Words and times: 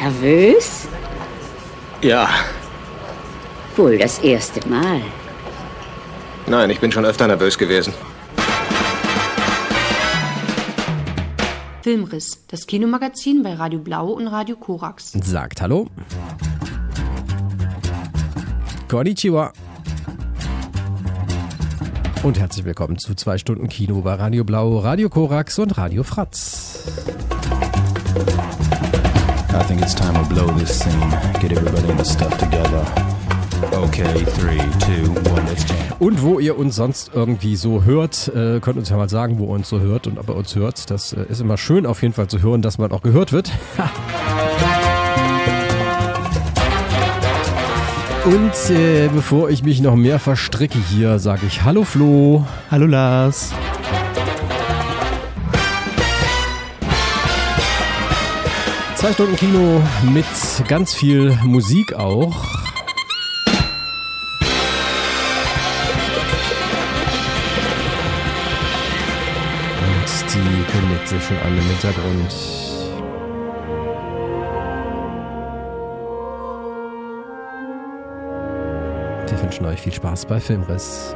Nervös? 0.00 0.86
Ja. 2.02 2.28
Wohl 3.76 3.96
das 3.96 4.18
erste 4.18 4.66
Mal. 4.68 5.00
Nein, 6.46 6.68
ich 6.70 6.80
bin 6.80 6.92
schon 6.92 7.04
öfter 7.06 7.26
nervös 7.26 7.56
gewesen. 7.56 7.94
Filmriss, 11.80 12.44
das 12.48 12.66
Kinomagazin 12.66 13.42
bei 13.42 13.54
Radio 13.54 13.78
Blau 13.78 14.08
und 14.08 14.26
Radio 14.26 14.56
Korax. 14.56 15.12
Sagt 15.12 15.62
Hallo. 15.62 15.86
Konnichiwa. 18.88 19.52
Und 22.22 22.38
herzlich 22.38 22.64
willkommen 22.66 22.98
zu 22.98 23.14
zwei 23.14 23.38
Stunden 23.38 23.68
Kino 23.68 24.02
bei 24.02 24.14
Radio 24.14 24.44
Blau, 24.44 24.78
Radio 24.78 25.08
Korax 25.08 25.58
und 25.58 25.78
Radio 25.78 26.02
Fratz. 26.02 26.84
I 29.56 29.62
think 29.62 29.80
it's 29.80 29.94
time 29.94 30.12
to 30.14 30.22
blow 30.28 30.46
this 30.58 30.80
scene. 30.80 31.10
Get 31.40 31.50
everybody 31.50 31.88
in 31.88 31.96
the 31.96 32.04
stuff 32.04 32.36
together. 32.36 32.84
Okay, 33.72 34.24
three, 34.36 34.58
two, 34.80 35.10
one, 35.32 35.46
let's 35.46 35.64
jam. 35.64 35.76
Und 35.98 36.22
wo 36.22 36.38
ihr 36.38 36.58
uns 36.58 36.76
sonst 36.76 37.10
irgendwie 37.14 37.56
so 37.56 37.82
hört, 37.84 38.28
äh, 38.28 38.60
könnt 38.60 38.76
uns 38.76 38.90
ja 38.90 38.98
mal 38.98 39.08
sagen, 39.08 39.38
wo 39.38 39.46
ihr 39.46 39.54
uns 39.54 39.70
so 39.70 39.80
hört 39.80 40.06
und 40.08 40.18
ob 40.18 40.28
ihr 40.28 40.36
uns 40.36 40.54
hört. 40.54 40.90
Das 40.90 41.14
äh, 41.14 41.24
ist 41.30 41.40
immer 41.40 41.56
schön 41.56 41.86
auf 41.86 42.02
jeden 42.02 42.12
Fall 42.12 42.28
zu 42.28 42.42
hören, 42.42 42.60
dass 42.60 42.76
man 42.76 42.92
auch 42.92 43.00
gehört 43.00 43.32
wird. 43.32 43.50
Und 48.26 48.74
äh, 48.74 49.08
bevor 49.14 49.50
ich 49.50 49.62
mich 49.62 49.80
noch 49.80 49.94
mehr 49.94 50.18
verstricke 50.18 50.80
hier, 50.90 51.20
sage 51.20 51.46
ich 51.46 51.62
Hallo 51.62 51.84
Flo. 51.84 52.44
Hallo 52.72 52.86
Lars. 52.86 53.52
Zwei 59.06 59.12
Stunden 59.12 59.36
Kino 59.36 59.80
mit 60.12 60.24
ganz 60.66 60.92
viel 60.92 61.38
Musik 61.44 61.94
auch. 61.94 62.44
Und 69.84 70.34
die 70.34 70.64
kündigt 70.72 71.06
sich 71.06 71.22
schon 71.22 71.36
an 71.36 71.56
im 71.56 71.62
Hintergrund. 71.62 72.34
Wir 79.30 79.40
wünschen 79.40 79.66
euch 79.66 79.80
viel 79.82 79.92
Spaß 79.92 80.26
bei 80.26 80.40
Filmriss. 80.40 81.14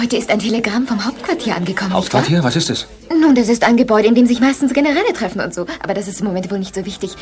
Heute 0.00 0.16
ist 0.16 0.30
ein 0.30 0.38
Telegramm 0.38 0.86
vom 0.86 1.04
Hauptquartier 1.04 1.54
angekommen. 1.54 1.92
Hauptquartier? 1.92 2.42
Was 2.42 2.56
ist 2.56 2.70
es? 2.70 2.86
Nun, 3.10 3.34
das 3.34 3.50
ist 3.50 3.64
ein 3.64 3.76
Gebäude, 3.76 4.08
in 4.08 4.14
dem 4.14 4.24
sich 4.24 4.40
meistens 4.40 4.72
Generäle 4.72 5.12
treffen 5.12 5.42
und 5.42 5.52
so. 5.52 5.66
Aber 5.82 5.92
das 5.92 6.08
ist 6.08 6.22
im 6.22 6.26
Moment 6.26 6.50
wohl 6.50 6.58
nicht 6.58 6.74
so 6.74 6.86
wichtig. 6.86 7.16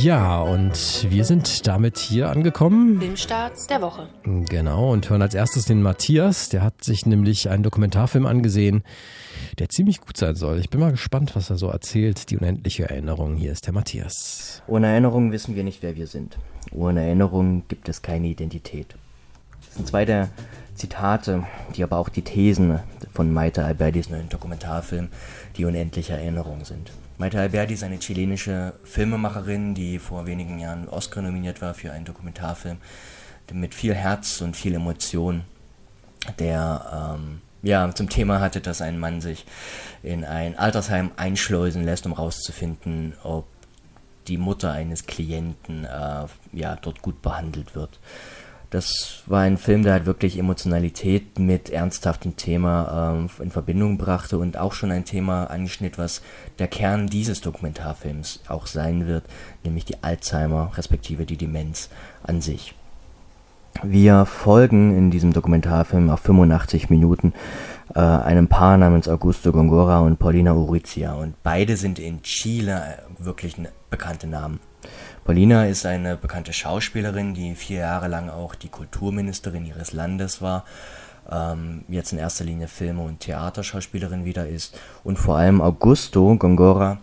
Ja, 0.00 0.40
und 0.40 1.06
wir 1.10 1.26
sind 1.26 1.66
damit 1.66 1.98
hier 1.98 2.30
angekommen. 2.30 2.98
Filmstarts 2.98 3.66
der 3.66 3.82
Woche. 3.82 4.08
Genau, 4.24 4.90
und 4.90 5.10
hören 5.10 5.20
als 5.20 5.34
erstes 5.34 5.66
den 5.66 5.82
Matthias. 5.82 6.48
Der 6.48 6.62
hat 6.62 6.82
sich 6.82 7.04
nämlich 7.04 7.50
einen 7.50 7.62
Dokumentarfilm 7.62 8.24
angesehen, 8.24 8.84
der 9.58 9.68
ziemlich 9.68 10.00
gut 10.00 10.16
sein 10.16 10.34
soll. 10.34 10.60
Ich 10.60 10.70
bin 10.70 10.80
mal 10.80 10.92
gespannt, 10.92 11.36
was 11.36 11.50
er 11.50 11.58
so 11.58 11.68
erzählt. 11.68 12.30
Die 12.30 12.38
unendliche 12.38 12.88
Erinnerung. 12.88 13.36
Hier 13.36 13.52
ist 13.52 13.66
der 13.66 13.74
Matthias. 13.74 14.62
Ohne 14.66 14.86
Erinnerung 14.86 15.30
wissen 15.30 15.56
wir 15.56 15.64
nicht, 15.64 15.82
wer 15.82 15.94
wir 15.96 16.06
sind. 16.06 16.38
Ohne 16.70 17.04
Erinnerung 17.04 17.64
gibt 17.68 17.90
es 17.90 18.00
keine 18.00 18.28
Identität. 18.28 18.94
Zwei 19.84 20.04
der 20.04 20.28
Zitate, 20.74 21.44
die 21.74 21.82
aber 21.82 21.98
auch 21.98 22.08
die 22.08 22.22
Thesen 22.22 22.80
von 23.12 23.32
Maite 23.32 23.64
Albertis 23.64 24.08
neuen 24.08 24.28
Dokumentarfilm 24.28 25.08
Die 25.56 25.64
unendliche 25.64 26.12
Erinnerung 26.12 26.64
sind. 26.64 26.92
Maite 27.18 27.40
Alberti 27.40 27.74
ist 27.74 27.82
eine 27.82 27.98
chilenische 27.98 28.74
Filmemacherin, 28.84 29.74
die 29.74 29.98
vor 29.98 30.26
wenigen 30.26 30.58
Jahren 30.60 30.88
Oscar 30.88 31.20
nominiert 31.20 31.60
war 31.60 31.74
für 31.74 31.90
einen 31.90 32.04
Dokumentarfilm 32.04 32.78
mit 33.52 33.74
viel 33.74 33.94
Herz 33.94 34.40
und 34.40 34.56
viel 34.56 34.74
Emotion, 34.74 35.42
der 36.38 37.16
ähm, 37.16 37.40
ja, 37.62 37.92
zum 37.94 38.08
Thema 38.08 38.40
hatte, 38.40 38.60
dass 38.60 38.80
ein 38.80 38.98
Mann 38.98 39.20
sich 39.20 39.46
in 40.02 40.24
ein 40.24 40.56
Altersheim 40.56 41.10
einschleusen 41.16 41.82
lässt, 41.84 42.06
um 42.06 42.14
herauszufinden, 42.14 43.14
ob 43.24 43.46
die 44.28 44.38
Mutter 44.38 44.70
eines 44.70 45.06
Klienten 45.06 45.84
äh, 45.84 46.26
ja, 46.52 46.76
dort 46.76 47.02
gut 47.02 47.22
behandelt 47.22 47.74
wird. 47.74 47.98
Das 48.70 49.22
war 49.24 49.40
ein 49.40 49.56
Film, 49.56 49.82
der 49.82 49.94
halt 49.94 50.04
wirklich 50.04 50.38
Emotionalität 50.38 51.38
mit 51.38 51.70
ernsthaftem 51.70 52.36
Thema 52.36 53.14
ähm, 53.14 53.30
in 53.42 53.50
Verbindung 53.50 53.96
brachte 53.96 54.36
und 54.36 54.58
auch 54.58 54.74
schon 54.74 54.90
ein 54.90 55.06
Thema 55.06 55.44
angeschnitt, 55.44 55.96
was 55.96 56.20
der 56.58 56.68
Kern 56.68 57.06
dieses 57.06 57.40
Dokumentarfilms 57.40 58.40
auch 58.46 58.66
sein 58.66 59.06
wird, 59.06 59.24
nämlich 59.64 59.86
die 59.86 60.02
Alzheimer 60.02 60.72
respektive 60.76 61.24
die 61.24 61.38
Demenz 61.38 61.88
an 62.22 62.42
sich. 62.42 62.74
Wir 63.82 64.26
folgen 64.26 64.94
in 64.94 65.10
diesem 65.10 65.32
Dokumentarfilm 65.32 66.10
auf 66.10 66.20
85 66.20 66.90
Minuten 66.90 67.32
äh, 67.94 68.00
einem 68.00 68.48
Paar 68.48 68.76
namens 68.76 69.08
Augusto 69.08 69.50
Gongora 69.50 70.00
und 70.00 70.18
Paulina 70.18 70.52
Urizia 70.52 71.14
und 71.14 71.42
beide 71.42 71.78
sind 71.78 71.98
in 71.98 72.22
Chile 72.22 72.98
wirklich 73.18 73.56
bekannte 73.88 74.26
Namen. 74.26 74.60
Paulina 75.24 75.66
ist 75.66 75.84
eine 75.84 76.16
bekannte 76.16 76.52
Schauspielerin, 76.52 77.34
die 77.34 77.54
vier 77.54 77.80
Jahre 77.80 78.08
lang 78.08 78.30
auch 78.30 78.54
die 78.54 78.68
Kulturministerin 78.68 79.66
ihres 79.66 79.92
Landes 79.92 80.40
war, 80.40 80.64
ähm, 81.30 81.84
jetzt 81.88 82.12
in 82.12 82.18
erster 82.18 82.44
Linie 82.44 82.68
Filme- 82.68 83.02
und 83.02 83.20
Theaterschauspielerin 83.20 84.24
wieder 84.24 84.46
ist. 84.46 84.78
Und 85.04 85.18
vor 85.18 85.36
allem 85.36 85.60
Augusto 85.60 86.36
Gongora 86.36 86.98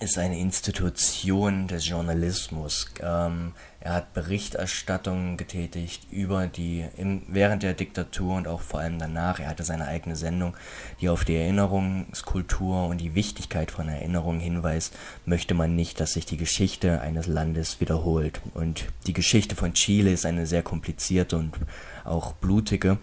ist 0.00 0.18
eine 0.18 0.38
Institution 0.38 1.66
des 1.66 1.88
Journalismus. 1.88 2.90
Ähm, 3.00 3.52
er 3.84 3.92
hat 3.92 4.14
Berichterstattungen 4.14 5.36
getätigt 5.36 6.10
über 6.10 6.46
die 6.46 6.86
im, 6.96 7.20
während 7.28 7.62
der 7.62 7.74
Diktatur 7.74 8.34
und 8.34 8.48
auch 8.48 8.62
vor 8.62 8.80
allem 8.80 8.98
danach. 8.98 9.40
Er 9.40 9.48
hatte 9.50 9.62
seine 9.62 9.86
eigene 9.86 10.16
Sendung, 10.16 10.56
die 11.02 11.10
auf 11.10 11.26
die 11.26 11.36
Erinnerungskultur 11.36 12.86
und 12.86 12.96
die 12.96 13.14
Wichtigkeit 13.14 13.70
von 13.70 13.90
Erinnerung 13.90 14.40
hinweist. 14.40 14.96
Möchte 15.26 15.52
man 15.52 15.76
nicht, 15.76 16.00
dass 16.00 16.14
sich 16.14 16.24
die 16.24 16.38
Geschichte 16.38 17.02
eines 17.02 17.26
Landes 17.26 17.78
wiederholt. 17.78 18.40
Und 18.54 18.86
die 19.06 19.12
Geschichte 19.12 19.54
von 19.54 19.74
Chile 19.74 20.12
ist 20.12 20.24
eine 20.24 20.46
sehr 20.46 20.62
komplizierte 20.62 21.36
und 21.36 21.52
auch 22.04 22.32
blutige, 22.32 22.96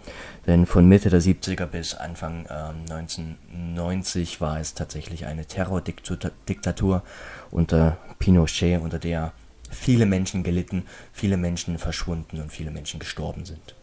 denn 0.48 0.66
von 0.66 0.88
Mitte 0.88 1.10
der 1.10 1.22
70er 1.22 1.66
bis 1.66 1.94
Anfang 1.94 2.46
ähm, 2.50 2.92
1990 2.92 4.40
war 4.40 4.58
es 4.58 4.74
tatsächlich 4.74 5.26
eine 5.26 5.46
Terrordiktatur 5.46 7.02
unter 7.52 7.98
Pinochet, 8.18 8.80
unter 8.80 8.98
der 8.98 9.32
viele 9.72 10.06
Menschen 10.06 10.42
gelitten, 10.42 10.84
viele 11.12 11.36
Menschen 11.36 11.78
verschwunden 11.78 12.40
und 12.40 12.52
viele 12.52 12.70
Menschen 12.70 13.00
gestorben 13.00 13.44
sind. 13.44 13.74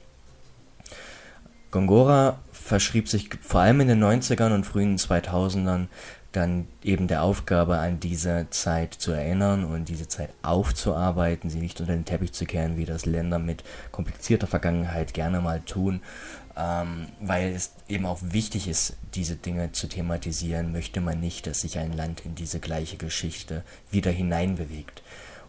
Gongora 1.71 2.39
verschrieb 2.51 3.09
sich 3.09 3.29
vor 3.41 3.61
allem 3.61 3.81
in 3.81 3.89
den 3.89 4.03
90ern 4.03 4.53
und 4.55 4.65
frühen 4.65 4.97
2000ern 4.97 5.87
dann 6.31 6.67
eben 6.83 7.07
der 7.07 7.23
Aufgabe, 7.23 7.79
an 7.79 7.99
diese 7.99 8.47
Zeit 8.51 8.93
zu 8.93 9.11
erinnern 9.11 9.65
und 9.65 9.89
diese 9.89 10.07
Zeit 10.07 10.29
aufzuarbeiten, 10.43 11.49
sie 11.49 11.59
nicht 11.59 11.79
unter 11.81 11.93
den 11.93 12.05
Teppich 12.05 12.33
zu 12.33 12.45
kehren, 12.45 12.77
wie 12.77 12.85
das 12.85 13.05
Länder 13.05 13.39
mit 13.39 13.63
komplizierter 13.91 14.45
Vergangenheit 14.45 15.13
gerne 15.15 15.41
mal 15.41 15.61
tun, 15.61 16.01
ähm, 16.55 17.07
weil 17.19 17.53
es 17.53 17.73
eben 17.87 18.05
auch 18.05 18.19
wichtig 18.21 18.67
ist, 18.67 18.95
diese 19.15 19.37
Dinge 19.37 19.71
zu 19.71 19.87
thematisieren, 19.87 20.71
möchte 20.71 21.01
man 21.01 21.19
nicht, 21.19 21.47
dass 21.47 21.61
sich 21.61 21.79
ein 21.79 21.93
Land 21.93 22.25
in 22.25 22.35
diese 22.35 22.59
gleiche 22.59 22.97
Geschichte 22.97 23.63
wieder 23.89 24.11
hineinbewegt. 24.11 25.01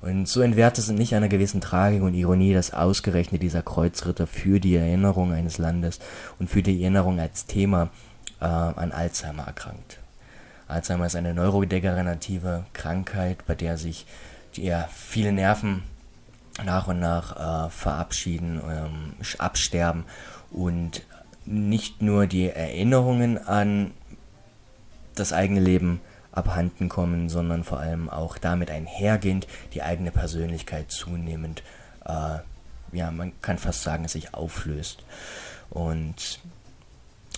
Und 0.03 0.29
so 0.29 0.41
entwehrt 0.41 0.79
es 0.79 0.89
nicht 0.89 1.15
einer 1.15 1.29
gewissen 1.29 1.61
Tragik 1.61 2.03
und 2.03 2.15
Ironie, 2.15 2.55
dass 2.55 2.73
ausgerechnet 2.73 3.43
dieser 3.43 3.63
Kreuzritter 3.63 4.27
für 4.27 4.59
die 4.59 4.77
Erinnerung 4.77 5.33
eines 5.33 5.59
Landes 5.59 5.99
und 6.39 6.49
für 6.49 6.63
die 6.63 6.81
Erinnerung 6.81 7.21
als 7.21 7.47
Thema 7.47 7.91
äh, 8.41 8.47
an 8.47 8.93
Alzheimer 8.93 9.45
erkrankt. 9.45 9.99
Alzheimer 10.69 11.07
ist 11.07 11.17
eine 11.17 11.35
neurodegenerative 11.35 12.65
Krankheit, 12.73 13.45
bei 13.47 13.55
der 13.55 13.77
sich 13.77 14.07
die, 14.57 14.65
ja, 14.65 14.89
viele 14.91 15.33
Nerven 15.33 15.83
nach 16.65 16.89
und 16.89 17.01
nach 17.01 17.67
äh, 17.67 17.71
verabschieden, 17.71 18.61
ähm, 18.69 19.13
absterben 19.39 20.05
und 20.51 21.03
nicht 21.45 22.03
nur 22.03 22.27
die 22.27 22.49
Erinnerungen 22.49 23.39
an 23.39 23.93
das 25.15 25.33
eigene 25.33 25.61
Leben 25.61 26.01
abhanden 26.41 26.89
kommen, 26.89 27.29
sondern 27.29 27.65
vor 27.65 27.79
allem 27.79 28.09
auch 28.09 28.39
damit 28.39 28.71
einhergehend 28.71 29.47
die 29.75 29.83
eigene 29.83 30.11
Persönlichkeit 30.11 30.91
zunehmend, 30.91 31.63
äh, 32.05 32.39
ja, 32.93 33.11
man 33.11 33.33
kann 33.41 33.59
fast 33.59 33.83
sagen, 33.83 34.09
sich 34.09 34.35
auflöst. 34.35 35.05
Und 35.71 36.41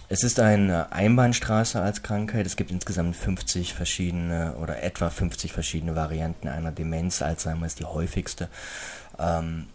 es 0.08 0.24
ist 0.24 0.40
eine 0.40 0.92
Einbahnstraße 0.92 1.80
als 1.80 2.02
Krankheit. 2.02 2.46
Es 2.46 2.56
gibt 2.56 2.70
insgesamt 2.70 3.16
50 3.16 3.74
verschiedene 3.74 4.54
oder 4.56 4.82
etwa 4.82 5.10
50 5.10 5.52
verschiedene 5.52 5.96
Varianten 5.96 6.48
einer 6.48 6.70
Demenz. 6.70 7.22
Alzheimer 7.22 7.66
ist 7.66 7.80
die 7.80 7.84
häufigste. 7.84 8.48
Ähm, 9.18 9.68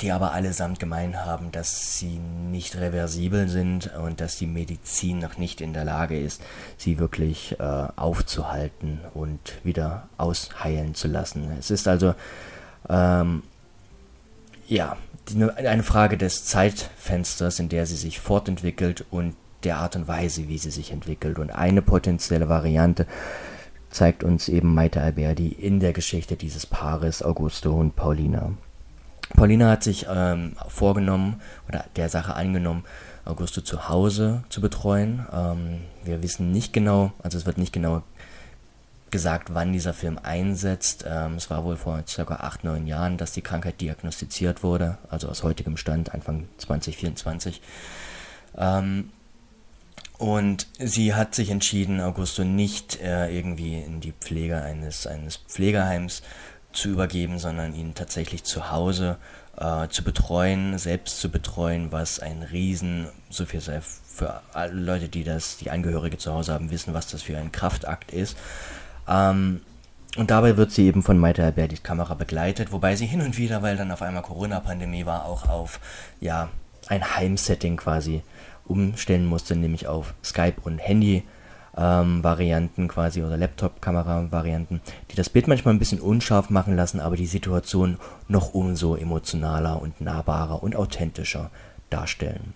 die 0.00 0.12
aber 0.12 0.32
allesamt 0.32 0.80
gemein 0.80 1.24
haben, 1.24 1.52
dass 1.52 1.98
sie 1.98 2.18
nicht 2.18 2.76
reversibel 2.76 3.48
sind 3.48 3.94
und 3.94 4.20
dass 4.20 4.36
die 4.36 4.46
Medizin 4.46 5.18
noch 5.18 5.38
nicht 5.38 5.60
in 5.60 5.72
der 5.72 5.84
Lage 5.84 6.18
ist, 6.18 6.42
sie 6.76 6.98
wirklich 6.98 7.58
äh, 7.58 7.62
aufzuhalten 7.96 9.00
und 9.14 9.58
wieder 9.62 10.08
ausheilen 10.16 10.94
zu 10.94 11.08
lassen. 11.08 11.50
Es 11.58 11.70
ist 11.70 11.88
also 11.88 12.14
ähm, 12.88 13.42
ja 14.66 14.96
die, 15.28 15.42
eine 15.44 15.82
Frage 15.82 16.16
des 16.16 16.44
Zeitfensters, 16.44 17.58
in 17.58 17.68
der 17.68 17.86
sie 17.86 17.96
sich 17.96 18.20
fortentwickelt 18.20 19.04
und 19.10 19.36
der 19.64 19.78
Art 19.78 19.96
und 19.96 20.08
Weise, 20.08 20.48
wie 20.48 20.58
sie 20.58 20.70
sich 20.70 20.92
entwickelt. 20.92 21.38
Und 21.38 21.50
eine 21.50 21.82
potenzielle 21.82 22.48
Variante 22.48 23.06
zeigt 23.90 24.24
uns 24.24 24.48
eben 24.48 24.74
Maite 24.74 25.00
Alberdi 25.00 25.48
in 25.48 25.80
der 25.80 25.92
Geschichte 25.92 26.36
dieses 26.36 26.66
Paares 26.66 27.22
Augusto 27.22 27.72
und 27.72 27.96
Paulina. 27.96 28.52
Paulina 29.34 29.70
hat 29.70 29.82
sich 29.82 30.06
ähm, 30.08 30.56
vorgenommen 30.68 31.40
oder 31.68 31.84
der 31.96 32.08
Sache 32.08 32.34
angenommen, 32.34 32.84
Augusto 33.24 33.60
zu 33.60 33.88
Hause 33.88 34.44
zu 34.48 34.60
betreuen. 34.60 35.26
Ähm, 35.32 35.80
wir 36.04 36.22
wissen 36.22 36.52
nicht 36.52 36.72
genau, 36.72 37.12
also 37.22 37.36
es 37.36 37.44
wird 37.44 37.58
nicht 37.58 37.72
genau 37.72 38.02
gesagt, 39.10 39.54
wann 39.54 39.72
dieser 39.72 39.94
Film 39.94 40.18
einsetzt. 40.22 41.04
Ähm, 41.08 41.34
es 41.34 41.50
war 41.50 41.64
wohl 41.64 41.76
vor 41.76 42.02
ca. 42.02 42.22
8, 42.22 42.64
9 42.64 42.86
Jahren, 42.86 43.16
dass 43.16 43.32
die 43.32 43.42
Krankheit 43.42 43.80
diagnostiziert 43.80 44.62
wurde, 44.62 44.98
also 45.08 45.28
aus 45.28 45.42
heutigem 45.42 45.76
Stand, 45.76 46.14
Anfang 46.14 46.48
2024. 46.58 47.60
Ähm, 48.56 49.10
und 50.18 50.68
sie 50.78 51.14
hat 51.14 51.34
sich 51.34 51.50
entschieden, 51.50 52.00
Augusto 52.00 52.44
nicht 52.44 53.00
äh, 53.00 53.28
irgendwie 53.28 53.80
in 53.80 54.00
die 54.00 54.12
Pflege 54.12 54.62
eines, 54.62 55.06
eines 55.06 55.36
Pflegeheims 55.36 56.22
zu 56.74 56.88
übergeben, 56.90 57.38
sondern 57.38 57.74
ihn 57.74 57.94
tatsächlich 57.94 58.44
zu 58.44 58.70
Hause 58.70 59.16
äh, 59.56 59.88
zu 59.88 60.02
betreuen, 60.02 60.78
selbst 60.78 61.20
zu 61.20 61.30
betreuen, 61.30 61.92
was 61.92 62.20
ein 62.20 62.42
Riesen, 62.42 63.08
so 63.30 63.46
viel 63.46 63.60
sei 63.60 63.80
für 63.80 64.42
alle 64.52 64.72
Leute, 64.72 65.08
die 65.08 65.24
das, 65.24 65.56
die 65.56 65.70
Angehörige 65.70 66.18
zu 66.18 66.32
Hause 66.32 66.52
haben, 66.52 66.70
wissen, 66.70 66.94
was 66.94 67.08
das 67.08 67.22
für 67.22 67.36
ein 67.36 67.52
Kraftakt 67.52 68.12
ist. 68.12 68.36
Ähm, 69.08 69.60
und 70.16 70.30
dabei 70.30 70.56
wird 70.56 70.70
sie 70.70 70.86
eben 70.86 71.02
von 71.02 71.18
Maite 71.18 71.42
Albertis 71.42 71.82
Kamera 71.82 72.14
begleitet, 72.14 72.70
wobei 72.70 72.94
sie 72.94 73.06
hin 73.06 73.20
und 73.20 73.36
wieder, 73.36 73.62
weil 73.62 73.76
dann 73.76 73.90
auf 73.90 74.02
einmal 74.02 74.22
Corona-Pandemie 74.22 75.06
war, 75.06 75.24
auch 75.24 75.48
auf 75.48 75.80
ja, 76.20 76.50
ein 76.86 77.16
Heimsetting 77.16 77.76
quasi 77.76 78.22
umstellen 78.64 79.26
musste, 79.26 79.56
nämlich 79.56 79.88
auf 79.88 80.14
Skype 80.22 80.60
und 80.62 80.78
Handy 80.78 81.24
ähm, 81.76 82.22
Varianten 82.22 82.88
quasi 82.88 83.22
oder 83.22 83.36
Laptop-Kamera-Varianten, 83.36 84.80
die 85.10 85.16
das 85.16 85.28
Bild 85.28 85.48
manchmal 85.48 85.74
ein 85.74 85.78
bisschen 85.78 86.00
unscharf 86.00 86.50
machen 86.50 86.76
lassen, 86.76 87.00
aber 87.00 87.16
die 87.16 87.26
Situation 87.26 87.98
noch 88.28 88.54
umso 88.54 88.96
emotionaler 88.96 89.80
und 89.80 90.00
nahbarer 90.00 90.62
und 90.62 90.76
authentischer 90.76 91.50
darstellen. 91.90 92.54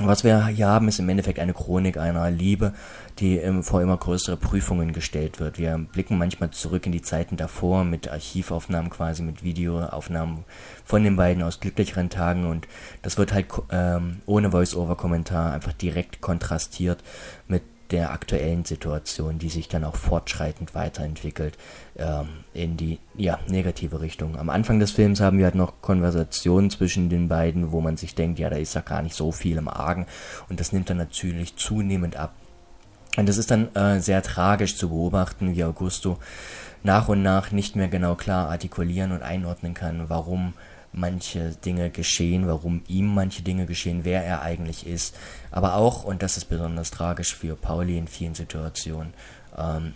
Was 0.00 0.24
wir 0.24 0.48
hier 0.48 0.66
haben, 0.66 0.88
ist 0.88 0.98
im 0.98 1.08
Endeffekt 1.08 1.38
eine 1.38 1.54
Chronik 1.54 1.98
einer 1.98 2.28
Liebe, 2.28 2.74
die 3.20 3.40
vor 3.62 3.80
immer 3.80 3.96
größere 3.96 4.36
Prüfungen 4.36 4.92
gestellt 4.92 5.38
wird. 5.38 5.56
Wir 5.56 5.78
blicken 5.78 6.18
manchmal 6.18 6.50
zurück 6.50 6.84
in 6.86 6.90
die 6.90 7.00
Zeiten 7.00 7.36
davor 7.36 7.84
mit 7.84 8.10
Archivaufnahmen 8.10 8.90
quasi, 8.90 9.22
mit 9.22 9.44
Videoaufnahmen 9.44 10.44
von 10.84 11.04
den 11.04 11.14
beiden 11.14 11.44
aus 11.44 11.60
glücklicheren 11.60 12.10
Tagen 12.10 12.44
und 12.46 12.66
das 13.02 13.18
wird 13.18 13.32
halt 13.32 13.46
ähm, 13.70 14.20
ohne 14.26 14.50
Voice-Over-Kommentar 14.50 15.52
einfach 15.52 15.72
direkt 15.72 16.20
kontrastiert 16.20 17.04
mit 17.46 17.62
der 17.90 18.12
aktuellen 18.12 18.64
Situation, 18.64 19.38
die 19.38 19.48
sich 19.48 19.68
dann 19.68 19.84
auch 19.84 19.96
fortschreitend 19.96 20.74
weiterentwickelt 20.74 21.56
ähm, 21.96 22.28
in 22.52 22.76
die 22.76 22.98
ja, 23.14 23.38
negative 23.48 24.00
Richtung. 24.00 24.38
Am 24.38 24.50
Anfang 24.50 24.78
des 24.80 24.92
Films 24.92 25.20
haben 25.20 25.38
wir 25.38 25.44
halt 25.44 25.54
noch 25.54 25.80
Konversationen 25.82 26.70
zwischen 26.70 27.10
den 27.10 27.28
beiden, 27.28 27.72
wo 27.72 27.80
man 27.80 27.96
sich 27.96 28.14
denkt, 28.14 28.38
ja, 28.38 28.50
da 28.50 28.56
ist 28.56 28.74
ja 28.74 28.80
gar 28.80 29.02
nicht 29.02 29.14
so 29.14 29.32
viel 29.32 29.56
im 29.56 29.68
Argen 29.68 30.06
und 30.48 30.60
das 30.60 30.72
nimmt 30.72 30.90
dann 30.90 30.96
natürlich 30.96 31.56
zunehmend 31.56 32.16
ab. 32.16 32.34
Und 33.16 33.28
das 33.28 33.38
ist 33.38 33.50
dann 33.50 33.74
äh, 33.74 34.00
sehr 34.00 34.22
tragisch 34.22 34.76
zu 34.76 34.88
beobachten, 34.88 35.54
wie 35.54 35.64
Augusto 35.64 36.18
nach 36.82 37.08
und 37.08 37.22
nach 37.22 37.52
nicht 37.52 37.76
mehr 37.76 37.88
genau 37.88 38.14
klar 38.14 38.50
artikulieren 38.50 39.12
und 39.12 39.22
einordnen 39.22 39.74
kann, 39.74 40.08
warum 40.08 40.54
manche 40.94 41.50
Dinge 41.64 41.90
geschehen, 41.90 42.46
warum 42.46 42.82
ihm 42.88 43.12
manche 43.12 43.42
Dinge 43.42 43.66
geschehen, 43.66 44.04
wer 44.04 44.24
er 44.24 44.42
eigentlich 44.42 44.86
ist. 44.86 45.16
Aber 45.50 45.74
auch, 45.74 46.04
und 46.04 46.22
das 46.22 46.36
ist 46.36 46.46
besonders 46.46 46.90
tragisch 46.90 47.34
für 47.34 47.56
Pauli 47.56 47.98
in 47.98 48.08
vielen 48.08 48.34
Situationen, 48.34 49.12
ähm, 49.58 49.94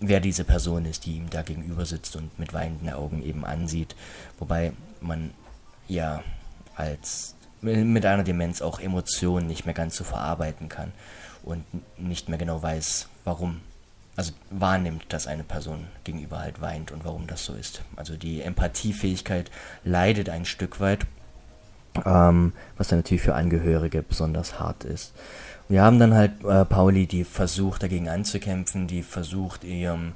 wer 0.00 0.20
diese 0.20 0.44
Person 0.44 0.84
ist, 0.84 1.06
die 1.06 1.16
ihm 1.16 1.28
da 1.30 1.42
gegenüber 1.42 1.84
sitzt 1.84 2.16
und 2.16 2.38
mit 2.38 2.52
weinenden 2.52 2.90
Augen 2.90 3.22
eben 3.22 3.44
ansieht. 3.44 3.96
Wobei 4.38 4.72
man 5.00 5.32
ja 5.88 6.22
als 6.76 7.34
mit 7.60 8.06
einer 8.06 8.22
Demenz 8.22 8.62
auch 8.62 8.78
Emotionen 8.78 9.48
nicht 9.48 9.64
mehr 9.64 9.74
ganz 9.74 9.96
so 9.96 10.04
verarbeiten 10.04 10.68
kann 10.68 10.92
und 11.42 11.64
nicht 11.98 12.28
mehr 12.28 12.38
genau 12.38 12.62
weiß, 12.62 13.08
warum 13.24 13.60
also 14.18 14.32
wahrnimmt, 14.50 15.04
dass 15.10 15.28
eine 15.28 15.44
Person 15.44 15.86
gegenüber 16.02 16.40
halt 16.40 16.60
weint 16.60 16.90
und 16.90 17.04
warum 17.04 17.28
das 17.28 17.44
so 17.44 17.54
ist. 17.54 17.82
Also 17.94 18.16
die 18.16 18.42
Empathiefähigkeit 18.42 19.48
leidet 19.84 20.28
ein 20.28 20.44
Stück 20.44 20.80
weit, 20.80 21.06
ähm, 22.04 22.52
was 22.76 22.88
dann 22.88 22.98
natürlich 22.98 23.22
für 23.22 23.36
Angehörige 23.36 24.02
besonders 24.02 24.58
hart 24.58 24.82
ist. 24.82 25.12
Wir 25.68 25.82
haben 25.82 26.00
dann 26.00 26.14
halt 26.14 26.32
äh, 26.44 26.64
Pauli, 26.64 27.06
die 27.06 27.22
versucht 27.22 27.84
dagegen 27.84 28.08
anzukämpfen, 28.08 28.88
die 28.88 29.04
versucht 29.04 29.62
ihrem 29.62 30.14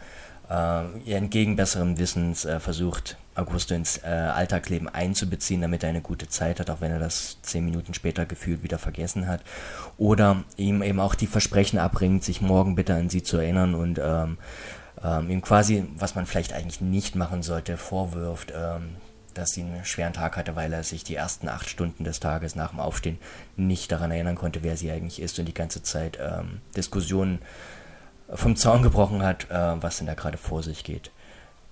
äh, 0.50 0.98
ihr 1.04 1.16
entgegen 1.16 1.54
besserem 1.54 1.96
Wissens 1.96 2.44
äh, 2.44 2.58
versucht, 2.58 3.16
Augusto 3.34 3.74
ins 3.74 3.98
äh, 3.98 4.08
Alltagsleben 4.08 4.88
einzubeziehen, 4.88 5.62
damit 5.62 5.82
er 5.82 5.88
eine 5.88 6.02
gute 6.02 6.28
Zeit 6.28 6.60
hat, 6.60 6.68
auch 6.70 6.80
wenn 6.80 6.92
er 6.92 6.98
das 6.98 7.38
zehn 7.42 7.64
Minuten 7.64 7.94
später 7.94 8.26
gefühlt 8.26 8.62
wieder 8.62 8.78
vergessen 8.78 9.26
hat. 9.26 9.42
Oder 9.96 10.44
ihm 10.56 10.82
eben 10.82 11.00
auch 11.00 11.14
die 11.14 11.26
Versprechen 11.26 11.78
abbringt, 11.78 12.24
sich 12.24 12.40
morgen 12.40 12.74
bitte 12.74 12.94
an 12.94 13.08
sie 13.08 13.22
zu 13.22 13.38
erinnern 13.38 13.74
und 13.74 13.98
ähm, 14.02 14.38
ähm, 15.02 15.30
ihm 15.30 15.42
quasi, 15.42 15.84
was 15.96 16.14
man 16.14 16.26
vielleicht 16.26 16.52
eigentlich 16.52 16.80
nicht 16.80 17.16
machen 17.16 17.42
sollte, 17.42 17.76
vorwirft, 17.76 18.52
ähm, 18.54 18.96
dass 19.34 19.50
sie 19.50 19.62
einen 19.62 19.84
schweren 19.84 20.12
Tag 20.12 20.36
hatte, 20.36 20.56
weil 20.56 20.72
er 20.72 20.82
sich 20.84 21.04
die 21.04 21.14
ersten 21.14 21.48
acht 21.48 21.68
Stunden 21.68 22.04
des 22.04 22.20
Tages 22.20 22.54
nach 22.54 22.70
dem 22.70 22.80
Aufstehen 22.80 23.18
nicht 23.56 23.90
daran 23.90 24.10
erinnern 24.10 24.36
konnte, 24.36 24.62
wer 24.62 24.76
sie 24.76 24.90
eigentlich 24.90 25.22
ist 25.22 25.38
und 25.38 25.46
die 25.46 25.54
ganze 25.54 25.82
Zeit 25.82 26.18
ähm, 26.20 26.60
Diskussionen 26.76 27.38
vom 28.28 28.56
Zaun 28.56 28.82
gebrochen 28.82 29.22
hat, 29.22 29.50
äh, 29.50 29.82
was 29.82 29.98
denn 29.98 30.06
da 30.06 30.14
gerade 30.14 30.38
vor 30.38 30.62
sich 30.62 30.84
geht. 30.84 31.10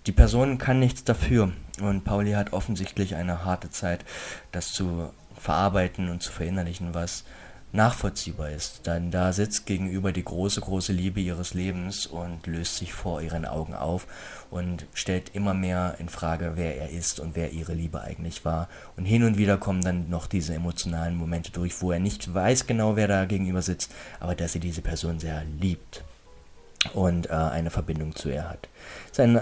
Die 0.06 0.12
Person 0.12 0.56
kann 0.56 0.78
nichts 0.78 1.04
dafür 1.04 1.52
und 1.80 2.04
Pauli 2.04 2.32
hat 2.32 2.52
offensichtlich 2.54 3.16
eine 3.16 3.44
harte 3.44 3.70
Zeit, 3.70 4.04
das 4.50 4.72
zu 4.72 5.10
verarbeiten 5.36 6.08
und 6.08 6.22
zu 6.22 6.32
verinnerlichen, 6.32 6.94
was 6.94 7.24
nachvollziehbar 7.72 8.50
ist. 8.50 8.86
Denn 8.86 9.10
da 9.10 9.32
sitzt 9.32 9.66
gegenüber 9.66 10.12
die 10.12 10.24
große, 10.24 10.60
große 10.60 10.92
Liebe 10.92 11.20
ihres 11.20 11.54
Lebens 11.54 12.06
und 12.06 12.46
löst 12.46 12.76
sich 12.76 12.92
vor 12.92 13.20
ihren 13.20 13.44
Augen 13.44 13.74
auf 13.74 14.06
und 14.50 14.86
stellt 14.94 15.34
immer 15.34 15.54
mehr 15.54 15.96
in 15.98 16.08
Frage, 16.08 16.52
wer 16.54 16.78
er 16.78 16.90
ist 16.90 17.20
und 17.20 17.36
wer 17.36 17.52
ihre 17.52 17.74
Liebe 17.74 18.00
eigentlich 18.00 18.44
war. 18.44 18.68
Und 18.96 19.04
hin 19.04 19.22
und 19.22 19.38
wieder 19.38 19.58
kommen 19.58 19.82
dann 19.82 20.10
noch 20.10 20.26
diese 20.26 20.54
emotionalen 20.54 21.16
Momente 21.16 21.52
durch, 21.52 21.80
wo 21.80 21.92
er 21.92 22.00
nicht 22.00 22.32
weiß 22.32 22.66
genau, 22.66 22.96
wer 22.96 23.06
da 23.06 23.24
gegenüber 23.26 23.62
sitzt, 23.62 23.92
aber 24.18 24.34
dass 24.34 24.54
er 24.54 24.60
diese 24.60 24.82
Person 24.82 25.20
sehr 25.20 25.44
liebt 25.60 26.02
und 26.94 27.28
äh, 27.28 27.34
eine 27.34 27.70
Verbindung 27.70 28.16
zu 28.16 28.30
ihr 28.30 28.48
hat. 28.48 28.68
Es 29.06 29.12
ist 29.12 29.20
ein 29.20 29.40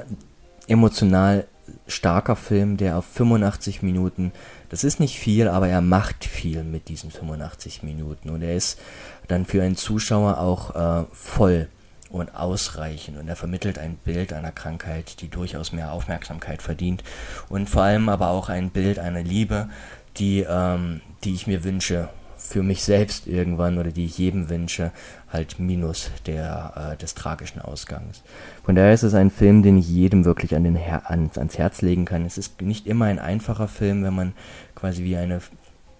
emotional 0.68 1.46
starker 1.86 2.36
Film, 2.36 2.76
der 2.76 2.98
auf 2.98 3.04
85 3.06 3.82
Minuten, 3.82 4.32
das 4.68 4.84
ist 4.84 5.00
nicht 5.00 5.18
viel, 5.18 5.48
aber 5.48 5.68
er 5.68 5.80
macht 5.80 6.24
viel 6.24 6.62
mit 6.62 6.88
diesen 6.88 7.10
85 7.10 7.82
Minuten. 7.82 8.30
Und 8.30 8.42
er 8.42 8.54
ist 8.54 8.78
dann 9.26 9.44
für 9.44 9.62
einen 9.62 9.76
Zuschauer 9.76 10.38
auch 10.38 10.74
äh, 10.74 11.04
voll 11.12 11.68
und 12.10 12.34
ausreichend. 12.34 13.18
Und 13.18 13.28
er 13.28 13.36
vermittelt 13.36 13.78
ein 13.78 13.96
Bild 13.96 14.32
einer 14.32 14.52
Krankheit, 14.52 15.20
die 15.20 15.28
durchaus 15.28 15.72
mehr 15.72 15.92
Aufmerksamkeit 15.92 16.62
verdient. 16.62 17.02
Und 17.48 17.68
vor 17.68 17.82
allem 17.82 18.08
aber 18.08 18.28
auch 18.28 18.48
ein 18.48 18.70
Bild 18.70 18.98
einer 18.98 19.22
Liebe, 19.22 19.68
die, 20.16 20.44
ähm, 20.48 21.00
die 21.24 21.34
ich 21.34 21.46
mir 21.46 21.64
wünsche 21.64 22.08
für 22.48 22.62
mich 22.62 22.82
selbst 22.82 23.26
irgendwann 23.26 23.78
oder 23.78 23.90
die 23.90 24.06
ich 24.06 24.18
jedem 24.18 24.48
wünsche, 24.48 24.90
halt 25.30 25.58
minus 25.58 26.10
der, 26.26 26.92
äh, 26.92 26.96
des 26.96 27.14
tragischen 27.14 27.60
Ausgangs. 27.60 28.22
Von 28.64 28.74
daher 28.74 28.94
ist 28.94 29.02
es 29.02 29.14
ein 29.14 29.30
Film, 29.30 29.62
den 29.62 29.76
ich 29.76 29.88
jedem 29.88 30.24
wirklich 30.24 30.54
an 30.54 30.64
den 30.64 30.76
Her 30.76 31.10
an, 31.10 31.30
ans 31.36 31.58
Herz 31.58 31.82
legen 31.82 32.06
kann. 32.06 32.24
Es 32.24 32.38
ist 32.38 32.62
nicht 32.62 32.86
immer 32.86 33.04
ein 33.04 33.18
einfacher 33.18 33.68
Film, 33.68 34.02
wenn 34.02 34.14
man 34.14 34.32
quasi 34.74 35.04
wie 35.04 35.16
eine 35.16 35.40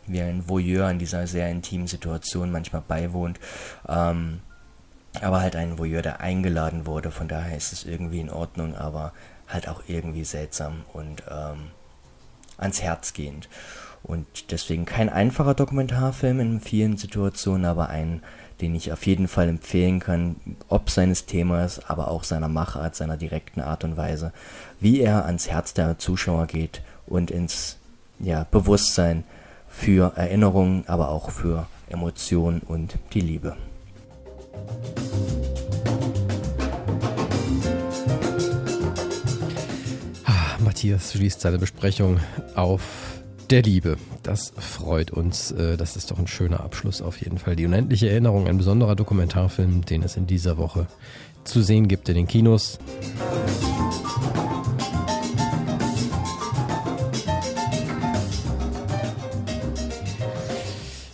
wie 0.07 0.23
ein 0.23 0.49
Voyeur 0.49 0.91
in 0.91 0.99
dieser 0.99 1.27
sehr 1.27 1.51
intimen 1.51 1.87
Situation 1.87 2.51
manchmal 2.51 2.81
beiwohnt. 2.81 3.39
Ähm, 3.87 4.41
aber 5.21 5.41
halt 5.41 5.55
ein 5.55 5.79
Voyeur, 5.79 6.01
der 6.01 6.21
eingeladen 6.21 6.87
wurde, 6.87 7.11
von 7.11 7.29
daher 7.29 7.57
ist 7.57 7.73
es 7.73 7.85
irgendwie 7.85 8.21
in 8.21 8.31
Ordnung, 8.31 8.75
aber 8.75 9.13
halt 9.49 9.69
auch 9.69 9.83
irgendwie 9.87 10.25
seltsam 10.25 10.85
und 10.93 11.23
ähm, 11.31 11.71
ans 12.57 12.83
Herz 12.83 13.13
gehend. 13.13 13.49
Und 14.03 14.53
deswegen 14.53 14.85
kein 14.85 15.09
einfacher 15.09 15.55
Dokumentarfilm 15.55 16.41
in 16.41 16.61
vielen 16.61 16.97
Situationen, 16.97 17.67
aber 17.67 17.89
ein, 17.89 18.23
den 18.61 18.75
ich 18.75 18.93
auf 18.93 19.07
jeden 19.07 19.29
Fall 19.29 19.49
empfehlen 19.49 20.01
kann, 20.01 20.37
ob 20.69 20.91
seines 20.91 21.27
Themas, 21.27 21.89
aber 21.89 22.09
auch 22.09 22.25
seiner 22.25 22.49
Machart, 22.49 22.97
seiner 22.97 23.17
direkten 23.17 23.61
Art 23.61 23.85
und 23.85 23.97
Weise, 23.97 24.33
wie 24.81 25.01
er 25.01 25.27
ans 25.27 25.49
Herz 25.49 25.75
der 25.75 25.99
Zuschauer 25.99 26.47
geht 26.47 26.83
und 27.07 27.31
ins 27.31 27.77
ja, 28.19 28.45
Bewusstsein 28.51 29.25
für 29.69 30.13
Erinnerungen, 30.17 30.85
aber 30.87 31.11
auch 31.11 31.31
für 31.31 31.67
Emotionen 31.89 32.61
und 32.61 32.99
die 33.13 33.21
Liebe. 33.21 33.57
Matthias 40.61 41.13
schließt 41.13 41.41
seine 41.41 41.59
Besprechung 41.59 42.21
auf 42.55 43.18
der 43.51 43.63
Liebe. 43.63 43.97
Das 44.23 44.53
freut 44.57 45.11
uns. 45.11 45.51
Äh, 45.53 45.77
das 45.77 45.97
ist 45.97 46.11
doch 46.11 46.19
ein 46.19 46.27
schöner 46.27 46.61
Abschluss 46.61 47.03
auf 47.03 47.21
jeden 47.21 47.39
Fall. 47.39 47.57
Die 47.57 47.67
unendliche 47.67 48.09
Erinnerung, 48.09 48.47
ein 48.47 48.59
besonderer 48.59 48.97
Dokumentarfilm, 48.97 49.85
den 49.85 50.03
es 50.03 50.17
in 50.17 50.27
dieser 50.27 50.59
Woche 50.59 50.87
zu 51.45 51.63
sehen 51.63 51.89
gibt 51.89 52.09
in 52.09 52.15
den 52.15 52.27
Kinos. 52.27 52.79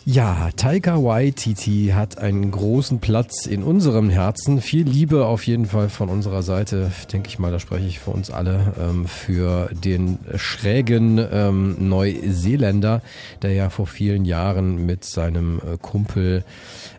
Ja, 0.06 0.50
Taika 0.54 1.02
Waititi 1.02 1.92
hat 1.94 2.18
einen 2.18 2.50
großen 2.50 2.98
Platz 2.98 3.46
in 3.46 3.62
unserem 3.62 4.10
Herzen. 4.10 4.60
Viel 4.60 4.86
Liebe 4.86 5.24
auf 5.24 5.46
jeden 5.46 5.64
Fall 5.64 5.88
von 5.88 6.10
unserer 6.10 6.42
Seite, 6.42 6.92
denke 7.10 7.28
ich 7.28 7.38
mal, 7.38 7.50
da 7.50 7.58
spreche 7.58 7.86
ich 7.86 8.00
für 8.00 8.10
uns 8.10 8.30
alle, 8.30 8.74
ähm, 8.78 9.06
für 9.06 9.70
den 9.72 10.18
schrägen 10.36 11.18
ähm, 11.32 11.88
Neuseeländer, 11.88 13.00
der 13.40 13.54
ja 13.54 13.70
vor 13.70 13.86
vielen 13.86 14.26
Jahren 14.26 14.84
mit 14.84 15.06
seinem 15.06 15.60
äh, 15.60 15.78
Kumpel 15.80 16.44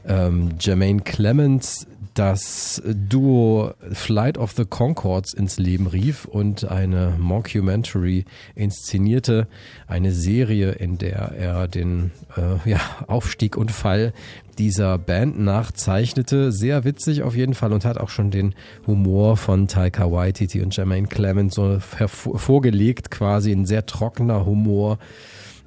ähm, 0.07 0.55
Jermaine 0.59 1.01
Clements 1.01 1.85
das 2.15 2.81
Duo 2.85 3.73
Flight 3.91 4.37
of 4.37 4.53
the 4.53 4.65
Concords 4.65 5.33
ins 5.33 5.57
Leben 5.57 5.85
rief 5.85 6.25
und 6.25 6.65
eine 6.65 7.13
Mockumentary 7.19 8.25
inszenierte, 8.55 9.47
eine 9.87 10.13
Serie, 10.13 10.71
in 10.71 10.97
der 10.97 11.33
er 11.37 11.67
den 11.67 12.11
äh, 12.37 12.69
ja, 12.69 12.79
Aufstieg 13.07 13.57
und 13.57 13.71
Fall 13.71 14.13
dieser 14.57 14.97
Band 14.97 15.37
nachzeichnete. 15.39 16.53
Sehr 16.53 16.85
witzig 16.85 17.21
auf 17.21 17.35
jeden 17.35 17.53
Fall 17.53 17.73
und 17.73 17.83
hat 17.83 17.97
auch 17.97 18.09
schon 18.09 18.31
den 18.31 18.55
Humor 18.87 19.35
von 19.35 19.67
Taika 19.67 20.09
Waititi 20.09 20.61
und 20.61 20.75
Jermaine 20.75 21.07
Clement 21.07 21.53
so 21.53 21.79
hervorgelegt, 21.97 23.11
quasi 23.11 23.51
ein 23.51 23.65
sehr 23.65 23.85
trockener 23.85 24.45
Humor 24.45 24.99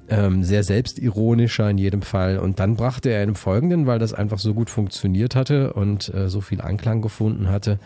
ähm, 0.09 0.43
sehr 0.43 0.63
selbstironischer 0.63 1.69
in 1.69 1.77
jedem 1.77 2.01
Fall. 2.01 2.37
Und 2.39 2.59
dann 2.59 2.75
brachte 2.75 3.09
er 3.09 3.23
im 3.23 3.35
Folgenden, 3.35 3.85
weil 3.85 3.99
das 3.99 4.13
einfach 4.13 4.39
so 4.39 4.53
gut 4.53 4.69
funktioniert 4.69 5.35
hatte 5.35 5.73
und 5.73 6.13
äh, 6.13 6.29
so 6.29 6.41
viel 6.41 6.61
Anklang 6.61 7.01
gefunden 7.01 7.49
hatte, 7.49 7.79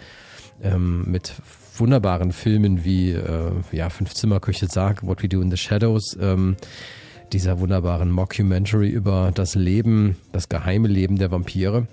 ähm, 0.61 1.03
mit 1.05 1.33
wunderbaren 1.77 2.31
Filmen 2.31 2.83
wie 2.83 3.11
äh, 3.11 3.51
ja, 3.71 3.89
Fünf 3.89 4.13
Zimmer 4.13 4.39
Küche 4.39 4.67
Sarg, 4.67 5.05
What 5.05 5.23
We 5.23 5.29
Do 5.29 5.41
in 5.41 5.51
the 5.51 5.57
Shadows, 5.57 6.17
ähm, 6.19 6.55
dieser 7.33 7.59
wunderbaren 7.59 8.11
Mockumentary 8.11 8.89
über 8.89 9.31
das 9.33 9.55
Leben, 9.55 10.15
das 10.31 10.49
geheime 10.49 10.87
Leben 10.87 11.17
der 11.17 11.31
Vampire. 11.31 11.87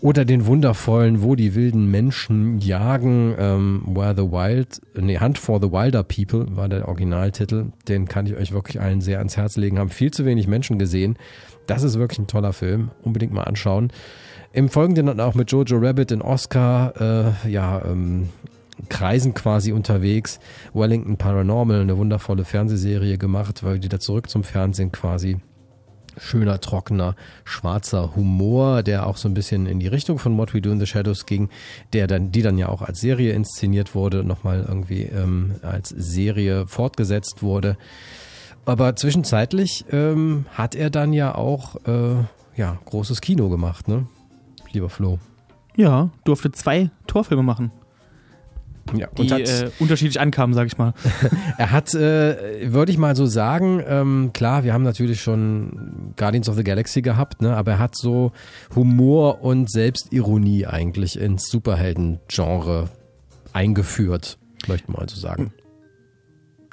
Oder 0.00 0.24
den 0.24 0.46
wundervollen 0.46 1.22
Wo 1.22 1.34
die 1.34 1.54
wilden 1.54 1.90
Menschen 1.90 2.58
jagen, 2.58 3.34
ähm, 3.38 3.82
Where 3.86 4.14
the 4.16 4.22
Wild, 4.22 4.80
nee, 4.94 5.18
Hunt 5.18 5.38
for 5.38 5.60
the 5.60 5.70
Wilder 5.70 6.02
People 6.02 6.46
war 6.56 6.68
der 6.68 6.88
Originaltitel. 6.88 7.66
Den 7.88 8.08
kann 8.08 8.26
ich 8.26 8.34
euch 8.34 8.52
wirklich 8.52 8.80
allen 8.80 9.00
sehr 9.00 9.18
ans 9.18 9.36
Herz 9.36 9.56
legen. 9.56 9.78
Haben 9.78 9.90
viel 9.90 10.10
zu 10.10 10.24
wenig 10.24 10.48
Menschen 10.48 10.78
gesehen. 10.78 11.16
Das 11.66 11.82
ist 11.82 11.98
wirklich 11.98 12.18
ein 12.18 12.26
toller 12.26 12.52
Film. 12.52 12.90
Unbedingt 13.02 13.32
mal 13.32 13.44
anschauen. 13.44 13.92
Im 14.52 14.70
Folgenden 14.70 15.06
dann 15.06 15.20
auch 15.20 15.34
mit 15.34 15.52
Jojo 15.52 15.76
Rabbit 15.78 16.12
in 16.12 16.22
Oscar, 16.22 17.34
äh, 17.44 17.50
ja, 17.50 17.82
ähm, 17.84 18.30
Kreisen 18.88 19.34
quasi 19.34 19.72
unterwegs. 19.72 20.38
Wellington 20.74 21.16
Paranormal, 21.16 21.80
eine 21.80 21.96
wundervolle 21.96 22.44
Fernsehserie 22.44 23.18
gemacht, 23.18 23.64
weil 23.64 23.78
die 23.78 23.88
da 23.88 23.98
zurück 23.98 24.28
zum 24.28 24.44
Fernsehen 24.44 24.92
quasi. 24.92 25.38
Schöner, 26.18 26.60
trockener, 26.60 27.14
schwarzer 27.44 28.16
Humor, 28.16 28.82
der 28.82 29.06
auch 29.06 29.18
so 29.18 29.28
ein 29.28 29.34
bisschen 29.34 29.66
in 29.66 29.80
die 29.80 29.86
Richtung 29.86 30.18
von 30.18 30.38
What 30.38 30.54
We 30.54 30.62
Do 30.62 30.70
in 30.70 30.80
the 30.80 30.86
Shadows 30.86 31.26
ging, 31.26 31.50
der 31.92 32.06
dann, 32.06 32.32
die 32.32 32.40
dann 32.40 32.56
ja 32.56 32.70
auch 32.70 32.80
als 32.80 33.00
Serie 33.00 33.32
inszeniert 33.32 33.94
wurde, 33.94 34.24
nochmal 34.24 34.64
irgendwie 34.66 35.02
ähm, 35.02 35.56
als 35.60 35.90
Serie 35.90 36.66
fortgesetzt 36.66 37.42
wurde. 37.42 37.76
Aber 38.64 38.96
zwischenzeitlich 38.96 39.84
ähm, 39.92 40.46
hat 40.52 40.74
er 40.74 40.88
dann 40.88 41.12
ja 41.12 41.34
auch 41.34 41.76
äh, 41.86 42.16
ja, 42.56 42.78
großes 42.86 43.20
Kino 43.20 43.50
gemacht, 43.50 43.86
ne? 43.86 44.06
Lieber 44.72 44.88
Flo. 44.88 45.18
Ja, 45.76 46.10
durfte 46.24 46.50
zwei 46.50 46.90
Torfilme 47.06 47.42
machen. 47.42 47.70
Ja, 48.94 49.08
die 49.18 49.28
äh, 49.28 49.70
unterschiedlich 49.78 50.20
ankamen, 50.20 50.54
sag 50.54 50.66
ich 50.66 50.78
mal. 50.78 50.94
er 51.58 51.72
hat, 51.72 51.94
äh, 51.94 52.72
würde 52.72 52.92
ich 52.92 52.98
mal 52.98 53.16
so 53.16 53.26
sagen, 53.26 53.82
ähm, 53.86 54.30
klar, 54.32 54.64
wir 54.64 54.72
haben 54.72 54.84
natürlich 54.84 55.20
schon 55.20 56.12
Guardians 56.16 56.48
of 56.48 56.56
the 56.56 56.64
Galaxy 56.64 57.02
gehabt, 57.02 57.42
ne, 57.42 57.56
aber 57.56 57.72
er 57.72 57.78
hat 57.78 57.96
so 57.96 58.32
Humor 58.74 59.42
und 59.42 59.70
Selbstironie 59.70 60.66
eigentlich 60.66 61.18
ins 61.18 61.48
Superhelden-Genre 61.48 62.88
eingeführt, 63.52 64.38
möchte 64.68 64.90
man 64.90 65.02
mal 65.02 65.08
so 65.08 65.18
sagen. 65.18 65.52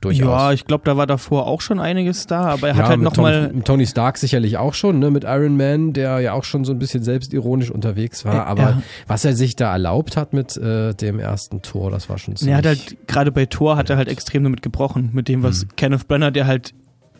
Durchaus. 0.03 0.27
Ja, 0.27 0.51
ich 0.51 0.65
glaube, 0.65 0.83
da 0.83 0.97
war 0.97 1.07
davor 1.07 1.47
auch 1.47 1.61
schon 1.61 1.79
einiges 1.79 2.27
da, 2.27 2.41
aber 2.43 2.67
er 2.67 2.75
ja, 2.75 2.81
hat 2.81 2.89
halt 2.89 3.01
nochmal. 3.01 3.53
Tony 3.63 3.85
Stark 3.85 4.17
sicherlich 4.17 4.57
auch 4.57 4.73
schon, 4.73 4.99
ne, 4.99 5.11
mit 5.11 5.23
Iron 5.23 5.55
Man, 5.55 5.93
der 5.93 6.19
ja 6.19 6.33
auch 6.33 6.43
schon 6.43 6.65
so 6.65 6.73
ein 6.73 6.79
bisschen 6.79 7.03
selbstironisch 7.03 7.71
unterwegs 7.71 8.25
war. 8.25 8.45
Aber 8.47 8.61
ja. 8.61 8.81
was 9.07 9.23
er 9.23 9.33
sich 9.33 9.55
da 9.55 9.71
erlaubt 9.71 10.17
hat 10.17 10.33
mit 10.33 10.57
äh, 10.57 10.93
dem 10.93 11.19
ersten 11.19 11.61
Tor, 11.61 11.89
das 11.89 12.09
war 12.09 12.17
schon 12.17 12.35
ziemlich. 12.35 12.51
Er 12.51 12.57
hat 12.57 12.65
halt, 12.65 13.07
gerade 13.07 13.31
bei 13.31 13.45
Tor 13.45 13.77
hat 13.77 13.89
er 13.89 13.95
halt 13.95 14.09
extrem 14.09 14.43
damit 14.43 14.61
gebrochen, 14.61 15.11
mit 15.13 15.29
dem, 15.29 15.41
was 15.41 15.61
hm. 15.61 15.69
Kenneth 15.77 16.07
Brenner, 16.07 16.31
der 16.31 16.47
halt 16.47 16.73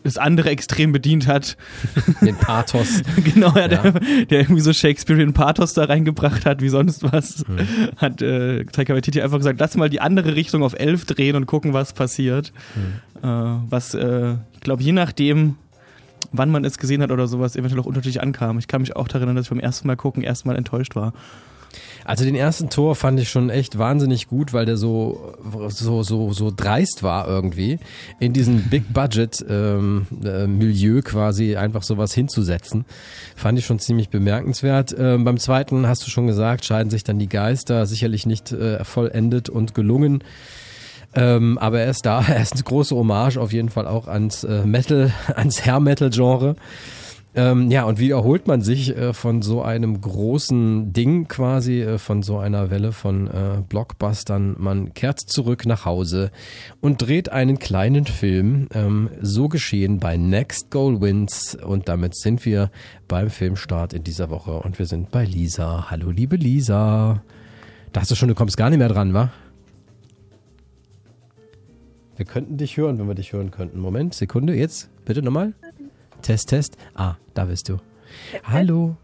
das 0.04 0.18
andere 0.18 0.50
extrem 0.50 0.92
bedient 0.92 1.26
hat. 1.26 1.56
Den 2.20 2.36
Pathos. 2.36 3.02
genau, 3.24 3.52
ja, 3.56 3.66
ja. 3.68 3.90
Der, 3.90 3.92
der, 4.26 4.40
irgendwie 4.40 4.60
so 4.60 4.72
Shakespearean 4.72 5.32
Pathos 5.32 5.74
da 5.74 5.84
reingebracht 5.84 6.46
hat, 6.46 6.62
wie 6.62 6.68
sonst 6.68 7.02
was. 7.02 7.44
Mhm. 7.48 7.58
Hat 7.96 8.22
äh, 8.22 8.64
Taika 8.66 8.94
Waititi 8.94 9.20
einfach 9.20 9.38
gesagt, 9.38 9.58
lass 9.58 9.76
mal 9.76 9.88
die 9.88 10.00
andere 10.00 10.36
Richtung 10.36 10.62
auf 10.62 10.74
elf 10.78 11.06
drehen 11.06 11.36
und 11.36 11.46
gucken, 11.46 11.72
was 11.72 11.94
passiert. 11.94 12.52
Mhm. 12.74 13.28
Äh, 13.28 13.60
was, 13.70 13.94
äh, 13.94 14.36
ich 14.52 14.60
glaube, 14.60 14.82
je 14.82 14.92
nachdem, 14.92 15.56
wann 16.32 16.50
man 16.50 16.64
es 16.64 16.78
gesehen 16.78 17.02
hat 17.02 17.10
oder 17.10 17.26
sowas, 17.26 17.56
eventuell 17.56 17.80
auch 17.80 17.86
unterschiedlich 17.86 18.22
ankam. 18.22 18.58
Ich 18.58 18.68
kann 18.68 18.82
mich 18.82 18.94
auch 18.96 19.08
daran 19.08 19.22
erinnern, 19.22 19.36
dass 19.36 19.46
ich 19.46 19.50
beim 19.50 19.60
ersten 19.60 19.88
Mal 19.88 19.96
gucken 19.96 20.22
erstmal 20.22 20.56
enttäuscht 20.56 20.94
war. 20.96 21.14
Also 22.04 22.24
den 22.24 22.34
ersten 22.34 22.70
Tor 22.70 22.94
fand 22.94 23.18
ich 23.18 23.30
schon 23.30 23.50
echt 23.50 23.78
wahnsinnig 23.78 24.28
gut, 24.28 24.52
weil 24.52 24.66
der 24.66 24.76
so 24.76 25.34
so 25.68 26.02
so 26.02 26.32
so 26.32 26.52
dreist 26.54 27.02
war 27.02 27.26
irgendwie 27.26 27.78
in 28.20 28.32
diesem 28.32 28.64
Big 28.64 28.92
Budget 28.92 29.44
ähm, 29.48 30.06
äh, 30.24 30.46
Milieu 30.46 31.00
quasi 31.02 31.56
einfach 31.56 31.82
sowas 31.82 32.12
hinzusetzen. 32.12 32.84
Fand 33.36 33.58
ich 33.58 33.66
schon 33.66 33.78
ziemlich 33.78 34.10
bemerkenswert. 34.10 34.94
Ähm, 34.98 35.24
beim 35.24 35.38
zweiten 35.38 35.86
hast 35.86 36.06
du 36.06 36.10
schon 36.10 36.26
gesagt, 36.26 36.64
scheiden 36.64 36.90
sich 36.90 37.04
dann 37.04 37.18
die 37.18 37.28
Geister, 37.28 37.86
sicherlich 37.86 38.26
nicht 38.26 38.52
äh, 38.52 38.84
vollendet 38.84 39.48
und 39.48 39.74
gelungen. 39.74 40.22
Ähm, 41.16 41.58
aber 41.58 41.80
er 41.80 41.90
ist 41.90 42.04
da, 42.06 42.20
er 42.28 42.42
ist 42.42 42.54
eine 42.54 42.62
große 42.62 42.94
Hommage 42.94 43.38
auf 43.38 43.52
jeden 43.52 43.70
Fall 43.70 43.86
auch 43.86 44.08
ans 44.08 44.44
äh, 44.44 44.64
Metal, 44.66 45.12
ans 45.34 45.64
Hair 45.64 45.80
Metal 45.80 46.10
Genre. 46.10 46.56
Ähm, 47.36 47.68
ja, 47.68 47.82
und 47.84 47.98
wie 47.98 48.10
erholt 48.10 48.46
man 48.46 48.62
sich 48.62 48.96
äh, 48.96 49.12
von 49.12 49.42
so 49.42 49.60
einem 49.60 50.00
großen 50.00 50.92
Ding 50.92 51.26
quasi, 51.26 51.82
äh, 51.82 51.98
von 51.98 52.22
so 52.22 52.38
einer 52.38 52.70
Welle 52.70 52.92
von 52.92 53.26
äh, 53.26 53.62
Blockbustern? 53.68 54.54
Man 54.56 54.94
kehrt 54.94 55.18
zurück 55.18 55.66
nach 55.66 55.84
Hause 55.84 56.30
und 56.80 57.02
dreht 57.02 57.30
einen 57.30 57.58
kleinen 57.58 58.06
Film. 58.06 58.68
Ähm, 58.72 59.10
so 59.20 59.48
geschehen 59.48 59.98
bei 59.98 60.16
Next 60.16 60.70
Goal 60.70 61.00
Wins. 61.00 61.56
Und 61.56 61.88
damit 61.88 62.14
sind 62.14 62.44
wir 62.44 62.70
beim 63.08 63.30
Filmstart 63.30 63.94
in 63.94 64.04
dieser 64.04 64.30
Woche. 64.30 64.52
Und 64.60 64.78
wir 64.78 64.86
sind 64.86 65.10
bei 65.10 65.24
Lisa. 65.24 65.90
Hallo, 65.90 66.10
liebe 66.10 66.36
Lisa. 66.36 67.24
Dachtest 67.92 68.12
du 68.12 68.14
schon, 68.14 68.28
du 68.28 68.36
kommst 68.36 68.56
gar 68.56 68.70
nicht 68.70 68.78
mehr 68.78 68.88
dran, 68.88 69.12
wa? 69.12 69.32
Wir 72.16 72.26
könnten 72.26 72.58
dich 72.58 72.76
hören, 72.76 72.96
wenn 73.00 73.08
wir 73.08 73.16
dich 73.16 73.32
hören 73.32 73.50
könnten. 73.50 73.80
Moment, 73.80 74.14
Sekunde, 74.14 74.54
jetzt. 74.54 74.88
Bitte 75.04 75.20
nochmal. 75.20 75.52
Test, 76.24 76.48
Test. 76.48 76.76
Ah, 76.94 77.16
da 77.34 77.44
bist 77.44 77.68
du. 77.68 77.76
Hallo. 78.44 78.96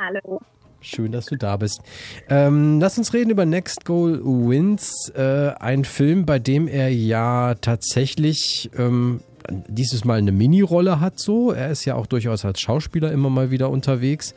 Hallo. 0.00 0.40
Schön, 0.80 1.12
dass 1.12 1.26
du 1.26 1.36
da 1.36 1.56
bist. 1.56 1.80
Ähm, 2.28 2.80
lass 2.80 2.98
uns 2.98 3.14
reden 3.14 3.30
über 3.30 3.46
Next 3.46 3.84
Goal 3.84 4.20
Wins, 4.24 5.10
äh, 5.14 5.52
ein 5.60 5.84
Film, 5.84 6.26
bei 6.26 6.40
dem 6.40 6.66
er 6.66 6.88
ja 6.92 7.54
tatsächlich 7.54 8.68
ähm, 8.76 9.20
dieses 9.68 10.04
Mal 10.04 10.18
eine 10.18 10.32
Mini-Rolle 10.32 10.98
hat. 10.98 11.20
So, 11.20 11.52
er 11.52 11.70
ist 11.70 11.84
ja 11.84 11.94
auch 11.94 12.06
durchaus 12.06 12.44
als 12.44 12.60
Schauspieler 12.60 13.12
immer 13.12 13.30
mal 13.30 13.52
wieder 13.52 13.70
unterwegs 13.70 14.34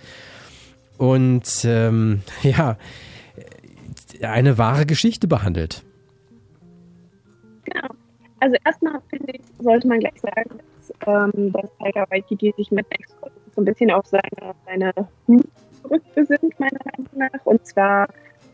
und 0.97 1.47
ähm, 1.63 2.21
ja 2.43 2.77
eine 4.21 4.59
wahre 4.59 4.85
Geschichte 4.85 5.27
behandelt. 5.27 5.83
Genau. 7.63 7.87
Also 8.39 8.55
erstmal 8.65 9.01
finde 9.09 9.33
ich, 9.33 9.41
sollte 9.59 9.87
man 9.87 9.99
gleich 9.99 10.19
sagen, 10.21 10.59
ähm, 11.07 11.51
dass 11.51 11.69
Taika 11.79 12.05
Waititi 12.09 12.53
sich 12.57 12.71
mit 12.71 12.85
so 13.55 13.61
ein 13.61 13.65
bisschen 13.65 13.91
auf 13.91 14.05
seine, 14.05 14.55
seine 14.65 14.91
Roots 15.27 15.47
zurückbesinnt, 15.81 16.59
meiner 16.59 16.79
Meinung 16.85 17.07
nach. 17.15 17.45
Und 17.45 17.65
zwar 17.65 18.07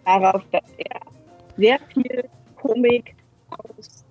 darauf, 0.06 0.44
dass 0.52 0.64
er 0.78 1.00
sehr 1.58 1.80
viel 1.94 2.24
Komik 2.56 3.16
aus 3.50 4.06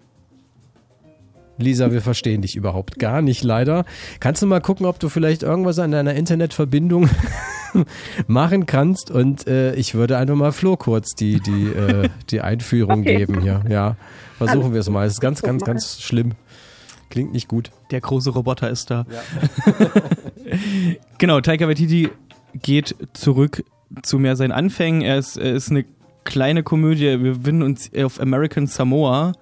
Lisa, 1.58 1.90
wir 1.90 2.02
verstehen 2.02 2.42
dich 2.42 2.54
überhaupt 2.54 3.00
gar 3.00 3.20
nicht, 3.20 3.42
leider. 3.42 3.84
Kannst 4.20 4.42
du 4.42 4.46
mal 4.46 4.60
gucken, 4.60 4.86
ob 4.86 5.00
du 5.00 5.08
vielleicht 5.08 5.42
irgendwas 5.42 5.80
an 5.80 5.90
deiner 5.90 6.14
Internetverbindung 6.14 7.10
machen 8.28 8.66
kannst? 8.66 9.10
Und 9.10 9.48
äh, 9.48 9.74
ich 9.74 9.94
würde 9.94 10.18
einfach 10.18 10.36
mal 10.36 10.52
Flo 10.52 10.76
kurz 10.76 11.16
die, 11.16 11.40
die, 11.40 11.66
äh, 11.66 12.08
die 12.30 12.42
Einführung 12.42 13.00
okay. 13.00 13.16
geben 13.16 13.40
hier. 13.40 13.64
Ja, 13.68 13.96
versuchen 14.36 14.72
wir 14.72 14.80
es 14.80 14.88
mal. 14.88 15.04
Es 15.06 15.14
ist 15.14 15.20
ganz, 15.20 15.42
ganz, 15.42 15.64
ganz 15.64 16.00
schlimm. 16.00 16.34
Klingt 17.10 17.32
nicht 17.32 17.48
gut. 17.48 17.70
Der 17.90 18.00
große 18.00 18.30
Roboter 18.30 18.68
ist 18.70 18.90
da. 18.90 19.06
Ja. 19.10 19.86
genau, 21.18 21.40
Taika 21.40 21.66
Waititi 21.66 22.10
geht 22.54 22.94
zurück 23.12 23.64
zu 24.02 24.18
mehr 24.18 24.36
seinen 24.36 24.52
Anfängen. 24.52 25.02
Er 25.02 25.18
ist, 25.18 25.36
er 25.36 25.54
ist 25.54 25.70
eine 25.70 25.84
kleine 26.24 26.62
Komödie. 26.62 27.22
Wir 27.22 27.34
befinden 27.34 27.62
uns 27.62 27.90
auf 27.96 28.20
American 28.20 28.66
Samoa. 28.66 29.32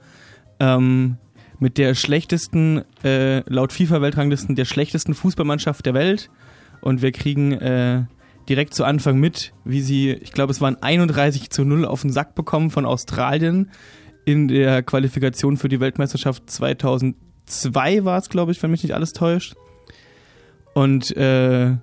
Ähm, 0.60 1.16
mit 1.58 1.78
der 1.78 1.94
schlechtesten, 1.94 2.84
äh, 3.02 3.40
laut 3.50 3.72
FIFA-Weltranglisten, 3.72 4.56
der 4.56 4.66
schlechtesten 4.66 5.14
Fußballmannschaft 5.14 5.86
der 5.86 5.94
Welt. 5.94 6.30
Und 6.80 7.02
wir 7.02 7.12
kriegen 7.12 7.52
äh, 7.52 8.04
direkt 8.48 8.74
zu 8.74 8.84
Anfang 8.84 9.18
mit, 9.18 9.52
wie 9.64 9.80
sie, 9.80 10.12
ich 10.12 10.32
glaube, 10.32 10.52
es 10.52 10.60
waren 10.60 10.76
31 10.80 11.50
zu 11.50 11.64
0 11.64 11.84
auf 11.84 12.02
den 12.02 12.12
Sack 12.12 12.34
bekommen 12.34 12.70
von 12.70 12.84
Australien 12.84 13.70
in 14.24 14.48
der 14.48 14.82
Qualifikation 14.82 15.56
für 15.56 15.68
die 15.68 15.80
Weltmeisterschaft 15.80 16.50
2002 17.46 18.04
war 18.04 18.18
es, 18.18 18.28
glaube 18.28 18.52
ich, 18.52 18.62
wenn 18.62 18.70
mich 18.70 18.82
nicht 18.82 18.94
alles 18.94 19.12
täuscht. 19.12 19.54
Und 20.74 21.16
äh, 21.16 21.76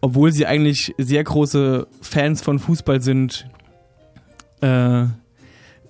obwohl 0.00 0.32
sie 0.32 0.46
eigentlich 0.46 0.94
sehr 0.98 1.24
große 1.24 1.86
Fans 2.02 2.42
von 2.42 2.58
Fußball 2.58 3.00
sind, 3.00 3.48
äh, 4.60 5.04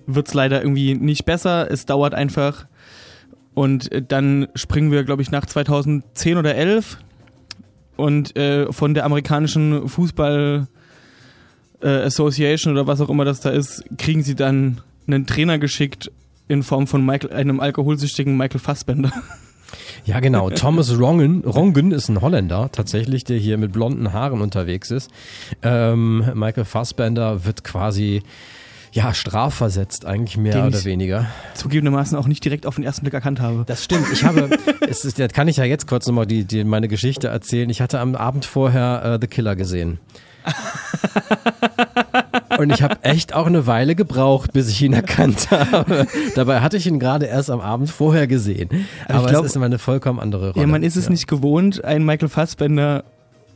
wird 0.06 0.28
es 0.28 0.34
leider 0.34 0.62
irgendwie 0.62 0.94
nicht 0.94 1.24
besser. 1.24 1.70
Es 1.70 1.86
dauert 1.86 2.14
einfach. 2.14 2.66
Und 3.54 3.90
äh, 3.90 4.02
dann 4.02 4.48
springen 4.54 4.92
wir, 4.92 5.04
glaube 5.04 5.22
ich, 5.22 5.30
nach 5.30 5.46
2010 5.46 6.36
oder 6.36 6.54
11 6.54 6.98
und 7.96 8.36
äh, 8.36 8.72
von 8.72 8.94
der 8.94 9.04
amerikanischen 9.04 9.88
Fußball 9.88 10.66
äh, 11.80 11.88
Association 11.88 12.72
oder 12.72 12.86
was 12.86 13.00
auch 13.00 13.08
immer 13.08 13.24
das 13.24 13.40
da 13.40 13.50
ist, 13.50 13.84
kriegen 13.98 14.22
sie 14.22 14.34
dann 14.34 14.80
einen 15.06 15.26
Trainer 15.26 15.58
geschickt 15.58 16.10
in 16.48 16.62
Form 16.62 16.86
von 16.86 17.04
Michael, 17.04 17.32
einem 17.32 17.60
alkoholsüchtigen 17.60 18.36
Michael 18.36 18.60
Fassbender. 18.60 19.12
Ja, 20.04 20.20
genau. 20.20 20.50
Thomas 20.50 20.96
Rongen, 20.98 21.44
Rongen 21.44 21.90
ist 21.90 22.08
ein 22.08 22.20
Holländer 22.20 22.68
tatsächlich, 22.70 23.24
der 23.24 23.38
hier 23.38 23.56
mit 23.56 23.72
blonden 23.72 24.12
Haaren 24.12 24.42
unterwegs 24.42 24.90
ist. 24.90 25.10
Ähm, 25.62 26.18
Michael 26.34 26.66
Fassbender 26.66 27.44
wird 27.44 27.64
quasi 27.64 28.22
ja, 28.94 29.12
strafversetzt 29.12 30.04
eigentlich 30.06 30.36
mehr 30.36 30.52
Den 30.52 30.66
oder 30.66 30.84
weniger. 30.84 31.26
Zugegebenermaßen 31.54 32.16
auch 32.16 32.28
nicht 32.28 32.44
direkt 32.44 32.64
auf 32.64 32.76
den 32.76 32.84
ersten 32.84 33.02
Blick 33.02 33.14
erkannt 33.14 33.40
habe. 33.40 33.64
Das 33.66 33.82
stimmt. 33.82 34.06
Ich 34.12 34.22
habe, 34.22 34.50
es 34.88 35.04
ist, 35.04 35.18
das 35.18 35.32
kann 35.32 35.48
ich 35.48 35.56
ja 35.56 35.64
jetzt 35.64 35.88
kurz 35.88 36.06
nochmal 36.06 36.26
die, 36.26 36.44
die, 36.44 36.62
meine 36.62 36.86
Geschichte 36.86 37.26
erzählen. 37.26 37.68
Ich 37.70 37.80
hatte 37.80 37.98
am 37.98 38.14
Abend 38.14 38.44
vorher 38.44 39.16
uh, 39.16 39.18
The 39.20 39.26
Killer 39.26 39.56
gesehen. 39.56 39.98
Und 42.58 42.70
ich 42.70 42.82
habe 42.82 43.02
echt 43.02 43.34
auch 43.34 43.46
eine 43.46 43.66
Weile 43.66 43.94
gebraucht, 43.94 44.52
bis 44.52 44.68
ich 44.68 44.82
ihn 44.82 44.92
erkannt 44.92 45.50
habe. 45.50 46.06
Dabei 46.34 46.60
hatte 46.60 46.76
ich 46.76 46.86
ihn 46.86 47.00
gerade 47.00 47.26
erst 47.26 47.50
am 47.50 47.60
Abend 47.60 47.90
vorher 47.90 48.26
gesehen. 48.26 48.68
Aber, 49.06 49.18
Aber 49.18 49.28
glaub, 49.28 49.44
es 49.44 49.50
ist 49.50 49.56
immer 49.56 49.66
eine 49.66 49.78
vollkommen 49.78 50.20
andere 50.20 50.52
Rolle. 50.52 50.60
Ja, 50.60 50.66
man 50.66 50.82
ist 50.82 50.96
es 50.96 51.06
ja. 51.06 51.10
nicht 51.10 51.26
gewohnt, 51.26 51.84
einen 51.84 52.04
Michael 52.04 52.28
Fassbender 52.28 53.04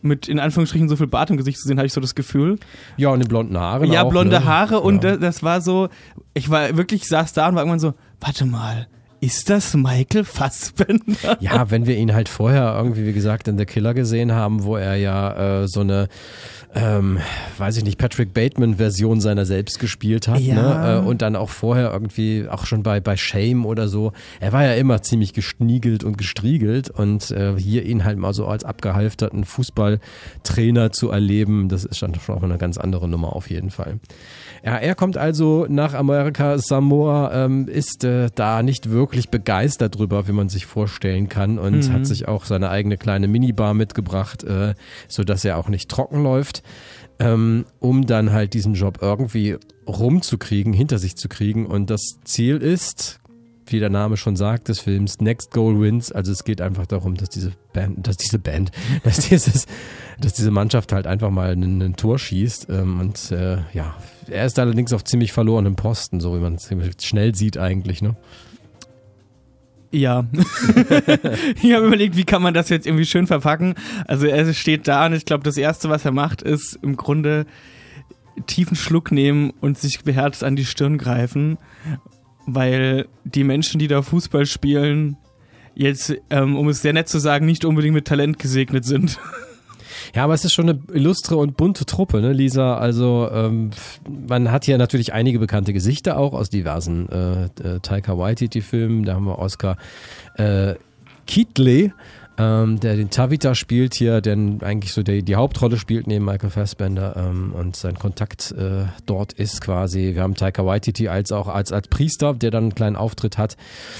mit 0.03 0.29
in 0.29 0.39
Anführungsstrichen 0.39 0.89
so 0.89 0.97
viel 0.97 1.07
Bart 1.07 1.31
im 1.31 1.37
Gesicht 1.37 1.59
zu 1.59 1.67
sehen, 1.67 1.79
hatte 1.79 1.87
ich 1.87 1.93
so 1.93 2.01
das 2.01 2.15
Gefühl. 2.15 2.59
Ja, 2.97 3.11
und 3.11 3.23
die 3.23 3.29
blonden 3.29 3.59
Haare. 3.59 3.87
Ja, 3.87 4.05
auch, 4.05 4.11
blonde 4.11 4.41
ne? 4.41 4.45
Haare 4.45 4.81
und 4.81 5.05
ja. 5.05 5.17
das 5.17 5.43
war 5.43 5.61
so, 5.61 5.89
ich 6.35 6.51
war 6.51 6.77
wirklich, 6.77 7.09
saß 7.09 7.33
da 7.33 7.49
und 7.49 7.55
war 7.55 7.63
irgendwann 7.63 7.81
so, 7.81 7.95
warte 8.21 8.47
mal, 8.47 8.87
ist 9.21 9.51
das 9.51 9.75
Michael 9.75 10.25
Fassbender? 10.25 11.39
Ja, 11.41 11.71
wenn 11.71 11.87
wir 11.87 11.97
ihn 11.97 12.15
halt 12.15 12.29
vorher 12.29 12.75
irgendwie, 12.77 13.07
wie 13.07 13.13
gesagt, 13.13 13.49
in 13.49 13.59
The 13.59 13.65
Killer 13.65 13.95
gesehen 13.95 14.33
haben, 14.33 14.65
wo 14.65 14.77
er 14.77 14.97
ja 14.97 15.63
äh, 15.63 15.69
so 15.69 15.81
eine 15.81 16.09
ähm, 16.75 17.19
weiß 17.57 17.79
ich 17.79 17.85
nicht, 17.85 17.99
Patrick 17.99 18.35
Bateman-Version 18.35 19.21
seiner 19.21 19.47
selbst 19.47 19.81
gespielt 19.81 20.29
hat. 20.29 20.41
Ja. 20.41 20.55
Ne? 20.55 21.03
Äh, 21.03 21.07
und 21.07 21.23
dann 21.23 21.35
auch 21.35 21.49
vorher 21.49 21.91
irgendwie, 21.93 22.47
auch 22.49 22.67
schon 22.67 22.83
bei, 22.83 23.01
bei 23.01 23.17
Shame 23.17 23.65
oder 23.65 23.89
so. 23.89 24.13
Er 24.39 24.53
war 24.53 24.65
ja 24.65 24.75
immer 24.75 25.03
ziemlich 25.03 25.33
geschniegelt 25.33 26.05
und 26.05 26.19
gestriegelt 26.19 26.91
und 26.91 27.31
äh, 27.31 27.55
hier 27.59 27.85
ihn 27.85 28.05
halt 28.05 28.19
mal 28.19 28.35
so 28.35 28.47
als 28.47 28.65
abgehalfterten 28.65 29.45
Fußballtrainer 29.45 30.93
zu 30.93 31.11
erleben, 31.11 31.69
das 31.69 31.85
ist 31.85 32.03
dann 32.03 32.15
schon 32.15 32.37
auch 32.37 32.43
eine 32.43 32.59
ganz 32.59 32.77
andere 32.77 33.09
Nummer 33.09 33.35
auf 33.35 33.49
jeden 33.51 33.71
Fall. 33.71 33.99
Ja, 34.65 34.77
er 34.77 34.95
kommt 34.95 35.17
also 35.17 35.67
nach 35.69 35.95
Amerika. 35.95 36.59
Samoa 36.59 37.33
ähm, 37.33 37.69
ist 37.69 38.05
äh, 38.05 38.29
da 38.35 38.63
nicht 38.63 38.91
wirklich 38.91 39.08
begeistert 39.31 39.99
drüber, 39.99 40.29
wie 40.29 40.33
man 40.33 40.49
sich 40.49 40.67
vorstellen 40.67 41.29
kann 41.29 41.59
und 41.59 41.89
mhm. 41.89 41.93
hat 41.93 42.07
sich 42.07 42.29
auch 42.29 42.45
seine 42.45 42.71
eigene 42.71 42.97
kleine 42.97 43.29
Minibar 43.29 43.75
mitgebracht, 43.75 44.45
äh, 44.45 44.75
so 45.09 45.25
dass 45.25 45.45
er 45.45 45.59
auch 45.59 45.69
nicht 45.69 45.91
trocken 45.91 46.23
läuft, 46.23 46.63
ähm, 47.19 47.65
um 47.81 48.07
dann 48.07 48.33
halt 48.33 48.55
diesen 48.55 48.75
Job 48.75 48.99
irgendwie 49.01 49.57
rumzukriegen, 49.87 50.73
hinter 50.73 50.99
sich 50.99 51.17
zu 51.17 51.29
kriegen. 51.29 51.67
Und 51.67 51.91
das 51.91 52.19
Ziel 52.25 52.59
ist, 52.59 53.21
wie 53.73 53.81
der 53.81 53.91
Name 53.91 54.17
schon 54.17 54.37
sagt, 54.37 54.69
des 54.69 54.81
Films 54.81 55.21
Next 55.21 55.51
Goal 55.51 55.81
Wins. 55.81 56.13
Also 56.13 56.33
es 56.33 56.45
geht 56.45 56.61
einfach 56.61 56.87
darum, 56.87 57.17
dass 57.17 57.29
diese 57.29 57.53
Band, 57.73 58.07
dass 58.07 58.17
diese 58.17 58.39
Band, 58.39 58.71
dass 59.05 59.29
dieses, 59.29 59.67
dass 60.21 60.33
diese 60.35 60.51
Mannschaft 60.51 60.93
halt 60.93 61.07
einfach 61.07 61.31
mal 61.31 61.53
ein, 61.53 61.97
Tor 61.97 62.19
schießt. 62.19 62.69
Ähm, 62.71 63.01
und 63.01 63.31
äh, 63.33 63.59
ja, 63.73 63.97
er 64.29 64.47
ist 64.47 64.59
allerdings 64.59 64.93
auf 64.93 65.05
ziemlich 65.05 65.33
verlorenem 65.33 65.77
Posten, 65.77 66.21
so 66.21 66.35
wie 66.35 66.41
man 66.41 66.55
es 66.55 66.71
schnell 67.05 67.35
sieht 67.35 67.59
eigentlich, 67.59 68.03
ne? 68.03 68.17
Ja. 69.91 70.27
ich 71.63 71.73
habe 71.73 71.87
überlegt, 71.87 72.17
wie 72.17 72.25
kann 72.25 72.43
man 72.43 72.55
das 72.55 72.69
jetzt 72.69 72.87
irgendwie 72.87 73.07
schön 73.07 73.27
verpacken. 73.27 73.75
Also 74.07 74.27
er 74.27 74.53
steht 74.53 74.87
da 74.87 75.07
und 75.07 75.15
ich 75.15 75.25
glaube, 75.25 75.45
das 75.45 75.57
Erste, 75.57 75.89
was 75.89 76.05
er 76.05 76.13
macht, 76.13 76.43
ist 76.43 76.79
im 76.83 76.97
Grunde 76.97 77.47
tiefen 78.47 78.77
Schluck 78.77 79.11
nehmen 79.11 79.53
und 79.61 79.79
sich 79.79 80.05
beherzt 80.05 80.45
an 80.45 80.57
die 80.57 80.65
Stirn 80.67 80.99
greifen 80.99 81.59
weil 82.49 83.07
die 83.25 83.45
Menschen, 83.45 83.79
die 83.79 83.89
da 83.89 84.01
Fußball 84.01 84.47
spielen, 84.47 85.17
jetzt, 85.75 86.15
ähm, 86.31 86.57
um 86.57 86.69
es 86.69 86.81
sehr 86.81 86.95
nett 86.95 87.09
zu 87.09 87.19
sagen, 87.19 87.45
nicht 87.45 87.65
unbedingt 87.65 87.95
mit 87.95 88.07
Talent 88.07 88.39
gesegnet 88.39 88.85
sind. 88.85 89.21
Ja, 90.15 90.25
aber 90.25 90.35
es 90.35 90.45
ist 90.45 90.53
schon 90.53 90.69
eine 90.69 90.81
illustre 90.93 91.37
und 91.37 91.57
bunte 91.57 91.85
Truppe, 91.85 92.21
ne, 92.21 92.33
Lisa? 92.33 92.77
Also 92.77 93.29
ähm, 93.33 93.71
man 94.29 94.51
hat 94.51 94.65
hier 94.65 94.79
natürlich 94.79 95.13
einige 95.13 95.39
bekannte 95.39 95.73
Gesichter 95.73 96.19
auch 96.19 96.33
aus 96.33 96.51
diversen 96.51 97.09
äh, 97.09 97.45
äh, 97.45 97.81
Taika 97.81 98.19
Waititi-Filmen. 98.19 99.05
Da 99.05 99.15
haben 99.15 99.25
wir 99.25 99.39
Oscar 99.39 99.77
äh, 100.37 100.75
Keatley 101.27 101.93
ähm, 102.39 102.79
der 102.79 102.95
den 102.95 103.11
Tavita 103.11 103.55
spielt 103.57 103.95
hier, 103.95 104.21
der 104.21 104.37
eigentlich 104.61 104.93
so 104.93 105.03
die, 105.03 105.25
die 105.25 105.35
Hauptrolle 105.35 105.77
spielt 105.77 106.07
neben 106.07 106.25
Michael 106.25 106.51
Fassbender 106.51 107.17
ähm, 107.17 107.53
und 107.53 107.75
sein 107.75 107.99
Kontakt 107.99 108.53
äh, 108.53 108.85
dort 109.07 109.33
ist 109.33 109.61
quasi. 109.61 110.15
Wir 110.15 110.23
haben 110.23 110.37
Taika 110.37 110.65
Waititi 110.65 111.09
als 111.09 111.33
auch 111.33 111.49
als, 111.49 111.73
als 111.73 111.89
Priester, 111.89 112.35
der 112.35 112.53
dann 112.53 112.65
einen 112.65 112.75
kleinen 112.75 112.97
Auftritt 112.97 113.39
hat. 113.39 113.57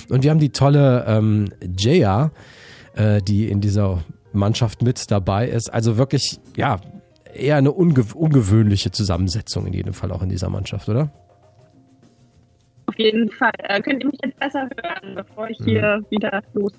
Und 0.09 0.23
wir 0.23 0.31
haben 0.31 0.39
die 0.39 0.51
tolle 0.51 1.05
ähm, 1.09 1.53
Jaya, 1.77 2.31
äh, 2.95 3.21
die 3.21 3.49
in 3.49 3.61
dieser 3.61 4.05
Mannschaft 4.39 4.83
mit 4.83 5.11
dabei 5.11 5.49
ist. 5.49 5.73
Also 5.73 5.99
wirklich, 5.99 6.41
ja, 6.57 6.81
eher 7.35 7.57
eine 7.57 7.73
unge 7.73 8.05
ungewöhnliche 8.15 8.91
Zusammensetzung 8.91 9.67
in 9.67 9.75
jedem 9.75 9.93
Fall 9.93 10.11
auch 10.13 10.23
in 10.23 10.31
dieser 10.31 10.49
Mannschaft, 10.49 10.89
oder? 10.89 11.11
Auf 12.87 12.99
jeden 12.99 13.31
Fall. 13.31 13.53
Äh, 13.59 13.83
könnt 13.83 14.03
ihr 14.03 14.09
mich 14.11 14.19
jetzt 14.25 14.39
besser 14.39 14.69
hören, 14.83 15.15
bevor 15.15 15.51
ich 15.51 15.59
hier 15.63 15.99
mhm. 15.99 16.07
wieder 16.11 16.43
los 16.55 16.73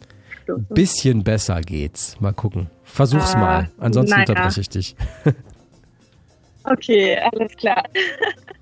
ein 0.57 0.65
bisschen 0.69 1.23
besser 1.23 1.61
geht's. 1.61 2.19
Mal 2.19 2.33
gucken. 2.33 2.69
Versuch's 2.83 3.35
ah, 3.35 3.39
mal. 3.39 3.71
Ansonsten 3.77 4.15
naja. 4.15 4.25
unterbreche 4.27 4.61
ich 4.61 4.69
dich. 4.69 4.95
okay, 6.63 7.17
alles 7.31 7.55
klar. 7.55 7.83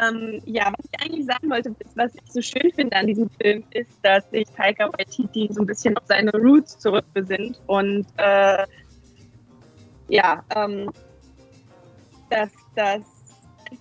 ähm, 0.00 0.40
ja, 0.46 0.72
was 0.76 0.86
ich 0.90 1.00
eigentlich 1.00 1.26
sagen 1.26 1.50
wollte, 1.50 1.74
was 1.94 2.14
ich 2.14 2.32
so 2.32 2.40
schön 2.40 2.70
finde 2.74 2.96
an 2.96 3.06
diesem 3.06 3.28
Film, 3.40 3.64
ist, 3.70 3.90
dass 4.02 4.28
sich 4.30 4.46
Taika 4.56 4.90
Waititi 4.92 5.48
so 5.52 5.60
ein 5.60 5.66
bisschen 5.66 5.96
auf 5.96 6.04
seine 6.06 6.30
Roots 6.32 6.78
zurückbesinnt 6.78 7.60
und 7.66 8.06
äh, 8.16 8.64
ja, 10.08 10.42
ähm, 10.54 10.90
dass 12.30 12.50
das 12.74 13.02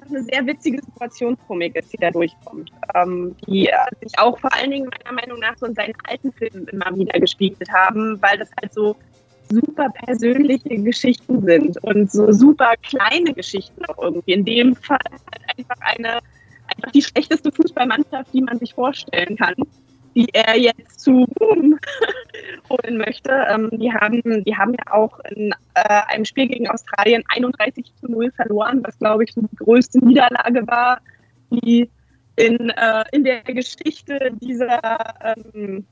eine 0.10 0.24
sehr 0.24 0.46
witzige 0.46 0.82
Situationskomik 0.82 1.76
ist, 1.76 1.92
die 1.94 1.98
da 1.98 2.12
durchkommt. 2.12 2.72
Ähm, 2.96 3.36
die 3.48 3.68
äh, 3.68 3.76
sich 4.02 4.18
auch 4.18 4.38
vor 4.40 4.54
allen 4.54 4.72
Dingen 4.72 4.90
meiner 4.90 5.16
Meinung 5.16 5.40
nach 5.40 5.58
so 5.58 5.66
in 5.66 5.76
seinen 5.76 5.94
alten 6.08 6.32
Filmen 6.34 6.68
immer 6.68 6.96
wieder 6.96 7.20
gespiegelt 7.20 7.70
haben, 7.72 8.22
weil 8.22 8.38
das 8.38 8.50
halt 8.62 8.74
so 8.74 8.96
super 9.50 9.90
persönliche 9.90 10.78
Geschichten 10.82 11.46
sind 11.46 11.78
und 11.84 12.10
so 12.12 12.32
super 12.32 12.74
kleine 12.84 13.34
Geschichten 13.34 13.86
auch 13.86 14.02
irgendwie. 14.02 14.34
In 14.34 14.46
dem 14.46 14.76
Fall 14.76 15.00
einfach 15.62 15.82
eine, 15.82 16.20
einfach 16.68 16.92
die 16.94 17.02
schlechteste 17.02 17.52
Fußballmannschaft, 17.52 18.34
die 18.34 18.42
man 18.42 18.60
sich 18.60 18.74
vorstellen 18.74 19.36
kann 19.38 19.56
die 20.16 20.28
er 20.34 20.58
jetzt 20.58 21.00
zu 21.00 21.26
Boom 21.36 21.80
holen 22.70 22.98
möchte. 22.98 23.32
Ähm, 23.50 23.70
die, 23.74 23.92
haben, 23.92 24.44
die 24.44 24.56
haben 24.56 24.74
ja 24.74 24.94
auch 24.94 25.20
in 25.30 25.54
äh, 25.74 26.02
einem 26.08 26.26
Spiel 26.26 26.48
gegen 26.48 26.70
Australien 26.70 27.24
31 27.30 27.94
zu 27.96 28.12
0 28.12 28.32
verloren, 28.32 28.82
was, 28.84 28.98
glaube 29.00 29.24
ich, 29.24 29.34
so 29.34 29.42
die 29.42 29.56
größte 29.56 30.04
Niederlage 30.04 30.68
war, 30.68 31.00
die 31.50 31.90
in, 32.36 32.70
äh, 32.70 33.04
in 33.12 33.24
der 33.24 33.42
Geschichte 33.44 34.32
dieser, 34.42 34.80
ähm, 35.24 35.86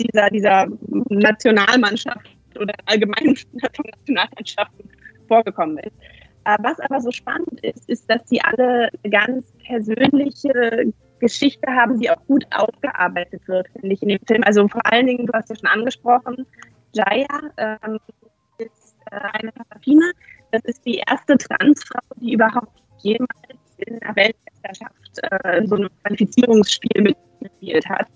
dieser, 0.00 0.30
dieser 0.30 0.66
Nationalmannschaft 1.08 2.28
oder 2.58 2.74
allgemeinen 2.86 3.36
Nationalmannschaften 3.52 4.90
vorgekommen 5.28 5.78
ist. 5.78 5.96
Äh, 6.44 6.56
was 6.60 6.80
aber 6.80 7.00
so 7.00 7.10
spannend 7.10 7.60
ist, 7.62 7.88
ist, 7.88 8.10
dass 8.10 8.28
sie 8.28 8.40
alle 8.40 8.90
eine 9.02 9.10
ganz 9.10 9.52
persönliche 9.66 10.92
Geschichte 11.20 11.70
haben, 11.70 12.00
die 12.00 12.10
auch 12.10 12.24
gut 12.26 12.44
aufgearbeitet 12.50 13.46
wird, 13.46 13.68
finde 13.68 13.94
ich, 13.94 14.02
in 14.02 14.08
dem 14.08 14.20
Film. 14.26 14.42
Also 14.44 14.66
vor 14.66 14.84
allen 14.84 15.06
Dingen, 15.06 15.26
du 15.26 15.32
hast 15.32 15.50
ja 15.50 15.56
schon 15.56 15.68
angesprochen, 15.68 16.44
Jaya 16.92 17.26
ähm, 17.56 17.98
ist 18.58 18.96
äh, 19.10 19.20
eine 19.34 19.52
Parafine. 19.52 20.12
Das 20.50 20.62
ist 20.64 20.84
die 20.84 21.02
erste 21.08 21.38
Transfrau, 21.38 22.00
die 22.16 22.32
überhaupt 22.32 22.82
jemals 22.98 23.30
in 23.78 24.00
der 24.00 24.16
Weltmeisterschaft 24.16 25.44
äh, 25.44 25.66
so 25.66 25.76
ein 25.76 25.88
Qualifizierungsspiel 26.02 27.02
mitgespielt 27.02 27.88
hat. 27.88 28.08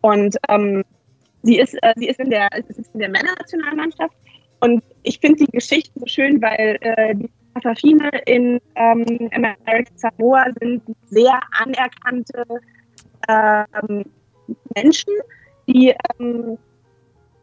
Und 0.00 0.36
ähm, 0.48 0.84
sie, 1.42 1.58
ist, 1.58 1.74
äh, 1.82 1.92
sie 1.96 2.06
ist 2.08 2.20
in 2.20 2.30
der, 2.30 2.48
ist 2.68 2.94
in 2.94 3.00
der 3.00 3.10
Männernationalmannschaft. 3.10 4.14
Und 4.60 4.82
ich 5.02 5.18
finde 5.18 5.44
die 5.44 5.50
Geschichte 5.50 5.90
so 5.98 6.06
schön, 6.06 6.40
weil 6.40 6.78
äh, 6.80 7.14
die 7.16 7.30
Assassine 7.54 8.10
in 8.26 8.60
ähm, 8.74 9.30
American 9.32 9.96
Samoa 9.96 10.46
sind 10.60 10.82
sehr 11.06 11.40
anerkannte 11.52 12.44
ähm, 13.28 14.04
Menschen, 14.74 15.12
die, 15.66 15.94
ähm, 16.18 16.58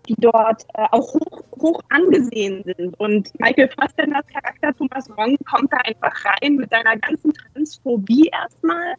die 0.07 0.15
dort 0.17 0.63
äh, 0.73 0.85
auch 0.91 1.13
hoch, 1.13 1.43
hoch 1.59 1.81
angesehen 1.89 2.63
sind. 2.63 2.99
Und 2.99 3.31
Michael 3.39 3.69
Fassbenders 3.69 4.25
Charakter 4.27 4.73
Thomas 4.75 5.09
Wong 5.17 5.37
kommt 5.49 5.71
da 5.71 5.77
einfach 5.77 6.13
rein 6.25 6.55
mit 6.55 6.69
seiner 6.69 6.97
ganzen 6.97 7.33
Transphobie 7.33 8.29
erstmal 8.31 8.95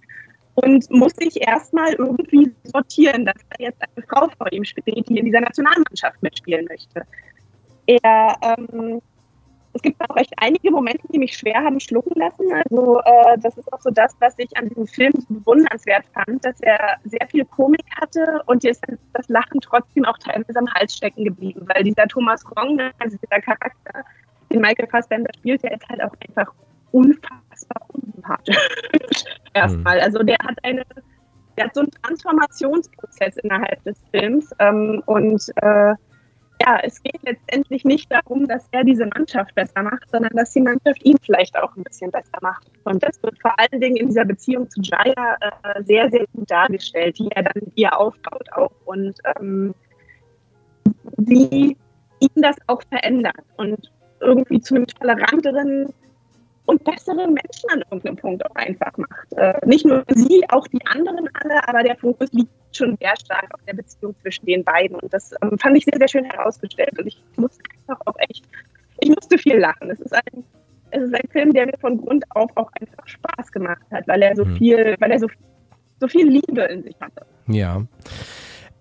und 0.55 0.91
muss 0.91 1.13
sich 1.15 1.41
erstmal 1.41 1.93
irgendwie 1.95 2.53
sortieren, 2.65 3.25
dass 3.25 3.37
da 3.51 3.65
jetzt 3.65 3.81
eine 3.83 4.07
Frau 4.07 4.29
vor 4.37 4.53
ihm 4.53 4.65
steht, 4.65 5.09
die 5.09 5.19
in 5.19 5.27
dieser 5.27 5.41
Nationalmannschaft 5.41 6.23
mitspielen 6.23 6.67
möchte. 6.67 7.07
Er 7.87 8.37
ähm, 8.43 9.01
es 9.75 9.83
gibt 9.83 10.01
auch 10.09 10.17
echt 10.17 10.33
einige 10.37 10.71
Momente, 10.71 11.07
die 11.13 11.19
mich 11.19 11.37
schwer 11.37 11.63
haben 11.63 11.81
schlucken 11.81 12.19
lassen. 12.19 12.47
Also 12.53 13.01
äh, 13.01 13.39
das 13.39 13.57
ist 13.57 13.73
auch 13.73 13.81
so 13.81 13.91
das, 13.91 14.15
was 14.21 14.35
ich 14.39 14.55
an 14.57 14.69
diesem 14.69 14.87
Film 14.87 15.13
bewundernswert 15.29 16.05
fand, 16.13 16.45
dass 16.45 16.61
er 16.61 16.99
sehr 17.05 17.27
viel 17.29 17.45
Komik 17.45 17.85
hatte 18.01 18.43
und 18.47 18.65
ist 18.65 18.83
das 19.15 19.29
Lachen 19.29 19.61
trotzdem 19.61 20.05
auch 20.05 20.19
teilweise 20.19 20.59
am 20.59 20.73
Hals 20.75 20.97
stecken 20.97 21.25
geblieben, 21.25 21.67
weil 21.75 21.85
dieser 21.85 22.07
Thomas 22.07 22.45
Wong, 22.57 22.81
also 22.99 23.17
dieser 23.17 23.41
Charakter, 23.41 24.05
den 24.53 24.61
Michael 24.61 24.89
Fassbender 24.89 25.31
spielt, 25.37 25.63
der 25.63 25.73
ist 25.73 25.89
halt 25.89 26.03
auch 26.03 26.15
einfach 26.29 26.53
unfassbar 26.91 27.83
unsympathisch. 27.89 28.57
Erstmal. 29.55 30.01
Also 30.01 30.23
der 30.23 30.37
hat 30.43 30.59
eine, 30.63 30.85
der 31.57 31.65
hat 31.65 31.75
so 31.75 31.81
einen 31.81 31.91
Transformationsprozess 32.03 33.37
innerhalb 33.39 33.83
des 33.85 33.99
Films 34.11 34.51
ähm, 34.59 35.03
und 35.07 35.43
äh, 35.57 35.95
ja, 36.65 36.79
es 36.83 37.03
geht 37.03 37.21
letztendlich 37.23 37.85
nicht 37.85 38.11
darum, 38.13 38.47
dass 38.47 38.69
er 38.71 38.85
diese 38.85 39.07
Mannschaft 39.07 39.55
besser 39.55 39.83
macht, 39.83 40.09
sondern 40.11 40.33
dass 40.35 40.53
die 40.53 40.61
Mannschaft 40.61 41.05
ihn 41.05 41.17
vielleicht 41.23 41.57
auch 41.59 41.75
ein 41.77 41.83
bisschen 41.83 42.11
besser 42.11 42.39
macht. 42.41 42.71
Und 42.85 43.03
das 43.03 43.23
wird 43.23 43.41
vor 43.41 43.53
allen 43.59 43.81
Dingen 43.81 43.97
in 43.97 44.09
dieser 44.09 44.25
Beziehung 44.25 44.69
zu 44.71 44.81
Jaya 44.81 45.37
äh, 45.41 45.83
sehr, 45.83 46.11
sehr 46.11 46.25
gut 46.35 46.51
dargestellt, 46.51 47.19
die 47.19 47.29
er 47.33 47.43
dann 47.45 47.63
ihr 47.75 47.99
aufbaut 47.99 48.49
auch 48.53 48.73
und 48.85 49.19
ähm, 49.37 49.75
die 51.17 51.77
ihn 52.21 52.43
das 52.43 52.57
auch 52.69 52.83
verändert 52.89 53.45
und 53.57 53.91
irgendwie 54.21 54.61
zu 54.61 54.77
einem 54.77 54.87
toleranteren 54.87 55.93
und 56.67 56.85
besseren 56.85 57.35
Menschen 57.35 57.71
an 57.71 57.81
irgendeinem 57.81 58.17
Punkt 58.17 58.45
auch 58.47 58.55
einfach 58.55 58.97
macht. 58.97 59.33
Äh, 59.33 59.55
nicht 59.67 59.85
nur 59.85 60.05
sie, 60.09 60.43
auch 60.49 60.67
die 60.69 60.85
anderen 60.87 61.29
alle, 61.35 61.69
aber 61.69 61.83
der 61.83 61.97
Fokus 61.97 62.31
liegt 62.33 62.51
schon 62.73 62.97
sehr 63.01 63.15
stark 63.17 63.49
auf 63.53 63.61
der 63.67 63.75
Beziehung 63.75 64.15
zwischen 64.23 64.47
den 64.47 64.65
beiden. 64.65 64.97
Und 64.97 65.13
das 65.13 65.33
ähm, 65.43 65.59
fand 65.59 65.77
ich 65.77 65.85
sehr, 65.85 65.99
sehr 65.99 66.09
schön 66.09 66.25
herausgestellt. 66.25 66.99
Und 66.99 67.07
ich 67.07 67.21
musste 67.37 67.63
einfach 67.81 68.01
auch 68.07 68.17
echt, 68.29 68.45
ich 69.01 69.09
musste 69.09 69.39
viel 69.39 69.59
lachen. 69.59 69.91
Es 69.91 70.01
ist 70.01 70.15
ein, 70.15 70.45
es 70.91 71.03
ist 71.03 71.15
ein 71.15 71.29
Film, 71.31 71.53
der 71.53 71.67
mir 71.67 71.79
von 71.81 71.99
Grund 71.99 72.25
auf 72.31 72.51
auch 72.57 72.71
einfach 72.81 73.07
Spaß 73.07 73.51
gemacht 73.51 73.85
hat, 73.91 74.07
weil 74.07 74.23
er 74.23 74.37
so 74.37 74.45
mhm. 74.45 74.57
viel, 74.57 74.97
weil 75.01 75.11
er 75.11 75.19
so, 75.19 75.27
so 76.01 76.09
viel 76.09 76.29
Liebe 76.29 76.63
in 76.63 76.83
sich 76.85 76.97
hatte. 77.01 77.27
Ja. 77.49 77.83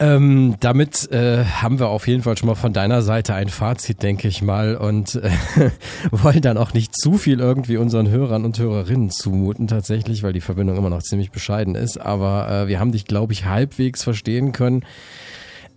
Ähm, 0.02 0.56
damit 0.60 1.12
äh, 1.12 1.46
haben 1.46 1.78
wir 1.78 1.90
auf 1.90 2.08
jeden 2.08 2.24
Fall 2.24 2.36
schon 2.36 2.48
mal 2.48 2.56
von 2.56 2.74
deiner 2.74 3.04
Seite 3.04 3.36
ein 3.36 3.50
Fazit, 3.50 4.02
denke 4.02 4.28
ich 4.28 4.42
mal, 4.42 4.76
und 4.76 5.14
äh, 5.14 5.30
wollen 6.12 6.42
dann 6.42 6.58
auch 6.58 6.74
nicht 6.74 7.00
zu 7.00 7.20
viel 7.20 7.40
irgendwie 7.40 7.78
unseren 7.78 8.10
Hörern 8.10 8.44
und 8.44 8.58
Hörerinnen 8.58 9.12
zumuten, 9.12 9.68
tatsächlich, 9.68 10.24
weil 10.24 10.34
die 10.34 10.42
Verbindung 10.42 10.76
immer 10.76 10.90
noch 10.90 11.04
ziemlich 11.04 11.30
bescheiden 11.30 11.76
ist. 11.76 12.02
Aber 12.02 12.50
äh, 12.50 12.68
wir 12.68 12.80
haben 12.80 12.92
dich, 12.92 13.06
glaube 13.06 13.34
ich, 13.34 13.46
halbwegs 13.46 14.04
verstehen 14.04 14.54
können. 14.54 14.84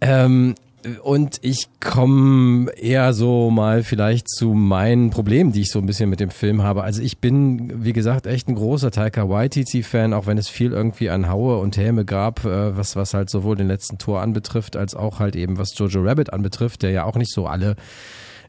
Ähm, 0.00 0.54
und 1.02 1.38
ich 1.42 1.68
komme 1.80 2.70
eher 2.72 3.12
so 3.14 3.50
mal 3.50 3.82
vielleicht 3.82 4.28
zu 4.28 4.52
meinen 4.52 5.10
Problemen, 5.10 5.52
die 5.52 5.62
ich 5.62 5.70
so 5.70 5.78
ein 5.78 5.86
bisschen 5.86 6.10
mit 6.10 6.20
dem 6.20 6.30
Film 6.30 6.62
habe. 6.62 6.82
Also 6.82 7.02
ich 7.02 7.18
bin, 7.18 7.84
wie 7.84 7.92
gesagt, 7.92 8.26
echt 8.26 8.48
ein 8.48 8.54
großer 8.54 8.90
Taika 8.90 9.28
Waititi-Fan, 9.28 10.12
auch 10.12 10.26
wenn 10.26 10.38
es 10.38 10.48
viel 10.48 10.72
irgendwie 10.72 11.10
an 11.10 11.28
Haue 11.28 11.58
und 11.58 11.76
Häme 11.76 12.04
gab, 12.04 12.44
äh, 12.44 12.76
was, 12.76 12.96
was 12.96 13.14
halt 13.14 13.30
sowohl 13.30 13.56
den 13.56 13.68
letzten 13.68 13.98
Tor 13.98 14.20
anbetrifft, 14.20 14.76
als 14.76 14.94
auch 14.94 15.20
halt 15.20 15.36
eben 15.36 15.58
was 15.58 15.76
Jojo 15.78 16.02
Rabbit 16.02 16.32
anbetrifft, 16.32 16.82
der 16.82 16.90
ja 16.90 17.04
auch 17.04 17.16
nicht 17.16 17.32
so 17.32 17.46
alle 17.46 17.76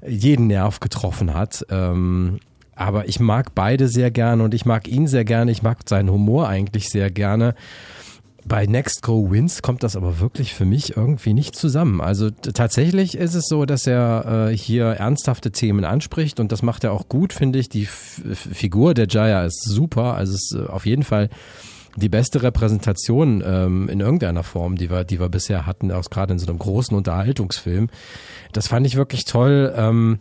jeden 0.05 0.47
Nerv 0.47 0.79
getroffen 0.79 1.33
hat. 1.33 1.65
Ähm, 1.69 2.39
aber 2.75 3.07
ich 3.07 3.19
mag 3.19 3.55
beide 3.55 3.87
sehr 3.87 4.11
gerne 4.11 4.43
und 4.43 4.53
ich 4.53 4.65
mag 4.65 4.87
ihn 4.87 5.07
sehr 5.07 5.23
gerne. 5.23 5.51
Ich 5.51 5.63
mag 5.63 5.79
seinen 5.87 6.11
Humor 6.11 6.49
eigentlich 6.49 6.89
sehr 6.89 7.09
gerne. 7.09 7.55
Bei 8.47 8.67
Next 8.67 9.01
Go 9.01 9.31
Wins 9.31 9.63
kommt 9.63 9.81
das 9.81 9.95
aber 9.95 10.19
wirklich 10.19 10.53
für 10.53 10.65
mich 10.65 10.95
irgendwie 10.95 11.33
nicht 11.33 11.55
zusammen. 11.55 11.99
Also 11.99 12.29
tatsächlich 12.29 13.17
ist 13.17 13.33
es 13.33 13.47
so, 13.47 13.65
dass 13.65 13.87
er 13.87 14.49
äh, 14.51 14.55
hier 14.57 14.85
ernsthafte 14.85 15.51
Themen 15.51 15.83
anspricht 15.83 16.39
und 16.39 16.51
das 16.51 16.61
macht 16.61 16.83
er 16.83 16.91
auch 16.91 17.09
gut, 17.09 17.33
finde 17.33 17.57
ich. 17.57 17.69
Die 17.69 17.83
F 17.83 18.21
Figur 18.53 18.93
der 18.93 19.07
Jaya 19.07 19.45
ist 19.45 19.63
super, 19.63 20.13
also 20.13 20.33
es 20.35 20.51
ist 20.51 20.59
äh, 20.59 20.69
auf 20.69 20.85
jeden 20.85 21.01
Fall 21.01 21.29
die 21.95 22.09
beste 22.09 22.43
Repräsentation 22.43 23.41
ähm, 23.43 23.89
in 23.89 23.99
irgendeiner 23.99 24.43
Form, 24.43 24.75
die 24.75 24.91
wir, 24.91 25.05
die 25.05 25.19
wir 25.19 25.29
bisher 25.29 25.65
hatten, 25.65 25.91
auch 25.91 26.09
gerade 26.11 26.33
in 26.33 26.39
so 26.39 26.47
einem 26.47 26.59
großen 26.59 26.95
Unterhaltungsfilm. 26.95 27.89
Das 28.53 28.67
fand 28.67 28.85
ich 28.85 28.95
wirklich 28.95 29.25
toll. 29.25 29.73
Ähm, 29.75 30.19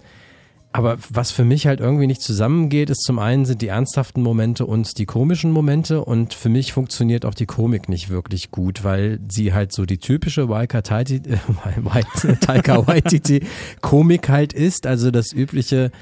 aber 0.75 0.99
was 1.09 1.31
für 1.31 1.45
mich 1.45 1.69
halt 1.69 1.79
irgendwie 1.79 2.09
nicht 2.09 2.21
zusammengeht, 2.21 2.91
ist 2.91 3.05
zum 3.05 3.21
einen 3.21 3.45
sind 3.45 3.63
die 3.63 3.69
ernsthaften 3.69 4.21
Momente 4.21 4.67
und 4.67 4.99
die 4.99 5.07
komischen 5.07 5.53
Momente. 5.53 6.05
Und 6.05 6.35
für 6.35 6.49
mich 6.49 6.73
funktioniert 6.73 7.25
auch 7.25 7.35
die 7.35 7.47
Komik 7.47 7.89
nicht 7.89 8.11
wirklich 8.11 8.51
gut, 8.51 8.83
weil 8.83 9.21
sie 9.31 9.55
halt 9.55 9.73
so 9.73 9.87
die 9.87 9.99
typische 9.99 10.49
Waika 10.49 10.83
Taika 12.41 12.89
Waititi 12.89 13.47
Komik 13.83 14.29
halt 14.29 14.53
ist, 14.53 14.89
also 14.89 15.13
das 15.13 15.33
übliche 15.33 15.93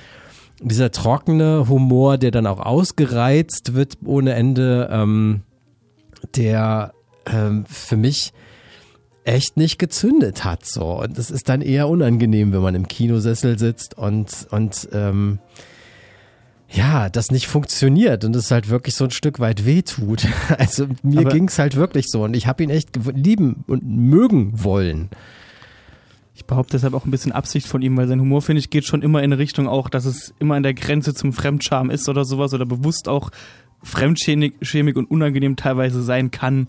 dieser 0.63 0.91
trockene 0.91 1.69
Humor, 1.69 2.17
der 2.17 2.31
dann 2.31 2.47
auch 2.47 2.61
ausgereizt 2.61 3.75
wird 3.75 3.99
ohne 4.07 4.33
Ende, 4.33 4.89
ähm, 4.91 5.43
der 6.35 6.95
ähm, 7.27 7.67
für 7.67 7.99
mich 7.99 8.33
echt 9.25 9.57
nicht 9.57 9.79
gezündet 9.79 10.45
hat. 10.45 10.65
So. 10.67 11.01
Und 11.01 11.19
das 11.19 11.31
ist 11.31 11.49
dann 11.49 11.63
eher 11.63 11.89
unangenehm, 11.89 12.53
wenn 12.53 12.63
man 12.63 12.75
im 12.75 12.89
Kinosessel 12.89 13.59
sitzt 13.59 13.97
und, 13.97 14.47
und 14.51 14.89
ähm, 14.93 15.39
ja, 16.69 17.11
das 17.11 17.31
nicht 17.31 17.49
funktioniert 17.49 18.25
und 18.25 18.35
es 18.35 18.51
halt 18.51 18.69
wirklich 18.69 18.95
so 18.95 19.05
ein 19.05 19.11
Stück 19.11 19.41
weit 19.41 19.67
wehtut. 19.67 20.27
Also 20.59 20.87
mir 21.03 21.25
ging 21.25 21.49
es 21.49 21.59
halt 21.59 21.77
wirklich 21.77 22.07
so 22.09 22.25
und 22.25 22.35
ich 22.35 22.47
habe 22.47 22.63
ihn 22.63 22.71
echt 22.71 22.91
lieben 23.15 23.65
und 23.67 23.85
mögen 23.85 24.53
wollen. 24.65 25.11
Ich 26.35 26.47
behaupte 26.47 26.73
deshalb 26.73 26.95
auch 26.95 27.05
ein 27.05 27.11
bisschen 27.11 27.33
Absicht 27.33 27.67
von 27.67 27.83
ihm, 27.83 27.97
weil 27.97 28.09
sein 28.09 28.21
Humor, 28.21 28.41
finde 28.41 28.61
ich, 28.61 28.71
geht 28.71 28.87
schon 28.87 29.03
immer 29.03 29.23
in 29.23 29.33
Richtung 29.33 29.69
auch, 29.69 29.91
dass 29.91 30.07
es 30.07 30.35
immer 30.39 30.55
an 30.55 30.63
der 30.63 30.75
Grenze 30.75 31.15
zum 31.15 31.33
Fremdscham 31.33 31.91
ist 31.91 32.09
oder 32.09 32.25
sowas 32.25 32.55
oder 32.55 32.65
bewusst 32.65 33.07
auch 33.07 33.31
fremdschämig 33.83 34.97
und 34.97 35.11
unangenehm 35.11 35.57
teilweise 35.57 36.03
sein 36.03 36.31
kann. 36.31 36.67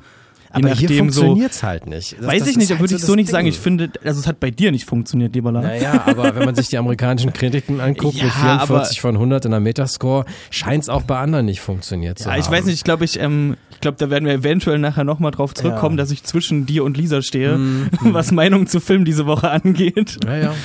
Aber 0.54 0.70
nachdem, 0.70 0.88
hier 0.88 0.98
funktioniert's 1.00 1.60
so, 1.60 1.68
halt 1.68 1.88
nicht. 1.88 2.16
Das, 2.20 2.28
weiß 2.28 2.40
das 2.40 2.50
ich 2.50 2.58
nicht, 2.58 2.70
da 2.70 2.76
halt 2.76 2.82
würde 2.82 2.96
ich 2.96 3.02
so 3.02 3.16
nicht 3.16 3.28
Ding. 3.28 3.32
sagen. 3.34 3.48
Ich 3.48 3.58
finde, 3.58 3.90
also 4.04 4.20
es 4.20 4.28
hat 4.28 4.40
bei 4.40 4.52
dir 4.52 4.72
nicht 4.72 4.86
funktioniert, 4.86 5.34
lieber 5.34 5.52
Lars. 5.52 5.66
Naja, 5.66 6.04
aber 6.06 6.36
wenn 6.36 6.46
man 6.46 6.54
sich 6.54 6.68
die 6.68 6.78
amerikanischen 6.78 7.34
Kritiken 7.34 7.82
anguckt 7.82 8.16
ja, 8.16 8.26
mit 8.26 8.34
44 8.34 9.02
von 9.02 9.16
100 9.16 9.46
in 9.46 9.52
der 9.52 9.60
Metascore, 9.60 10.26
scheint 10.52 10.84
es 10.84 10.90
auch 10.90 11.02
bei 11.02 11.18
anderen 11.18 11.48
nicht 11.48 11.60
funktioniert 11.60 12.20
zu 12.20 12.26
ja, 12.26 12.34
haben. 12.34 12.42
Ich 12.42 12.52
weiß 12.52 12.66
nicht, 12.66 12.76
ich 12.76 12.84
glaube, 12.84 13.04
ich, 13.04 13.20
ähm, 13.20 13.58
ich 13.72 13.80
glaube, 13.80 13.98
da 13.98 14.12
werden 14.12 14.26
wir 14.26 14.34
eventuell 14.34 14.78
nachher 14.78 15.04
nochmal 15.04 15.32
drauf 15.32 15.56
zurückkommen, 15.56 15.98
ja. 15.98 16.04
dass 16.04 16.12
ich 16.12 16.24
zwischen 16.24 16.68
dir 16.68 16.84
und 16.84 16.98
Lisa 16.98 17.24
stehe, 17.24 17.58
mm, 17.58 17.90
was 18.14 18.32
Meinung 18.32 18.68
zu 18.68 18.80
Film 18.80 19.06
diese 19.06 19.26
Woche 19.26 19.50
angeht. 19.50 20.20
Ja, 20.24 20.38
ja. 20.38 20.56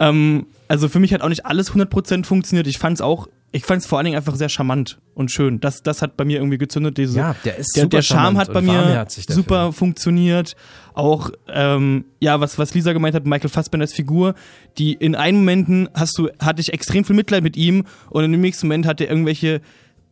ähm, 0.00 0.46
also 0.68 0.88
für 0.88 1.00
mich 1.00 1.12
hat 1.12 1.20
auch 1.20 1.28
nicht 1.28 1.44
alles 1.44 1.72
100% 1.72 2.24
funktioniert. 2.24 2.66
Ich 2.66 2.78
fand 2.78 2.96
es 2.96 3.00
auch 3.02 3.28
ich 3.54 3.64
fand 3.64 3.82
es 3.82 3.86
vor 3.86 3.98
allen 3.98 4.06
Dingen 4.06 4.16
einfach 4.16 4.34
sehr 4.34 4.48
charmant 4.48 4.98
und 5.14 5.30
schön. 5.30 5.60
Das, 5.60 5.80
das 5.80 6.02
hat 6.02 6.16
bei 6.16 6.24
mir 6.24 6.38
irgendwie 6.38 6.58
gezündet. 6.58 6.98
Diese, 6.98 7.16
ja, 7.16 7.36
der 7.44 7.56
ist 7.56 7.76
der, 7.76 7.86
der 7.86 8.02
Charme 8.02 8.36
hat 8.36 8.52
bei 8.52 8.60
mir 8.60 9.06
super 9.08 9.72
funktioniert. 9.72 10.56
Auch, 10.92 11.30
ähm, 11.46 12.04
ja, 12.18 12.40
was, 12.40 12.58
was 12.58 12.74
Lisa 12.74 12.92
gemeint 12.92 13.14
hat, 13.14 13.26
Michael 13.26 13.50
Fassbenders 13.50 13.92
Figur, 13.92 14.34
die 14.76 14.92
in 14.94 15.14
einem 15.14 15.38
Momenten 15.38 15.88
hast 15.94 16.18
du, 16.18 16.30
hatte 16.40 16.60
ich 16.60 16.72
extrem 16.72 17.04
viel 17.04 17.14
Mitleid 17.14 17.44
mit 17.44 17.56
ihm 17.56 17.84
und 18.10 18.24
in 18.24 18.32
dem 18.32 18.40
nächsten 18.40 18.66
Moment 18.66 18.86
hat 18.86 19.00
er 19.00 19.08
irgendwelche 19.08 19.60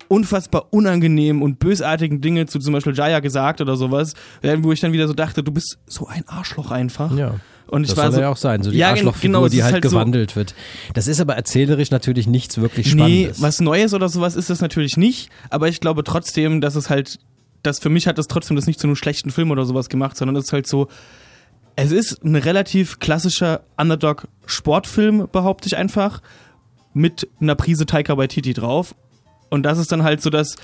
unfassbar 0.06 0.66
unangenehmen 0.70 1.42
und 1.42 1.58
bösartigen 1.58 2.20
Dinge 2.20 2.46
zu 2.46 2.60
zum 2.60 2.72
Beispiel 2.74 2.94
Jaya 2.94 3.18
gesagt 3.18 3.60
oder 3.60 3.76
sowas, 3.76 4.14
wo 4.58 4.70
ich 4.70 4.78
dann 4.78 4.92
wieder 4.92 5.08
so 5.08 5.14
dachte, 5.14 5.42
du 5.42 5.50
bist 5.50 5.78
so 5.86 6.06
ein 6.06 6.22
Arschloch 6.28 6.70
einfach. 6.70 7.16
Ja. 7.16 7.40
Und 7.68 7.84
ich 7.84 7.90
das 7.90 7.96
war 7.96 8.04
soll 8.06 8.14
so, 8.14 8.20
ja 8.20 8.28
auch 8.28 8.36
sein, 8.36 8.62
so 8.62 8.70
die 8.70 8.76
Ja, 8.78 8.90
Arschlochfigur, 8.90 9.40
genau, 9.40 9.48
die 9.48 9.62
halt, 9.62 9.74
halt 9.74 9.84
so- 9.84 9.90
gewandelt 9.90 10.36
wird. 10.36 10.54
Das 10.94 11.06
ist 11.08 11.20
aber 11.20 11.36
erzählerisch 11.36 11.90
natürlich 11.90 12.26
nichts 12.26 12.58
wirklich 12.60 12.94
Nee, 12.94 13.00
Spannendes. 13.00 13.42
was 13.42 13.60
Neues 13.60 13.94
oder 13.94 14.08
sowas 14.08 14.36
ist 14.36 14.50
das 14.50 14.60
natürlich 14.60 14.96
nicht, 14.96 15.30
aber 15.50 15.68
ich 15.68 15.80
glaube 15.80 16.04
trotzdem, 16.04 16.60
dass 16.60 16.74
es 16.74 16.90
halt, 16.90 17.18
dass 17.62 17.78
für 17.78 17.88
mich 17.88 18.06
hat 18.06 18.18
das 18.18 18.26
trotzdem 18.28 18.56
das 18.56 18.66
nicht 18.66 18.78
zu 18.80 18.86
einem 18.86 18.96
schlechten 18.96 19.30
Film 19.30 19.50
oder 19.50 19.64
sowas 19.64 19.88
gemacht, 19.88 20.16
sondern 20.16 20.36
es 20.36 20.46
ist 20.46 20.52
halt 20.52 20.66
so, 20.66 20.88
es 21.76 21.90
ist 21.92 22.22
ein 22.22 22.36
relativ 22.36 22.98
klassischer 22.98 23.62
Underdog-Sportfilm, 23.78 25.28
behaupte 25.32 25.66
ich 25.68 25.76
einfach, 25.76 26.20
mit 26.94 27.28
einer 27.40 27.54
Prise 27.54 27.86
Taika 27.86 28.16
Waititi 28.18 28.52
drauf. 28.52 28.94
Und 29.48 29.62
das 29.62 29.78
ist 29.78 29.90
dann 29.92 30.02
halt 30.02 30.20
so, 30.20 30.28
dass 30.28 30.56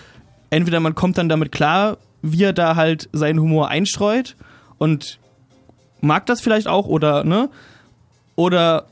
entweder 0.50 0.80
man 0.80 0.94
kommt 0.94 1.16
dann 1.18 1.28
damit 1.30 1.52
klar, 1.52 1.96
wie 2.20 2.42
er 2.44 2.52
da 2.52 2.76
halt 2.76 3.08
seinen 3.12 3.40
Humor 3.40 3.68
einstreut 3.68 4.37
und 4.78 5.18
mag 6.00 6.26
das 6.26 6.40
vielleicht 6.40 6.66
auch 6.68 6.87
oder, 6.87 7.24
ne? 7.24 7.50
Oder 8.37 8.87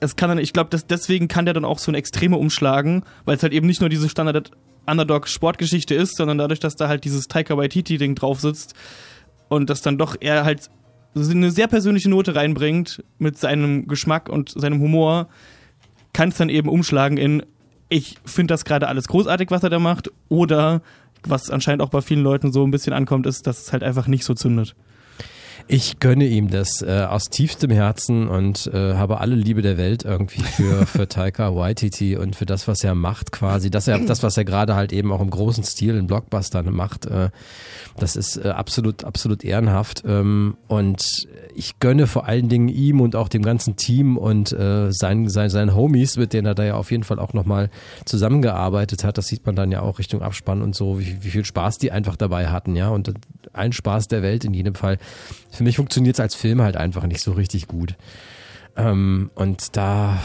es 0.00 0.16
kann 0.16 0.28
dann, 0.28 0.38
ich 0.38 0.52
glaube, 0.52 0.76
deswegen 0.88 1.28
kann 1.28 1.44
der 1.44 1.54
dann 1.54 1.64
auch 1.64 1.78
so 1.78 1.90
eine 1.90 1.98
Extreme 1.98 2.36
umschlagen, 2.36 3.04
weil 3.24 3.36
es 3.36 3.42
halt 3.42 3.52
eben 3.52 3.66
nicht 3.66 3.80
nur 3.80 3.90
diese 3.90 4.08
Standard 4.08 4.52
Underdog-Sportgeschichte 4.86 5.94
ist, 5.94 6.16
sondern 6.16 6.38
dadurch, 6.38 6.60
dass 6.60 6.76
da 6.76 6.88
halt 6.88 7.04
dieses 7.04 7.28
Taika 7.28 7.56
Waititi-Ding 7.56 8.14
drauf 8.14 8.40
sitzt 8.40 8.74
und 9.48 9.68
das 9.68 9.82
dann 9.82 9.98
doch 9.98 10.16
eher 10.18 10.44
halt 10.44 10.70
eine 11.14 11.50
sehr 11.50 11.66
persönliche 11.66 12.08
Note 12.08 12.34
reinbringt 12.34 13.02
mit 13.18 13.38
seinem 13.38 13.88
Geschmack 13.88 14.28
und 14.28 14.50
seinem 14.50 14.80
Humor, 14.80 15.28
kann 16.12 16.30
es 16.30 16.36
dann 16.36 16.48
eben 16.48 16.68
umschlagen 16.68 17.18
in, 17.18 17.42
ich 17.88 18.16
finde 18.24 18.54
das 18.54 18.64
gerade 18.64 18.88
alles 18.88 19.08
großartig, 19.08 19.50
was 19.50 19.62
er 19.62 19.70
da 19.70 19.78
macht, 19.78 20.10
oder 20.28 20.82
was 21.26 21.50
anscheinend 21.50 21.82
auch 21.82 21.90
bei 21.90 22.00
vielen 22.00 22.22
Leuten 22.22 22.52
so 22.52 22.64
ein 22.64 22.70
bisschen 22.70 22.92
ankommt, 22.92 23.26
ist, 23.26 23.46
dass 23.46 23.60
es 23.60 23.72
halt 23.72 23.82
einfach 23.82 24.06
nicht 24.06 24.24
so 24.24 24.34
zündet. 24.34 24.74
Ich 25.70 26.00
gönne 26.00 26.24
ihm 26.24 26.48
das 26.48 26.80
äh, 26.80 27.04
aus 27.08 27.24
tiefstem 27.24 27.70
Herzen 27.70 28.26
und 28.26 28.70
äh, 28.72 28.94
habe 28.94 29.20
alle 29.20 29.34
Liebe 29.34 29.60
der 29.60 29.76
Welt 29.76 30.02
irgendwie 30.02 30.40
für, 30.42 30.86
für 30.86 31.08
Taika 31.08 31.54
Waititi 31.54 32.16
und 32.16 32.36
für 32.36 32.46
das, 32.46 32.66
was 32.66 32.82
er 32.82 32.94
macht 32.94 33.32
quasi. 33.32 33.68
Dass 33.68 33.86
er, 33.86 33.98
das, 33.98 34.22
was 34.22 34.38
er 34.38 34.46
gerade 34.46 34.74
halt 34.74 34.94
eben 34.94 35.12
auch 35.12 35.20
im 35.20 35.28
großen 35.28 35.62
Stil 35.64 35.96
in 35.96 36.06
Blockbustern 36.06 36.74
macht, 36.74 37.04
äh, 37.04 37.28
das 37.98 38.16
ist 38.16 38.38
äh, 38.38 38.48
absolut, 38.48 39.04
absolut 39.04 39.44
ehrenhaft. 39.44 40.04
Ähm, 40.06 40.56
und 40.68 41.04
ich 41.54 41.78
gönne 41.80 42.06
vor 42.06 42.24
allen 42.24 42.48
Dingen 42.48 42.68
ihm 42.68 43.02
und 43.02 43.14
auch 43.14 43.28
dem 43.28 43.42
ganzen 43.42 43.76
Team 43.76 44.16
und 44.16 44.52
äh, 44.52 44.90
seinen, 44.90 45.28
seinen, 45.28 45.50
seinen 45.50 45.74
Homies, 45.74 46.16
mit 46.16 46.32
denen 46.32 46.46
er 46.46 46.54
da 46.54 46.64
ja 46.64 46.74
auf 46.76 46.90
jeden 46.90 47.04
Fall 47.04 47.18
auch 47.18 47.34
nochmal 47.34 47.68
zusammengearbeitet 48.06 49.04
hat. 49.04 49.18
Das 49.18 49.26
sieht 49.26 49.44
man 49.44 49.54
dann 49.54 49.70
ja 49.70 49.82
auch 49.82 49.98
Richtung 49.98 50.22
Abspann 50.22 50.62
und 50.62 50.74
so, 50.74 50.98
wie, 50.98 51.18
wie 51.22 51.30
viel 51.30 51.44
Spaß 51.44 51.76
die 51.76 51.92
einfach 51.92 52.16
dabei 52.16 52.48
hatten, 52.48 52.74
ja. 52.74 52.88
Und 52.88 53.12
allen 53.58 53.72
Spaß 53.72 54.08
der 54.08 54.22
Welt 54.22 54.44
in 54.44 54.54
jedem 54.54 54.74
Fall. 54.74 54.98
Für 55.50 55.64
mich 55.64 55.76
funktioniert 55.76 56.16
es 56.16 56.20
als 56.20 56.34
Film 56.34 56.62
halt 56.62 56.76
einfach 56.76 57.06
nicht 57.06 57.20
so 57.20 57.32
richtig 57.32 57.66
gut. 57.66 57.94
Ähm, 58.76 59.30
und 59.34 59.76
da, 59.76 60.18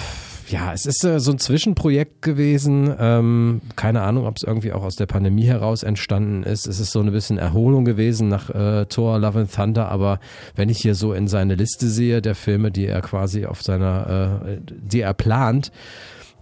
ja, 0.48 0.74
es 0.74 0.86
ist 0.86 1.04
äh, 1.04 1.20
so 1.20 1.32
ein 1.32 1.40
Zwischenprojekt 1.40 2.22
gewesen. 2.22 2.94
Ähm, 3.00 3.62
keine 3.76 4.02
Ahnung, 4.02 4.28
ob 4.28 4.38
es 4.38 4.44
irgendwie 4.44 4.72
auch 4.72 4.84
aus 4.84 4.96
der 4.96 5.08
Pandemie 5.08 5.46
heraus 5.46 5.84
entstanden 5.84 6.44
ist. 6.44 6.68
Es 6.68 6.80
ist 6.80 6.92
so 6.92 7.00
ein 7.00 7.12
bisschen 7.12 7.38
Erholung 7.40 7.84
gewesen 7.84 8.28
nach 8.30 8.50
äh, 8.52 8.86
Thor, 8.86 9.20
Love 9.20 9.40
and 9.40 9.52
Thunder. 9.52 9.90
Aber 9.90 10.20
wenn 10.56 10.70
ich 10.70 10.78
hier 10.78 10.96
so 10.96 11.14
in 11.14 11.28
seine 11.28 11.56
Liste 11.56 11.88
sehe 11.90 12.22
der 12.22 12.36
Filme, 12.36 12.72
die 12.72 12.86
er 12.86 13.02
quasi 13.02 13.46
auf 13.46 13.64
seiner, 13.64 14.42
äh, 14.46 14.58
die 14.70 15.02
er 15.02 15.14
plant, 15.14 15.72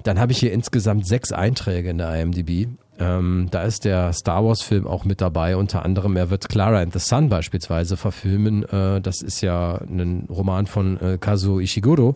dann 0.03 0.19
habe 0.19 0.31
ich 0.31 0.39
hier 0.39 0.51
insgesamt 0.51 1.07
sechs 1.07 1.31
Einträge 1.31 1.89
in 1.89 1.97
der 1.97 2.13
IMDb. 2.21 2.67
Ähm, 2.99 3.47
da 3.49 3.63
ist 3.63 3.85
der 3.85 4.13
Star 4.13 4.45
Wars-Film 4.45 4.85
auch 4.85 5.05
mit 5.05 5.21
dabei. 5.21 5.55
Unter 5.55 5.83
anderem, 5.83 6.15
er 6.15 6.29
wird 6.29 6.49
Clara 6.49 6.81
and 6.81 6.93
the 6.93 6.99
Sun 6.99 7.29
beispielsweise 7.29 7.97
verfilmen. 7.97 8.63
Äh, 8.63 9.01
das 9.01 9.21
ist 9.21 9.41
ja 9.41 9.79
ein 9.81 10.27
Roman 10.29 10.67
von 10.67 10.99
äh, 10.99 11.17
Kazuo 11.19 11.59
Ishiguro, 11.59 12.15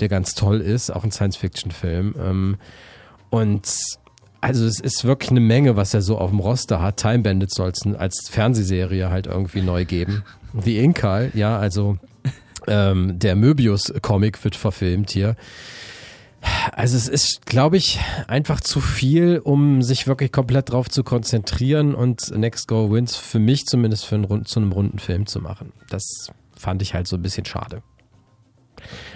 der 0.00 0.08
ganz 0.08 0.34
toll 0.34 0.60
ist, 0.60 0.90
auch 0.90 1.04
ein 1.04 1.10
Science-Fiction-Film. 1.10 2.14
Ähm, 2.18 2.56
und 3.30 3.68
also 4.40 4.66
es 4.66 4.80
ist 4.80 5.04
wirklich 5.04 5.30
eine 5.30 5.40
Menge, 5.40 5.76
was 5.76 5.94
er 5.94 6.02
so 6.02 6.18
auf 6.18 6.30
dem 6.30 6.40
Roster 6.40 6.82
hat. 6.82 6.96
Time 6.96 7.20
Bandits 7.20 7.54
soll 7.54 7.70
es 7.70 7.86
als 7.94 8.28
Fernsehserie 8.28 9.10
halt 9.10 9.26
irgendwie 9.26 9.62
neu 9.62 9.84
geben. 9.84 10.24
The 10.60 10.78
Inkal, 10.78 11.30
ja, 11.34 11.58
also 11.58 11.96
ähm, 12.66 13.18
der 13.18 13.36
Möbius-Comic 13.36 14.42
wird 14.44 14.56
verfilmt 14.56 15.10
hier. 15.10 15.36
Also 16.72 16.96
es 16.96 17.08
ist, 17.08 17.46
glaube 17.46 17.76
ich, 17.76 18.00
einfach 18.26 18.60
zu 18.60 18.80
viel, 18.80 19.38
um 19.38 19.82
sich 19.82 20.06
wirklich 20.06 20.32
komplett 20.32 20.70
drauf 20.72 20.88
zu 20.88 21.04
konzentrieren 21.04 21.94
und 21.94 22.36
Next 22.36 22.66
Go 22.68 22.90
Wins 22.90 23.16
für 23.16 23.38
mich 23.38 23.64
zumindest 23.66 24.06
für 24.06 24.16
einen, 24.16 24.44
zu 24.44 24.60
einem 24.60 24.72
runden 24.72 24.98
Film 24.98 25.26
zu 25.26 25.40
machen. 25.40 25.72
Das 25.88 26.28
fand 26.56 26.82
ich 26.82 26.94
halt 26.94 27.06
so 27.06 27.16
ein 27.16 27.22
bisschen 27.22 27.44
schade. 27.44 27.82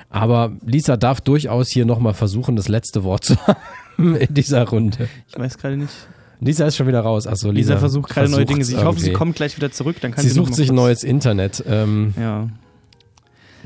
Aber 0.08 0.52
Lisa 0.64 0.96
darf 0.96 1.20
durchaus 1.20 1.68
hier 1.68 1.84
nochmal 1.84 2.14
versuchen, 2.14 2.54
das 2.56 2.68
letzte 2.68 3.02
Wort 3.02 3.24
zu 3.24 3.36
haben 3.46 4.16
in 4.16 4.32
dieser 4.32 4.68
Runde. 4.68 5.08
Ich 5.28 5.38
weiß 5.38 5.58
gerade 5.58 5.76
nicht. 5.76 5.92
Lisa 6.40 6.66
ist 6.66 6.76
schon 6.76 6.86
wieder 6.86 7.00
raus. 7.00 7.26
Achso, 7.26 7.50
Lisa, 7.50 7.72
Lisa 7.72 7.80
versucht 7.80 8.10
gerade 8.10 8.28
neue 8.30 8.44
Dinge. 8.44 8.62
Ich 8.62 8.76
hoffe, 8.84 9.00
sie 9.00 9.12
kommt 9.12 9.36
gleich 9.36 9.56
wieder 9.56 9.72
zurück. 9.72 9.96
Dann 10.00 10.12
kann 10.12 10.22
Sie 10.22 10.28
sie, 10.28 10.34
sucht 10.34 10.54
sich 10.54 10.68
ein 10.68 10.74
neues 10.76 11.02
Internet. 11.02 11.64
Ähm, 11.66 12.14
Ja. 12.18 12.48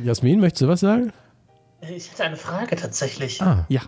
Jasmin, 0.02 0.40
möchtest 0.40 0.62
du 0.62 0.68
was 0.68 0.80
sagen? 0.80 1.12
Ich 1.82 2.10
hätte 2.12 2.24
eine 2.24 2.36
Frage 2.36 2.76
tatsächlich. 2.76 3.40
Ah. 3.42 3.64
Ja. 3.68 3.80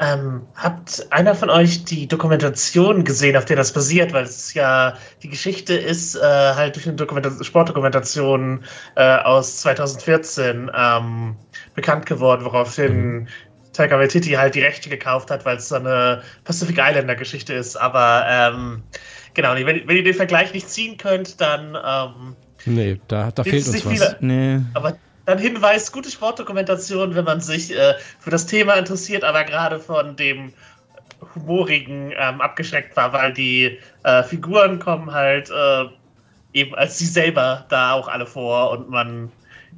Ähm, 0.00 0.46
habt 0.54 1.08
einer 1.10 1.34
von 1.34 1.50
euch 1.50 1.84
die 1.84 2.06
Dokumentation 2.06 3.02
gesehen, 3.02 3.36
auf 3.36 3.46
der 3.46 3.56
das 3.56 3.72
basiert? 3.72 4.12
Weil 4.12 4.24
es 4.24 4.54
ja 4.54 4.94
die 5.24 5.28
Geschichte 5.28 5.74
ist 5.74 6.14
äh, 6.14 6.20
halt 6.20 6.76
durch 6.76 6.86
eine 6.86 6.94
Dokumenta 6.94 7.30
Sportdokumentation 7.42 8.62
äh, 8.94 9.16
aus 9.18 9.56
2014 9.58 10.70
ähm, 10.72 11.36
bekannt 11.74 12.06
geworden, 12.06 12.44
woraufhin 12.44 13.28
Taika 13.72 13.98
Waititi 13.98 14.30
halt 14.32 14.54
die 14.54 14.60
Rechte 14.62 14.88
gekauft 14.88 15.30
hat, 15.32 15.44
weil 15.44 15.56
es 15.56 15.68
so 15.68 15.74
eine 15.76 16.22
Pacific 16.44 16.78
Islander 16.78 17.16
Geschichte 17.16 17.54
ist. 17.54 17.74
Aber 17.76 18.24
ähm, 18.28 18.82
genau, 19.34 19.54
wenn, 19.56 19.66
wenn 19.88 19.96
ihr 19.96 20.04
den 20.04 20.14
Vergleich 20.14 20.52
nicht 20.54 20.70
ziehen 20.70 20.96
könnt, 20.96 21.40
dann 21.40 21.76
ähm, 21.84 22.36
Nee, 22.66 23.00
da, 23.08 23.30
da 23.32 23.42
fehlt 23.42 23.66
uns 23.66 23.84
was. 23.84 23.92
viele- 23.92 24.16
Nee. 24.20 24.60
aber 24.74 24.96
dann 25.28 25.38
Hinweis, 25.38 25.92
gute 25.92 26.10
Sportdokumentation, 26.10 27.14
wenn 27.14 27.26
man 27.26 27.42
sich 27.42 27.76
äh, 27.76 27.94
für 28.18 28.30
das 28.30 28.46
Thema 28.46 28.74
interessiert, 28.74 29.24
aber 29.24 29.44
gerade 29.44 29.78
von 29.78 30.16
dem 30.16 30.54
Humorigen 31.34 32.14
ähm, 32.16 32.40
abgeschreckt 32.40 32.96
war, 32.96 33.12
weil 33.12 33.34
die 33.34 33.78
äh, 34.04 34.22
Figuren 34.22 34.78
kommen 34.78 35.12
halt 35.12 35.50
äh, 35.50 35.84
eben 36.54 36.74
als 36.74 36.96
sie 36.96 37.04
selber 37.04 37.66
da 37.68 37.92
auch 37.92 38.08
alle 38.08 38.24
vor 38.24 38.70
und 38.70 38.88
man 38.88 39.30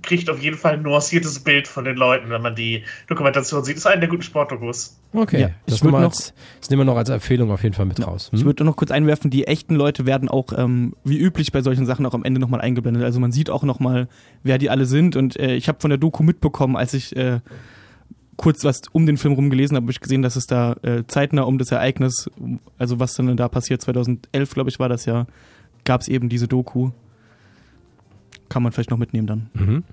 kriegt 0.03 0.31
auf 0.31 0.41
jeden 0.43 0.57
Fall 0.57 0.75
ein 0.75 0.83
nuanciertes 0.83 1.41
Bild 1.41 1.69
von 1.69 1.85
den 1.85 1.97
Leuten, 1.97 2.31
wenn 2.31 2.43
man 2.43 2.55
die 2.55 2.85
Dokumentation 3.09 3.65
sieht. 3.65 3.77
Das 3.77 3.85
ist 3.85 3.87
einer 3.87 4.01
der 4.01 4.09
guten 4.09 4.23
Sportdokus. 4.23 4.97
Okay, 5.13 5.41
Ja, 5.41 5.51
das, 5.67 5.77
ich 5.77 5.85
nehmen 5.85 5.97
als, 5.97 6.33
das 6.61 6.71
nehmen 6.71 6.81
wir 6.81 6.85
noch 6.85 6.97
als 6.97 7.09
Empfehlung 7.09 7.51
auf 7.51 7.63
jeden 7.63 7.75
Fall 7.75 7.87
mit 7.87 8.05
raus. 8.07 8.31
Ich 8.33 8.41
Hm? 8.41 8.47
würde 8.47 8.65
noch 8.65 8.77
kurz 8.77 8.91
einwerfen, 8.91 9.31
die 9.31 9.47
echten 9.47 9.75
Leute 9.75 10.07
werden 10.07 10.29
auch, 10.29 10.47
ähm, 10.57 10.95
wie 11.05 11.19
üblich 11.19 11.53
bei 11.53 11.63
solchen 11.63 11.87
Sachen, 11.87 12.07
auch 12.07 12.15
am 12.15 12.25
Ende 12.25 12.41
nochmal 12.41 12.61
eingeblendet. 12.61 13.03
Also 13.05 13.21
man 13.21 13.33
sieht 13.33 13.51
auch 13.51 13.63
nochmal, 13.63 14.09
wer 14.43 14.59
die 14.59 14.71
alle 14.71 14.87
sind. 14.87 15.17
Und 15.17 15.39
äh, 15.39 15.55
ich 15.55 15.69
habe 15.69 15.81
von 15.81 15.91
der 15.91 15.99
Doku 15.99 16.23
mitbekommen, 16.23 16.77
als 16.77 16.95
ich 16.95 17.17
äh, 17.17 17.41
kurz 18.37 18.65
was 18.65 18.81
um 18.93 19.05
den 19.05 19.19
Film 19.19 19.35
rum 19.35 19.51
gelesen 19.51 19.77
habe, 19.77 19.85
habe 19.85 19.93
ich 19.93 20.01
gesehen, 20.01 20.23
dass 20.23 20.37
es 20.37 20.47
da 20.47 20.75
äh, 20.83 21.05
zeitnah 21.07 21.43
um 21.43 21.59
das 21.59 21.71
Ereignis, 21.73 22.31
also 22.79 22.99
was 22.99 23.15
dann 23.15 23.37
da 23.37 23.49
passiert, 23.49 23.83
2011, 23.83 24.55
glaube 24.55 24.71
ich, 24.71 24.79
war 24.79 24.89
das 24.89 25.05
ja, 25.05 25.27
gab 25.85 26.01
es 26.01 26.09
eben 26.09 26.29
diese 26.29 26.49
Doku. 26.49 26.91
Kann 28.51 28.65
man 28.65 28.73
vielleicht 28.73 28.91
noch 28.91 28.99
mitnehmen 28.99 29.29
dann. 29.29 29.51
Mhm. 29.55 29.85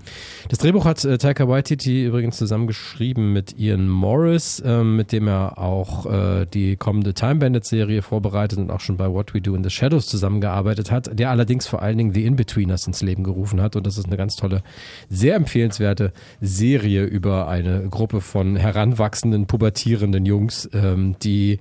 Das 0.49 0.57
Drehbuch 0.57 0.83
hat 0.83 1.05
äh, 1.05 1.19
Taika 1.19 1.47
Waititi 1.47 2.05
übrigens 2.05 2.37
zusammen 2.37 2.65
geschrieben 2.65 3.31
mit 3.31 3.57
Ian 3.59 3.87
Morris, 3.87 4.61
ähm, 4.65 4.95
mit 4.95 5.11
dem 5.11 5.27
er 5.27 5.59
auch 5.59 6.07
äh, 6.07 6.47
die 6.51 6.75
kommende 6.75 7.13
Time 7.13 7.35
Bandit 7.35 7.65
Serie 7.65 8.01
vorbereitet 8.01 8.57
und 8.57 8.71
auch 8.71 8.79
schon 8.79 8.97
bei 8.97 9.11
What 9.11 9.35
We 9.35 9.41
Do 9.41 9.53
in 9.53 9.63
the 9.63 9.69
Shadows 9.69 10.07
zusammengearbeitet 10.07 10.89
hat, 10.89 11.17
der 11.19 11.29
allerdings 11.29 11.67
vor 11.67 11.83
allen 11.83 11.99
Dingen 11.99 12.13
The 12.15 12.25
In-Betweeners 12.25 12.87
ins 12.87 13.03
Leben 13.03 13.23
gerufen 13.23 13.61
hat 13.61 13.75
und 13.75 13.85
das 13.85 13.99
ist 13.99 14.07
eine 14.07 14.17
ganz 14.17 14.35
tolle, 14.35 14.63
sehr 15.07 15.35
empfehlenswerte 15.35 16.11
Serie 16.41 17.03
über 17.03 17.47
eine 17.47 17.87
Gruppe 17.89 18.21
von 18.21 18.55
heranwachsenden, 18.55 19.45
pubertierenden 19.45 20.25
Jungs, 20.25 20.67
ähm, 20.73 21.15
die 21.21 21.59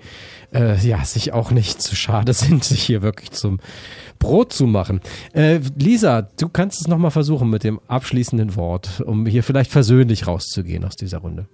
äh, 0.55 0.79
ja 0.79 1.05
sich 1.05 1.35
auch 1.35 1.51
nicht 1.51 1.83
zu 1.83 1.95
schade 1.95 2.33
sind, 2.33 2.65
sich 2.65 2.83
hier 2.83 3.03
wirklich 3.03 3.33
zum 3.33 3.61
Brot 4.19 4.53
zu 4.53 4.67
machen. 4.67 5.01
Äh, 5.35 5.61
Lisa, 5.77 6.23
du 6.23 6.49
kannst 6.49 6.81
es 6.81 6.86
nochmal 6.89 7.11
versuchen 7.11 7.51
mit 7.51 7.65
dem 7.65 7.81
abschließenden 7.89 8.57
Wort, 8.57 9.03
um 9.05 9.27
hier 9.27 9.43
vielleicht 9.43 9.71
versöhnlich 9.71 10.27
rauszugehen 10.27 10.85
aus 10.85 10.97
dieser 10.97 11.19
Runde. 11.19 11.47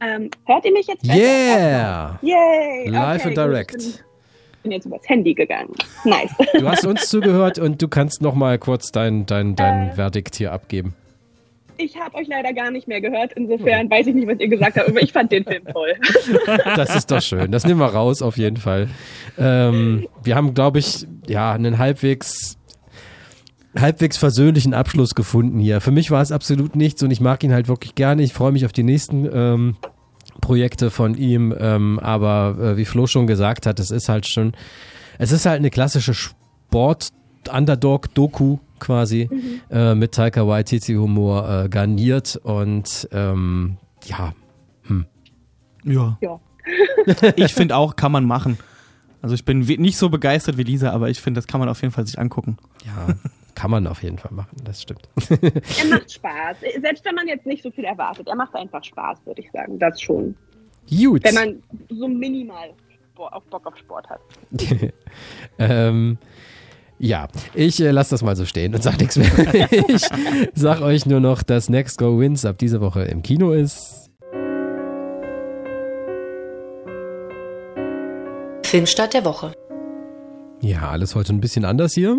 Ähm, 0.00 0.30
hört 0.44 0.64
ihr 0.64 0.72
mich 0.72 0.86
jetzt? 0.86 1.02
besser? 1.02 1.16
Yeah! 1.16 2.18
Yay! 2.22 2.88
Live 2.88 3.20
okay, 3.20 3.28
and 3.28 3.36
direct. 3.36 3.76
Ich 3.76 3.82
bin, 3.82 4.02
bin 4.62 4.72
jetzt 4.72 4.86
übers 4.86 5.08
Handy 5.08 5.34
gegangen. 5.34 5.72
Nice. 6.04 6.34
Du 6.58 6.68
hast 6.68 6.86
uns 6.86 7.08
zugehört 7.08 7.58
und 7.58 7.80
du 7.80 7.88
kannst 7.88 8.20
nochmal 8.20 8.58
kurz 8.58 8.92
dein, 8.92 9.26
dein, 9.26 9.56
dein 9.56 9.92
Verdikt 9.92 10.36
hier 10.36 10.52
abgeben. 10.52 10.94
Ich 11.78 11.98
habe 11.98 12.14
euch 12.16 12.26
leider 12.28 12.52
gar 12.54 12.70
nicht 12.70 12.88
mehr 12.88 13.00
gehört, 13.00 13.32
insofern 13.34 13.90
weiß 13.90 14.06
ich 14.06 14.14
nicht, 14.14 14.26
was 14.26 14.38
ihr 14.38 14.48
gesagt 14.48 14.78
habt, 14.78 14.88
aber 14.88 15.02
ich 15.02 15.12
fand 15.12 15.30
den 15.30 15.44
Film 15.44 15.64
toll. 15.66 15.94
Das 16.76 16.94
ist 16.96 17.10
doch 17.10 17.20
schön. 17.20 17.52
Das 17.52 17.66
nehmen 17.66 17.80
wir 17.80 17.86
raus 17.86 18.22
auf 18.22 18.38
jeden 18.38 18.56
Fall. 18.56 18.88
Ähm, 19.38 20.08
wir 20.22 20.36
haben, 20.36 20.54
glaube 20.54 20.78
ich, 20.78 21.06
ja, 21.26 21.52
einen 21.52 21.78
halbwegs 21.78 22.56
halbwegs 23.78 24.16
versöhnlichen 24.16 24.74
Abschluss 24.74 25.14
gefunden 25.14 25.58
hier. 25.58 25.80
Für 25.80 25.90
mich 25.90 26.10
war 26.10 26.22
es 26.22 26.32
absolut 26.32 26.76
nichts 26.76 27.02
und 27.02 27.10
ich 27.10 27.20
mag 27.20 27.42
ihn 27.44 27.52
halt 27.52 27.68
wirklich 27.68 27.94
gerne. 27.94 28.22
Ich 28.22 28.32
freue 28.32 28.52
mich 28.52 28.64
auf 28.66 28.72
die 28.72 28.82
nächsten 28.82 29.28
ähm, 29.32 29.76
Projekte 30.40 30.90
von 30.90 31.14
ihm. 31.16 31.54
Ähm, 31.58 31.98
aber 32.00 32.56
äh, 32.60 32.76
wie 32.76 32.84
Flo 32.84 33.06
schon 33.06 33.26
gesagt 33.26 33.66
hat, 33.66 33.80
es 33.80 33.90
ist 33.90 34.08
halt 34.08 34.26
schon, 34.26 34.52
es 35.18 35.32
ist 35.32 35.46
halt 35.46 35.58
eine 35.58 35.70
klassische 35.70 36.14
Sport-Underdog-Doku 36.14 38.58
quasi 38.78 39.28
Mhm. 39.30 39.60
äh, 39.70 39.94
mit 39.94 40.12
Taika 40.12 40.46
Waititi-Humor 40.46 41.64
äh, 41.64 41.68
garniert 41.70 42.36
und 42.42 43.08
ähm, 43.12 43.78
ja, 44.04 44.34
hm. 44.82 45.06
Ja. 45.84 46.18
Ja. 46.20 46.38
Ich 47.36 47.54
finde 47.54 47.76
auch, 47.76 47.94
kann 47.96 48.10
man 48.12 48.24
machen. 48.24 48.58
Also 49.22 49.34
ich 49.34 49.44
bin 49.44 49.60
nicht 49.60 49.96
so 49.96 50.08
begeistert 50.10 50.58
wie 50.58 50.64
Lisa, 50.64 50.90
aber 50.90 51.08
ich 51.08 51.20
finde, 51.20 51.38
das 51.38 51.46
kann 51.46 51.60
man 51.60 51.68
auf 51.68 51.80
jeden 51.82 51.92
Fall 51.94 52.04
sich 52.06 52.18
angucken. 52.18 52.56
Ja, 52.84 53.14
kann 53.56 53.70
man 53.70 53.86
auf 53.86 54.02
jeden 54.02 54.18
Fall 54.18 54.32
machen, 54.32 54.56
das 54.64 54.82
stimmt. 54.82 55.08
Er 55.30 55.86
macht 55.90 56.12
Spaß. 56.12 56.58
Selbst 56.80 57.04
wenn 57.04 57.14
man 57.14 57.26
jetzt 57.26 57.46
nicht 57.46 57.62
so 57.62 57.70
viel 57.70 57.84
erwartet, 57.84 58.28
er 58.28 58.36
macht 58.36 58.54
einfach 58.54 58.84
Spaß, 58.84 59.18
würde 59.24 59.40
ich 59.40 59.50
sagen. 59.50 59.78
Das 59.78 60.00
schon. 60.00 60.36
Gut. 60.88 61.24
Wenn 61.24 61.34
man 61.34 61.62
so 61.88 62.06
minimal 62.06 62.74
auf 63.16 63.42
Bock 63.46 63.66
auf 63.66 63.76
Sport 63.78 64.06
hat. 64.10 64.20
ähm, 65.58 66.18
ja, 66.98 67.28
ich 67.54 67.80
äh, 67.80 67.90
lasse 67.90 68.10
das 68.10 68.22
mal 68.22 68.36
so 68.36 68.44
stehen 68.44 68.74
und 68.74 68.82
sag 68.82 69.00
nichts 69.00 69.16
mehr. 69.16 69.72
ich 69.88 70.06
sag 70.54 70.82
euch 70.82 71.06
nur 71.06 71.20
noch, 71.20 71.42
dass 71.42 71.70
Next 71.70 71.96
Go 71.96 72.20
Wins 72.20 72.44
ab 72.44 72.58
dieser 72.58 72.82
Woche 72.82 73.04
im 73.04 73.22
Kino 73.22 73.52
ist. 73.52 74.10
Filmstart 78.66 79.14
der 79.14 79.24
Woche. 79.24 79.54
Ja, 80.60 80.90
alles 80.90 81.14
heute 81.14 81.32
ein 81.32 81.40
bisschen 81.40 81.64
anders 81.64 81.94
hier. 81.94 82.18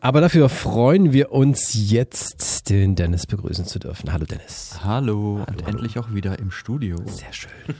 Aber 0.00 0.20
dafür 0.20 0.48
freuen 0.48 1.12
wir 1.12 1.32
uns 1.32 1.72
jetzt, 1.72 2.68
den 2.68 2.94
Dennis 2.94 3.26
begrüßen 3.26 3.64
zu 3.64 3.78
dürfen. 3.78 4.12
Hallo 4.12 4.26
Dennis. 4.26 4.80
Hallo, 4.84 5.44
und 5.48 5.66
endlich 5.66 5.98
auch 5.98 6.12
wieder 6.12 6.38
im 6.38 6.50
Studio. 6.50 6.98
Sehr 7.06 7.32
schön. 7.32 7.50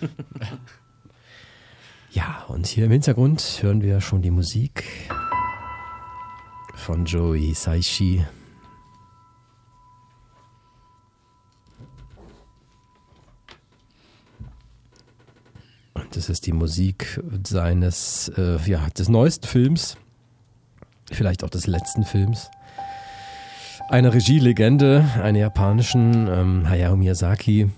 Ja, 2.15 2.45
und 2.47 2.69
hier 2.69 2.85
im 2.85 2.93
Hintergrund 2.93 3.59
hören 3.61 3.83
wir 3.83 4.01
schon 4.01 4.23
die 4.23 4.31
Musik 4.31 4.85
von 6.77 7.07
Joey 7.07 7.53
Saishi. 7.55 8.25
Und 15.95 16.15
das 16.15 16.29
ist 16.29 16.47
die 16.47 16.53
Musik 16.53 17.21
seines, 17.45 18.29
äh, 18.37 18.59
ja, 18.65 18.89
des 18.91 19.09
neuesten 19.09 19.49
Films, 19.49 19.97
vielleicht 21.13 21.45
auch 21.45 21.51
des 21.51 21.67
letzten 21.67 22.05
Films. 22.05 22.51
Eine 23.89 24.15
Regielegende, 24.15 25.05
eine 25.23 25.41
japanischen, 25.41 26.29
ähm, 26.29 26.69
Hayao 26.69 26.97
Miyazaki. 26.97 27.71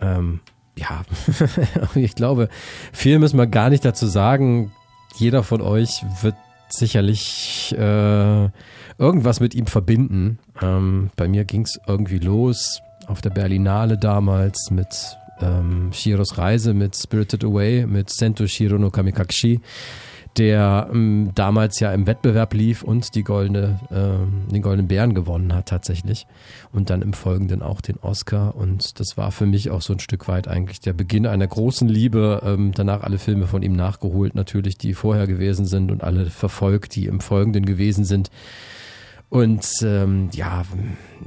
Ähm, 0.00 0.40
ja, 0.76 1.02
ich 1.94 2.14
glaube, 2.14 2.48
viel 2.92 3.18
müssen 3.18 3.38
wir 3.38 3.46
gar 3.46 3.70
nicht 3.70 3.84
dazu 3.84 4.06
sagen. 4.06 4.72
Jeder 5.16 5.42
von 5.42 5.60
euch 5.60 6.04
wird 6.22 6.36
sicherlich 6.68 7.74
äh, 7.78 8.48
irgendwas 8.98 9.40
mit 9.40 9.54
ihm 9.54 9.66
verbinden. 9.66 10.38
Ähm, 10.60 11.10
bei 11.16 11.28
mir 11.28 11.44
ging 11.44 11.62
es 11.62 11.80
irgendwie 11.86 12.18
los 12.18 12.80
auf 13.06 13.20
der 13.20 13.30
Berlinale 13.30 13.96
damals 13.96 14.70
mit 14.70 15.16
ähm, 15.40 15.90
Shiros 15.92 16.36
Reise, 16.36 16.74
mit 16.74 16.96
Spirited 16.96 17.44
Away, 17.44 17.86
mit 17.86 18.10
Sento 18.10 18.46
Shiro 18.46 18.78
no 18.78 18.90
Kamikakushi, 18.90 19.60
der 20.38 20.88
ähm, 20.92 21.32
damals 21.34 21.80
ja 21.80 21.92
im 21.92 22.06
Wettbewerb 22.06 22.54
lief 22.54 22.82
und 22.82 23.14
die 23.14 23.24
goldene, 23.24 23.80
ähm, 23.90 24.46
den 24.50 24.62
goldenen 24.62 24.88
Bären 24.88 25.14
gewonnen 25.14 25.54
hat 25.54 25.66
tatsächlich 25.66 26.26
und 26.72 26.90
dann 26.90 27.02
im 27.02 27.12
Folgenden 27.12 27.62
auch 27.62 27.80
den 27.80 27.98
Oscar 27.98 28.54
und 28.56 29.00
das 29.00 29.16
war 29.16 29.32
für 29.32 29.46
mich 29.46 29.70
auch 29.70 29.82
so 29.82 29.92
ein 29.92 29.98
Stück 29.98 30.28
weit 30.28 30.48
eigentlich 30.48 30.80
der 30.80 30.92
Beginn 30.92 31.26
einer 31.26 31.46
großen 31.46 31.88
Liebe. 31.88 32.42
Ähm, 32.44 32.72
danach 32.74 33.02
alle 33.02 33.18
Filme 33.18 33.46
von 33.46 33.62
ihm 33.62 33.74
nachgeholt 33.74 34.34
natürlich, 34.34 34.78
die 34.78 34.94
vorher 34.94 35.26
gewesen 35.26 35.66
sind 35.66 35.90
und 35.90 36.02
alle 36.02 36.26
verfolgt, 36.26 36.94
die 36.94 37.06
im 37.06 37.20
Folgenden 37.20 37.66
gewesen 37.66 38.04
sind. 38.04 38.30
Und 39.30 39.66
ähm, 39.82 40.30
ja, 40.32 40.62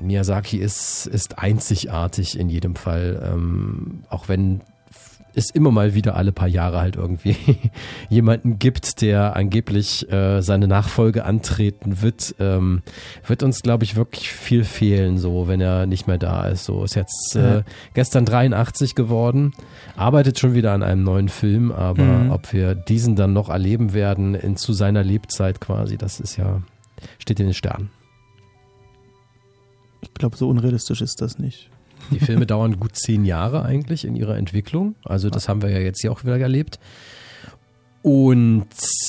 Miyazaki 0.02 0.58
ist, 0.58 1.06
ist 1.06 1.38
einzigartig 1.38 2.40
in 2.40 2.50
jedem 2.50 2.76
Fall, 2.76 3.22
ähm, 3.32 4.04
auch 4.10 4.28
wenn 4.28 4.62
es 5.36 5.50
immer 5.50 5.72
mal 5.72 5.94
wieder 5.94 6.16
alle 6.16 6.32
paar 6.32 6.48
Jahre 6.48 6.80
halt 6.82 6.96
irgendwie 6.96 7.36
jemanden 8.10 8.60
gibt, 8.60 9.02
der 9.02 9.36
angeblich 9.36 10.12
äh, 10.12 10.42
seine 10.42 10.68
Nachfolge 10.68 11.26
antreten 11.26 12.02
wird, 12.02 12.36
ähm, 12.40 12.82
wird 13.26 13.44
uns, 13.44 13.62
glaube 13.62 13.84
ich, 13.84 13.96
wirklich 13.96 14.32
viel 14.32 14.64
fehlen, 14.64 15.18
so 15.18 15.48
wenn 15.48 15.62
er 15.62 15.86
nicht 15.86 16.08
mehr 16.08 16.18
da 16.18 16.48
ist. 16.48 16.66
So 16.66 16.84
ist 16.84 16.96
jetzt 16.96 17.36
äh, 17.36 17.64
gestern 17.94 18.26
83 18.26 18.96
geworden, 18.96 19.54
arbeitet 19.96 20.40
schon 20.40 20.54
wieder 20.54 20.74
an 20.74 20.84
einem 20.84 21.04
neuen 21.04 21.30
Film, 21.30 21.72
aber 21.72 22.02
Mhm. 22.02 22.32
ob 22.32 22.52
wir 22.54 22.76
diesen 22.76 23.16
dann 23.16 23.34
noch 23.34 23.50
erleben 23.50 23.94
werden 23.94 24.36
in, 24.36 24.56
zu 24.58 24.74
seiner 24.74 25.04
Lebzeit 25.04 25.62
quasi, 25.62 25.98
das 25.98 26.20
ist 26.20 26.36
ja, 26.38 26.62
steht 27.20 27.40
in 27.40 27.48
den 27.48 27.54
Sternen. 27.54 27.90
Ich 30.02 30.14
glaube, 30.16 30.36
so 30.36 30.50
unrealistisch 30.50 31.02
ist 31.02 31.22
das 31.22 31.38
nicht. 31.40 31.70
Die 32.12 32.20
Filme 32.20 32.46
dauern 32.46 32.80
gut 32.80 32.96
zehn 32.96 33.26
Jahre 33.26 33.64
eigentlich 33.64 34.06
in 34.06 34.16
ihrer 34.16 34.38
Entwicklung. 34.38 34.96
Also 35.04 35.30
das 35.30 35.50
haben 35.50 35.62
wir 35.62 35.70
ja 35.70 35.80
jetzt 35.80 36.02
hier 36.02 36.12
auch 36.12 36.24
wieder 36.24 36.40
erlebt. 36.40 36.80
Und 38.04 38.68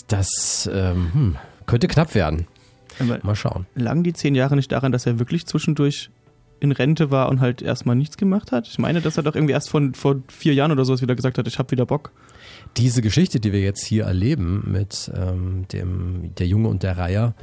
das 0.09 0.69
ähm, 0.73 1.15
hm, 1.15 1.37
könnte 1.67 1.89
knapp 1.89 2.15
werden. 2.15 2.47
Aber 2.99 3.19
Mal 3.23 3.35
schauen. 3.35 3.67
lagen 3.75 4.03
die 4.03 4.13
zehn 4.13 4.35
Jahre 4.35 4.55
nicht 4.57 4.71
daran, 4.71 4.93
dass 4.93 5.07
er 5.07 5.19
wirklich 5.19 5.47
zwischendurch 5.47 6.11
in 6.61 6.73
Rente 6.73 7.11
war 7.11 7.29
und 7.29 7.41
halt 7.41 7.61
erstmal 7.61 7.97
nichts 7.97 8.17
gemacht 8.17 8.53
hat? 8.53 8.69
Ich 8.69 8.79
meine, 8.79 9.01
dass 9.01 9.17
er 9.17 9.25
doch 9.25 9.35
irgendwie 9.35 9.53
erst 9.53 9.69
von, 9.69 9.95
vor 9.95 10.23
vier 10.29 10.55
Jahren 10.55 10.71
oder 10.71 10.85
sowas 10.85 11.03
wieder 11.03 11.17
gesagt 11.17 11.39
hat, 11.39 11.49
ich 11.49 11.59
habe 11.59 11.71
wieder 11.73 11.87
Bock. 11.87 12.13
Diese 12.77 13.03
Geschichte, 13.03 13.41
die 13.41 13.53
wir 13.53 13.61
jetzt 13.61 13.85
hier 13.85 14.05
erleben 14.05 14.65
mit 14.71 15.11
ähm, 15.17 15.67
dem 15.73 16.35
der 16.37 16.47
Junge 16.47 16.69
und 16.69 16.85
der 16.85 16.99
Reiher, 16.99 17.35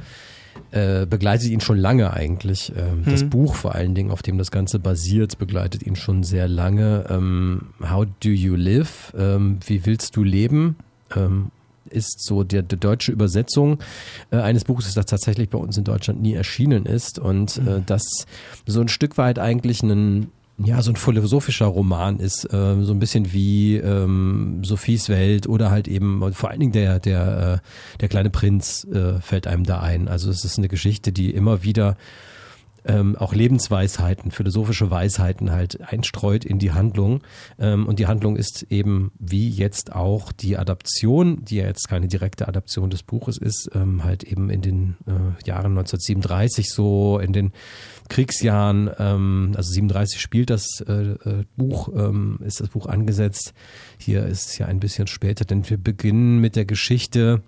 äh, 0.72 1.06
begleitet 1.06 1.48
ihn 1.48 1.60
schon 1.60 1.78
lange 1.78 2.12
eigentlich. 2.12 2.72
Ähm, 2.76 3.04
Das 3.04 3.24
Mhm. 3.24 3.30
Buch 3.30 3.54
vor 3.54 3.74
allen 3.74 3.94
Dingen, 3.94 4.10
auf 4.10 4.22
dem 4.22 4.38
das 4.38 4.50
Ganze 4.50 4.78
basiert, 4.78 5.38
begleitet 5.38 5.82
ihn 5.84 5.96
schon 5.96 6.22
sehr 6.22 6.48
lange. 6.48 7.06
Ähm, 7.08 7.68
How 7.80 8.06
do 8.22 8.28
you 8.28 8.54
live? 8.54 9.12
Ähm, 9.16 9.58
wie 9.66 9.84
willst 9.86 10.16
du 10.16 10.22
leben? 10.22 10.76
Ähm, 11.16 11.50
ist 11.88 12.24
so 12.24 12.44
der, 12.44 12.62
die 12.62 12.76
deutsche 12.76 13.10
Übersetzung 13.10 13.78
äh, 14.30 14.36
eines 14.36 14.62
Buches, 14.64 14.94
das 14.94 15.06
tatsächlich 15.06 15.48
bei 15.48 15.58
uns 15.58 15.76
in 15.76 15.82
Deutschland 15.82 16.22
nie 16.22 16.34
erschienen 16.34 16.86
ist 16.86 17.18
und 17.18 17.56
äh, 17.58 17.80
das 17.84 18.02
so 18.66 18.80
ein 18.80 18.86
Stück 18.88 19.18
weit 19.18 19.40
eigentlich 19.40 19.82
ein 19.82 20.30
ja, 20.62 20.82
so 20.82 20.90
ein 20.90 20.96
philosophischer 20.96 21.66
Roman 21.66 22.18
ist, 22.18 22.44
äh, 22.52 22.82
so 22.82 22.92
ein 22.92 22.98
bisschen 22.98 23.32
wie 23.32 23.76
ähm, 23.76 24.62
Sophies 24.62 25.08
Welt 25.08 25.48
oder 25.48 25.70
halt 25.70 25.88
eben 25.88 26.32
vor 26.34 26.50
allen 26.50 26.60
Dingen 26.60 26.72
der 26.72 26.98
der 26.98 27.62
äh, 27.62 27.98
der 27.98 28.08
kleine 28.08 28.30
Prinz 28.30 28.86
äh, 28.92 29.20
fällt 29.20 29.46
einem 29.46 29.64
da 29.64 29.80
ein. 29.80 30.08
Also 30.08 30.30
es 30.30 30.44
ist 30.44 30.58
eine 30.58 30.68
Geschichte, 30.68 31.12
die 31.12 31.30
immer 31.30 31.62
wieder 31.62 31.96
ähm, 32.84 33.16
auch 33.16 33.34
Lebensweisheiten, 33.34 34.30
philosophische 34.30 34.90
Weisheiten 34.90 35.50
halt 35.50 35.80
einstreut 35.80 36.44
in 36.44 36.58
die 36.58 36.72
Handlung. 36.72 37.22
Ähm, 37.58 37.86
und 37.86 37.98
die 37.98 38.06
Handlung 38.06 38.36
ist 38.36 38.66
eben 38.70 39.12
wie 39.18 39.48
jetzt 39.48 39.92
auch 39.92 40.32
die 40.32 40.56
Adaption, 40.56 41.44
die 41.44 41.56
ja 41.56 41.66
jetzt 41.66 41.88
keine 41.88 42.08
direkte 42.08 42.48
Adaption 42.48 42.90
des 42.90 43.02
Buches 43.02 43.38
ist, 43.38 43.70
ähm, 43.74 44.04
halt 44.04 44.24
eben 44.24 44.50
in 44.50 44.62
den 44.62 44.96
äh, 45.06 45.46
Jahren 45.46 45.78
1937 45.78 46.70
so 46.70 47.18
in 47.18 47.32
den 47.32 47.52
Kriegsjahren, 48.08 48.90
ähm, 48.98 49.52
also 49.56 49.72
37 49.72 50.20
spielt 50.20 50.50
das 50.50 50.80
äh, 50.86 50.92
äh, 50.92 51.44
Buch, 51.56 51.88
ähm, 51.94 52.38
ist 52.44 52.60
das 52.60 52.68
Buch 52.68 52.86
angesetzt. 52.86 53.54
Hier 53.98 54.26
ist 54.26 54.48
es 54.48 54.58
ja 54.58 54.66
ein 54.66 54.80
bisschen 54.80 55.06
später, 55.06 55.44
denn 55.44 55.68
wir 55.70 55.78
beginnen 55.78 56.40
mit 56.40 56.56
der 56.56 56.64
Geschichte, 56.64 57.42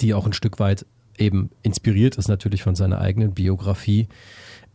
die 0.00 0.14
auch 0.14 0.26
ein 0.26 0.32
Stück 0.32 0.58
weit 0.58 0.86
eben 1.18 1.50
inspiriert 1.62 2.16
ist 2.16 2.28
natürlich 2.28 2.62
von 2.62 2.74
seiner 2.74 3.00
eigenen 3.00 3.32
Biografie 3.32 4.08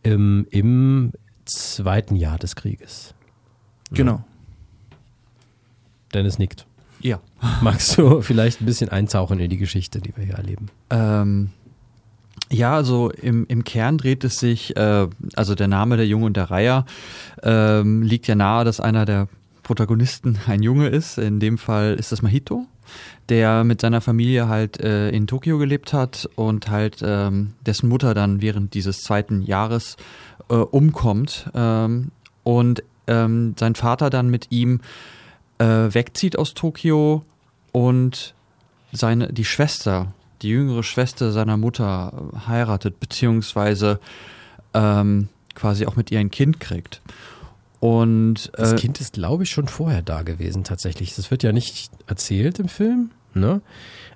im, 0.02 0.46
im 0.50 1.12
zweiten 1.44 2.16
Jahr 2.16 2.38
des 2.38 2.56
Krieges. 2.56 3.14
Genau. 3.90 4.24
Dennis 6.14 6.38
nickt. 6.38 6.66
Ja. 7.00 7.20
Magst 7.60 7.98
du 7.98 8.20
vielleicht 8.22 8.60
ein 8.60 8.66
bisschen 8.66 8.90
eintauchen 8.90 9.38
in 9.40 9.50
die 9.50 9.58
Geschichte, 9.58 10.00
die 10.00 10.16
wir 10.16 10.24
hier 10.24 10.34
erleben? 10.34 10.68
Ähm, 10.90 11.50
ja, 12.50 12.74
also 12.74 13.10
im, 13.10 13.46
im 13.48 13.64
Kern 13.64 13.98
dreht 13.98 14.24
es 14.24 14.38
sich, 14.38 14.76
äh, 14.76 15.08
also 15.34 15.54
der 15.54 15.68
Name 15.68 15.96
der 15.96 16.06
Junge 16.06 16.26
und 16.26 16.36
der 16.36 16.50
Reiher 16.50 16.86
ähm, 17.42 18.02
liegt 18.02 18.26
ja 18.26 18.34
nahe, 18.34 18.64
dass 18.64 18.78
einer 18.78 19.04
der 19.04 19.28
Protagonisten 19.62 20.38
ein 20.46 20.62
Junge 20.62 20.88
ist. 20.88 21.18
In 21.18 21.40
dem 21.40 21.58
Fall 21.58 21.94
ist 21.94 22.12
das 22.12 22.22
Mahito, 22.22 22.66
der 23.28 23.64
mit 23.64 23.80
seiner 23.80 24.00
Familie 24.00 24.48
halt 24.48 24.80
äh, 24.80 25.10
in 25.10 25.26
Tokio 25.26 25.58
gelebt 25.58 25.92
hat 25.92 26.28
und 26.36 26.68
halt 26.68 26.98
ähm, 27.02 27.54
dessen 27.64 27.88
Mutter 27.88 28.14
dann 28.14 28.42
während 28.42 28.74
dieses 28.74 29.02
zweiten 29.02 29.42
Jahres 29.42 29.96
äh, 30.48 30.54
umkommt 30.54 31.50
ähm, 31.54 32.10
und 32.42 32.82
ähm, 33.06 33.54
sein 33.58 33.74
Vater 33.74 34.10
dann 34.10 34.28
mit 34.28 34.48
ihm 34.50 34.80
äh, 35.58 35.64
wegzieht 35.64 36.38
aus 36.38 36.54
Tokio 36.54 37.24
und 37.72 38.34
seine 38.92 39.32
die 39.32 39.44
Schwester, 39.44 40.12
die 40.42 40.48
jüngere 40.48 40.82
Schwester 40.82 41.32
seiner 41.32 41.56
Mutter 41.56 42.12
äh, 42.12 42.48
heiratet 42.48 43.00
beziehungsweise 43.00 44.00
ähm, 44.74 45.28
quasi 45.54 45.86
auch 45.86 45.96
mit 45.96 46.10
ihr 46.10 46.20
ein 46.20 46.30
Kind 46.30 46.60
kriegt. 46.60 47.00
Und 47.82 48.52
Das 48.56 48.74
äh, 48.74 48.76
Kind 48.76 49.00
ist, 49.00 49.14
glaube 49.14 49.42
ich, 49.42 49.50
schon 49.50 49.66
vorher 49.66 50.02
da 50.02 50.22
gewesen, 50.22 50.62
tatsächlich. 50.62 51.16
Das 51.16 51.32
wird 51.32 51.42
ja 51.42 51.50
nicht 51.50 51.90
erzählt 52.06 52.60
im 52.60 52.68
Film, 52.68 53.10
ne? 53.34 53.60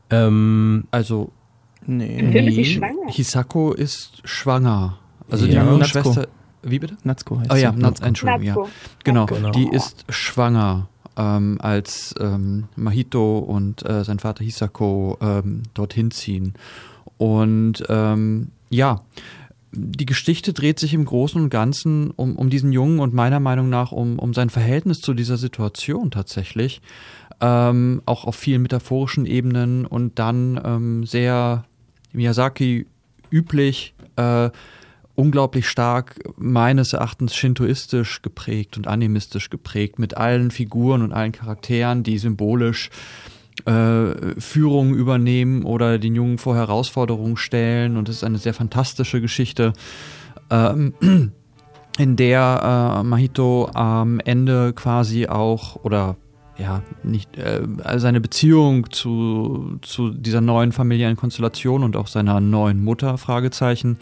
Ähm, 0.08 0.84
also, 0.92 1.32
nee. 1.84 2.48
Sie 2.52 2.64
schwanger. 2.64 3.08
Hisako 3.08 3.72
ist 3.72 4.22
schwanger. 4.22 4.98
Also 5.28 5.46
die 5.46 5.52
Ja. 5.54 5.64
jüngere 5.64 5.78
Natsuko. 5.78 6.12
Schwester. 6.12 6.28
Wie 6.62 6.78
bitte? 6.78 6.96
Natsuko 7.02 7.40
heißt 7.40 7.50
Oh 7.52 7.56
ja, 7.56 7.72
sie. 7.72 7.78
Nats, 7.80 8.00
Entschuldigung, 8.02 8.44
ja. 8.44 8.54
Natsuko. 8.54 8.70
Genau, 9.02 9.26
Genau. 9.26 9.50
die 9.50 9.68
ist 9.68 10.04
schwanger, 10.10 10.88
ähm, 11.16 11.58
als 11.60 12.14
ähm, 12.20 12.68
Mahito 12.76 13.38
und 13.40 13.84
äh, 13.84 14.04
sein 14.04 14.20
Vater 14.20 14.44
Hisako 14.44 15.18
ähm, 15.20 15.64
dorthin 15.74 16.12
ziehen. 16.12 16.54
Und 17.18 17.82
ähm, 17.88 18.52
ja, 18.70 19.00
die 19.77 20.07
Geschichte 20.07 20.53
dreht 20.53 20.79
sich 20.79 20.95
im 20.95 21.05
Großen 21.05 21.41
und 21.41 21.51
Ganzen 21.51 22.11
um, 22.11 22.37
um 22.37 22.51
diesen 22.51 22.72
Jungen 22.72 22.99
und 23.01 23.14
meiner 23.14 23.41
Meinung 23.41 23.68
nach 23.68 23.93
um, 23.93 24.18
um 24.18 24.35
sein 24.35 24.51
Verhältnis 24.51 25.01
zu 25.01 25.14
dieser 25.14 25.37
Situation 25.37 26.11
tatsächlich. 26.11 26.81
Ähm, 27.41 28.03
auch 28.07 28.24
auf 28.24 28.35
vielen 28.35 28.62
metaphorischen 28.62 29.27
Ebenen 29.27 29.85
und 29.85 30.18
dann 30.18 30.61
ähm, 30.64 31.05
sehr 31.05 31.64
Miyazaki 32.12 32.87
üblich, 33.31 33.95
äh, 34.16 34.51
unglaublich 35.14 35.68
stark 35.68 36.18
meines 36.37 36.93
Erachtens 36.93 37.35
shintoistisch 37.35 38.22
geprägt 38.22 38.77
und 38.77 38.87
animistisch 38.87 39.51
geprägt, 39.51 39.99
mit 39.99 40.16
allen 40.16 40.51
Figuren 40.51 41.03
und 41.03 41.12
allen 41.12 41.33
Charakteren, 41.33 42.03
die 42.03 42.18
symbolisch 42.18 42.91
äh, 43.66 44.40
Führung 44.40 44.94
übernehmen 44.94 45.64
oder 45.64 45.98
den 45.98 46.14
Jungen 46.14 46.38
vor 46.38 46.56
Herausforderungen 46.56 47.36
stellen. 47.36 47.96
Und 47.96 48.08
es 48.08 48.16
ist 48.16 48.24
eine 48.24 48.38
sehr 48.38 48.54
fantastische 48.54 49.20
Geschichte, 49.20 49.72
ähm, 50.50 50.94
in 51.98 52.16
der 52.16 53.00
äh, 53.00 53.02
Mahito 53.02 53.70
am 53.74 54.20
Ende 54.20 54.72
quasi 54.72 55.26
auch 55.26 55.76
oder 55.84 56.16
ja, 56.58 56.82
nicht 57.02 57.36
äh, 57.36 57.62
seine 57.96 58.20
Beziehung 58.20 58.90
zu, 58.90 59.78
zu 59.82 60.10
dieser 60.10 60.40
neuen 60.40 60.72
familiären 60.72 61.16
Konstellation 61.16 61.82
und 61.82 61.96
auch 61.96 62.06
seiner 62.06 62.40
neuen 62.40 62.82
Mutter, 62.82 63.18
Fragezeichen, 63.18 63.98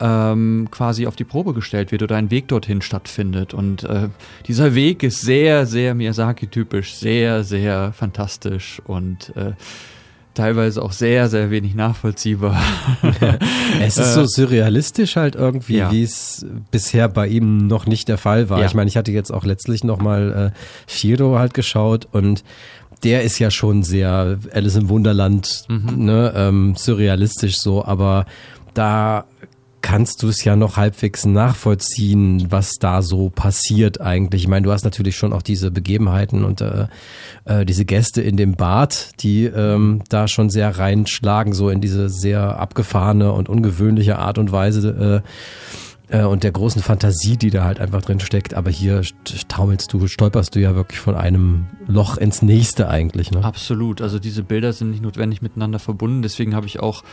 ähm, 0.00 0.68
quasi 0.70 1.06
auf 1.06 1.16
die 1.16 1.24
Probe 1.24 1.54
gestellt 1.54 1.92
wird 1.92 2.02
oder 2.02 2.16
ein 2.16 2.30
Weg 2.30 2.48
dorthin 2.48 2.82
stattfindet. 2.82 3.54
Und 3.54 3.84
äh, 3.84 4.08
dieser 4.46 4.74
Weg 4.74 5.02
ist 5.02 5.22
sehr, 5.22 5.66
sehr 5.66 5.94
Miyazaki-typisch, 5.94 6.94
sehr, 6.94 7.44
sehr 7.44 7.92
fantastisch 7.92 8.80
und 8.86 9.34
äh, 9.36 9.52
teilweise 10.34 10.82
auch 10.82 10.92
sehr, 10.92 11.28
sehr 11.30 11.50
wenig 11.50 11.74
nachvollziehbar. 11.74 12.60
es 13.80 13.96
ist 13.96 14.12
so 14.14 14.26
surrealistisch 14.26 15.16
halt 15.16 15.34
irgendwie, 15.34 15.76
Äh, 15.76 15.78
ja. 15.78 15.90
wie 15.90 16.02
es 16.02 16.44
bisher 16.70 17.08
bei 17.08 17.26
ihm 17.26 17.66
noch 17.66 17.86
nicht 17.86 18.08
der 18.08 18.18
Fall 18.18 18.50
war. 18.50 18.60
Ja. 18.60 18.66
Ich 18.66 18.74
meine, 18.74 18.88
ich 18.88 18.96
hatte 18.98 19.12
jetzt 19.12 19.30
auch 19.32 19.44
letztlich 19.44 19.82
nochmal 19.82 20.52
äh, 20.54 20.90
Shiro 20.90 21.38
halt 21.38 21.54
geschaut 21.54 22.06
und 22.12 22.44
der 23.02 23.22
ist 23.22 23.38
ja 23.38 23.50
schon 23.50 23.82
sehr 23.82 24.38
Alice 24.52 24.76
im 24.76 24.88
Wunderland, 24.88 25.64
Mhm. 25.68 26.04
ne, 26.04 26.32
ähm, 26.36 26.74
surrealistisch 26.76 27.58
so, 27.58 27.84
aber 27.84 28.26
da 28.74 29.24
kannst 29.86 30.24
du 30.24 30.28
es 30.28 30.42
ja 30.42 30.56
noch 30.56 30.76
halbwegs 30.76 31.26
nachvollziehen, 31.26 32.48
was 32.50 32.72
da 32.80 33.02
so 33.02 33.30
passiert 33.30 34.00
eigentlich. 34.00 34.42
Ich 34.42 34.48
meine, 34.48 34.64
du 34.64 34.72
hast 34.72 34.82
natürlich 34.82 35.16
schon 35.16 35.32
auch 35.32 35.42
diese 35.42 35.70
Begebenheiten 35.70 36.42
und 36.42 36.60
äh, 36.60 36.88
äh, 37.44 37.64
diese 37.64 37.84
Gäste 37.84 38.20
in 38.20 38.36
dem 38.36 38.56
Bad, 38.56 39.10
die 39.20 39.44
ähm, 39.44 40.02
da 40.08 40.26
schon 40.26 40.50
sehr 40.50 40.76
reinschlagen, 40.76 41.52
so 41.52 41.70
in 41.70 41.80
diese 41.80 42.08
sehr 42.08 42.58
abgefahrene 42.58 43.30
und 43.30 43.48
ungewöhnliche 43.48 44.18
Art 44.18 44.38
und 44.38 44.50
Weise 44.50 45.22
äh, 46.10 46.18
äh, 46.18 46.24
und 46.24 46.42
der 46.42 46.50
großen 46.50 46.82
Fantasie, 46.82 47.36
die 47.36 47.50
da 47.50 47.62
halt 47.62 47.78
einfach 47.78 48.02
drin 48.02 48.18
steckt. 48.18 48.54
Aber 48.54 48.70
hier 48.72 49.02
st- 49.02 49.46
taumelst 49.46 49.92
du, 49.92 50.08
stolperst 50.08 50.56
du 50.56 50.60
ja 50.60 50.74
wirklich 50.74 50.98
von 50.98 51.14
einem 51.14 51.66
Loch 51.86 52.16
ins 52.16 52.42
nächste 52.42 52.88
eigentlich. 52.88 53.30
Ne? 53.30 53.44
Absolut. 53.44 54.02
Also 54.02 54.18
diese 54.18 54.42
Bilder 54.42 54.72
sind 54.72 54.90
nicht 54.90 55.02
notwendig 55.04 55.42
miteinander 55.42 55.78
verbunden. 55.78 56.22
Deswegen 56.22 56.56
habe 56.56 56.66
ich 56.66 56.80
auch 56.80 57.04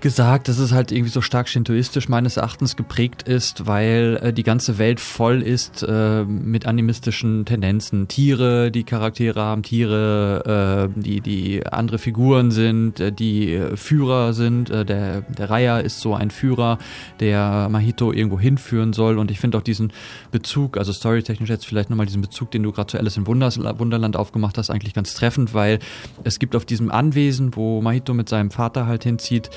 gesagt, 0.00 0.48
dass 0.48 0.58
es 0.58 0.72
halt 0.72 0.92
irgendwie 0.92 1.10
so 1.10 1.20
stark 1.20 1.48
shintoistisch 1.48 2.08
meines 2.08 2.36
Erachtens 2.36 2.76
geprägt 2.76 3.22
ist, 3.22 3.66
weil 3.66 4.18
äh, 4.22 4.32
die 4.32 4.42
ganze 4.42 4.78
Welt 4.78 5.00
voll 5.00 5.42
ist 5.42 5.82
äh, 5.82 6.24
mit 6.24 6.66
animistischen 6.66 7.44
Tendenzen. 7.44 8.08
Tiere, 8.08 8.70
die 8.70 8.84
Charaktere 8.84 9.40
haben, 9.40 9.62
Tiere, 9.62 10.88
äh, 10.94 11.00
die, 11.00 11.20
die 11.20 11.66
andere 11.66 11.98
Figuren 11.98 12.50
sind, 12.50 13.00
äh, 13.00 13.12
die 13.12 13.54
äh, 13.54 13.76
Führer 13.76 14.32
sind. 14.32 14.70
Äh, 14.70 14.84
der, 14.84 15.22
der 15.22 15.50
Raya 15.50 15.78
ist 15.78 16.00
so 16.00 16.14
ein 16.14 16.30
Führer, 16.30 16.78
der 17.20 17.68
Mahito 17.70 18.12
irgendwo 18.12 18.38
hinführen 18.38 18.92
soll. 18.92 19.18
Und 19.18 19.30
ich 19.30 19.40
finde 19.40 19.58
auch 19.58 19.62
diesen 19.62 19.92
Bezug, 20.30 20.76
also 20.76 20.92
storytechnisch 20.92 21.50
jetzt 21.50 21.66
vielleicht 21.66 21.90
nochmal 21.90 22.06
diesen 22.06 22.22
Bezug, 22.22 22.50
den 22.50 22.62
du 22.62 22.72
gerade 22.72 22.90
zu 22.90 22.98
Alice 22.98 23.16
im 23.16 23.26
Wunders 23.26 23.58
Wunderland 23.58 24.16
aufgemacht 24.16 24.58
hast, 24.58 24.70
eigentlich 24.70 24.94
ganz 24.94 25.14
treffend, 25.14 25.54
weil 25.54 25.78
es 26.24 26.38
gibt 26.38 26.54
auf 26.56 26.64
diesem 26.64 26.90
Anwesen, 26.90 27.56
wo 27.56 27.80
Mahito 27.80 28.14
mit 28.14 28.28
seinem 28.28 28.50
Vater 28.50 28.86
halt 28.86 29.04
hinzieht, 29.04 29.50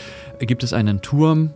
gibt 0.46 0.64
es 0.64 0.74
einen 0.74 1.02
Turm 1.02 1.54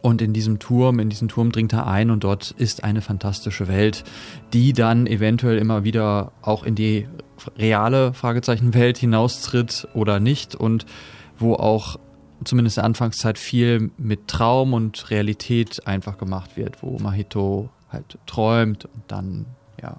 und 0.00 0.22
in 0.22 0.32
diesem 0.32 0.58
Turm, 0.58 0.98
in 0.98 1.10
diesen 1.10 1.28
Turm 1.28 1.52
dringt 1.52 1.72
er 1.72 1.86
ein 1.86 2.10
und 2.10 2.24
dort 2.24 2.50
ist 2.52 2.84
eine 2.84 3.00
fantastische 3.00 3.68
Welt, 3.68 4.04
die 4.52 4.72
dann 4.72 5.06
eventuell 5.06 5.58
immer 5.58 5.84
wieder 5.84 6.32
auch 6.42 6.64
in 6.64 6.74
die 6.74 7.08
reale 7.56 8.12
Fragezeichen 8.12 8.74
Welt 8.74 8.98
hinaustritt 8.98 9.88
oder 9.94 10.20
nicht 10.20 10.54
und 10.54 10.86
wo 11.38 11.54
auch 11.54 11.98
zumindest 12.44 12.76
in 12.76 12.82
der 12.82 12.86
Anfangszeit 12.86 13.38
viel 13.38 13.90
mit 13.96 14.28
Traum 14.28 14.72
und 14.72 15.10
Realität 15.10 15.86
einfach 15.86 16.18
gemacht 16.18 16.56
wird, 16.56 16.82
wo 16.82 16.98
Mahito 16.98 17.70
halt 17.90 18.18
träumt 18.26 18.84
und 18.86 19.02
dann 19.08 19.46
ja 19.80 19.96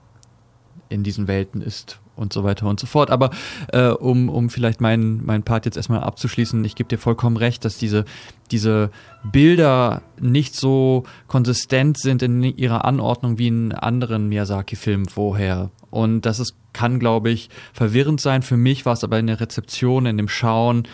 in 0.90 1.04
diesen 1.04 1.28
Welten 1.28 1.62
ist 1.62 2.00
und 2.16 2.34
so 2.34 2.44
weiter 2.44 2.68
und 2.68 2.80
so 2.80 2.88
fort. 2.88 3.10
Aber 3.12 3.30
äh, 3.72 3.88
um, 3.88 4.30
um 4.30 4.50
vielleicht 4.50 4.82
meinen 4.82 5.26
mein 5.26 5.44
Part 5.44 5.66
jetzt 5.66 5.78
erstmal 5.78 6.02
abzuschließen, 6.02 6.64
ich 6.66 6.76
gebe 6.76 6.90
dir 6.90 6.98
vollkommen 6.98 7.38
recht, 7.38 7.66
dass 7.66 7.78
diese, 7.78 8.06
diese 8.52 8.90
Bilder 9.24 10.02
nicht 10.20 10.56
so 10.56 11.04
konsistent 11.28 11.98
sind 11.98 12.22
in 12.22 12.44
ihrer 12.44 12.86
Anordnung 12.86 13.38
wie 13.38 13.48
in 13.48 13.72
anderen 13.72 14.30
Miyazaki-Filmen 14.30 15.08
vorher. 15.08 15.72
Und 15.90 16.22
das 16.22 16.40
ist, 16.40 16.56
kann, 16.74 17.00
glaube 17.00 17.30
ich, 17.30 17.50
verwirrend 17.74 18.20
sein. 18.20 18.42
Für 18.42 18.58
mich 18.58 18.86
war 18.86 18.94
es 18.94 19.04
aber 19.04 19.20
in 19.20 19.28
der 19.28 19.40
Rezeption, 19.40 20.06
in 20.06 20.18
dem 20.18 20.28
Schauen 20.28 20.88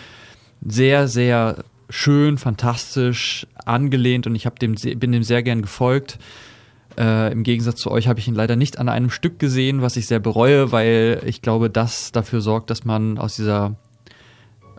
sehr, 0.63 1.07
sehr 1.07 1.63
schön, 1.89 2.37
fantastisch, 2.37 3.47
angelehnt 3.65 4.27
und 4.27 4.35
ich 4.35 4.45
hab 4.45 4.59
dem, 4.59 4.75
bin 4.75 5.11
dem 5.11 5.23
sehr 5.23 5.43
gern 5.43 5.61
gefolgt. 5.61 6.19
Äh, 6.97 7.31
Im 7.31 7.43
Gegensatz 7.43 7.79
zu 7.79 7.91
euch 7.91 8.07
habe 8.07 8.19
ich 8.19 8.27
ihn 8.27 8.35
leider 8.35 8.55
nicht 8.55 8.79
an 8.79 8.89
einem 8.89 9.09
Stück 9.09 9.39
gesehen, 9.39 9.81
was 9.81 9.95
ich 9.95 10.07
sehr 10.07 10.19
bereue, 10.19 10.71
weil 10.71 11.21
ich 11.25 11.41
glaube, 11.41 11.69
das 11.69 12.11
dafür 12.11 12.41
sorgt, 12.41 12.69
dass 12.69 12.85
man 12.85 13.17
aus 13.17 13.35
dieser 13.35 13.75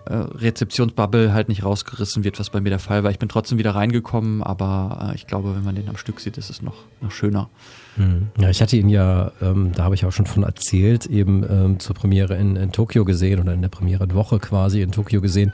äh, 0.04 0.14
Rezeptionsbubble 0.14 1.32
halt 1.32 1.48
nicht 1.48 1.64
rausgerissen 1.64 2.24
wird, 2.24 2.40
was 2.40 2.50
bei 2.50 2.60
mir 2.60 2.70
der 2.70 2.78
Fall 2.78 3.04
war. 3.04 3.10
Ich 3.10 3.18
bin 3.18 3.28
trotzdem 3.28 3.58
wieder 3.58 3.74
reingekommen, 3.74 4.42
aber 4.42 5.10
äh, 5.12 5.14
ich 5.14 5.26
glaube, 5.26 5.54
wenn 5.54 5.62
man 5.64 5.74
den 5.74 5.88
am 5.88 5.96
Stück 5.96 6.20
sieht, 6.20 6.38
ist 6.38 6.50
es 6.50 6.60
noch, 6.60 6.74
noch 7.00 7.12
schöner. 7.12 7.48
Hm. 7.96 8.28
Ja, 8.38 8.50
ich 8.50 8.60
hatte 8.60 8.76
ihn 8.76 8.88
ja, 8.88 9.32
ähm, 9.40 9.72
da 9.74 9.84
habe 9.84 9.94
ich 9.94 10.04
auch 10.04 10.12
schon 10.12 10.26
von 10.26 10.42
erzählt, 10.42 11.06
eben 11.06 11.44
ähm, 11.48 11.78
zur 11.78 11.94
Premiere 11.94 12.36
in, 12.36 12.56
in 12.56 12.72
Tokio 12.72 13.04
gesehen 13.04 13.40
oder 13.40 13.54
in 13.54 13.62
der 13.62 13.68
Premierenwoche 13.68 14.38
quasi 14.38 14.82
in 14.82 14.90
Tokio 14.90 15.20
gesehen. 15.20 15.52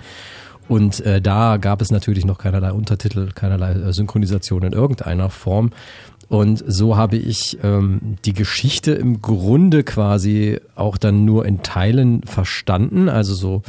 Und 0.69 1.01
äh, 1.01 1.21
da 1.21 1.57
gab 1.57 1.81
es 1.81 1.91
natürlich 1.91 2.25
noch 2.25 2.39
keinerlei 2.39 2.73
Untertitel, 2.73 3.31
keinerlei 3.35 3.73
äh, 3.73 3.93
Synchronisation 3.93 4.63
in 4.63 4.73
irgendeiner 4.73 5.31
Form. 5.31 5.71
Und 6.29 6.63
so 6.67 6.97
habe 6.97 7.17
ich 7.17 7.59
ähm, 7.63 8.17
die 8.25 8.35
Geschichte 8.35 8.93
im 8.93 9.23
Grunde 9.23 9.83
quasi 9.83 10.61
auch 10.75 10.99
dann 10.99 11.25
nur 11.25 11.47
in 11.47 11.63
Teilen 11.63 12.23
verstanden. 12.23 13.09
Also 13.09 13.35
so, 13.35 13.63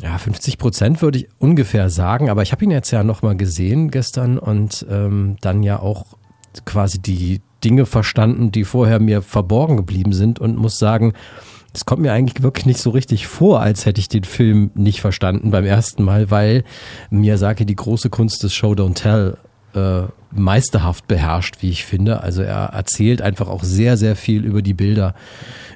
ja, 0.00 0.16
50 0.16 0.58
Prozent 0.58 1.02
würde 1.02 1.18
ich 1.18 1.28
ungefähr 1.38 1.90
sagen. 1.90 2.30
Aber 2.30 2.42
ich 2.42 2.52
habe 2.52 2.64
ihn 2.64 2.70
jetzt 2.70 2.92
ja 2.92 3.02
nochmal 3.02 3.36
gesehen 3.36 3.90
gestern 3.90 4.38
und 4.38 4.86
ähm, 4.88 5.36
dann 5.40 5.62
ja 5.64 5.80
auch 5.80 6.06
quasi 6.64 7.00
die 7.00 7.40
Dinge 7.64 7.86
verstanden, 7.86 8.52
die 8.52 8.64
vorher 8.64 9.00
mir 9.00 9.22
verborgen 9.22 9.76
geblieben 9.76 10.12
sind 10.12 10.38
und 10.38 10.56
muss 10.56 10.78
sagen, 10.78 11.14
es 11.74 11.84
kommt 11.84 12.02
mir 12.02 12.12
eigentlich 12.12 12.42
wirklich 12.42 12.66
nicht 12.66 12.80
so 12.80 12.90
richtig 12.90 13.26
vor, 13.26 13.60
als 13.60 13.84
hätte 13.84 14.00
ich 14.00 14.08
den 14.08 14.22
Film 14.22 14.70
nicht 14.74 15.00
verstanden 15.00 15.50
beim 15.50 15.64
ersten 15.64 16.04
Mal, 16.04 16.30
weil 16.30 16.62
Miyazaki 17.10 17.66
die 17.66 17.74
große 17.74 18.10
Kunst 18.10 18.44
des 18.44 18.54
Show 18.54 18.72
Don't 18.72 18.94
Tell 18.94 19.38
äh, 19.74 20.02
meisterhaft 20.30 21.06
beherrscht, 21.06 21.56
wie 21.60 21.70
ich 21.70 21.84
finde. 21.84 22.20
Also 22.20 22.42
er 22.42 22.70
erzählt 22.72 23.22
einfach 23.22 23.48
auch 23.48 23.62
sehr, 23.62 23.96
sehr 23.96 24.16
viel 24.16 24.44
über 24.44 24.62
die 24.62 24.74
Bilder, 24.74 25.14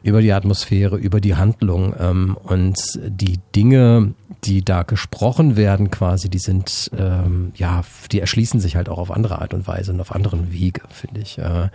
über 0.02 0.20
die 0.20 0.32
Atmosphäre, 0.32 0.96
über 0.96 1.20
die 1.20 1.36
Handlung 1.36 1.94
ähm, 1.98 2.36
und 2.42 2.78
die 3.06 3.40
Dinge, 3.54 4.14
die 4.44 4.64
da 4.64 4.82
gesprochen 4.82 5.56
werden, 5.56 5.90
quasi, 5.90 6.28
die 6.28 6.38
sind 6.38 6.90
ähm, 6.96 7.52
ja, 7.56 7.82
die 8.12 8.20
erschließen 8.20 8.60
sich 8.60 8.76
halt 8.76 8.88
auch 8.88 8.98
auf 8.98 9.10
andere 9.10 9.40
Art 9.40 9.54
und 9.54 9.66
Weise 9.66 9.92
und 9.92 10.00
auf 10.00 10.14
anderen 10.14 10.52
Wege, 10.52 10.82
finde 10.90 11.20
ich. 11.20 11.38
Äh, 11.38 11.68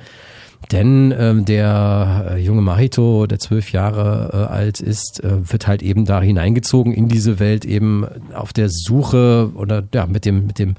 denn 0.72 1.14
ähm, 1.18 1.46
der 1.46 2.32
äh, 2.32 2.38
junge 2.38 2.62
Mahito, 2.62 3.28
der 3.28 3.40
zwölf 3.40 3.72
Jahre 3.72 4.30
äh, 4.34 4.54
alt 4.54 4.80
ist, 4.80 5.24
äh, 5.24 5.52
wird 5.52 5.68
halt 5.68 5.84
eben 5.84 6.06
da 6.06 6.22
hineingezogen 6.22 6.94
in 6.94 7.10
diese 7.10 7.40
Welt, 7.40 7.66
eben 7.66 8.06
auf 8.34 8.54
der 8.54 8.70
Suche 8.70 9.52
oder 9.56 9.84
ja, 9.94 10.06
mit 10.06 10.26
dem, 10.26 10.48
mit 10.48 10.60
dem, 10.60 10.76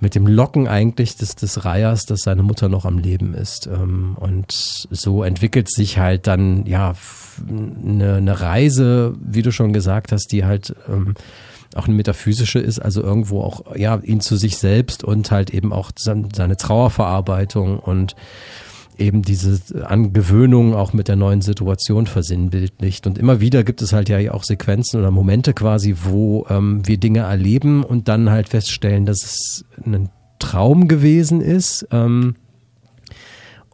mit 0.00 0.14
dem 0.14 0.26
Locken 0.26 0.68
eigentlich 0.68 1.16
des, 1.16 1.36
des 1.36 1.64
Reihers, 1.64 2.06
dass 2.06 2.20
seine 2.20 2.42
Mutter 2.42 2.68
noch 2.68 2.84
am 2.84 2.98
Leben 2.98 3.34
ist. 3.34 3.66
Ähm, 3.66 4.16
und 4.18 4.52
so 4.52 5.22
entwickelt 5.22 5.70
sich 5.70 5.98
halt 5.98 6.26
dann, 6.26 6.66
ja, 6.66 6.94
eine, 7.48 8.16
eine 8.16 8.40
Reise, 8.40 9.14
wie 9.20 9.42
du 9.42 9.50
schon 9.52 9.72
gesagt 9.72 10.12
hast, 10.12 10.28
die 10.32 10.44
halt 10.44 10.74
ähm, 10.88 11.14
auch 11.74 11.86
eine 11.86 11.96
metaphysische 11.96 12.60
ist, 12.60 12.78
also 12.78 13.02
irgendwo 13.02 13.42
auch, 13.42 13.76
ja, 13.76 13.96
ihn 13.96 14.20
zu 14.20 14.36
sich 14.36 14.58
selbst 14.58 15.02
und 15.02 15.30
halt 15.30 15.50
eben 15.50 15.72
auch 15.72 15.90
seine 15.96 16.56
Trauerverarbeitung 16.56 17.78
und 17.78 18.14
eben 18.98 19.22
diese 19.22 19.60
Angewöhnung 19.88 20.74
auch 20.74 20.92
mit 20.92 21.08
der 21.08 21.16
neuen 21.16 21.42
Situation 21.42 22.06
versinnbildlicht. 22.06 23.06
Und 23.06 23.18
immer 23.18 23.40
wieder 23.40 23.64
gibt 23.64 23.82
es 23.82 23.92
halt 23.92 24.08
ja 24.08 24.32
auch 24.32 24.44
Sequenzen 24.44 25.00
oder 25.00 25.10
Momente 25.10 25.54
quasi, 25.54 25.96
wo 26.04 26.46
ähm, 26.48 26.86
wir 26.86 26.98
Dinge 26.98 27.20
erleben 27.20 27.84
und 27.84 28.08
dann 28.08 28.30
halt 28.30 28.48
feststellen, 28.48 29.06
dass 29.06 29.22
es 29.22 29.64
ein 29.84 30.10
Traum 30.38 30.88
gewesen 30.88 31.40
ist. 31.40 31.86
Ähm, 31.90 32.34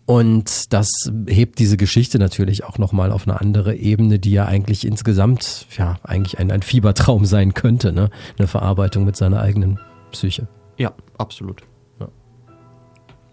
und 0.07 0.73
das 0.73 0.89
hebt 1.29 1.61
diese 1.61 1.77
Geschichte 1.77 2.19
natürlich 2.19 2.65
auch 2.65 2.79
nochmal 2.79 3.13
auf 3.13 3.29
eine 3.29 3.41
andere 3.41 3.77
Ebene, 3.77 4.19
die 4.19 4.33
ja 4.33 4.45
eigentlich 4.45 4.85
insgesamt, 4.85 5.67
ja, 5.79 5.99
eigentlich 6.03 6.41
ein, 6.41 6.51
ein 6.51 6.63
Fiebertraum 6.63 7.27
sein 7.27 7.55
könnte, 7.55 7.93
ne? 7.93 8.11
Eine 8.37 8.49
Verarbeitung 8.49 9.05
mit 9.05 9.15
seiner 9.15 9.41
eigenen 9.41 9.79
Psyche. 10.11 10.49
Ja, 10.79 10.95
absolut. 11.17 11.63
Ja. 12.01 12.09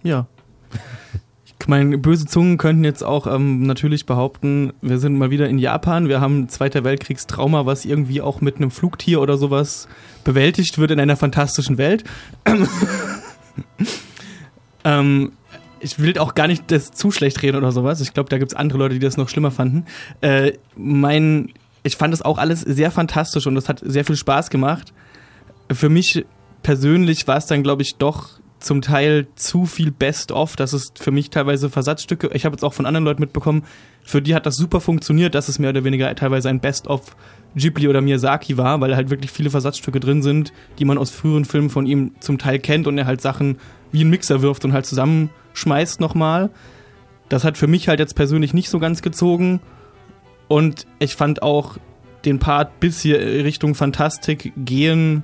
ja. 0.04 0.28
Meine, 1.66 1.98
böse 1.98 2.26
Zungen 2.26 2.58
könnten 2.58 2.84
jetzt 2.84 3.04
auch 3.04 3.28
ähm, 3.28 3.64
natürlich 3.64 4.06
behaupten, 4.06 4.72
wir 4.82 5.00
sind 5.00 5.18
mal 5.18 5.32
wieder 5.32 5.50
in 5.50 5.58
Japan, 5.58 6.08
wir 6.08 6.22
haben 6.22 6.48
Zweiter 6.50 6.84
Weltkriegstrauma, 6.84 7.66
was 7.66 7.84
irgendwie 7.84 8.22
auch 8.22 8.42
mit 8.42 8.58
einem 8.58 8.72
Flugtier 8.72 9.20
oder 9.20 9.38
sowas 9.38 9.88
bewältigt 10.24 10.78
wird 10.78 10.92
in 10.92 11.00
einer 11.00 11.18
fantastischen 11.18 11.78
Welt. 11.78 12.06
ähm, 14.86 15.32
ich 15.80 16.00
will 16.00 16.18
auch 16.20 16.36
gar 16.36 16.48
nicht 16.48 16.72
das 16.72 16.92
zu 16.92 17.12
schlecht 17.12 17.42
reden 17.42 17.58
oder 17.58 17.72
sowas. 17.72 18.02
Ich 18.02 18.14
glaube, 18.14 18.30
da 18.30 18.38
gibt 18.38 18.52
es 18.52 18.58
andere 18.58 18.80
Leute, 18.80 18.94
die 18.96 19.00
das 19.00 19.18
noch 19.18 19.30
schlimmer 19.30 19.52
fanden. 19.52 19.86
Äh, 20.22 20.54
mein, 20.76 21.52
ich 21.84 21.98
fand 21.98 22.14
das 22.14 22.22
auch 22.22 22.38
alles 22.38 22.62
sehr 22.62 22.92
fantastisch 22.92 23.48
und 23.48 23.56
das 23.56 23.68
hat 23.68 23.82
sehr 23.84 24.06
viel 24.06 24.16
Spaß 24.16 24.50
gemacht. 24.50 24.94
Für 25.72 25.90
mich 25.90 26.26
persönlich 26.64 27.28
war 27.28 27.38
es 27.38 27.46
dann, 27.46 27.64
glaube 27.64 27.82
ich, 27.82 27.96
doch 27.98 28.40
zum 28.60 28.82
Teil 28.82 29.28
zu 29.36 29.66
viel 29.66 29.92
Best-of. 29.92 30.56
Das 30.56 30.74
ist 30.74 31.00
für 31.00 31.12
mich 31.12 31.30
teilweise 31.30 31.70
Versatzstücke. 31.70 32.30
Ich 32.34 32.46
habe 32.46 32.54
jetzt 32.54 32.64
auch 32.64 32.74
von 32.74 32.86
anderen 32.86 33.06
Leuten 33.06 33.22
mitbekommen, 33.22 33.64
für 34.04 34.22
die 34.22 34.34
hat 34.34 34.46
das 34.46 34.56
super 34.56 34.80
funktioniert, 34.80 35.36
dass 35.36 35.50
es 35.50 35.60
mehr 35.60 35.72
oder 35.72 35.84
weniger 35.84 36.14
teilweise 36.16 36.50
ein 36.50 36.60
Best-of 36.62 37.16
Ghibli 37.56 37.88
oder 37.88 38.02
Miyazaki 38.02 38.58
war, 38.58 38.80
weil 38.80 38.96
halt 38.96 39.10
wirklich 39.10 39.32
viele 39.32 39.50
Versatzstücke 39.50 40.00
drin 40.00 40.22
sind, 40.22 40.54
die 40.80 40.86
man 40.86 40.98
aus 40.98 41.10
früheren 41.10 41.46
Filmen 41.46 41.70
von 41.70 41.86
ihm 41.86 42.12
zum 42.20 42.38
Teil 42.38 42.60
kennt 42.60 42.88
und 42.88 42.98
er 42.98 43.06
halt 43.06 43.22
Sachen 43.22 43.58
wie 43.92 44.04
ein 44.04 44.10
Mixer 44.10 44.42
wirft 44.42 44.64
und 44.64 44.74
halt 44.74 44.86
zusammenschmeißt 44.86 46.00
nochmal. 46.00 46.50
Das 47.30 47.44
hat 47.44 47.58
für 47.58 47.68
mich 47.68 47.90
halt 47.90 48.00
jetzt 48.00 48.16
persönlich 48.16 48.54
nicht 48.54 48.70
so 48.70 48.80
ganz 48.80 49.02
gezogen. 49.02 49.60
Und 50.48 50.88
ich 51.00 51.16
fand 51.16 51.42
auch 51.42 51.78
den 52.24 52.40
Part 52.40 52.80
bis 52.80 53.02
hier 53.02 53.20
Richtung 53.20 53.76
Fantastik 53.76 54.54
gehen, 54.56 55.24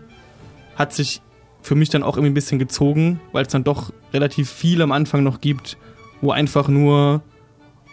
hat 0.76 0.94
sich 0.94 1.22
für 1.64 1.76
mich 1.76 1.90
dann 1.90 2.04
auch 2.04 2.18
irgendwie 2.18 2.32
ein 2.32 2.36
bisschen 2.36 2.60
gezogen, 2.60 3.20
weil 3.32 3.44
es 3.46 3.52
dann 3.52 3.64
doch 3.64 3.92
relativ 4.14 4.52
viel 4.52 4.82
am 4.82 4.92
Anfang 4.92 5.24
noch 5.24 5.42
gibt, 5.42 5.78
wo 6.22 6.32
einfach 6.32 6.68
nur 6.68 7.24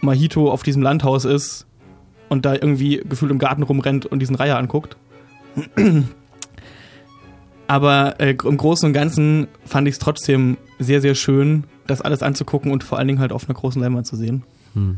Mahito 0.01 0.51
auf 0.51 0.61
diesem 0.61 0.81
Landhaus 0.81 1.25
ist 1.25 1.65
und 2.29 2.45
da 2.45 2.53
irgendwie 2.53 3.01
gefühlt 3.07 3.31
im 3.31 3.39
Garten 3.39 3.63
rumrennt 3.63 4.05
und 4.05 4.19
diesen 4.19 4.35
Reiher 4.35 4.57
anguckt. 4.57 4.97
Aber 7.67 8.19
äh, 8.19 8.35
im 8.43 8.57
Großen 8.57 8.87
und 8.87 8.93
Ganzen 8.93 9.47
fand 9.65 9.87
ich 9.87 9.93
es 9.93 9.99
trotzdem 9.99 10.57
sehr, 10.77 10.99
sehr 10.99 11.15
schön, 11.15 11.63
das 11.87 12.01
alles 12.01 12.21
anzugucken 12.21 12.71
und 12.71 12.83
vor 12.83 12.97
allen 12.97 13.07
Dingen 13.07 13.19
halt 13.19 13.31
auf 13.31 13.47
einer 13.47 13.57
großen 13.57 13.81
Leinwand 13.81 14.05
zu 14.05 14.17
sehen. 14.17 14.43
Hm. 14.73 14.97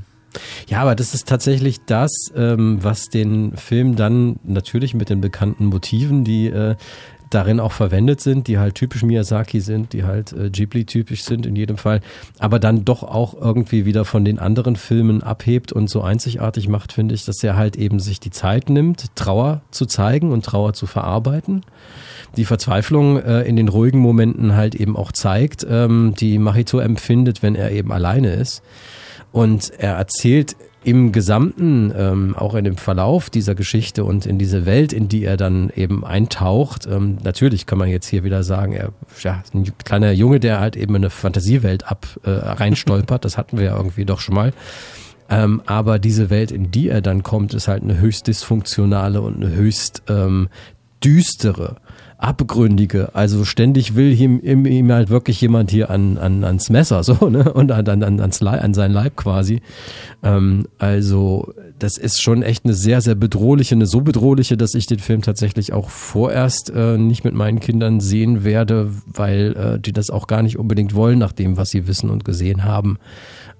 Ja, 0.67 0.81
aber 0.81 0.95
das 0.95 1.13
ist 1.13 1.27
tatsächlich 1.27 1.81
das, 1.85 2.11
ähm, 2.35 2.79
was 2.81 3.09
den 3.09 3.55
Film 3.55 3.95
dann 3.95 4.39
natürlich 4.43 4.95
mit 4.95 5.09
den 5.09 5.21
bekannten 5.21 5.67
Motiven, 5.67 6.23
die 6.23 6.47
äh, 6.47 6.75
darin 7.33 7.59
auch 7.59 7.71
verwendet 7.71 8.21
sind, 8.21 8.47
die 8.47 8.57
halt 8.57 8.75
typisch 8.75 9.03
Miyazaki 9.03 9.59
sind, 9.59 9.93
die 9.93 10.03
halt 10.03 10.33
äh, 10.33 10.49
Ghibli-typisch 10.49 11.23
sind 11.23 11.45
in 11.45 11.55
jedem 11.55 11.77
Fall, 11.77 12.01
aber 12.39 12.59
dann 12.59 12.85
doch 12.85 13.03
auch 13.03 13.33
irgendwie 13.39 13.85
wieder 13.85 14.05
von 14.05 14.25
den 14.25 14.39
anderen 14.39 14.75
Filmen 14.75 15.23
abhebt 15.23 15.71
und 15.71 15.89
so 15.89 16.01
einzigartig 16.01 16.67
macht, 16.67 16.93
finde 16.93 17.15
ich, 17.15 17.25
dass 17.25 17.43
er 17.43 17.55
halt 17.55 17.75
eben 17.75 17.99
sich 17.99 18.19
die 18.19 18.31
Zeit 18.31 18.69
nimmt, 18.69 19.15
Trauer 19.15 19.61
zu 19.71 19.85
zeigen 19.85 20.31
und 20.31 20.45
Trauer 20.45 20.73
zu 20.73 20.85
verarbeiten. 20.85 21.63
Die 22.37 22.45
Verzweiflung 22.45 23.19
äh, 23.19 23.41
in 23.43 23.55
den 23.55 23.67
ruhigen 23.67 23.99
Momenten 23.99 24.55
halt 24.55 24.75
eben 24.75 24.95
auch 24.97 25.11
zeigt, 25.11 25.65
ähm, 25.69 26.13
die 26.19 26.37
Mahito 26.39 26.79
empfindet, 26.79 27.43
wenn 27.43 27.55
er 27.55 27.71
eben 27.71 27.91
alleine 27.91 28.33
ist. 28.33 28.63
Und 29.31 29.71
er 29.77 29.93
erzählt 29.95 30.55
im 30.83 31.11
Gesamten, 31.11 31.93
ähm, 31.95 32.35
auch 32.35 32.55
in 32.55 32.65
dem 32.65 32.77
Verlauf 32.77 33.29
dieser 33.29 33.55
Geschichte 33.55 34.03
und 34.03 34.25
in 34.25 34.37
diese 34.37 34.65
Welt, 34.65 34.93
in 34.93 35.07
die 35.07 35.23
er 35.23 35.37
dann 35.37 35.71
eben 35.75 36.05
eintaucht, 36.05 36.87
ähm, 36.87 37.17
natürlich 37.23 37.65
kann 37.65 37.77
man 37.77 37.89
jetzt 37.89 38.07
hier 38.07 38.23
wieder 38.23 38.43
sagen, 38.43 38.73
er 38.73 38.91
ja, 39.21 39.43
ein 39.53 39.71
kleiner 39.83 40.11
Junge, 40.11 40.39
der 40.39 40.59
halt 40.59 40.75
eben 40.75 40.95
in 40.95 41.03
eine 41.03 41.09
Fantasiewelt 41.09 41.87
ab 41.87 42.07
äh, 42.23 42.29
reinstolpert, 42.29 43.25
das 43.25 43.37
hatten 43.37 43.57
wir 43.57 43.65
ja 43.65 43.77
irgendwie 43.77 44.05
doch 44.05 44.19
schon 44.19 44.35
mal. 44.35 44.53
Ähm, 45.29 45.61
aber 45.65 45.99
diese 45.99 46.29
Welt, 46.29 46.51
in 46.51 46.71
die 46.71 46.89
er 46.89 47.01
dann 47.01 47.23
kommt, 47.23 47.53
ist 47.53 47.67
halt 47.67 47.83
eine 47.83 47.99
höchst 47.99 48.27
dysfunktionale 48.27 49.21
und 49.21 49.37
eine 49.37 49.55
höchst 49.55 50.03
ähm, 50.09 50.49
düstere 51.03 51.77
abgründige. 52.23 53.13
Also 53.13 53.43
ständig 53.43 53.95
will 53.95 54.17
ihm, 54.17 54.39
ihm, 54.41 54.65
ihm 54.65 54.91
halt 54.91 55.09
wirklich 55.09 55.41
jemand 55.41 55.71
hier 55.71 55.89
an, 55.89 56.17
an, 56.17 56.43
ans 56.45 56.69
Messer 56.69 57.03
so 57.03 57.29
ne 57.29 57.51
und 57.53 57.69
an, 57.71 58.01
an, 58.01 58.19
an 58.19 58.73
sein 58.73 58.93
Leib 58.93 59.17
quasi. 59.17 59.61
Ähm, 60.23 60.67
also 60.77 61.53
das 61.79 61.97
ist 61.97 62.21
schon 62.21 62.41
echt 62.41 62.63
eine 62.63 62.75
sehr 62.75 63.01
sehr 63.01 63.15
bedrohliche, 63.15 63.75
eine 63.75 63.87
so 63.87 63.99
bedrohliche, 63.99 64.55
dass 64.55 64.73
ich 64.73 64.87
den 64.87 64.99
Film 64.99 65.21
tatsächlich 65.21 65.73
auch 65.73 65.89
vorerst 65.89 66.71
äh, 66.73 66.97
nicht 66.97 67.25
mit 67.25 67.33
meinen 67.33 67.59
Kindern 67.59 67.99
sehen 67.99 68.45
werde, 68.45 68.89
weil 69.05 69.53
äh, 69.57 69.79
die 69.79 69.91
das 69.91 70.09
auch 70.09 70.27
gar 70.27 70.43
nicht 70.43 70.57
unbedingt 70.57 70.95
wollen 70.95 71.19
nach 71.19 71.33
dem, 71.33 71.57
was 71.57 71.71
sie 71.71 71.87
wissen 71.87 72.09
und 72.09 72.23
gesehen 72.23 72.63
haben. 72.63 72.99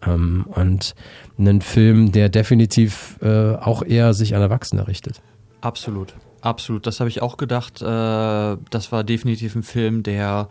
Ähm, 0.07 0.45
und 0.47 0.95
einen 1.37 1.59
Film, 1.59 2.13
der 2.13 2.29
definitiv 2.29 3.17
äh, 3.21 3.55
auch 3.55 3.83
eher 3.83 4.13
sich 4.13 4.35
an 4.35 4.41
Erwachsene 4.41 4.87
richtet. 4.87 5.21
Absolut. 5.59 6.13
Absolut, 6.43 6.85
das 6.85 6.99
habe 6.99 7.09
ich 7.09 7.21
auch 7.21 7.37
gedacht. 7.37 7.81
Äh, 7.81 7.85
das 7.85 8.91
war 8.91 9.05
definitiv 9.05 9.55
ein 9.55 9.63
Film, 9.63 10.03
der 10.03 10.49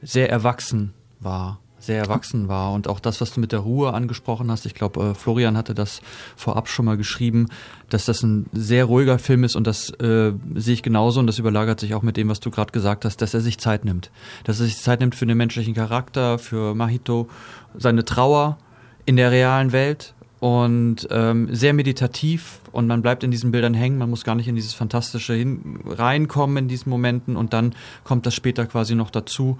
sehr 0.00 0.30
erwachsen 0.30 0.94
war. 1.20 1.60
Sehr 1.78 1.98
erwachsen 1.98 2.48
war. 2.48 2.72
Und 2.72 2.88
auch 2.88 3.00
das, 3.00 3.20
was 3.20 3.34
du 3.34 3.40
mit 3.40 3.52
der 3.52 3.60
Ruhe 3.60 3.92
angesprochen 3.92 4.50
hast, 4.50 4.64
ich 4.64 4.74
glaube, 4.74 5.10
äh, 5.10 5.14
Florian 5.14 5.58
hatte 5.58 5.74
das 5.74 6.00
vorab 6.36 6.70
schon 6.70 6.86
mal 6.86 6.96
geschrieben, 6.96 7.48
dass 7.90 8.06
das 8.06 8.22
ein 8.22 8.46
sehr 8.54 8.86
ruhiger 8.86 9.18
Film 9.18 9.44
ist 9.44 9.56
und 9.56 9.66
das 9.66 9.90
äh, 10.00 10.32
sehe 10.54 10.72
ich 10.72 10.82
genauso 10.82 11.20
und 11.20 11.26
das 11.26 11.38
überlagert 11.38 11.80
sich 11.80 11.94
auch 11.94 12.02
mit 12.02 12.16
dem, 12.16 12.30
was 12.30 12.40
du 12.40 12.50
gerade 12.50 12.72
gesagt 12.72 13.04
hast, 13.04 13.20
dass 13.20 13.34
er 13.34 13.42
sich 13.42 13.58
Zeit 13.58 13.84
nimmt. 13.84 14.10
Dass 14.44 14.58
er 14.58 14.64
sich 14.64 14.78
Zeit 14.78 15.00
nimmt 15.00 15.14
für 15.14 15.26
den 15.26 15.36
menschlichen 15.36 15.74
Charakter, 15.74 16.38
für 16.38 16.74
Mahito, 16.74 17.28
seine 17.76 18.06
Trauer 18.06 18.56
in 19.04 19.16
der 19.16 19.30
realen 19.30 19.72
Welt 19.72 20.14
und 20.40 21.08
ähm, 21.10 21.48
sehr 21.54 21.72
meditativ 21.72 22.60
und 22.72 22.86
man 22.86 23.02
bleibt 23.02 23.24
in 23.24 23.30
diesen 23.30 23.52
Bildern 23.52 23.74
hängen, 23.74 23.98
man 23.98 24.10
muss 24.10 24.24
gar 24.24 24.34
nicht 24.34 24.48
in 24.48 24.54
dieses 24.54 24.74
Fantastische 24.74 25.34
hin, 25.34 25.80
reinkommen 25.86 26.56
in 26.58 26.68
diesen 26.68 26.90
Momenten 26.90 27.36
und 27.36 27.52
dann 27.52 27.74
kommt 28.04 28.26
das 28.26 28.34
später 28.34 28.66
quasi 28.66 28.94
noch 28.94 29.10
dazu. 29.10 29.58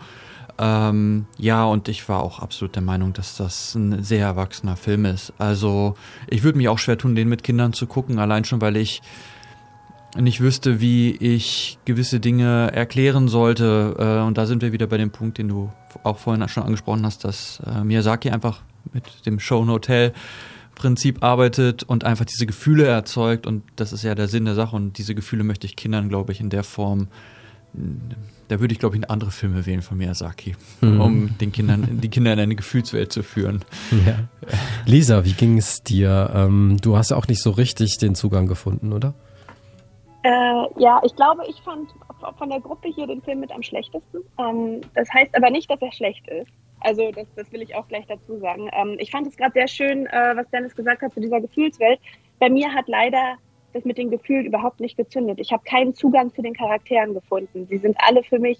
Ähm, 0.58 1.26
ja, 1.38 1.64
und 1.64 1.88
ich 1.88 2.08
war 2.08 2.22
auch 2.22 2.38
absolut 2.40 2.74
der 2.74 2.82
Meinung, 2.82 3.12
dass 3.12 3.36
das 3.36 3.74
ein 3.74 4.02
sehr 4.02 4.24
erwachsener 4.24 4.76
Film 4.76 5.04
ist. 5.04 5.32
Also 5.38 5.94
ich 6.28 6.42
würde 6.42 6.58
mich 6.58 6.68
auch 6.68 6.78
schwer 6.78 6.98
tun, 6.98 7.14
den 7.14 7.28
mit 7.28 7.42
Kindern 7.42 7.72
zu 7.72 7.86
gucken, 7.86 8.18
allein 8.18 8.44
schon, 8.44 8.60
weil 8.60 8.76
ich 8.76 9.02
nicht 10.16 10.40
wüsste, 10.40 10.80
wie 10.80 11.10
ich 11.16 11.78
gewisse 11.84 12.20
Dinge 12.20 12.70
erklären 12.72 13.28
sollte. 13.28 13.96
Äh, 13.98 14.26
und 14.26 14.38
da 14.38 14.46
sind 14.46 14.62
wir 14.62 14.72
wieder 14.72 14.86
bei 14.86 14.96
dem 14.96 15.10
Punkt, 15.10 15.38
den 15.38 15.48
du 15.48 15.70
auch 16.04 16.18
vorhin 16.18 16.46
schon 16.48 16.62
angesprochen 16.62 17.04
hast, 17.04 17.24
dass 17.24 17.60
äh, 17.66 17.84
Miyazaki 17.84 18.30
einfach 18.30 18.62
mit 18.92 19.26
dem 19.26 19.38
Show 19.40 19.66
Hotel 19.66 20.12
Prinzip 20.76 21.24
arbeitet 21.24 21.82
und 21.82 22.04
einfach 22.04 22.24
diese 22.26 22.46
Gefühle 22.46 22.86
erzeugt 22.86 23.46
und 23.48 23.64
das 23.74 23.92
ist 23.92 24.04
ja 24.04 24.14
der 24.14 24.28
Sinn 24.28 24.44
der 24.44 24.54
Sache 24.54 24.76
und 24.76 24.96
diese 24.98 25.16
Gefühle 25.16 25.42
möchte 25.42 25.66
ich 25.66 25.74
Kindern, 25.74 26.08
glaube 26.08 26.30
ich, 26.30 26.40
in 26.40 26.50
der 26.50 26.62
Form 26.62 27.08
da 28.48 28.60
würde 28.60 28.72
ich, 28.72 28.78
glaube 28.78 28.96
ich, 28.96 29.10
andere 29.10 29.30
Filme 29.30 29.66
wählen 29.66 29.82
von 29.82 29.98
Miyazaki, 29.98 30.54
Mhm. 30.80 31.00
um 31.00 31.38
den 31.38 31.52
Kindern, 31.52 32.00
die 32.00 32.08
Kinder 32.08 32.32
in 32.32 32.38
eine 32.38 32.54
Gefühlswelt 32.54 33.12
zu 33.12 33.22
führen. 33.22 33.64
Ja. 34.06 34.28
Lisa, 34.86 35.24
wie 35.26 35.32
ging 35.34 35.58
es 35.58 35.82
dir? 35.82 36.30
Ähm, 36.34 36.78
du 36.80 36.96
hast 36.96 37.12
auch 37.12 37.28
nicht 37.28 37.42
so 37.42 37.50
richtig 37.50 37.98
den 37.98 38.14
Zugang 38.14 38.46
gefunden, 38.46 38.92
oder? 38.94 39.12
Äh, 40.22 40.30
ja, 40.80 41.00
ich 41.04 41.14
glaube, 41.16 41.42
ich 41.48 41.56
fand 41.62 41.90
von 42.38 42.48
der 42.48 42.60
Gruppe 42.60 42.88
hier 42.94 43.06
den 43.06 43.20
Film 43.22 43.40
mit 43.40 43.52
am 43.52 43.62
schlechtesten. 43.62 44.18
Ähm, 44.38 44.80
das 44.94 45.08
heißt 45.12 45.36
aber 45.36 45.50
nicht, 45.50 45.70
dass 45.70 45.80
er 45.82 45.92
schlecht 45.92 46.26
ist. 46.28 46.50
Also 46.80 47.10
das, 47.10 47.26
das 47.34 47.50
will 47.52 47.62
ich 47.62 47.74
auch 47.74 47.88
gleich 47.88 48.06
dazu 48.06 48.38
sagen. 48.38 48.68
Ähm, 48.72 48.96
ich 48.98 49.10
fand 49.10 49.26
es 49.26 49.36
gerade 49.36 49.52
sehr 49.52 49.68
schön, 49.68 50.06
äh, 50.06 50.36
was 50.36 50.48
Dennis 50.50 50.74
gesagt 50.76 51.02
hat 51.02 51.14
zu 51.14 51.20
dieser 51.20 51.40
Gefühlswelt. 51.40 51.98
Bei 52.38 52.50
mir 52.50 52.72
hat 52.72 52.88
leider 52.88 53.36
das 53.72 53.84
mit 53.84 53.98
den 53.98 54.10
Gefühlen 54.10 54.46
überhaupt 54.46 54.80
nicht 54.80 54.96
gezündet. 54.96 55.38
Ich 55.40 55.52
habe 55.52 55.64
keinen 55.64 55.94
Zugang 55.94 56.32
zu 56.34 56.42
den 56.42 56.54
Charakteren 56.54 57.14
gefunden. 57.14 57.66
Sie 57.68 57.78
sind 57.78 57.96
alle 57.98 58.22
für 58.22 58.38
mich 58.38 58.58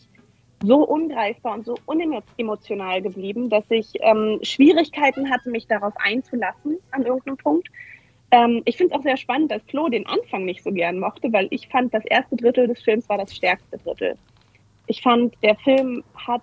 so 0.62 0.87
ungreifbar 0.87 1.55
und 1.55 1.67
so 1.67 1.77
unemotional 1.87 3.03
geblieben, 3.03 3.51
dass 3.51 3.64
ich 3.69 3.93
ähm, 4.01 4.39
Schwierigkeiten 4.43 5.31
hatte, 5.31 5.51
mich 5.51 5.67
darauf 5.67 5.95
einzulassen 5.97 6.79
an 6.93 7.05
irgendeinem 7.05 7.37
Punkt. 7.37 7.69
Ähm, 8.31 8.62
ich 8.64 8.77
finde 8.77 8.95
es 8.95 8.99
auch 8.99 9.03
sehr 9.03 9.17
spannend, 9.17 9.51
dass 9.51 9.62
Flo 9.69 9.89
den 9.89 10.07
Anfang 10.07 10.45
nicht 10.45 10.62
so 10.62 10.73
gern 10.73 10.99
mochte, 10.99 11.33
weil 11.33 11.49
ich 11.51 11.69
fand, 11.69 11.93
das 11.93 12.05
erste 12.07 12.37
Drittel 12.37 12.67
des 12.67 12.83
Films 12.83 13.09
war 13.09 13.19
das 13.19 13.35
stärkste 13.35 13.79
Drittel. 13.79 14.17
Ich 14.87 15.03
fand, 15.03 15.35
der 15.43 15.57
Film 15.57 16.03
hat 16.14 16.43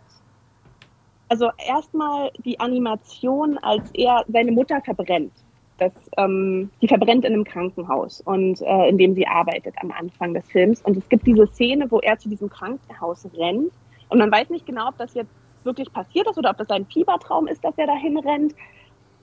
also 1.30 1.50
erstmal 1.58 2.32
die 2.46 2.60
Animation, 2.60 3.58
als 3.60 3.90
er 3.94 4.24
seine 4.28 4.52
Mutter 4.52 4.82
verbrennt. 4.82 5.34
Das, 5.80 5.92
ähm, 6.18 6.70
die 6.82 6.88
verbrennt 6.88 7.26
in 7.26 7.34
einem 7.34 7.44
Krankenhaus 7.44 8.22
und 8.22 8.62
äh, 8.62 8.90
in 8.90 8.98
dem 8.98 9.16
sie 9.16 9.26
arbeitet 9.26 9.74
am 9.82 9.92
Anfang 9.92 10.34
des 10.34 10.48
Films. 10.48 10.82
Und 10.84 10.96
es 10.96 11.10
gibt 11.10 11.26
diese 11.26 11.48
Szene, 11.48 11.90
wo 11.90 12.00
er 12.00 12.18
zu 12.20 12.30
diesem 12.30 12.50
Krankenhaus 12.50 13.28
rennt 13.36 13.74
und 14.14 14.20
man 14.20 14.32
weiß 14.32 14.52
nicht 14.52 14.68
genau, 14.68 14.90
ob 14.90 14.98
das 15.00 15.16
jetzt 15.16 15.32
wirklich 15.64 15.92
passiert 15.92 16.30
ist 16.30 16.38
oder 16.38 16.52
ob 16.52 16.58
das 16.58 16.70
ein 16.70 16.86
Fiebertraum 16.86 17.48
ist, 17.48 17.64
dass 17.64 17.76
er 17.78 17.88
dahin 17.88 18.18
rennt. 18.18 18.54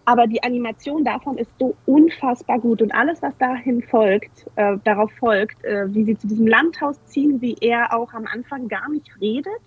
Aber 0.05 0.27
die 0.27 0.43
Animation 0.43 1.05
davon 1.05 1.39
ist 1.39 1.53
so 1.61 1.77
unfassbar 1.87 2.59
gut 2.59 2.83
und 2.83 2.93
alles, 2.93 3.23
was 3.23 3.37
dahin 3.39 3.83
folgt, 3.83 4.47
äh, 4.57 4.77
darauf 4.83 5.13
folgt, 5.13 5.63
äh, 5.65 5.95
wie 5.95 6.03
sie 6.03 6.19
zu 6.19 6.27
diesem 6.27 6.49
Landhaus 6.49 6.97
ziehen, 7.05 7.41
wie 7.41 7.55
er 7.61 7.97
auch 7.97 8.13
am 8.13 8.27
Anfang 8.27 8.67
gar 8.67 8.89
nicht 8.91 9.09
redet, 9.21 9.61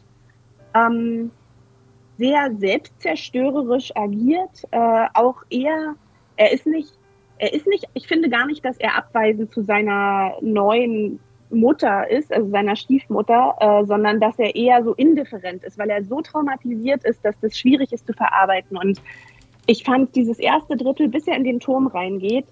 ähm, 0.76 1.32
sehr 2.18 2.52
selbstzerstörerisch 2.58 3.96
agiert, 3.96 4.64
äh, 4.72 5.06
auch 5.14 5.38
er, 5.50 5.96
er 6.38 6.52
ist 6.52 6.66
nicht, 6.66 6.94
er 7.38 7.54
ist 7.54 7.68
nicht, 7.68 7.86
ich 7.94 8.08
finde 8.08 8.30
gar 8.30 8.46
nicht, 8.46 8.64
dass 8.64 8.78
er 8.78 8.96
abweisend 8.96 9.52
zu 9.52 9.64
seiner 9.64 10.34
neuen 10.42 11.20
Mutter 11.50 12.10
ist, 12.10 12.34
also 12.34 12.50
seiner 12.50 12.76
Stiefmutter, 12.76 13.56
äh, 13.60 13.86
sondern 13.86 14.20
dass 14.20 14.38
er 14.40 14.56
eher 14.56 14.84
so 14.84 14.94
indifferent 14.94 15.64
ist, 15.64 15.78
weil 15.78 15.90
er 15.90 16.04
so 16.04 16.22
traumatisiert 16.22 17.04
ist, 17.04 17.24
dass 17.24 17.40
das 17.42 17.58
schwierig 17.58 17.92
ist 17.92 18.08
zu 18.08 18.14
verarbeiten. 18.14 18.78
Und 18.78 19.02
ich 19.66 19.84
fand 19.84 20.16
dieses 20.16 20.40
erste 20.40 20.76
Drittel, 20.76 21.10
bis 21.10 21.28
er 21.28 21.38
in 21.38 21.44
den 21.44 21.60
Turm 21.60 21.88
reingeht, 21.88 22.46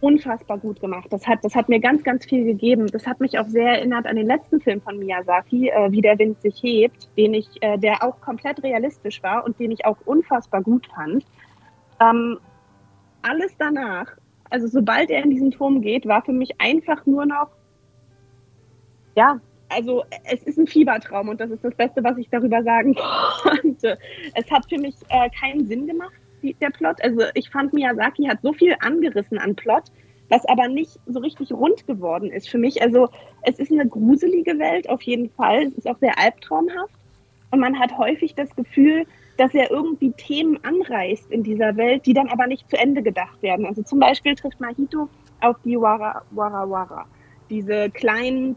unfassbar 0.00 0.58
gut 0.58 0.80
gemacht. 0.80 1.06
Das 1.10 1.26
hat, 1.26 1.38
das 1.42 1.54
hat 1.54 1.68
mir 1.68 1.80
ganz, 1.80 2.04
ganz 2.04 2.24
viel 2.24 2.44
gegeben. 2.44 2.86
Das 2.88 3.06
hat 3.06 3.20
mich 3.20 3.38
auch 3.38 3.46
sehr 3.46 3.78
erinnert 3.78 4.06
an 4.06 4.16
den 4.16 4.26
letzten 4.26 4.60
Film 4.60 4.80
von 4.80 4.98
Miyazaki, 4.98 5.68
äh, 5.68 5.90
Wie 5.90 6.00
der 6.00 6.18
Wind 6.18 6.40
sich 6.40 6.62
hebt, 6.62 7.08
den 7.16 7.34
ich, 7.34 7.48
äh, 7.62 7.78
der 7.78 8.02
auch 8.02 8.20
komplett 8.20 8.62
realistisch 8.62 9.22
war 9.22 9.44
und 9.44 9.58
den 9.58 9.70
ich 9.70 9.84
auch 9.84 9.96
unfassbar 10.04 10.62
gut 10.62 10.86
fand. 10.94 11.24
Ähm, 12.00 12.38
alles 13.22 13.56
danach, 13.58 14.06
also 14.50 14.66
sobald 14.66 15.10
er 15.10 15.24
in 15.24 15.30
diesen 15.30 15.50
Turm 15.50 15.80
geht, 15.80 16.06
war 16.06 16.22
für 16.22 16.32
mich 16.32 16.60
einfach 16.60 17.06
nur 17.06 17.26
noch, 17.26 17.48
ja, 19.16 19.40
also 19.68 20.04
es 20.24 20.42
ist 20.44 20.58
ein 20.58 20.66
Fiebertraum 20.66 21.28
und 21.30 21.40
das 21.40 21.50
ist 21.50 21.64
das 21.64 21.74
Beste, 21.74 22.04
was 22.04 22.18
ich 22.18 22.28
darüber 22.28 22.62
sagen 22.62 22.94
konnte. 23.42 23.98
Es 24.34 24.48
hat 24.50 24.68
für 24.68 24.78
mich 24.78 24.94
äh, 25.08 25.28
keinen 25.30 25.66
Sinn 25.66 25.86
gemacht 25.86 26.12
die, 26.46 26.54
der 26.54 26.70
Plot. 26.70 27.02
Also 27.02 27.22
ich 27.34 27.50
fand 27.50 27.72
Miyazaki 27.72 28.24
hat 28.24 28.38
so 28.42 28.52
viel 28.52 28.74
angerissen 28.80 29.38
an 29.38 29.54
Plot, 29.54 29.84
was 30.28 30.44
aber 30.46 30.68
nicht 30.68 30.98
so 31.06 31.20
richtig 31.20 31.52
rund 31.52 31.86
geworden 31.86 32.30
ist 32.30 32.48
für 32.48 32.58
mich. 32.58 32.80
Also 32.82 33.08
es 33.42 33.58
ist 33.58 33.70
eine 33.70 33.86
gruselige 33.86 34.58
Welt 34.58 34.88
auf 34.88 35.02
jeden 35.02 35.30
Fall. 35.30 35.64
Es 35.64 35.74
ist 35.74 35.88
auch 35.88 35.98
sehr 35.98 36.18
albtraumhaft. 36.18 36.94
Und 37.50 37.60
man 37.60 37.78
hat 37.78 37.96
häufig 37.96 38.34
das 38.34 38.54
Gefühl, 38.56 39.06
dass 39.36 39.54
er 39.54 39.70
irgendwie 39.70 40.12
Themen 40.12 40.58
anreißt 40.64 41.30
in 41.30 41.42
dieser 41.42 41.76
Welt, 41.76 42.06
die 42.06 42.14
dann 42.14 42.28
aber 42.28 42.46
nicht 42.46 42.68
zu 42.70 42.78
Ende 42.78 43.02
gedacht 43.02 43.42
werden. 43.42 43.66
Also 43.66 43.82
zum 43.82 43.98
Beispiel 43.98 44.34
trifft 44.34 44.60
Mahito 44.60 45.08
auf 45.40 45.56
die 45.64 45.78
Wara 45.78 46.22
Wara 46.30 46.68
Wara. 46.68 47.06
Diese 47.50 47.90
kleinen 47.90 48.56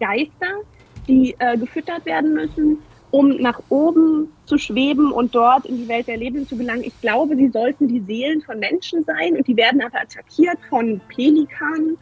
Geister, 0.00 0.62
die 1.06 1.34
äh, 1.38 1.58
gefüttert 1.58 2.06
werden 2.06 2.34
müssen, 2.34 2.78
um 3.10 3.36
nach 3.36 3.60
oben 3.68 4.32
zu 4.44 4.58
schweben 4.58 5.12
und 5.12 5.34
dort 5.34 5.66
in 5.66 5.76
die 5.76 5.88
Welt 5.88 6.08
der 6.08 6.16
Lebenden 6.16 6.46
zu 6.46 6.56
gelangen. 6.56 6.84
Ich 6.84 7.00
glaube, 7.00 7.36
sie 7.36 7.48
sollten 7.48 7.88
die 7.88 8.00
Seelen 8.00 8.40
von 8.42 8.58
Menschen 8.58 9.04
sein 9.04 9.36
und 9.36 9.46
die 9.46 9.56
werden 9.56 9.82
aber 9.82 10.00
attackiert 10.00 10.58
von 10.68 11.00
Pelikanen 11.08 11.96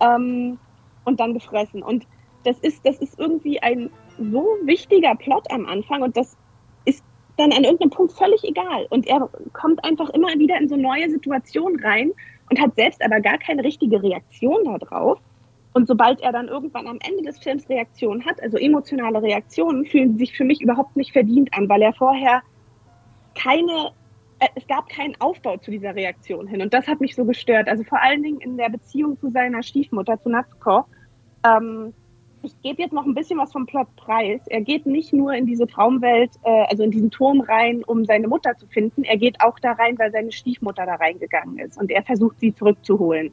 ähm, 0.00 0.58
und 1.04 1.20
dann 1.20 1.34
gefressen. 1.34 1.82
Und 1.82 2.06
das 2.44 2.58
ist, 2.60 2.84
das 2.84 2.98
ist 2.98 3.18
irgendwie 3.18 3.60
ein 3.62 3.90
so 4.18 4.44
wichtiger 4.64 5.14
Plot 5.14 5.50
am 5.50 5.66
Anfang 5.66 6.02
und 6.02 6.16
das 6.16 6.36
ist 6.84 7.02
dann 7.36 7.52
an 7.52 7.64
irgendeinem 7.64 7.90
Punkt 7.90 8.12
völlig 8.12 8.44
egal. 8.44 8.86
Und 8.90 9.06
er 9.06 9.28
kommt 9.52 9.82
einfach 9.84 10.10
immer 10.10 10.28
wieder 10.38 10.58
in 10.58 10.68
so 10.68 10.76
neue 10.76 11.08
Situationen 11.10 11.80
rein 11.80 12.12
und 12.50 12.60
hat 12.60 12.74
selbst 12.74 13.02
aber 13.02 13.20
gar 13.20 13.38
keine 13.38 13.64
richtige 13.64 14.02
Reaktion 14.02 14.64
darauf. 14.64 15.18
Und 15.72 15.86
sobald 15.86 16.20
er 16.20 16.32
dann 16.32 16.48
irgendwann 16.48 16.88
am 16.88 16.98
Ende 17.00 17.22
des 17.22 17.38
Films 17.38 17.68
Reaktionen 17.68 18.24
hat, 18.24 18.42
also 18.42 18.56
emotionale 18.56 19.22
Reaktionen, 19.22 19.84
fühlen 19.84 20.18
sich 20.18 20.36
für 20.36 20.44
mich 20.44 20.60
überhaupt 20.60 20.96
nicht 20.96 21.12
verdient 21.12 21.52
an, 21.54 21.68
weil 21.68 21.82
er 21.82 21.92
vorher 21.92 22.42
keine, 23.36 23.92
äh, 24.40 24.48
es 24.56 24.66
gab 24.66 24.88
keinen 24.88 25.14
Aufbau 25.20 25.56
zu 25.58 25.70
dieser 25.70 25.94
Reaktion 25.94 26.48
hin. 26.48 26.60
Und 26.60 26.74
das 26.74 26.88
hat 26.88 27.00
mich 27.00 27.14
so 27.14 27.24
gestört. 27.24 27.68
Also 27.68 27.84
vor 27.84 28.02
allen 28.02 28.22
Dingen 28.22 28.40
in 28.40 28.56
der 28.56 28.68
Beziehung 28.68 29.18
zu 29.20 29.30
seiner 29.30 29.62
Stiefmutter, 29.62 30.20
zu 30.20 30.28
Natsuko. 30.28 30.86
Ähm, 31.44 31.94
ich 32.42 32.60
gebe 32.62 32.82
jetzt 32.82 32.92
noch 32.92 33.04
ein 33.04 33.14
bisschen 33.14 33.38
was 33.38 33.52
vom 33.52 33.66
Plot 33.66 33.94
preis. 33.96 34.40
Er 34.46 34.62
geht 34.62 34.86
nicht 34.86 35.12
nur 35.12 35.34
in 35.34 35.46
diese 35.46 35.66
Traumwelt, 35.66 36.30
äh, 36.42 36.64
also 36.68 36.82
in 36.82 36.90
diesen 36.90 37.10
Turm 37.10 37.42
rein, 37.42 37.84
um 37.84 38.04
seine 38.06 38.26
Mutter 38.28 38.56
zu 38.56 38.66
finden. 38.66 39.04
Er 39.04 39.18
geht 39.18 39.40
auch 39.40 39.58
da 39.60 39.72
rein, 39.72 39.98
weil 39.98 40.10
seine 40.10 40.32
Stiefmutter 40.32 40.86
da 40.86 40.94
reingegangen 40.94 41.58
ist. 41.58 41.78
Und 41.78 41.90
er 41.90 42.02
versucht, 42.02 42.40
sie 42.40 42.54
zurückzuholen. 42.54 43.32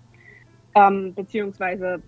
Ähm, 0.75 1.13
beziehungsweise 1.15 2.03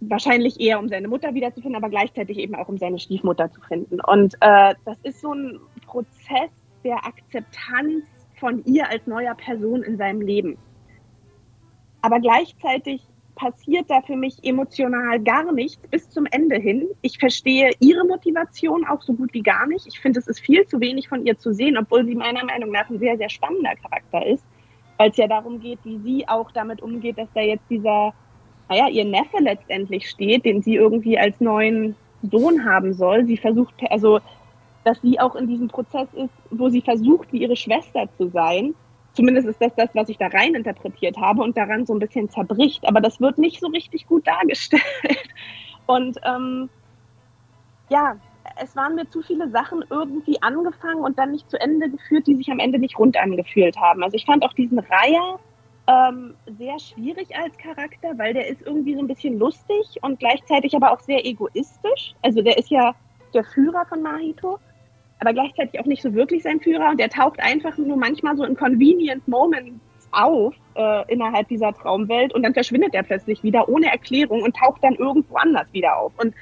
wahrscheinlich 0.00 0.60
eher 0.60 0.78
um 0.78 0.88
seine 0.88 1.08
Mutter 1.08 1.34
wiederzufinden, 1.34 1.76
aber 1.76 1.90
gleichzeitig 1.90 2.38
eben 2.38 2.54
auch 2.54 2.68
um 2.68 2.78
seine 2.78 2.98
Stiefmutter 2.98 3.50
zu 3.50 3.60
finden. 3.62 4.00
Und 4.00 4.34
äh, 4.40 4.74
das 4.84 4.98
ist 5.02 5.20
so 5.20 5.32
ein 5.32 5.58
Prozess 5.86 6.50
der 6.84 7.04
Akzeptanz 7.04 8.04
von 8.38 8.64
ihr 8.64 8.88
als 8.88 9.06
neuer 9.06 9.34
Person 9.34 9.82
in 9.82 9.96
seinem 9.96 10.20
Leben. 10.20 10.58
Aber 12.02 12.20
gleichzeitig 12.20 13.02
passiert 13.34 13.90
da 13.90 14.00
für 14.02 14.16
mich 14.16 14.44
emotional 14.44 15.20
gar 15.20 15.50
nichts 15.52 15.86
bis 15.88 16.08
zum 16.08 16.26
Ende 16.26 16.56
hin. 16.56 16.86
Ich 17.02 17.18
verstehe 17.18 17.70
ihre 17.80 18.06
Motivation 18.06 18.86
auch 18.86 19.02
so 19.02 19.14
gut 19.14 19.32
wie 19.32 19.42
gar 19.42 19.66
nicht. 19.66 19.86
Ich 19.86 19.98
finde, 19.98 20.20
es 20.20 20.28
ist 20.28 20.40
viel 20.40 20.66
zu 20.66 20.80
wenig 20.80 21.08
von 21.08 21.26
ihr 21.26 21.38
zu 21.38 21.52
sehen, 21.52 21.76
obwohl 21.76 22.04
sie 22.04 22.14
meiner 22.14 22.44
Meinung 22.44 22.70
nach 22.70 22.88
ein 22.90 22.98
sehr, 22.98 23.16
sehr 23.16 23.30
spannender 23.30 23.74
Charakter 23.76 24.24
ist, 24.26 24.44
weil 24.98 25.10
es 25.10 25.16
ja 25.16 25.26
darum 25.26 25.60
geht, 25.60 25.80
wie 25.84 25.98
sie 25.98 26.28
auch 26.28 26.50
damit 26.52 26.82
umgeht, 26.82 27.18
dass 27.18 27.28
da 27.34 27.40
jetzt 27.40 27.68
dieser 27.68 28.14
naja, 28.68 28.88
ihr 28.88 29.04
Neffe 29.04 29.38
letztendlich 29.40 30.08
steht, 30.08 30.44
den 30.44 30.62
sie 30.62 30.74
irgendwie 30.76 31.18
als 31.18 31.40
neuen 31.40 31.94
Sohn 32.22 32.64
haben 32.64 32.94
soll. 32.94 33.26
Sie 33.26 33.36
versucht, 33.36 33.74
also, 33.90 34.20
dass 34.84 35.00
sie 35.02 35.20
auch 35.20 35.34
in 35.34 35.48
diesem 35.48 35.68
Prozess 35.68 36.08
ist, 36.14 36.32
wo 36.50 36.68
sie 36.68 36.80
versucht, 36.80 37.32
wie 37.32 37.42
ihre 37.42 37.56
Schwester 37.56 38.08
zu 38.16 38.28
sein. 38.28 38.74
Zumindest 39.12 39.46
ist 39.46 39.60
das 39.60 39.74
das, 39.76 39.90
was 39.94 40.08
ich 40.08 40.18
da 40.18 40.26
rein 40.26 40.54
interpretiert 40.54 41.16
habe 41.18 41.42
und 41.42 41.56
daran 41.56 41.86
so 41.86 41.94
ein 41.94 42.00
bisschen 42.00 42.28
zerbricht. 42.30 42.86
Aber 42.86 43.00
das 43.00 43.20
wird 43.20 43.38
nicht 43.38 43.60
so 43.60 43.68
richtig 43.68 44.06
gut 44.06 44.26
dargestellt. 44.26 44.82
Und 45.86 46.18
ähm, 46.24 46.70
ja, 47.90 48.16
es 48.62 48.74
waren 48.74 48.94
mir 48.94 49.08
zu 49.10 49.22
viele 49.22 49.50
Sachen 49.50 49.84
irgendwie 49.90 50.40
angefangen 50.42 51.02
und 51.04 51.18
dann 51.18 51.32
nicht 51.32 51.50
zu 51.50 51.60
Ende 51.60 51.90
geführt, 51.90 52.26
die 52.26 52.36
sich 52.36 52.50
am 52.50 52.58
Ende 52.58 52.78
nicht 52.78 52.98
rund 52.98 53.16
angefühlt 53.16 53.76
haben. 53.76 54.02
Also 54.02 54.16
ich 54.16 54.24
fand 54.24 54.44
auch 54.44 54.52
diesen 54.52 54.78
Reiher 54.78 55.38
ähm, 55.86 56.34
sehr 56.58 56.78
schwierig 56.78 57.36
als 57.36 57.56
Charakter, 57.58 58.16
weil 58.16 58.32
der 58.32 58.48
ist 58.48 58.62
irgendwie 58.62 58.94
so 58.94 59.00
ein 59.00 59.06
bisschen 59.06 59.38
lustig 59.38 59.98
und 60.02 60.18
gleichzeitig 60.18 60.74
aber 60.74 60.92
auch 60.92 61.00
sehr 61.00 61.24
egoistisch. 61.26 62.14
Also 62.22 62.42
der 62.42 62.56
ist 62.56 62.70
ja 62.70 62.94
der 63.34 63.44
Führer 63.44 63.84
von 63.86 64.02
Mahito, 64.02 64.58
aber 65.20 65.32
gleichzeitig 65.32 65.78
auch 65.80 65.84
nicht 65.84 66.02
so 66.02 66.14
wirklich 66.14 66.42
sein 66.42 66.60
Führer 66.60 66.90
und 66.90 66.98
der 66.98 67.10
taucht 67.10 67.40
einfach 67.40 67.76
nur 67.76 67.96
manchmal 67.96 68.36
so 68.36 68.44
in 68.44 68.56
convenient 68.56 69.26
moments 69.28 70.08
auf 70.10 70.54
äh, 70.76 71.12
innerhalb 71.12 71.48
dieser 71.48 71.72
Traumwelt 71.72 72.32
und 72.34 72.42
dann 72.42 72.54
verschwindet 72.54 72.94
er 72.94 73.02
plötzlich 73.02 73.42
wieder 73.42 73.68
ohne 73.68 73.90
Erklärung 73.90 74.42
und 74.42 74.56
taucht 74.56 74.82
dann 74.82 74.94
irgendwo 74.94 75.36
anders 75.36 75.66
wieder 75.72 75.98
auf. 75.98 76.12
Und 76.18 76.34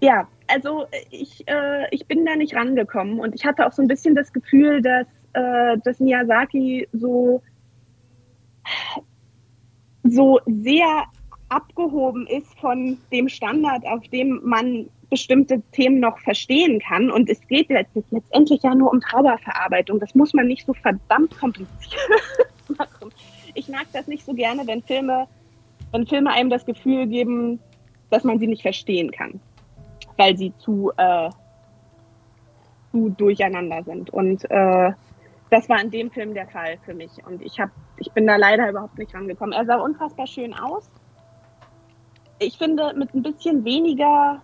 ja, 0.00 0.28
also 0.46 0.86
ich, 1.10 1.42
äh, 1.48 1.86
ich 1.90 2.06
bin 2.06 2.24
da 2.24 2.36
nicht 2.36 2.54
rangekommen 2.54 3.18
und 3.18 3.34
ich 3.34 3.44
hatte 3.44 3.66
auch 3.66 3.72
so 3.72 3.82
ein 3.82 3.88
bisschen 3.88 4.14
das 4.14 4.32
Gefühl, 4.32 4.82
dass, 4.82 5.06
äh, 5.32 5.78
dass 5.82 5.98
Miyazaki 5.98 6.88
so 6.92 7.42
so 10.04 10.40
sehr 10.46 11.04
abgehoben 11.48 12.26
ist 12.26 12.52
von 12.58 12.98
dem 13.12 13.28
Standard, 13.28 13.86
auf 13.86 14.06
dem 14.08 14.40
man 14.44 14.88
bestimmte 15.10 15.62
Themen 15.72 16.00
noch 16.00 16.18
verstehen 16.18 16.80
kann. 16.80 17.10
Und 17.10 17.30
es 17.30 17.40
geht 17.46 17.68
letztendlich 17.68 18.62
ja 18.62 18.74
nur 18.74 18.90
um 18.92 19.00
Trauerverarbeitung. 19.00 20.00
Das 20.00 20.14
muss 20.14 20.34
man 20.34 20.48
nicht 20.48 20.66
so 20.66 20.74
verdammt 20.74 21.38
kompliziert 21.38 22.08
machen. 22.76 23.12
Ich 23.54 23.68
mag 23.68 23.86
das 23.92 24.06
nicht 24.06 24.24
so 24.24 24.34
gerne, 24.34 24.66
wenn 24.66 24.82
Filme, 24.82 25.28
wenn 25.92 26.06
Filme 26.06 26.32
einem 26.32 26.50
das 26.50 26.66
Gefühl 26.66 27.06
geben, 27.06 27.60
dass 28.10 28.24
man 28.24 28.38
sie 28.38 28.46
nicht 28.46 28.62
verstehen 28.62 29.10
kann, 29.10 29.40
weil 30.16 30.36
sie 30.36 30.52
zu, 30.58 30.92
äh, 30.96 31.30
zu 32.90 33.10
durcheinander 33.10 33.82
sind. 33.84 34.10
Und 34.10 34.48
äh, 34.50 34.92
das 35.50 35.68
war 35.68 35.80
in 35.80 35.90
dem 35.90 36.10
Film 36.10 36.34
der 36.34 36.48
Fall 36.48 36.78
für 36.84 36.94
mich. 36.94 37.10
Und 37.26 37.42
ich, 37.42 37.60
hab, 37.60 37.70
ich 37.98 38.10
bin 38.12 38.26
da 38.26 38.36
leider 38.36 38.68
überhaupt 38.68 38.98
nicht 38.98 39.14
rangekommen. 39.14 39.52
Er 39.52 39.64
sah 39.64 39.76
unfassbar 39.76 40.26
schön 40.26 40.54
aus. 40.54 40.90
Ich 42.38 42.58
finde, 42.58 42.92
mit 42.94 43.14
ein 43.14 43.22
bisschen 43.22 43.64
weniger 43.64 44.42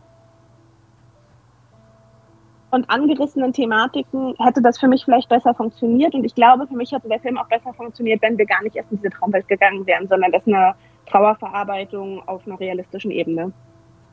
und 2.71 2.89
angerissenen 2.89 3.53
Thematiken 3.53 4.35
hätte 4.39 4.63
das 4.63 4.79
für 4.79 4.89
mich 4.89 5.05
vielleicht 5.05 5.29
besser 5.29 5.55
funktioniert. 5.55 6.15
Und 6.15 6.25
ich 6.25 6.35
glaube, 6.35 6.67
für 6.67 6.75
mich 6.75 6.91
hätte 6.91 7.09
der 7.09 7.21
Film 7.21 7.37
auch 7.37 7.49
besser 7.49 7.75
funktioniert, 7.75 8.23
wenn 8.23 8.39
wir 8.39 8.47
gar 8.47 8.63
nicht 8.63 8.77
erst 8.77 8.91
in 8.91 8.97
diese 8.97 9.11
Traumwelt 9.11 9.47
gegangen 9.47 9.87
wären, 9.87 10.09
sondern 10.09 10.33
dass 10.33 10.47
eine 10.47 10.75
Trauerverarbeitung 11.07 12.27
auf 12.27 12.47
einer 12.47 12.59
realistischen 12.59 13.11
Ebene 13.11 13.53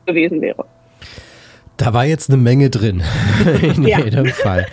gewesen 0.04 0.42
wäre. 0.42 0.66
Da 1.80 1.94
war 1.94 2.04
jetzt 2.04 2.28
eine 2.28 2.36
Menge 2.36 2.68
drin, 2.68 3.02
in 3.62 3.86
ja. 3.86 4.00
jedem 4.00 4.26
Fall. 4.26 4.66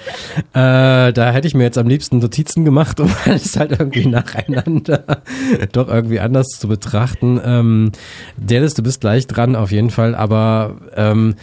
Äh, 0.54 1.14
da 1.14 1.32
hätte 1.32 1.48
ich 1.48 1.54
mir 1.54 1.64
jetzt 1.64 1.78
am 1.78 1.88
liebsten 1.88 2.20
Notizen 2.20 2.66
gemacht, 2.66 3.00
um 3.00 3.10
alles 3.24 3.56
halt 3.56 3.72
irgendwie 3.72 4.06
nacheinander 4.06 5.22
doch 5.72 5.88
irgendwie 5.88 6.20
anders 6.20 6.48
zu 6.48 6.68
betrachten. 6.68 7.40
Ähm, 7.42 7.94
Dennis, 8.36 8.74
du 8.74 8.84
bist 8.84 9.00
gleich 9.00 9.26
dran 9.26 9.56
auf 9.56 9.72
jeden 9.72 9.90
Fall, 9.90 10.16
aber 10.16 10.76
ähm, 10.98 11.36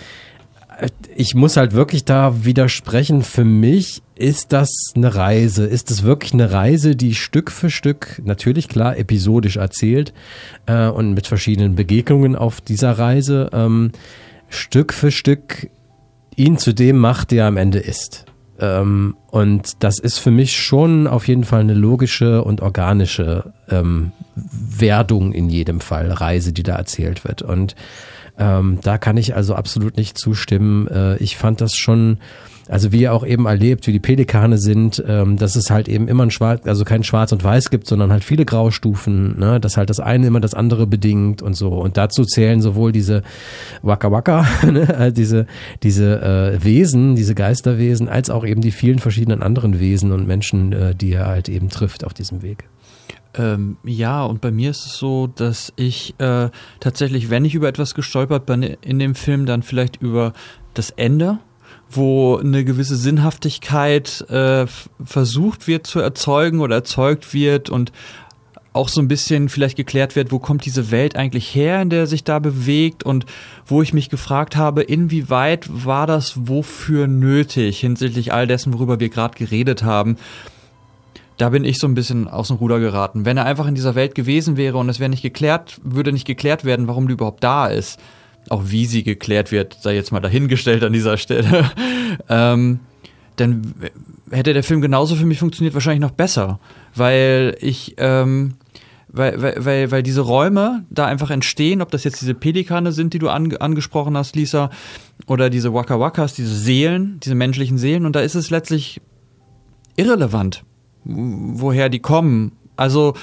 ich 1.17 1.35
muss 1.35 1.57
halt 1.57 1.73
wirklich 1.73 2.05
da 2.05 2.45
widersprechen. 2.45 3.23
Für 3.23 3.45
mich 3.45 4.03
ist 4.17 4.53
das 4.53 4.69
eine 4.95 5.15
Reise. 5.15 5.65
Ist 5.65 5.91
es 5.91 6.03
wirklich 6.03 6.35
eine 6.35 6.53
Reise, 6.53 6.95
die 6.95 7.15
Stück 7.15 7.51
für 7.51 7.71
Stück, 7.71 8.21
natürlich 8.23 8.69
klar, 8.69 8.99
episodisch 8.99 9.57
erzählt 9.57 10.13
äh, 10.67 10.89
und 10.89 11.15
mit 11.15 11.27
verschiedenen 11.27 11.75
Begegnungen 11.75 12.37
auf 12.37 12.61
dieser 12.61 12.99
Reise, 12.99 13.49
ähm, 13.55 13.93
Stück 14.49 14.93
für 14.93 15.11
Stück 15.11 15.71
ihn 16.37 16.59
zu 16.59 16.73
dem 16.73 16.99
macht, 16.99 17.31
der 17.31 17.47
am 17.47 17.57
Ende 17.57 17.79
ist. 17.79 18.27
Ähm, 18.59 19.17
und 19.31 19.83
das 19.83 19.99
ist 19.99 20.19
für 20.19 20.31
mich 20.31 20.57
schon 20.57 21.07
auf 21.07 21.27
jeden 21.27 21.45
Fall 21.45 21.61
eine 21.61 21.75
logische 21.75 22.45
und 22.45 22.61
organische 22.61 23.53
ähm, 23.69 24.13
Werdung 24.35 25.33
in 25.33 25.49
jedem 25.49 25.81
Fall, 25.81 26.11
Reise, 26.11 26.53
die 26.53 26.63
da 26.63 26.77
erzählt 26.77 27.25
wird. 27.25 27.43
Und 27.43 27.75
ähm, 28.39 28.79
da 28.83 28.99
kann 28.99 29.17
ich 29.17 29.35
also 29.35 29.55
absolut 29.55 29.97
nicht 29.97 30.19
zustimmen. 30.19 30.89
Äh, 30.89 31.17
ich 31.17 31.37
fand 31.37 31.61
das 31.61 31.75
schon, 31.77 32.19
also 32.69 32.93
wie 32.93 33.03
ihr 33.03 33.13
auch 33.13 33.27
eben 33.27 33.47
erlebt, 33.47 33.87
wie 33.87 33.93
die 33.93 34.01
Pelikane 34.01 34.59
sind, 34.59 35.03
ähm, 35.07 35.37
dass 35.37 35.55
es 35.57 35.71
halt 35.71 35.89
eben 35.89 36.09
immer 36.09 36.25
ein 36.25 36.31
Schwarz, 36.31 36.67
also 36.67 36.85
kein 36.85 37.05
Schwarz 37.05 37.33
und 37.33 37.45
Weiß 37.45 37.71
gibt, 37.71 37.87
sondern 37.87 38.11
halt 38.11 38.25
viele 38.25 38.45
Graustufen, 38.45 39.39
ne? 39.39 39.61
dass 39.61 39.77
halt 39.77 39.91
das 39.91 40.01
eine 40.01 40.27
immer 40.27 40.41
das 40.41 40.55
andere 40.55 40.87
bedingt 40.87 41.43
und 41.43 41.55
so. 41.55 41.69
Und 41.69 41.97
dazu 41.97 42.25
zählen 42.25 42.63
sowohl 42.63 42.93
diese 42.93 43.23
Waka 43.83 44.11
Waka, 44.11 44.47
ne? 44.71 44.95
also 44.97 45.15
diese, 45.15 45.47
diese 45.83 46.23
äh, 46.23 46.65
Wesen, 46.65 47.17
diese 47.17 47.35
Geisterwesen, 47.35 48.09
als 48.09 48.31
auch 48.31 48.47
eben 48.47 48.63
die 48.63 48.71
vielen 48.71 48.99
verschiedenen 48.99 49.43
anderen 49.43 49.79
Wesen 49.79 50.13
und 50.13 50.27
Menschen, 50.27 50.73
äh, 50.73 50.95
die 50.95 51.13
er 51.13 51.27
halt 51.27 51.49
eben 51.49 51.69
trifft 51.69 52.05
auf 52.05 52.15
diesem 52.15 52.43
Weg. 52.43 52.65
Ähm, 53.37 53.77
ja, 53.85 54.25
und 54.25 54.41
bei 54.41 54.51
mir 54.51 54.71
ist 54.71 54.87
es 54.87 54.97
so, 54.97 55.27
dass 55.27 55.73
ich 55.77 56.15
äh, 56.19 56.51
tatsächlich, 56.81 57.31
wenn 57.31 57.45
ich 57.45 57.55
über 57.55 57.69
etwas 57.69 57.95
gestolpert 57.95 58.47
bin 58.47 58.63
in 58.63 58.99
dem 58.99 59.15
Film, 59.15 59.45
dann 59.45 59.63
vielleicht 59.63 60.01
über 60.01 60.33
das 60.73 60.91
Ende, 60.91 61.41
wo 61.91 62.37
eine 62.37 62.65
gewisse 62.65 62.97
Sinnhaftigkeit 62.97 64.23
äh, 64.31 64.67
versucht 65.05 65.67
wird 65.67 65.87
zu 65.87 66.01
erzeugen 66.01 66.61
oder 66.61 66.77
erzeugt 66.77 67.35
wird 67.35 67.71
und 67.71 67.93
auch 68.73 68.89
so 68.89 69.01
ein 69.01 69.07
bisschen 69.07 69.49
vielleicht 69.49 69.77
geklärt 69.77 70.17
wird, 70.17 70.33
wo 70.33 70.41
kommt 70.41 70.65
diese 70.65 70.91
Welt 70.91 71.15
eigentlich 71.15 71.55
her, 71.55 71.81
in 71.81 71.91
der 71.91 72.09
sich 72.09 72.25
da 72.25 72.41
bewegt 72.41 73.05
und 73.05 73.25
wo 73.67 73.83
ich 73.83 73.93
mich 73.93 74.11
gefragt 74.11 74.57
habe, 74.57 74.83
inwieweit 74.83 75.69
war 75.71 76.09
das 76.09 76.49
wofür 76.49 77.07
nötig 77.07 77.79
hinsichtlich 77.79 78.33
all 78.33 78.49
dessen, 78.49 78.73
worüber 78.73 78.99
wir 78.99 79.11
gerade 79.11 79.39
geredet 79.39 79.85
haben 79.85 80.17
da 81.37 81.49
bin 81.49 81.65
ich 81.65 81.79
so 81.79 81.87
ein 81.87 81.95
bisschen 81.95 82.29
aus 82.29 82.49
dem 82.49 82.59
Ruder 82.59 82.79
geraten. 82.79 83.25
Wenn 83.25 83.37
er 83.37 83.47
einfach 83.47 83.67
in 83.67 83.75
dieser 83.75 83.95
Welt 83.95 84.15
gewesen 84.15 84.57
wäre 84.57 84.79
und 84.79 84.89
es 84.89 85.01
wäre 85.01 85.11
nicht 85.11 85.23
geklärt, 85.23 85.81
würde 85.83 86.13
nicht 86.13 86.27
geklärt 86.27 86.65
werden, 86.65 86.87
warum 86.87 87.09
die 87.09 87.15
überhaupt 87.15 87.43
da 87.43 87.67
ist. 87.67 87.99
Auch 88.49 88.63
wie 88.67 88.87
sie 88.87 89.03
geklärt 89.03 89.53
wird, 89.53 89.79
sei 89.81 89.95
jetzt 89.95 90.13
mal 90.13 90.21
dahingestellt 90.21 90.83
an 90.85 90.93
dieser 90.93 91.17
Stelle. 91.17 91.71
ähm, 92.29 92.81
dann 93.37 93.75
hätte 94.31 94.53
der 94.53 94.63
Film 94.63 94.81
genauso 94.81 95.17
für 95.17 95.27
mich 95.27 95.39
funktioniert, 95.39 95.75
wahrscheinlich 95.75 96.01
noch 96.03 96.13
besser. 96.13 96.61
Weil 96.95 97.57
ich, 97.61 97.95
ähm, 97.99 98.55
weil, 99.09 99.41
weil, 99.41 99.65
weil, 99.65 99.91
weil 99.91 100.03
diese 100.03 100.21
Räume 100.21 100.85
da 100.91 101.07
einfach 101.07 101.31
entstehen, 101.31 101.83
ob 101.83 101.91
das 101.91 102.05
jetzt 102.05 102.21
diese 102.21 102.35
Pelikane 102.35 102.93
sind, 102.93 103.15
die 103.15 103.19
du 103.19 103.29
an, 103.29 103.57
angesprochen 103.57 104.17
hast, 104.17 104.37
Lisa, 104.37 104.71
oder 105.27 105.51
diese 105.51 105.73
Waka 105.73 105.99
Wakas, 105.99 106.35
diese 106.35 106.55
Seelen, 106.55 107.19
diese 107.25 107.35
menschlichen 107.35 107.79
Seelen, 107.79 108.07
und 108.07 108.15
da 108.15 108.21
ist 108.21 108.35
es 108.35 108.51
letztlich 108.51 109.01
irrelevant 109.97 110.65
woher 111.05 111.89
die 111.89 112.01
kommen. 112.01 112.53
Also 112.77 113.15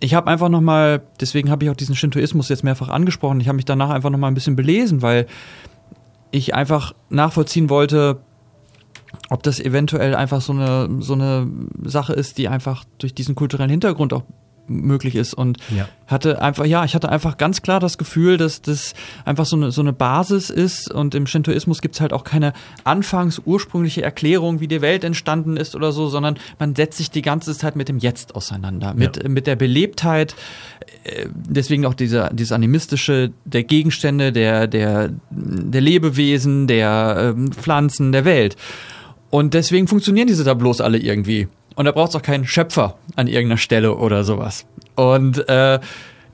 ich 0.00 0.14
habe 0.14 0.30
einfach 0.30 0.48
noch 0.48 0.62
mal, 0.62 1.02
deswegen 1.20 1.50
habe 1.50 1.64
ich 1.64 1.70
auch 1.70 1.76
diesen 1.76 1.94
Shintoismus 1.94 2.48
jetzt 2.48 2.64
mehrfach 2.64 2.88
angesprochen. 2.88 3.40
Ich 3.40 3.48
habe 3.48 3.56
mich 3.56 3.66
danach 3.66 3.90
einfach 3.90 4.10
noch 4.10 4.18
mal 4.18 4.28
ein 4.28 4.34
bisschen 4.34 4.56
belesen, 4.56 5.02
weil 5.02 5.26
ich 6.30 6.54
einfach 6.54 6.94
nachvollziehen 7.10 7.68
wollte, 7.68 8.20
ob 9.28 9.42
das 9.42 9.60
eventuell 9.60 10.14
einfach 10.14 10.40
so 10.40 10.52
eine 10.52 10.88
so 11.00 11.14
eine 11.14 11.50
Sache 11.82 12.14
ist, 12.14 12.38
die 12.38 12.48
einfach 12.48 12.84
durch 12.98 13.14
diesen 13.14 13.34
kulturellen 13.34 13.70
Hintergrund 13.70 14.12
auch 14.12 14.22
möglich 14.70 15.16
ist 15.16 15.34
und 15.34 15.58
ja. 15.76 15.88
hatte 16.06 16.40
einfach, 16.40 16.64
ja, 16.64 16.84
ich 16.84 16.94
hatte 16.94 17.08
einfach 17.08 17.36
ganz 17.36 17.60
klar 17.62 17.80
das 17.80 17.98
Gefühl, 17.98 18.36
dass 18.36 18.62
das 18.62 18.94
einfach 19.24 19.44
so 19.44 19.56
eine, 19.56 19.70
so 19.72 19.80
eine 19.80 19.92
Basis 19.92 20.48
ist 20.48 20.90
und 20.90 21.14
im 21.14 21.26
Shintoismus 21.26 21.82
gibt 21.82 21.96
es 21.96 22.00
halt 22.00 22.12
auch 22.12 22.24
keine 22.24 22.52
anfangs 22.84 23.40
ursprüngliche 23.44 24.02
Erklärung, 24.02 24.60
wie 24.60 24.68
die 24.68 24.80
Welt 24.80 25.04
entstanden 25.04 25.56
ist 25.56 25.74
oder 25.74 25.92
so, 25.92 26.08
sondern 26.08 26.38
man 26.58 26.74
setzt 26.74 26.98
sich 26.98 27.10
die 27.10 27.22
ganze 27.22 27.56
Zeit 27.56 27.76
mit 27.76 27.88
dem 27.88 27.98
Jetzt 27.98 28.34
auseinander, 28.34 28.94
mit, 28.94 29.22
ja. 29.22 29.28
mit 29.28 29.46
der 29.46 29.56
Belebtheit, 29.56 30.34
äh, 31.04 31.26
deswegen 31.34 31.84
auch 31.86 31.94
dieser, 31.94 32.30
dieses 32.30 32.52
animistische 32.52 33.32
der 33.44 33.64
Gegenstände, 33.64 34.32
der, 34.32 34.66
der, 34.66 35.10
der 35.30 35.80
Lebewesen, 35.80 36.66
der 36.66 37.34
ähm, 37.36 37.52
Pflanzen, 37.52 38.12
der 38.12 38.24
Welt. 38.24 38.56
Und 39.30 39.54
deswegen 39.54 39.86
funktionieren 39.86 40.26
diese 40.26 40.44
Tableaus 40.44 40.80
alle 40.80 40.98
irgendwie. 40.98 41.48
Und 41.80 41.86
da 41.86 41.92
braucht 41.92 42.10
es 42.10 42.16
auch 42.16 42.20
keinen 42.20 42.46
Schöpfer 42.46 42.98
an 43.16 43.26
irgendeiner 43.26 43.56
Stelle 43.56 43.96
oder 43.96 44.22
sowas. 44.22 44.66
Und 44.96 45.48
äh, 45.48 45.80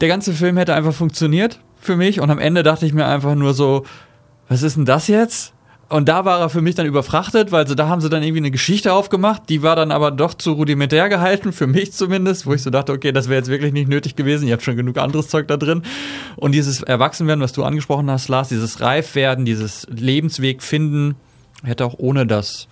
der 0.00 0.08
ganze 0.08 0.32
Film 0.32 0.56
hätte 0.56 0.74
einfach 0.74 0.92
funktioniert 0.92 1.60
für 1.80 1.94
mich. 1.94 2.18
Und 2.18 2.32
am 2.32 2.40
Ende 2.40 2.64
dachte 2.64 2.84
ich 2.84 2.92
mir 2.92 3.06
einfach 3.06 3.36
nur 3.36 3.54
so, 3.54 3.84
was 4.48 4.64
ist 4.64 4.76
denn 4.76 4.86
das 4.86 5.06
jetzt? 5.06 5.52
Und 5.88 6.08
da 6.08 6.24
war 6.24 6.40
er 6.40 6.48
für 6.48 6.62
mich 6.62 6.74
dann 6.74 6.84
überfrachtet, 6.84 7.52
weil 7.52 7.64
so 7.68 7.76
da 7.76 7.86
haben 7.86 8.00
sie 8.00 8.08
dann 8.08 8.24
irgendwie 8.24 8.40
eine 8.40 8.50
Geschichte 8.50 8.92
aufgemacht, 8.92 9.42
die 9.48 9.62
war 9.62 9.76
dann 9.76 9.92
aber 9.92 10.10
doch 10.10 10.34
zu 10.34 10.50
rudimentär 10.50 11.08
gehalten, 11.08 11.52
für 11.52 11.68
mich 11.68 11.92
zumindest, 11.92 12.44
wo 12.46 12.52
ich 12.52 12.64
so 12.64 12.70
dachte, 12.70 12.90
okay, 12.90 13.12
das 13.12 13.28
wäre 13.28 13.38
jetzt 13.38 13.48
wirklich 13.48 13.72
nicht 13.72 13.88
nötig 13.88 14.16
gewesen, 14.16 14.48
ihr 14.48 14.54
habt 14.54 14.64
schon 14.64 14.74
genug 14.74 14.98
anderes 14.98 15.28
Zeug 15.28 15.46
da 15.46 15.56
drin. 15.56 15.82
Und 16.34 16.56
dieses 16.56 16.82
Erwachsenwerden, 16.82 17.40
was 17.40 17.52
du 17.52 17.62
angesprochen 17.62 18.10
hast, 18.10 18.26
Lars, 18.26 18.48
dieses 18.48 18.80
Reifwerden, 18.80 19.44
dieses 19.44 19.86
Lebensweg 19.88 20.60
finden, 20.60 21.14
hätte 21.62 21.84
auch 21.84 21.94
ohne 21.98 22.26
das 22.26 22.66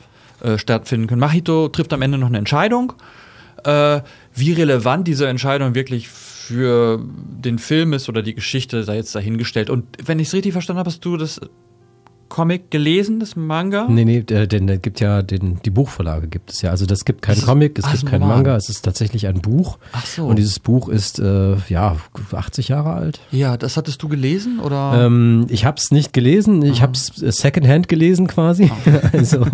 äh, 0.45 0.59
stattfinden 0.59 1.07
können. 1.07 1.21
Machito 1.21 1.69
trifft 1.69 1.93
am 1.93 2.03
Ende 2.03 2.19
noch 2.19 2.29
eine 2.29 2.39
Entscheidung. 2.39 2.93
Äh, 3.65 4.01
wie 4.35 4.53
relevant 4.53 5.09
diese 5.09 5.27
Entscheidung 5.27 5.75
wirklich 5.75 6.09
für 6.09 7.03
den 7.03 7.59
Film 7.59 7.95
ist 7.95 8.09
oder 8.11 8.23
die 8.23 8.35
Geschichte 8.35 8.85
sei 8.85 8.97
jetzt 8.97 9.15
dahingestellt. 9.15 9.71
Und 9.71 9.87
wenn 10.05 10.19
ich 10.19 10.29
es 10.29 10.35
richtig 10.35 10.53
verstanden 10.53 10.81
habe, 10.81 10.91
hast 10.91 11.05
du 11.05 11.17
das 11.17 11.41
Comic 12.29 12.71
gelesen, 12.71 13.21
das 13.21 13.37
Manga? 13.37 13.87
Nee, 13.89 14.05
nee, 14.05 14.23
denn 14.23 14.69
es 14.69 14.83
gibt 14.83 15.01
ja 15.01 15.23
den, 15.23 15.61
die 15.65 15.71
Buchvorlage 15.71 16.29
gibt 16.29 16.51
es 16.51 16.63
ja. 16.63 16.71
Also 16.71 16.87
das 16.87 17.05
gibt 17.05 17.23
kein 17.23 17.41
Comic, 17.41 17.79
es 17.79 17.91
gibt 17.91 18.07
kein 18.07 18.21
Manga, 18.21 18.57
es 18.57 18.69
ist 18.69 18.83
tatsächlich 18.83 19.27
ein 19.27 19.41
Buch. 19.41 19.79
Ach 19.93 20.05
so. 20.05 20.27
Und 20.27 20.37
dieses 20.37 20.59
Buch 20.59 20.89
ist 20.89 21.19
äh, 21.19 21.57
ja 21.69 21.97
80 22.33 22.69
Jahre 22.69 22.93
alt. 22.93 23.21
Ja, 23.31 23.57
das 23.57 23.77
hattest 23.77 24.03
du 24.03 24.09
gelesen 24.09 24.61
oder? 24.61 25.07
Ähm, 25.07 25.47
ich 25.49 25.65
habe 25.65 25.77
es 25.79 25.91
nicht 25.91 26.13
gelesen, 26.13 26.63
ich 26.63 26.83
habe 26.83 26.93
es 26.93 27.07
Secondhand 27.07 27.89
gelesen 27.89 28.27
quasi. 28.27 28.71
Ah. 28.71 29.01
also 29.13 29.47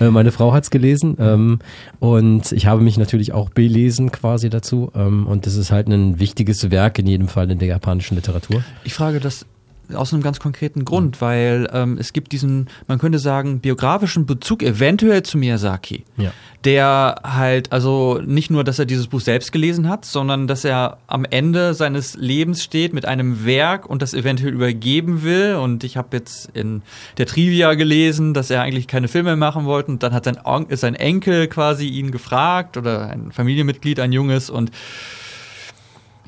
äh, 0.00 0.10
meine 0.10 0.32
Frau 0.32 0.52
hat 0.52 0.64
es 0.64 0.70
gelesen 0.70 1.16
ähm, 1.18 1.58
und 2.00 2.52
ich 2.52 2.66
habe 2.66 2.82
mich 2.82 2.98
natürlich 2.98 3.32
auch 3.32 3.50
belesen 3.50 4.12
quasi 4.12 4.50
dazu. 4.50 4.90
Ähm, 4.94 5.26
und 5.26 5.46
das 5.46 5.56
ist 5.56 5.70
halt 5.70 5.88
ein 5.88 6.18
wichtiges 6.18 6.70
Werk 6.70 6.98
in 6.98 7.06
jedem 7.06 7.28
Fall 7.28 7.50
in 7.50 7.58
der 7.58 7.68
japanischen 7.68 8.14
Literatur. 8.14 8.62
Ich 8.84 8.94
frage 8.94 9.20
das 9.20 9.46
aus 9.94 10.12
einem 10.12 10.22
ganz 10.22 10.40
konkreten 10.40 10.84
Grund, 10.84 11.20
weil 11.20 11.68
ähm, 11.72 11.96
es 11.98 12.12
gibt 12.12 12.32
diesen, 12.32 12.68
man 12.86 12.98
könnte 12.98 13.18
sagen, 13.18 13.60
biografischen 13.60 14.26
Bezug 14.26 14.62
eventuell 14.62 15.22
zu 15.22 15.38
Miyazaki. 15.38 16.04
Ja. 16.16 16.32
Der 16.64 17.20
halt, 17.24 17.72
also 17.72 18.20
nicht 18.24 18.50
nur, 18.50 18.64
dass 18.64 18.78
er 18.78 18.84
dieses 18.84 19.06
Buch 19.06 19.20
selbst 19.20 19.52
gelesen 19.52 19.88
hat, 19.88 20.04
sondern 20.04 20.48
dass 20.48 20.64
er 20.64 20.98
am 21.06 21.24
Ende 21.24 21.72
seines 21.72 22.16
Lebens 22.16 22.64
steht 22.64 22.92
mit 22.92 23.06
einem 23.06 23.44
Werk 23.44 23.86
und 23.86 24.02
das 24.02 24.12
eventuell 24.12 24.52
übergeben 24.52 25.22
will. 25.22 25.54
Und 25.54 25.84
ich 25.84 25.96
habe 25.96 26.16
jetzt 26.16 26.50
in 26.54 26.82
der 27.16 27.26
Trivia 27.26 27.74
gelesen, 27.74 28.34
dass 28.34 28.50
er 28.50 28.62
eigentlich 28.62 28.88
keine 28.88 29.08
Filme 29.08 29.36
machen 29.36 29.66
wollte. 29.66 29.92
Und 29.92 30.02
dann 30.02 30.12
hat 30.12 30.24
sein, 30.24 30.38
On 30.44 30.66
sein 30.70 30.96
Enkel 30.96 31.46
quasi 31.46 31.86
ihn 31.86 32.10
gefragt 32.10 32.76
oder 32.76 33.08
ein 33.08 33.30
Familienmitglied, 33.30 34.00
ein 34.00 34.12
junges 34.12 34.50
und 34.50 34.72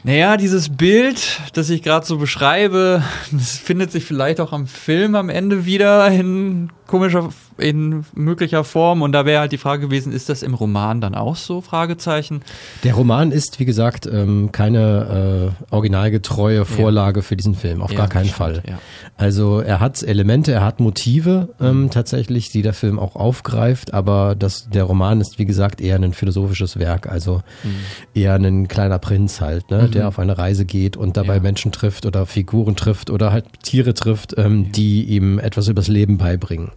naja, 0.03 0.37
dieses 0.37 0.71
Bild, 0.71 1.41
das 1.53 1.69
ich 1.71 1.83
gerade 1.83 2.07
so 2.07 2.17
beschreibe, 2.17 3.03
das 3.33 3.59
findet 3.59 3.93
sich 3.93 4.05
vielleicht 4.05 4.41
auch 4.41 4.53
am 4.53 4.67
Film 4.67 5.15
am 5.15 5.29
Ende 5.29 5.67
wieder 5.67 6.11
in 6.11 6.71
komischer, 6.87 7.31
in 7.61 8.05
möglicher 8.15 8.65
Form. 8.65 9.03
Und 9.03 9.13
da 9.13 9.25
wäre 9.27 9.41
halt 9.41 9.53
die 9.53 9.59
Frage 9.59 9.83
gewesen, 9.87 10.13
ist 10.13 10.29
das 10.29 10.43
im 10.43 10.55
Roman 10.55 11.01
dann 11.01 11.15
auch 11.15 11.37
so? 11.37 11.61
Fragezeichen. 11.61 12.43
Der 12.85 12.95
Roman 12.95 13.33
ist, 13.33 13.61
wie 13.61 13.65
gesagt, 13.65 14.07
ähm, 14.07 14.51
keine 14.53 15.53
äh, 15.71 15.75
originalgetreue 15.75 16.65
Vorlage 16.65 17.21
ja. 17.21 17.23
für 17.23 17.37
diesen 17.37 17.55
Film, 17.55 17.83
auf 17.83 17.93
ja, 17.93 17.99
gar 17.99 18.09
keinen 18.09 18.29
Fall. 18.29 18.63
Ja. 18.67 18.79
Also 19.17 19.61
er 19.61 19.81
hat 19.81 20.03
Elemente, 20.03 20.53
er 20.53 20.65
hat 20.65 20.81
Motive 20.81 21.51
ähm, 21.61 21.83
mhm. 21.83 21.91
tatsächlich, 21.91 22.51
die 22.51 22.63
der 22.63 22.73
Film 22.73 22.99
auch 22.99 23.17
aufgreift, 23.17 23.93
aber 23.93 24.35
das, 24.35 24.69
der 24.71 24.85
Roman 24.85 25.21
ist, 25.21 25.39
wie 25.39 25.45
gesagt, 25.45 25.81
eher 25.81 25.97
ein 25.97 26.15
philosophisches 26.15 26.79
Werk, 26.79 27.07
also 27.07 27.43
mhm. 27.63 27.71
eher 28.15 28.35
ein 28.35 28.69
kleiner 28.69 28.99
Prinz 28.99 29.41
halt, 29.41 29.71
ne, 29.71 29.83
mhm. 29.83 29.91
der 29.91 30.09
auf 30.09 30.19
eine 30.19 30.39
Reise 30.39 30.65
geht 30.65 30.97
und 30.97 31.17
dabei 31.17 31.41
Menschen 31.41 31.73
trifft 31.73 32.07
oder 32.07 32.25
Figuren 32.27 32.77
trifft 32.77 33.11
oder 33.11 33.33
halt 33.33 33.45
Tiere 33.63 33.95
trifft, 33.95 34.35
ähm, 34.39 34.73
die 34.73 35.05
ihm 35.05 35.39
etwas 35.39 35.69
übers 35.69 35.89
Leben 35.89 36.17
beibringen. 36.19 36.71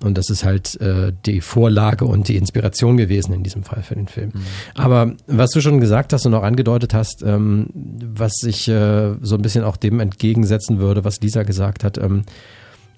Und 0.00 0.17
das 0.18 0.30
ist 0.30 0.44
halt 0.44 0.80
äh, 0.80 1.12
die 1.24 1.40
Vorlage 1.40 2.04
und 2.04 2.26
die 2.26 2.36
Inspiration 2.36 2.96
gewesen 2.96 3.32
in 3.32 3.44
diesem 3.44 3.62
Fall 3.62 3.84
für 3.84 3.94
den 3.94 4.08
Film. 4.08 4.32
Mhm. 4.34 4.40
Aber 4.74 5.12
was 5.28 5.50
du 5.50 5.60
schon 5.60 5.80
gesagt 5.80 6.12
hast 6.12 6.26
und 6.26 6.34
auch 6.34 6.42
angedeutet 6.42 6.92
hast, 6.92 7.22
ähm, 7.22 7.68
was 7.72 8.42
ich 8.42 8.66
äh, 8.66 9.14
so 9.22 9.36
ein 9.36 9.42
bisschen 9.42 9.62
auch 9.62 9.76
dem 9.76 10.00
entgegensetzen 10.00 10.80
würde, 10.80 11.04
was 11.04 11.20
Lisa 11.20 11.44
gesagt 11.44 11.84
hat, 11.84 11.98
ähm, 11.98 12.24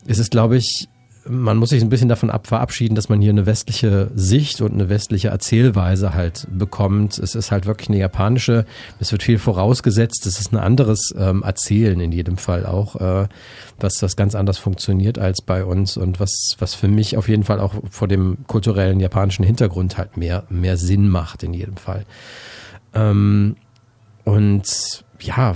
ist 0.06 0.18
es, 0.18 0.30
glaube 0.30 0.56
ich, 0.56 0.88
man 1.26 1.58
muss 1.58 1.70
sich 1.70 1.82
ein 1.82 1.88
bisschen 1.88 2.08
davon 2.08 2.30
ab 2.30 2.46
verabschieden, 2.46 2.94
dass 2.94 3.08
man 3.08 3.20
hier 3.20 3.30
eine 3.30 3.46
westliche 3.46 4.10
Sicht 4.14 4.60
und 4.60 4.72
eine 4.72 4.88
westliche 4.88 5.28
Erzählweise 5.28 6.14
halt 6.14 6.46
bekommt. 6.50 7.18
Es 7.18 7.34
ist 7.34 7.50
halt 7.50 7.66
wirklich 7.66 7.88
eine 7.88 7.98
japanische, 7.98 8.64
es 8.98 9.12
wird 9.12 9.22
viel 9.22 9.38
vorausgesetzt, 9.38 10.26
es 10.26 10.40
ist 10.40 10.52
ein 10.52 10.58
anderes 10.58 11.14
ähm, 11.16 11.42
Erzählen 11.42 12.00
in 12.00 12.12
jedem 12.12 12.36
Fall 12.36 12.64
auch, 12.64 12.96
äh, 12.96 13.28
was 13.78 13.94
das 13.94 14.16
ganz 14.16 14.34
anders 14.34 14.58
funktioniert 14.58 15.18
als 15.18 15.42
bei 15.42 15.64
uns 15.64 15.96
und 15.96 16.20
was, 16.20 16.56
was 16.58 16.74
für 16.74 16.88
mich 16.88 17.16
auf 17.16 17.28
jeden 17.28 17.44
Fall 17.44 17.60
auch 17.60 17.74
vor 17.90 18.08
dem 18.08 18.38
kulturellen 18.46 19.00
japanischen 19.00 19.44
Hintergrund 19.44 19.98
halt 19.98 20.16
mehr, 20.16 20.44
mehr 20.48 20.76
Sinn 20.76 21.08
macht 21.08 21.42
in 21.42 21.52
jedem 21.52 21.76
Fall. 21.76 22.04
Ähm, 22.94 23.56
und 24.24 25.04
ja, 25.20 25.54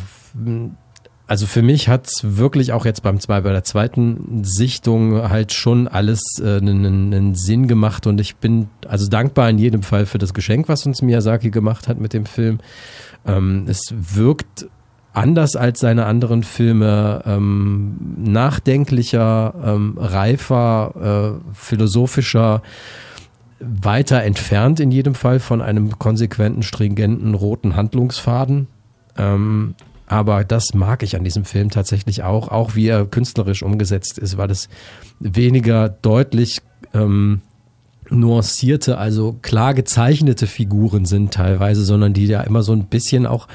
also 1.26 1.46
für 1.46 1.62
mich 1.62 1.88
hat 1.88 2.06
es 2.06 2.36
wirklich 2.36 2.72
auch 2.72 2.84
jetzt 2.84 3.02
beim 3.02 3.18
bei 3.26 3.40
der 3.40 3.64
zweiten 3.64 4.44
Sichtung 4.44 5.30
halt 5.30 5.52
schon 5.52 5.88
alles 5.88 6.20
äh, 6.38 6.58
einen, 6.58 6.84
einen 6.84 7.34
Sinn 7.34 7.66
gemacht 7.66 8.06
und 8.06 8.20
ich 8.20 8.36
bin 8.36 8.68
also 8.86 9.08
dankbar 9.08 9.48
in 9.48 9.58
jedem 9.58 9.82
Fall 9.82 10.04
für 10.04 10.18
das 10.18 10.34
Geschenk, 10.34 10.68
was 10.68 10.84
uns 10.84 11.00
Miyazaki 11.00 11.50
gemacht 11.50 11.88
hat 11.88 11.98
mit 11.98 12.12
dem 12.12 12.26
Film. 12.26 12.58
Ähm, 13.26 13.64
es 13.68 13.94
wirkt 13.96 14.66
anders 15.14 15.56
als 15.56 15.80
seine 15.80 16.04
anderen 16.04 16.42
Filme 16.42 17.22
ähm, 17.24 17.96
nachdenklicher, 18.18 19.54
ähm, 19.64 19.96
reifer, 19.96 21.40
äh, 21.40 21.54
philosophischer, 21.54 22.62
weiter 23.60 24.22
entfernt 24.22 24.78
in 24.80 24.90
jedem 24.90 25.14
Fall 25.14 25.40
von 25.40 25.62
einem 25.62 25.98
konsequenten, 25.98 26.62
stringenten 26.62 27.34
roten 27.34 27.76
Handlungsfaden. 27.76 28.66
Ähm, 29.16 29.74
aber 30.14 30.44
das 30.44 30.74
mag 30.74 31.02
ich 31.02 31.16
an 31.16 31.24
diesem 31.24 31.44
Film 31.44 31.70
tatsächlich 31.70 32.22
auch, 32.22 32.46
auch 32.46 32.76
wie 32.76 32.86
er 32.86 33.04
künstlerisch 33.04 33.64
umgesetzt 33.64 34.16
ist, 34.16 34.36
weil 34.36 34.48
es 34.48 34.68
weniger 35.18 35.88
deutlich 35.88 36.62
ähm, 36.92 37.40
nuancierte, 38.10 38.96
also 38.96 39.36
klar 39.42 39.74
gezeichnete 39.74 40.46
Figuren 40.46 41.04
sind 41.04 41.34
teilweise, 41.34 41.84
sondern 41.84 42.12
die 42.12 42.26
ja 42.26 42.42
immer 42.42 42.62
so 42.62 42.72
ein 42.72 42.84
bisschen 42.84 43.26
auch, 43.26 43.48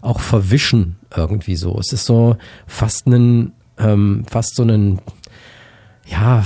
auch 0.00 0.20
verwischen 0.20 0.96
irgendwie 1.14 1.56
so. 1.56 1.78
Es 1.78 1.92
ist 1.92 2.06
so 2.06 2.38
fast 2.66 3.06
ein, 3.06 3.52
ähm, 3.76 4.24
fast 4.30 4.56
so 4.56 4.62
ein, 4.62 5.02
ja, 6.06 6.42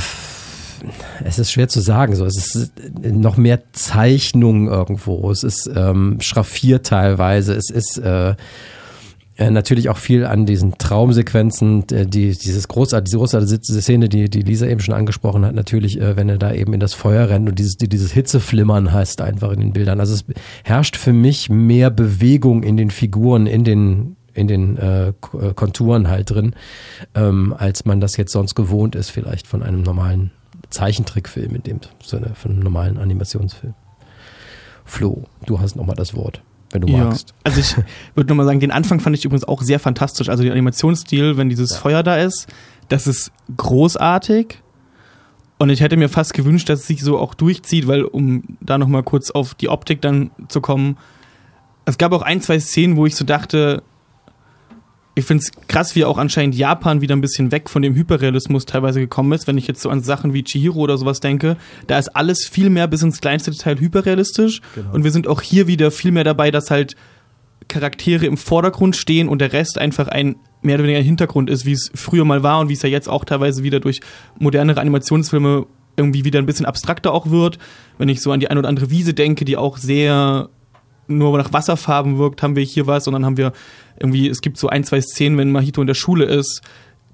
es 1.25 1.39
ist 1.39 1.53
schwer 1.53 1.69
zu 1.69 1.81
sagen. 1.81 2.17
So, 2.17 2.25
es 2.25 2.37
ist 2.37 2.73
noch 3.01 3.37
mehr 3.37 3.63
Zeichnung 3.71 4.67
irgendwo. 4.67 5.31
Es 5.31 5.45
ist 5.45 5.71
ähm, 5.73 6.17
schraffiert 6.21 6.87
teilweise. 6.87 7.55
Es 7.55 7.71
ist 7.71 7.99
äh, 7.99 8.35
äh, 9.39 9.51
natürlich 9.51 9.89
auch 9.89 9.97
viel 9.97 10.27
an 10.27 10.45
diesen 10.45 10.77
Traumsequenzen, 10.77 11.89
äh, 11.91 12.07
die, 12.07 12.37
dieses 12.37 12.69
großartige, 12.69 13.05
diese 13.05 13.19
großartige 13.19 13.81
Szene, 13.81 14.09
die, 14.09 14.29
die 14.29 14.43
Lisa 14.43 14.67
eben 14.67 14.81
schon 14.81 14.95
angesprochen 14.95 15.47
hat, 15.47 15.55
natürlich, 15.55 15.99
äh, 16.01 16.17
wenn 16.17 16.29
er 16.29 16.37
da 16.37 16.53
eben 16.53 16.75
in 16.75 16.81
das 16.81 16.93
Feuer 16.93 17.29
rennt 17.31 17.49
und 17.49 17.59
dieses, 17.59 17.77
dieses 17.77 18.13
Hitzeflimmern 18.13 18.93
heißt 18.93 19.23
einfach 19.23 19.51
in 19.53 19.61
den 19.61 19.73
Bildern. 19.73 20.01
Also 20.01 20.13
es 20.15 20.25
herrscht 20.65 20.97
für 20.97 21.15
mich 21.15 21.49
mehr 21.49 21.91
Bewegung 21.91 22.63
in 22.63 22.77
den 22.77 22.91
Figuren, 22.91 23.47
in 23.47 23.65
den, 23.65 24.17
in 24.35 24.49
den 24.49 24.77
äh, 24.77 25.15
Konturen 25.55 26.09
halt 26.09 26.31
drin, 26.31 26.55
ähm, 27.15 27.55
als 27.57 27.87
man 27.87 28.01
das 28.01 28.19
jetzt 28.19 28.33
sonst 28.33 28.55
gewohnt 28.55 28.95
ist, 28.95 29.11
vielleicht 29.11 29.47
von 29.47 29.63
einem 29.63 29.83
normalen 29.83 30.31
Zeichentrickfilm, 30.69 31.55
in 31.55 31.63
dem 31.63 31.81
von 32.03 32.51
einem 32.51 32.61
normalen 32.61 32.99
Animationsfilm. 32.99 33.75
Flo, 34.85 35.25
du 35.47 35.59
hast 35.59 35.75
nochmal 35.75 35.97
das 35.97 36.15
Wort 36.15 36.43
wenn 36.73 36.83
du 36.83 36.89
ja. 36.89 37.05
magst. 37.05 37.35
Also 37.45 37.61
ich 37.61 37.77
würde 38.15 38.29
nochmal 38.29 38.47
sagen, 38.47 38.61
den 38.61 38.71
Anfang 38.71 39.01
fand 39.01 39.17
ich 39.17 39.25
übrigens 39.25 39.45
auch 39.45 39.63
sehr 39.63 39.79
fantastisch. 39.79 40.29
Also 40.29 40.43
den 40.43 40.53
Animationsstil, 40.53 41.37
wenn 41.37 41.49
dieses 41.49 41.73
ja. 41.73 41.77
Feuer 41.79 42.03
da 42.03 42.17
ist, 42.17 42.47
das 42.89 43.07
ist 43.07 43.33
großartig. 43.57 44.59
Und 45.59 45.71
ich 45.71 45.81
hätte 45.81 45.97
mir 45.97 46.09
fast 46.09 46.35
gewünscht, 46.35 46.69
dass 46.69 46.81
es 46.81 46.87
sich 46.87 47.03
so 47.03 47.19
auch 47.19 47.35
durchzieht, 47.35 47.87
weil, 47.87 48.03
um 48.03 48.57
da 48.61 48.79
nochmal 48.79 49.05
kurz 49.05 49.31
auf 49.31 49.55
die 49.55 49.69
Optik 49.69 50.01
dann 50.01 50.33
zu 50.49 50.61
kommen, 50.61 50.99
es 51.85 51.99
gab 51.99 52.13
auch 52.13 52.23
ein, 52.23 52.41
zwei 52.41 52.59
Szenen, 52.59 52.97
wo 52.97 53.07
ich 53.07 53.15
so 53.15 53.25
dachte, 53.25 53.83
ich 55.15 55.25
finde 55.27 55.45
es 55.45 55.69
krass, 55.69 55.95
wie 55.95 56.05
auch 56.05 56.17
anscheinend 56.17 56.55
Japan 56.55 57.03
wieder 57.03 57.15
ein 57.15 57.21
bisschen 57.21 57.53
weg 57.53 57.69
von 57.69 57.83
dem 57.83 57.95
Hyperrealismus 57.95 58.65
teilweise 58.65 59.01
gekommen 59.01 59.33
ist. 59.33 59.47
Wenn 59.47 59.59
ich 59.59 59.67
jetzt 59.67 59.83
so 59.83 59.91
an 59.91 60.03
Sachen 60.03 60.33
wie 60.33 60.43
Chihiro 60.43 60.81
oder 60.81 60.97
sowas 60.97 61.21
denke, 61.21 61.57
da 61.87 61.99
ist 61.99 62.17
alles 62.17 62.47
viel 62.47 62.71
mehr 62.71 62.87
bis 62.87 63.03
ins 63.03 63.21
kleinste 63.21 63.51
Detail 63.51 63.79
hyperrealistisch. 63.79 64.63
Genau. 64.75 64.95
Und 64.95 65.05
wir 65.05 65.11
sind 65.11 65.29
auch 65.29 65.43
hier 65.43 65.67
wieder 65.67 65.91
viel 65.91 66.13
mehr 66.13 66.25
dabei, 66.25 66.51
dass 66.51 66.71
halt 66.71 66.97
Charaktere 67.69 68.27
im 68.27 68.39
Vordergrund 68.39 68.97
stehen 68.97 69.29
und 69.29 69.41
der 69.41 69.53
Rest 69.53 69.79
einfach 69.79 70.09
ein 70.09 70.37
mehr 70.63 70.77
oder 70.77 70.85
weniger 70.85 71.03
Hintergrund 71.03 71.51
ist, 71.51 71.67
wie 71.67 71.73
es 71.73 71.91
früher 71.95 72.25
mal 72.25 72.43
war 72.43 72.61
und 72.61 72.69
wie 72.69 72.75
es 72.75 72.83
ja 72.83 72.89
jetzt 72.89 73.09
auch 73.09 73.25
teilweise 73.25 73.63
wieder 73.63 73.81
durch 73.81 74.01
modernere 74.39 74.81
Animationsfilme 74.81 75.67
irgendwie 75.97 76.25
wieder 76.25 76.39
ein 76.39 76.47
bisschen 76.47 76.67
abstrakter 76.67 77.13
auch 77.13 77.31
wird. 77.31 77.59
Wenn 77.99 78.09
ich 78.09 78.23
so 78.23 78.33
an 78.33 78.41
die 78.41 78.49
ein 78.49 78.57
oder 78.57 78.69
andere 78.69 78.91
Wiese 78.91 79.13
denke, 79.13 79.45
die 79.45 79.57
auch 79.57 79.77
sehr 79.77 80.49
nur 81.09 81.37
nach 81.37 81.53
Wasserfarben 81.53 82.19
wirkt, 82.19 82.43
haben 82.43 82.57
wir 82.57 82.63
hier 82.63 82.87
was 82.87 83.07
und 83.07 83.13
dann 83.13 83.27
haben 83.27 83.37
wir 83.37 83.53
irgendwie, 83.99 84.29
es 84.29 84.41
gibt 84.41 84.59
so 84.59 84.69
ein, 84.69 84.85
zwei 84.85 85.01
Szenen, 85.01 85.39
wenn 85.39 85.51
Mahito 85.51 85.81
in 85.81 85.87
der 85.87 85.95
Schule 85.95 86.25
ist. 86.25 86.63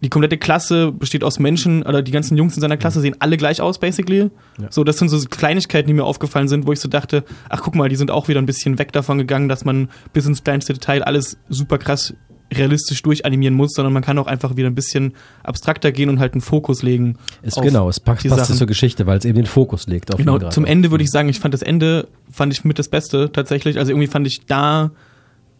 Die 0.01 0.09
komplette 0.09 0.39
Klasse 0.39 0.93
besteht 0.93 1.24
aus 1.24 1.41
Menschen, 1.41 1.83
oder 1.83 2.03
die 2.03 2.12
ganzen 2.12 2.37
Jungs 2.37 2.55
in 2.55 2.61
seiner 2.61 2.76
Klasse 2.76 3.01
sehen 3.01 3.16
alle 3.18 3.37
gleich 3.37 3.61
aus, 3.61 3.79
basically. 3.79 4.31
Ja. 4.61 4.68
So, 4.70 4.85
das 4.85 4.99
sind 4.99 5.09
so 5.09 5.18
Kleinigkeiten, 5.29 5.89
die 5.89 5.95
mir 5.95 6.05
aufgefallen 6.05 6.47
sind, 6.47 6.66
wo 6.68 6.72
ich 6.72 6.79
so 6.79 6.89
dachte, 6.89 7.24
ach 7.49 7.62
guck 7.62 7.74
mal, 7.74 7.89
die 7.89 7.97
sind 7.97 8.12
auch 8.12 8.29
wieder 8.29 8.41
ein 8.41 8.47
bisschen 8.47 8.79
weg 8.79 8.93
davon 8.93 9.18
gegangen, 9.18 9.49
dass 9.49 9.64
man 9.64 9.89
bis 10.12 10.26
ins 10.26 10.45
kleinste 10.45 10.72
Detail 10.72 11.03
alles 11.03 11.37
super 11.49 11.79
krass 11.79 12.14
realistisch 12.55 13.03
durchanimieren 13.03 13.55
muss, 13.55 13.72
sondern 13.74 13.93
man 13.93 14.03
kann 14.03 14.18
auch 14.18 14.26
einfach 14.26 14.57
wieder 14.57 14.68
ein 14.68 14.74
bisschen 14.74 15.14
abstrakter 15.43 15.93
gehen 15.93 16.09
und 16.09 16.18
halt 16.18 16.33
einen 16.33 16.41
Fokus 16.41 16.83
legen. 16.83 17.18
Es, 17.43 17.55
genau, 17.57 17.89
es 17.89 18.01
passt, 18.01 18.26
passt 18.26 18.57
zur 18.57 18.66
Geschichte, 18.66 19.07
weil 19.07 19.18
es 19.18 19.24
eben 19.24 19.37
den 19.37 19.47
Fokus 19.47 19.87
legt. 19.87 20.12
Auf 20.12 20.18
genau, 20.18 20.39
zum 20.39 20.64
Ende 20.64 20.91
würde 20.91 21.05
ich 21.05 21.11
sagen, 21.11 21.29
ich 21.29 21.41
fand 21.41 21.53
das 21.55 21.62
Ende, 21.62 22.09
fand 22.31 22.53
ich 22.53 22.64
mit 22.64 22.79
das 22.79 22.89
Beste 22.89 23.31
tatsächlich. 23.33 23.79
Also 23.79 23.93
irgendwie 23.93 24.07
fand 24.07 24.26
ich 24.26 24.47
da 24.47 24.93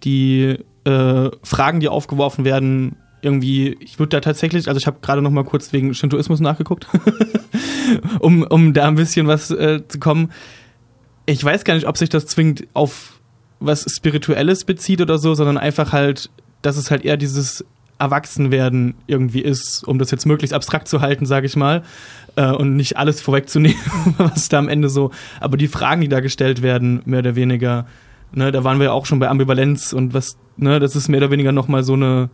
die 0.05 0.59
äh, 0.89 1.31
Fragen, 1.43 1.81
die 1.81 1.89
aufgeworfen 1.89 2.45
werden, 2.45 2.97
irgendwie, 3.21 3.77
ich 3.81 3.99
würde 3.99 4.11
da 4.11 4.21
tatsächlich, 4.21 4.69
also 4.69 4.79
ich 4.79 4.87
habe 4.87 4.99
gerade 5.03 5.23
noch 5.23 5.31
mal 5.31 5.45
kurz 5.45 5.73
wegen 5.73 5.93
Shintoismus 5.93 6.41
nachgeguckt, 6.41 6.87
um, 8.21 8.43
um 8.43 8.73
da 8.73 8.87
ein 8.87 8.95
bisschen 8.95 9.27
was 9.27 9.51
äh, 9.51 9.87
zu 9.87 9.99
kommen. 9.99 10.33
Ich 11.27 11.45
weiß 11.45 11.65
gar 11.65 11.75
nicht, 11.75 11.87
ob 11.87 11.99
sich 11.99 12.09
das 12.09 12.27
zwingend 12.27 12.67
auf 12.75 13.21
was 13.61 13.85
Spirituelles 13.91 14.65
bezieht 14.65 15.01
oder 15.01 15.19
so, 15.19 15.35
sondern 15.35 15.59
einfach 15.59 15.93
halt, 15.93 16.31
dass 16.63 16.77
es 16.77 16.91
halt 16.91 17.05
eher 17.05 17.17
dieses 17.17 17.65
Erwachsenwerden 17.99 18.95
irgendwie 19.09 19.41
ist, 19.41 19.83
um 19.83 19.99
das 19.99 20.13
jetzt 20.13 20.25
möglichst 20.25 20.55
abstrakt 20.55 20.87
zu 20.87 21.01
halten, 21.01 21.27
sage 21.27 21.47
ich 21.47 21.57
mal, 21.57 21.83
äh, 22.37 22.53
und 22.53 22.77
nicht 22.77 22.97
alles 22.97 23.21
vorwegzunehmen, 23.21 23.83
was 24.17 24.49
da 24.49 24.59
am 24.59 24.69
Ende 24.69 24.89
so, 24.89 25.11
aber 25.41 25.57
die 25.57 25.69
Fragen, 25.69 26.01
die 26.01 26.09
da 26.09 26.21
gestellt 26.21 26.63
werden, 26.63 27.03
mehr 27.05 27.19
oder 27.19 27.35
weniger, 27.35 27.87
ne, 28.33 28.53
da 28.53 28.65
waren 28.65 28.79
wir 28.79 28.87
ja 28.87 28.93
auch 28.93 29.07
schon 29.07 29.19
bei 29.19 29.29
Ambivalenz 29.29 29.93
und 29.93 30.15
was, 30.15 30.37
ne, 30.57 30.81
das 30.81 30.97
ist 30.97 31.09
mehr 31.09 31.19
oder 31.19 31.31
weniger 31.31 31.53
nochmal 31.53 31.83
so 31.83 31.95
eine, 31.95 32.31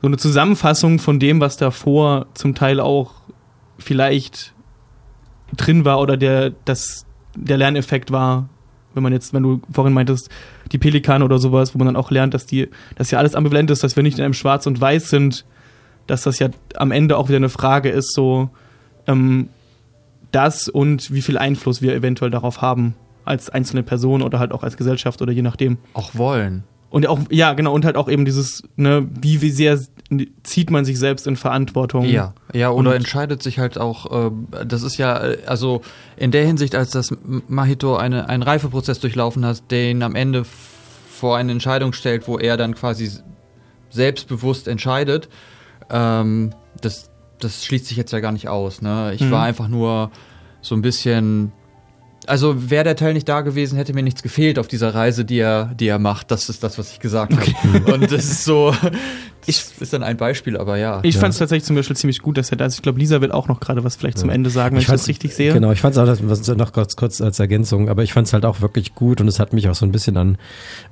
so 0.00 0.06
eine 0.06 0.16
Zusammenfassung 0.16 0.98
von 0.98 1.18
dem, 1.18 1.40
was 1.40 1.56
davor 1.56 2.26
zum 2.34 2.54
Teil 2.54 2.80
auch 2.80 3.12
vielleicht 3.78 4.52
drin 5.56 5.84
war 5.84 6.00
oder 6.00 6.16
der, 6.16 6.52
das, 6.64 7.06
der 7.36 7.56
Lerneffekt 7.56 8.10
war, 8.10 8.48
wenn 8.94 9.02
man 9.02 9.12
jetzt, 9.12 9.32
wenn 9.32 9.42
du 9.42 9.60
vorhin 9.72 9.92
meintest, 9.92 10.30
die 10.72 10.78
Pelikane 10.78 11.24
oder 11.24 11.38
sowas, 11.38 11.74
wo 11.74 11.78
man 11.78 11.86
dann 11.86 11.96
auch 11.96 12.10
lernt, 12.10 12.34
dass 12.34 12.46
die, 12.46 12.68
dass 12.96 13.10
ja 13.10 13.18
alles 13.18 13.34
ambivalent 13.34 13.70
ist, 13.70 13.82
dass 13.82 13.96
wir 13.96 14.02
nicht 14.02 14.18
in 14.18 14.24
einem 14.24 14.34
Schwarz 14.34 14.66
und 14.66 14.80
Weiß 14.80 15.10
sind, 15.10 15.44
dass 16.06 16.22
das 16.22 16.38
ja 16.38 16.48
am 16.76 16.92
Ende 16.92 17.16
auch 17.16 17.28
wieder 17.28 17.36
eine 17.36 17.48
Frage 17.48 17.88
ist, 17.88 18.14
so 18.14 18.50
ähm, 19.06 19.48
das 20.32 20.68
und 20.68 21.12
wie 21.12 21.22
viel 21.22 21.38
Einfluss 21.38 21.82
wir 21.82 21.94
eventuell 21.94 22.30
darauf 22.30 22.60
haben 22.60 22.94
als 23.24 23.50
einzelne 23.50 23.82
Person 23.82 24.22
oder 24.22 24.38
halt 24.38 24.52
auch 24.52 24.62
als 24.62 24.76
Gesellschaft 24.76 25.22
oder 25.22 25.32
je 25.32 25.42
nachdem. 25.42 25.78
Auch 25.92 26.14
wollen. 26.14 26.64
Und 26.90 27.08
auch, 27.08 27.18
ja, 27.28 27.54
genau, 27.54 27.74
und 27.74 27.84
halt 27.84 27.96
auch 27.96 28.08
eben 28.08 28.24
dieses, 28.24 28.62
ne, 28.76 29.08
wie, 29.20 29.42
wie 29.42 29.50
sehr 29.50 29.80
zieht 30.44 30.70
man 30.70 30.84
sich 30.84 30.98
selbst 30.98 31.26
in 31.26 31.34
Verantwortung. 31.34 32.04
Ja, 32.04 32.34
ja, 32.52 32.70
oder 32.70 32.90
und 32.90 32.96
entscheidet 32.96 33.42
sich 33.42 33.58
halt 33.58 33.78
auch, 33.78 34.28
äh, 34.28 34.30
das 34.64 34.82
ist 34.82 34.96
ja, 34.96 35.30
äh, 35.30 35.38
also 35.46 35.80
in 36.16 36.30
der 36.30 36.46
Hinsicht, 36.46 36.76
als 36.76 36.90
das 36.90 37.12
Mahito 37.48 37.96
eine, 37.96 38.28
einen 38.28 38.44
Reifeprozess 38.44 39.00
durchlaufen 39.00 39.44
hat, 39.44 39.70
der 39.72 39.90
ihn 39.90 40.04
am 40.04 40.14
Ende 40.14 40.44
vor 40.44 41.36
eine 41.36 41.52
Entscheidung 41.52 41.94
stellt, 41.94 42.28
wo 42.28 42.38
er 42.38 42.56
dann 42.56 42.74
quasi 42.74 43.10
selbstbewusst 43.90 44.68
entscheidet, 44.68 45.28
ähm, 45.90 46.50
das, 46.80 47.10
das 47.40 47.64
schließt 47.64 47.86
sich 47.86 47.96
jetzt 47.96 48.12
ja 48.12 48.20
gar 48.20 48.32
nicht 48.32 48.48
aus. 48.48 48.82
Ne? 48.82 49.12
Ich 49.14 49.20
mhm. 49.20 49.30
war 49.30 49.42
einfach 49.42 49.68
nur 49.68 50.10
so 50.60 50.74
ein 50.74 50.82
bisschen 50.82 51.52
also 52.26 52.70
wäre 52.70 52.84
der 52.84 52.96
Teil 52.96 53.14
nicht 53.14 53.28
da 53.28 53.40
gewesen, 53.40 53.76
hätte 53.76 53.92
mir 53.92 54.02
nichts 54.02 54.22
gefehlt 54.22 54.58
auf 54.58 54.68
dieser 54.68 54.94
Reise, 54.94 55.24
die 55.24 55.38
er, 55.38 55.72
die 55.78 55.88
er 55.88 55.98
macht. 55.98 56.30
Das 56.30 56.48
ist 56.48 56.62
das, 56.62 56.78
was 56.78 56.92
ich 56.92 57.00
gesagt 57.00 57.32
okay. 57.32 57.54
habe. 57.54 57.94
Und 57.94 58.12
das 58.12 58.24
ist 58.24 58.44
so, 58.44 58.74
ich, 59.46 59.64
ist 59.80 59.92
dann 59.92 60.02
ein 60.02 60.16
Beispiel, 60.16 60.56
aber 60.56 60.76
ja. 60.76 61.00
Ich 61.02 61.14
ja. 61.14 61.20
fand 61.20 61.32
es 61.32 61.38
tatsächlich 61.38 61.64
zum 61.64 61.76
Beispiel 61.76 61.96
ziemlich 61.96 62.20
gut, 62.20 62.38
dass 62.38 62.50
er 62.50 62.56
da 62.56 62.66
ist. 62.66 62.76
Ich 62.76 62.82
glaube, 62.82 62.98
Lisa 62.98 63.20
wird 63.20 63.32
auch 63.32 63.48
noch 63.48 63.60
gerade 63.60 63.84
was 63.84 63.96
vielleicht 63.96 64.18
ja. 64.18 64.20
zum 64.22 64.30
Ende 64.30 64.50
sagen, 64.50 64.76
wenn 64.76 64.82
ich, 64.82 64.88
ich 64.88 64.92
das 64.92 65.08
richtig 65.08 65.34
sehe. 65.34 65.52
Genau, 65.52 65.72
ich 65.72 65.80
fand 65.80 65.96
es 65.96 66.48
auch 66.48 66.56
noch 66.56 66.72
kurz, 66.72 66.96
kurz 66.96 67.20
als 67.20 67.38
Ergänzung, 67.38 67.88
aber 67.88 68.02
ich 68.02 68.12
fand 68.12 68.26
es 68.26 68.32
halt 68.32 68.44
auch 68.44 68.60
wirklich 68.60 68.94
gut 68.94 69.20
und 69.20 69.28
es 69.28 69.38
hat 69.38 69.52
mich 69.52 69.68
auch 69.68 69.74
so 69.74 69.86
ein 69.86 69.92
bisschen 69.92 70.16
an 70.16 70.38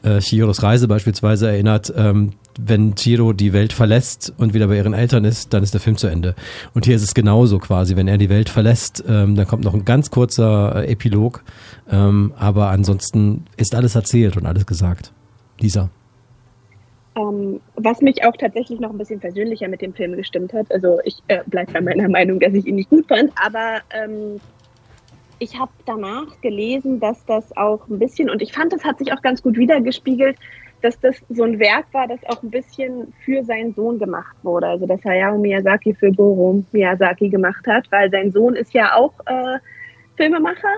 äh, 0.03 0.19
Chihiros 0.21 0.63
Reise 0.63 0.89
beispielsweise 0.89 1.49
erinnert. 1.49 1.93
Ähm, 1.97 2.33
wenn 2.61 2.95
Chiro 2.95 3.33
die 3.33 3.53
Welt 3.53 3.73
verlässt 3.73 4.33
und 4.37 4.55
wieder 4.55 4.67
bei 4.69 4.77
ihren 4.77 4.95
Eltern 4.95 5.25
ist, 5.25 5.53
dann 5.55 5.63
ist 5.63 5.75
der 5.75 5.81
Film 5.81 5.97
zu 5.97 6.07
Ende. 6.07 6.35
Und 6.75 6.85
hier 6.85 6.97
ist 6.97 7.03
es 7.03 7.15
genauso 7.15 7.59
quasi. 7.59 7.97
Wenn 7.97 8.09
er 8.09 8.19
die 8.19 8.29
Welt 8.29 8.49
verlässt, 8.49 9.03
ähm, 9.09 9.35
dann 9.35 9.47
kommt 9.47 9.65
noch 9.65 9.75
ein 9.75 9.85
ganz 9.85 10.11
kurzer 10.11 10.77
äh, 10.77 10.93
Epilog. 10.93 11.43
Ähm, 11.91 12.33
aber 12.37 12.69
ansonsten 12.69 13.45
ist 13.57 13.75
alles 13.75 13.95
erzählt 13.95 14.37
und 14.37 14.47
alles 14.47 14.67
gesagt. 14.67 15.13
Lisa. 15.61 15.91
Ähm, 17.15 17.61
was 17.77 18.01
mich 18.01 18.25
auch 18.25 18.37
tatsächlich 18.37 18.81
noch 18.81 18.91
ein 18.91 18.99
bisschen 18.99 19.21
persönlicher 19.21 19.69
mit 19.69 19.83
dem 19.83 19.93
Film 19.93 20.17
gestimmt 20.17 20.53
hat, 20.55 20.73
also 20.73 20.99
ich 21.05 21.19
äh, 21.29 21.41
bleibe 21.47 21.73
bei 21.73 21.81
meiner 21.81 22.09
Meinung, 22.09 22.41
dass 22.41 22.55
ich 22.55 22.67
ihn 22.67 22.77
nicht 22.77 22.91
gut 22.91 23.07
fand, 23.07 23.33
aber 23.37 23.81
ähm, 23.91 24.41
ich 25.39 25.59
habe 25.59 25.73
danach 25.85 26.41
gelesen, 26.41 27.01
dass 27.01 27.25
das 27.27 27.55
auch 27.57 27.87
ein 27.89 27.99
bisschen, 27.99 28.31
und 28.31 28.41
ich 28.41 28.53
fand, 28.53 28.73
das 28.73 28.85
hat 28.85 28.99
sich 28.99 29.13
auch 29.13 29.21
ganz 29.23 29.43
gut 29.43 29.59
wiedergespiegelt, 29.59 30.39
dass 30.83 30.99
das 31.01 31.17
so 31.29 31.43
ein 31.45 31.59
Werk 31.59 31.87
war, 31.93 32.07
das 32.07 32.21
auch 32.29 32.43
ein 32.43 32.51
bisschen 32.51 33.13
für 33.25 33.43
seinen 33.45 33.75
Sohn 33.75 33.99
gemacht 33.99 34.37
wurde. 34.43 34.67
Also 34.67 34.87
dass 34.87 35.05
Hayao 35.05 35.39
Miyazaki 35.39 35.95
für 35.95 36.13
Goro 36.13 36.63
Miyazaki 36.73 37.29
gemacht 37.29 37.67
hat, 37.67 37.91
weil 37.91 38.11
sein 38.11 38.33
Sohn 38.33 38.55
ist 38.55 38.73
ja 38.73 38.95
auch 38.97 39.13
äh, 39.27 39.59
Filmemacher, 40.17 40.75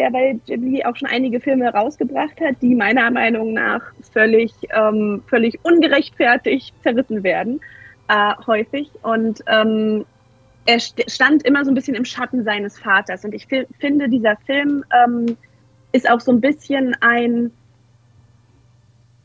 der 0.00 0.10
bei 0.10 0.40
Ghibli 0.46 0.82
auch 0.84 0.96
schon 0.96 1.08
einige 1.08 1.40
Filme 1.40 1.68
rausgebracht 1.68 2.40
hat, 2.40 2.56
die 2.62 2.74
meiner 2.74 3.10
Meinung 3.10 3.52
nach 3.52 3.82
völlig, 4.12 4.50
ähm, 4.70 5.22
völlig 5.26 5.62
ungerechtfertigt 5.62 6.74
zerrissen 6.82 7.22
werden, 7.22 7.60
äh, 8.08 8.32
häufig. 8.46 8.90
Und 9.02 9.44
ähm, 9.46 10.06
er 10.64 10.80
st 10.80 11.04
stand 11.10 11.42
immer 11.42 11.66
so 11.66 11.70
ein 11.70 11.74
bisschen 11.74 11.94
im 11.94 12.06
Schatten 12.06 12.44
seines 12.44 12.78
Vaters. 12.78 13.26
Und 13.26 13.34
ich 13.34 13.46
finde, 13.78 14.08
dieser 14.08 14.36
Film 14.46 14.84
ähm, 15.04 15.36
ist 15.92 16.10
auch 16.10 16.20
so 16.20 16.32
ein 16.32 16.40
bisschen 16.40 16.96
ein 17.02 17.52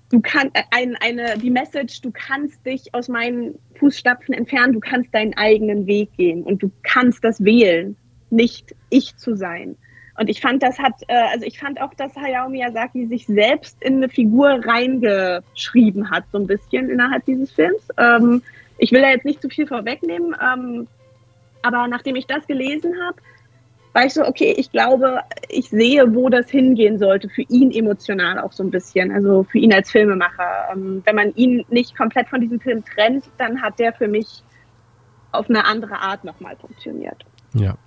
du 0.09 0.19
kannst 0.21 0.57
äh, 0.57 0.63
ein, 0.71 0.97
eine 0.99 1.37
die 1.37 1.51
Message, 1.51 2.01
du 2.01 2.11
kannst 2.11 2.65
dich 2.65 2.93
aus 2.93 3.07
meinen 3.07 3.57
Fußstapfen 3.79 4.33
entfernen, 4.33 4.73
du 4.73 4.81
kannst 4.81 5.15
deinen 5.15 5.35
eigenen 5.37 5.87
Weg 5.87 6.11
gehen 6.17 6.43
und 6.43 6.61
du 6.61 6.69
kannst 6.83 7.23
das 7.23 7.41
wählen, 7.45 7.95
nicht 8.29 8.75
ich 8.89 9.15
zu 9.15 9.35
sein. 9.35 9.77
Und 10.17 10.29
ich 10.29 10.39
fand, 10.39 10.63
das 10.63 10.79
hat, 10.79 10.93
äh, 11.07 11.13
also 11.31 11.45
ich 11.45 11.59
fand 11.59 11.81
auch, 11.81 11.93
dass 11.93 12.15
Hayao 12.15 12.49
Miyazaki 12.49 13.07
sich 13.07 13.25
selbst 13.25 13.81
in 13.81 13.97
eine 13.97 14.09
Figur 14.09 14.61
reingeschrieben 14.65 16.09
hat, 16.09 16.23
so 16.31 16.37
ein 16.37 16.47
bisschen 16.47 16.89
innerhalb 16.89 17.25
dieses 17.25 17.51
Films. 17.51 17.87
Ähm, 17.97 18.41
ich 18.77 18.91
will 18.91 19.01
da 19.01 19.09
jetzt 19.09 19.25
nicht 19.25 19.41
zu 19.41 19.49
viel 19.49 19.67
vorwegnehmen, 19.67 20.35
ähm, 20.41 20.87
aber 21.61 21.87
nachdem 21.87 22.15
ich 22.15 22.27
das 22.27 22.47
gelesen 22.47 22.93
habe, 23.05 23.17
war 23.93 24.05
ich 24.05 24.13
so, 24.13 24.25
okay, 24.25 24.53
ich 24.57 24.71
glaube, 24.71 25.19
ich 25.47 25.69
sehe, 25.69 26.13
wo 26.13 26.27
das 26.27 26.49
hingehen 26.49 26.99
sollte, 26.99 27.29
für 27.29 27.43
ihn 27.43 27.71
emotional 27.71 28.39
auch 28.39 28.51
so 28.51 28.61
ein 28.61 28.69
bisschen, 28.69 29.11
also 29.11 29.43
für 29.43 29.57
ihn 29.57 29.73
als 29.73 29.89
Filmemacher. 29.89 30.69
Ähm, 30.73 31.01
wenn 31.05 31.15
man 31.15 31.33
ihn 31.35 31.65
nicht 31.69 31.97
komplett 31.97 32.27
von 32.27 32.41
diesem 32.41 32.59
Film 32.59 32.83
trennt, 32.83 33.23
dann 33.37 33.61
hat 33.61 33.79
der 33.79 33.93
für 33.93 34.09
mich 34.09 34.43
auf 35.31 35.49
eine 35.49 35.65
andere 35.65 35.95
Art 35.95 36.25
nochmal 36.25 36.57
funktioniert. 36.57 37.25
Ja, 37.53 37.77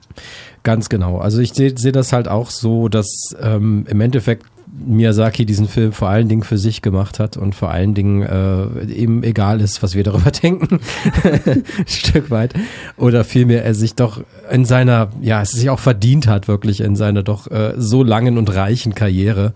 ganz 0.62 0.89
genau. 0.89 1.19
Also 1.19 1.41
ich 1.41 1.55
sehe 1.55 1.73
seh 1.77 1.93
das 1.93 2.12
halt 2.12 2.29
auch 2.29 2.51
so, 2.51 2.89
dass 2.89 3.07
ähm, 3.41 3.87
im 3.89 4.01
Endeffekt 4.01 4.47
Miyazaki 4.71 5.47
diesen 5.47 5.66
Film 5.66 5.93
vor 5.93 6.09
allen 6.09 6.29
Dingen 6.29 6.43
für 6.43 6.59
sich 6.59 6.83
gemacht 6.83 7.19
hat 7.19 7.37
und 7.37 7.55
vor 7.55 7.71
allen 7.71 7.95
Dingen 7.95 8.23
äh, 8.23 8.93
eben 8.93 9.23
egal 9.23 9.61
ist, 9.61 9.83
was 9.83 9.95
wir 9.95 10.05
darüber 10.05 10.31
denken, 10.43 10.81
ein 11.25 11.64
Stück 11.87 12.31
weit. 12.31 12.55
Oder 12.97 13.25
vielmehr 13.25 13.64
er 13.64 13.75
sich 13.75 13.95
doch 13.95 14.23
in 14.51 14.64
seiner, 14.64 15.11
ja, 15.21 15.43
es 15.43 15.51
sich 15.51 15.71
auch 15.71 15.81
verdient 15.81 16.27
hat, 16.27 16.49
wirklich 16.49 16.81
in 16.81 16.97
seiner 16.97 17.23
doch 17.23 17.51
äh, 17.51 17.75
so 17.77 18.03
langen 18.03 18.39
und 18.39 18.55
reichen 18.55 18.95
Karriere 18.95 19.55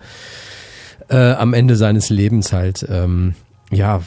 äh, 1.09 1.33
am 1.33 1.55
Ende 1.55 1.77
seines 1.77 2.11
Lebens 2.11 2.53
halt, 2.53 2.87
ähm, 2.89 3.35
ja, 3.71 4.01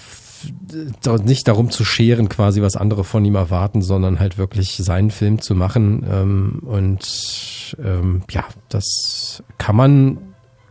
nicht 1.23 1.47
darum 1.47 1.71
zu 1.71 1.83
scheren, 1.83 2.29
quasi 2.29 2.61
was 2.61 2.75
andere 2.75 3.03
von 3.03 3.23
ihm 3.25 3.35
erwarten, 3.35 3.81
sondern 3.81 4.19
halt 4.19 4.37
wirklich 4.37 4.77
seinen 4.77 5.11
Film 5.11 5.41
zu 5.41 5.55
machen. 5.55 6.05
Ähm, 6.09 6.61
und 6.65 7.75
ähm, 7.83 8.23
ja, 8.29 8.45
das 8.69 9.43
kann 9.57 9.75
man 9.75 10.17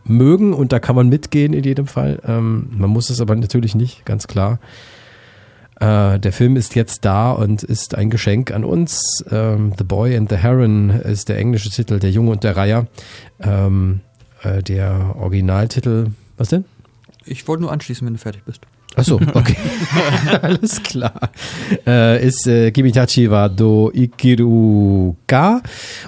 mögen 0.03 0.53
und 0.53 0.71
da 0.71 0.79
kann 0.79 0.95
man 0.95 1.09
mitgehen 1.09 1.53
in 1.53 1.63
jedem 1.63 1.87
Fall. 1.87 2.21
Ähm, 2.25 2.67
man 2.71 2.89
muss 2.89 3.09
es 3.09 3.21
aber 3.21 3.35
natürlich 3.35 3.75
nicht, 3.75 4.05
ganz 4.05 4.27
klar. 4.27 4.59
Äh, 5.79 6.19
der 6.19 6.31
Film 6.31 6.55
ist 6.55 6.75
jetzt 6.75 7.05
da 7.05 7.31
und 7.31 7.63
ist 7.63 7.95
ein 7.95 8.09
Geschenk 8.09 8.51
an 8.51 8.63
uns. 8.63 9.23
The 9.29 9.83
Boy 9.83 10.15
and 10.15 10.29
the 10.29 10.37
Heron 10.37 10.89
ist 10.89 11.27
der 11.29 11.37
englische 11.37 11.69
Titel, 11.69 11.99
der 11.99 12.11
Junge 12.11 12.31
und 12.31 12.43
der 12.43 12.55
Reiher. 12.55 12.87
Äh, 14.45 14.63
der 14.63 15.15
Originaltitel, 15.17 16.11
was 16.37 16.49
denn? 16.49 16.65
Ich 17.25 17.47
wollte 17.47 17.63
nur 17.63 17.71
anschließen, 17.71 18.05
wenn 18.05 18.13
du 18.13 18.19
fertig 18.19 18.43
bist. 18.45 18.61
Achso, 18.95 19.19
okay. 19.33 19.55
Alles 20.41 20.81
klar. 20.83 21.29
Äh, 21.85 22.25
ist 22.25 22.47
äh, 22.47 22.71
Kimitachi 22.71 23.29
wa 23.29 23.49
do 23.49 23.91
Ikiruka. 23.93 25.61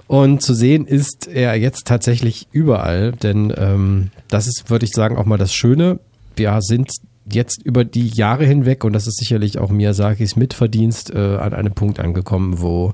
Und 0.07 0.41
zu 0.41 0.53
sehen 0.53 0.85
ist 0.85 1.27
er 1.27 1.55
jetzt 1.55 1.85
tatsächlich 1.85 2.47
überall, 2.51 3.11
denn 3.11 3.53
ähm, 3.57 4.11
das 4.29 4.47
ist, 4.47 4.69
würde 4.69 4.85
ich 4.85 4.91
sagen, 4.91 5.17
auch 5.17 5.25
mal 5.25 5.38
das 5.38 5.53
Schöne. 5.53 5.99
Wir 6.35 6.57
sind 6.61 6.91
jetzt 7.29 7.61
über 7.63 7.83
die 7.83 8.07
Jahre 8.07 8.45
hinweg, 8.45 8.83
und 8.83 8.93
das 8.93 9.07
ist 9.07 9.17
sicherlich 9.17 9.57
auch 9.59 9.69
Miyazakis 9.69 10.35
Mitverdienst, 10.35 11.13
äh, 11.13 11.17
an 11.17 11.53
einem 11.53 11.73
Punkt 11.73 11.99
angekommen, 11.99 12.61
wo 12.61 12.93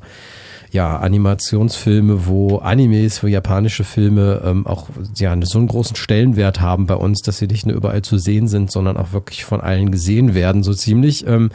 ja, 0.74 0.98
Animationsfilme, 0.98 2.26
wo 2.26 2.58
Animes, 2.58 3.22
wo 3.22 3.28
japanische 3.28 3.84
Filme 3.84 4.42
ähm, 4.44 4.66
auch 4.66 4.90
ja, 5.16 5.38
so 5.44 5.60
einen 5.60 5.68
großen 5.68 5.96
Stellenwert 5.96 6.62
haben 6.62 6.88
bei 6.88 6.96
uns, 6.96 7.22
dass 7.22 7.38
sie 7.38 7.46
nicht 7.46 7.68
nur 7.68 7.76
überall 7.76 8.02
zu 8.02 8.18
sehen 8.18 8.48
sind, 8.48 8.72
sondern 8.72 8.98
auch 8.98 9.14
wirklich 9.14 9.46
von 9.46 9.62
allen 9.62 9.92
gesehen 9.92 10.34
werden, 10.34 10.64
so 10.64 10.74
ziemlich. 10.74 11.28
Ähm, 11.28 11.52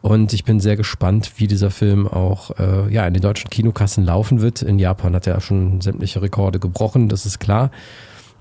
und 0.00 0.32
ich 0.32 0.44
bin 0.44 0.60
sehr 0.60 0.76
gespannt, 0.76 1.32
wie 1.36 1.46
dieser 1.46 1.70
Film 1.70 2.08
auch 2.08 2.58
äh, 2.58 2.90
ja, 2.90 3.06
in 3.06 3.12
den 3.12 3.22
deutschen 3.22 3.50
Kinokassen 3.50 4.04
laufen 4.04 4.40
wird. 4.40 4.62
In 4.62 4.78
Japan 4.78 5.14
hat 5.14 5.26
er 5.26 5.40
schon 5.42 5.82
sämtliche 5.82 6.22
Rekorde 6.22 6.58
gebrochen, 6.58 7.10
das 7.10 7.26
ist 7.26 7.40
klar. 7.40 7.70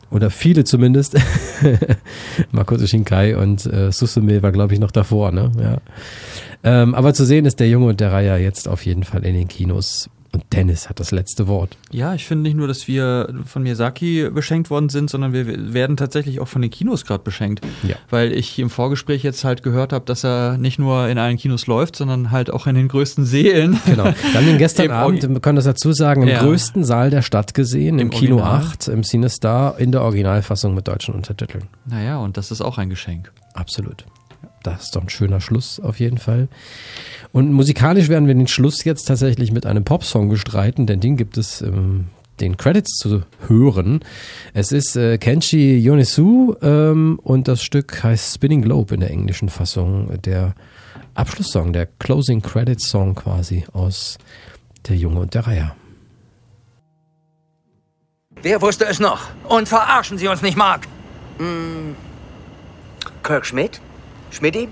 Oder 0.10 0.30
viele 0.30 0.64
zumindest. 0.64 1.18
Makoto 2.52 2.86
Shinkai 2.88 3.36
und 3.36 3.66
äh, 3.66 3.92
Susume 3.92 4.42
war, 4.42 4.52
glaube 4.52 4.74
ich, 4.74 4.80
noch 4.80 4.92
davor, 4.92 5.32
ne? 5.32 5.52
Ja. 5.62 5.78
Ähm, 6.64 6.96
aber 6.96 7.14
zu 7.14 7.26
sehen 7.26 7.46
ist 7.46 7.60
der 7.60 7.70
Junge 7.70 7.88
und 7.88 8.00
der 8.00 8.12
Reiher 8.12 8.38
jetzt 8.38 8.68
auf 8.68 8.86
jeden 8.86 9.04
Fall 9.04 9.26
in 9.26 9.34
den 9.34 9.48
Kinos. 9.48 10.10
Und 10.38 10.54
Dennis 10.54 10.88
hat 10.88 11.00
das 11.00 11.10
letzte 11.10 11.48
Wort. 11.48 11.78
Ja, 11.90 12.14
ich 12.14 12.26
finde 12.26 12.44
nicht 12.44 12.56
nur, 12.56 12.68
dass 12.68 12.88
wir 12.88 13.34
von 13.46 13.64
Miyazaki 13.64 14.30
beschenkt 14.30 14.70
worden 14.70 14.90
sind, 14.90 15.10
sondern 15.10 15.34
wir 15.34 15.74
werden 15.74 15.98
tatsächlich 15.98 16.40
auch 16.40 16.48
von 16.48 16.62
den 16.62 16.70
Kinos 16.70 17.06
gerade 17.06 17.24
beschenkt. 17.24 17.66
Ja. 17.82 17.96
Weil 18.12 18.32
ich 18.34 18.60
im 18.60 18.70
Vorgespräch 18.70 19.24
jetzt 19.24 19.44
halt 19.44 19.64
gehört 19.64 19.94
habe, 19.94 20.06
dass 20.06 20.24
er 20.24 20.60
nicht 20.60 20.78
nur 20.78 21.08
in 21.08 21.18
allen 21.18 21.38
Kinos 21.38 21.66
läuft, 21.66 21.96
sondern 21.96 22.30
halt 22.30 22.52
auch 22.52 22.68
in 22.68 22.76
den 22.76 22.88
größten 22.88 23.26
Seelen. 23.26 23.80
Genau. 23.88 24.04
Wir 24.04 24.34
haben 24.36 24.48
ihn 24.48 24.60
gestern 24.60 24.92
Abend, 24.92 25.28
wir 25.28 25.40
können 25.40 25.56
das 25.56 25.66
dazu 25.66 25.92
sagen, 25.92 26.22
im 26.22 26.30
ja. 26.30 26.40
größten 26.40 26.84
Saal 26.84 27.10
der 27.10 27.24
Stadt 27.24 27.56
gesehen, 27.56 27.98
im, 27.98 28.08
im 28.08 28.10
Kino 28.12 28.36
Original. 28.36 28.62
8, 28.74 28.88
im 28.90 29.04
CineStar, 29.04 29.80
in 29.80 29.92
der 29.92 30.04
Originalfassung 30.04 30.76
mit 30.76 30.88
deutschen 30.88 31.16
Untertiteln. 31.16 31.64
Naja, 31.86 32.20
und 32.20 32.38
das 32.38 32.52
ist 32.52 32.62
auch 32.62 32.78
ein 32.78 32.90
Geschenk. 32.90 33.32
Absolut. 33.56 34.06
Das 34.64 34.86
ist 34.86 34.96
doch 34.96 35.04
ein 35.04 35.10
schöner 35.10 35.40
Schluss 35.40 35.80
auf 35.80 36.00
jeden 36.00 36.18
Fall. 36.18 36.48
Und 37.32 37.52
musikalisch 37.52 38.10
werden 38.10 38.28
wir 38.28 38.34
den 38.34 38.48
Schluss 38.48 38.84
jetzt 38.84 39.06
tatsächlich 39.06 39.52
mit 39.52 39.66
einem 39.66 39.84
Popsong 39.84 40.30
bestreiten, 40.30 40.86
denn 40.86 41.00
den 41.00 41.18
gibt 41.18 41.38
es 41.38 41.62
ähm, 41.62 42.08
den 42.40 42.58
Credits 42.58 42.98
zu 42.98 43.24
hören. 43.48 44.02
Es 44.54 44.72
ist 44.72 44.96
äh, 44.96 45.18
Kenshi 45.18 45.78
Yonesu 45.78 46.56
ähm, 46.62 47.20
und 47.24 47.48
das 47.48 47.62
Stück 47.62 48.04
heißt 48.04 48.36
Spinning 48.36 48.62
Globe 48.62 48.94
in 48.94 49.02
der 49.02 49.12
englischen 49.12 49.50
Fassung. 49.50 50.22
Der 50.22 50.56
Abschlusssong, 51.16 51.74
der 51.74 51.88
Closing 52.00 52.42
Credits 52.42 52.90
Song 52.90 53.16
quasi 53.16 53.66
aus 53.74 54.18
Der 54.88 54.96
Junge 54.96 55.22
und 55.22 55.34
der 55.34 55.48
Reiher. 55.48 55.76
Wer 58.42 58.62
wusste 58.62 58.86
es 58.86 59.00
noch? 59.00 59.30
Und 59.48 59.68
verarschen 59.68 60.18
Sie 60.18 60.28
uns 60.28 60.42
nicht, 60.42 60.56
Mark. 60.56 60.88
Hm. 61.40 61.96
Kirk 63.24 63.46
Schmidt? 63.46 63.82
Schmidti? 64.32 64.70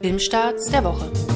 Filmstarts 0.00 0.70
der 0.70 0.84
Woche. 0.84 1.33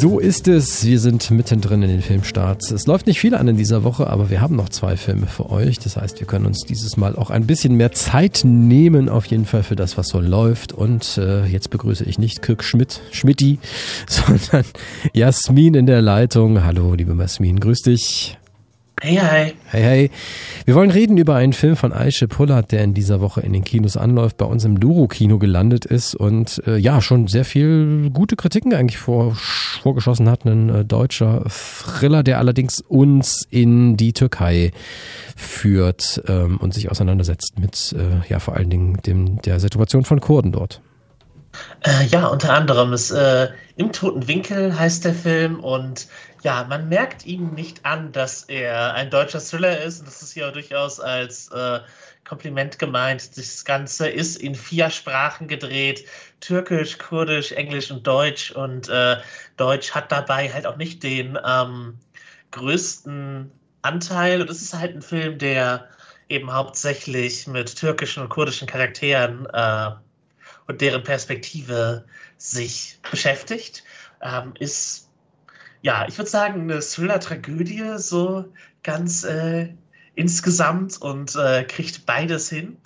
So 0.00 0.18
ist 0.18 0.48
es. 0.48 0.86
Wir 0.86 0.98
sind 0.98 1.30
mittendrin 1.30 1.82
in 1.82 1.90
den 1.90 2.00
Filmstarts. 2.00 2.70
Es 2.70 2.86
läuft 2.86 3.06
nicht 3.06 3.20
viel 3.20 3.34
an 3.34 3.48
in 3.48 3.58
dieser 3.58 3.84
Woche, 3.84 4.06
aber 4.06 4.30
wir 4.30 4.40
haben 4.40 4.56
noch 4.56 4.70
zwei 4.70 4.96
Filme 4.96 5.26
für 5.26 5.50
euch. 5.50 5.78
Das 5.78 5.98
heißt, 5.98 6.20
wir 6.20 6.26
können 6.26 6.46
uns 6.46 6.60
dieses 6.60 6.96
Mal 6.96 7.16
auch 7.16 7.28
ein 7.28 7.46
bisschen 7.46 7.74
mehr 7.74 7.92
Zeit 7.92 8.40
nehmen, 8.42 9.10
auf 9.10 9.26
jeden 9.26 9.44
Fall 9.44 9.62
für 9.62 9.76
das, 9.76 9.98
was 9.98 10.08
so 10.08 10.18
läuft. 10.18 10.72
Und 10.72 11.18
äh, 11.18 11.44
jetzt 11.44 11.68
begrüße 11.68 12.04
ich 12.04 12.18
nicht 12.18 12.40
Kirk 12.40 12.64
Schmidt, 12.64 13.02
Schmidti, 13.10 13.58
sondern 14.08 14.64
Jasmin 15.12 15.74
in 15.74 15.84
der 15.84 16.00
Leitung. 16.00 16.64
Hallo, 16.64 16.94
liebe 16.94 17.14
Jasmin, 17.14 17.60
grüß 17.60 17.82
dich. 17.82 18.39
Hey, 19.02 19.16
hi. 19.16 19.54
Hey, 19.64 19.82
hey. 19.82 20.10
Wir 20.66 20.74
wollen 20.74 20.90
reden 20.90 21.16
über 21.16 21.34
einen 21.34 21.54
Film 21.54 21.74
von 21.74 21.90
Aisha 21.90 22.26
Pullard, 22.26 22.70
der 22.70 22.84
in 22.84 22.92
dieser 22.92 23.22
Woche 23.22 23.40
in 23.40 23.54
den 23.54 23.64
Kinos 23.64 23.96
anläuft, 23.96 24.36
bei 24.36 24.44
uns 24.44 24.66
im 24.66 24.78
Duro-Kino 24.78 25.38
gelandet 25.38 25.86
ist 25.86 26.14
und 26.14 26.62
äh, 26.66 26.76
ja, 26.76 27.00
schon 27.00 27.26
sehr 27.26 27.46
viel 27.46 28.10
gute 28.12 28.36
Kritiken 28.36 28.74
eigentlich 28.74 28.98
vor, 28.98 29.34
vorgeschossen 29.34 30.28
hat. 30.28 30.44
Ein 30.44 30.68
äh, 30.68 30.84
deutscher 30.84 31.44
Thriller, 31.48 32.22
der 32.22 32.36
allerdings 32.36 32.82
uns 32.82 33.46
in 33.48 33.96
die 33.96 34.12
Türkei 34.12 34.70
führt 35.34 36.22
ähm, 36.28 36.58
und 36.58 36.74
sich 36.74 36.90
auseinandersetzt 36.90 37.58
mit, 37.58 37.96
äh, 37.98 38.28
ja, 38.28 38.38
vor 38.38 38.54
allen 38.54 38.68
Dingen 38.68 38.98
dem, 39.06 39.40
der 39.40 39.60
Situation 39.60 40.04
von 40.04 40.20
Kurden 40.20 40.52
dort. 40.52 40.82
Äh, 41.82 42.06
ja, 42.06 42.26
unter 42.26 42.52
anderem 42.52 42.92
ist 42.92 43.10
äh, 43.10 43.48
Im 43.76 43.92
toten 43.92 44.28
Winkel 44.28 44.78
heißt 44.78 45.04
der 45.04 45.14
Film 45.14 45.60
und 45.60 46.06
ja, 46.42 46.64
man 46.68 46.88
merkt 46.88 47.26
ihm 47.26 47.54
nicht 47.54 47.84
an, 47.84 48.12
dass 48.12 48.44
er 48.44 48.94
ein 48.94 49.10
deutscher 49.10 49.40
Thriller 49.40 49.82
ist. 49.82 50.00
Und 50.00 50.06
das 50.06 50.22
ist 50.22 50.34
ja 50.34 50.50
durchaus 50.50 51.00
als 51.00 51.48
äh, 51.50 51.80
Kompliment 52.24 52.78
gemeint. 52.78 53.36
Das 53.36 53.64
Ganze 53.64 54.08
ist 54.08 54.36
in 54.36 54.54
vier 54.54 54.90
Sprachen 54.90 55.48
gedreht: 55.48 56.06
Türkisch, 56.40 56.98
Kurdisch, 56.98 57.52
Englisch 57.52 57.90
und 57.90 58.06
Deutsch. 58.06 58.52
Und 58.52 58.88
äh, 58.88 59.16
Deutsch 59.56 59.92
hat 59.92 60.12
dabei 60.12 60.50
halt 60.52 60.66
auch 60.66 60.76
nicht 60.76 61.02
den 61.02 61.38
ähm, 61.44 61.98
größten 62.52 63.50
Anteil. 63.82 64.42
Und 64.42 64.50
es 64.50 64.62
ist 64.62 64.74
halt 64.74 64.94
ein 64.94 65.02
Film, 65.02 65.38
der 65.38 65.88
eben 66.28 66.52
hauptsächlich 66.52 67.46
mit 67.46 67.76
türkischen 67.76 68.22
und 68.22 68.28
kurdischen 68.28 68.68
Charakteren 68.68 69.46
äh, 69.52 69.90
und 70.70 70.80
deren 70.80 71.02
Perspektive 71.02 72.04
sich 72.36 73.00
beschäftigt. 73.10 73.82
Ähm, 74.22 74.54
ist 74.60 75.10
ja, 75.82 76.06
ich 76.06 76.16
würde 76.16 76.30
sagen, 76.30 76.62
eine 76.62 76.78
Thriller-Tragödie, 76.78 77.94
so 77.96 78.44
ganz 78.84 79.24
äh, 79.24 79.74
insgesamt 80.14 81.00
und 81.02 81.34
äh, 81.34 81.64
kriegt 81.64 82.06
beides 82.06 82.48
hin 82.48 82.76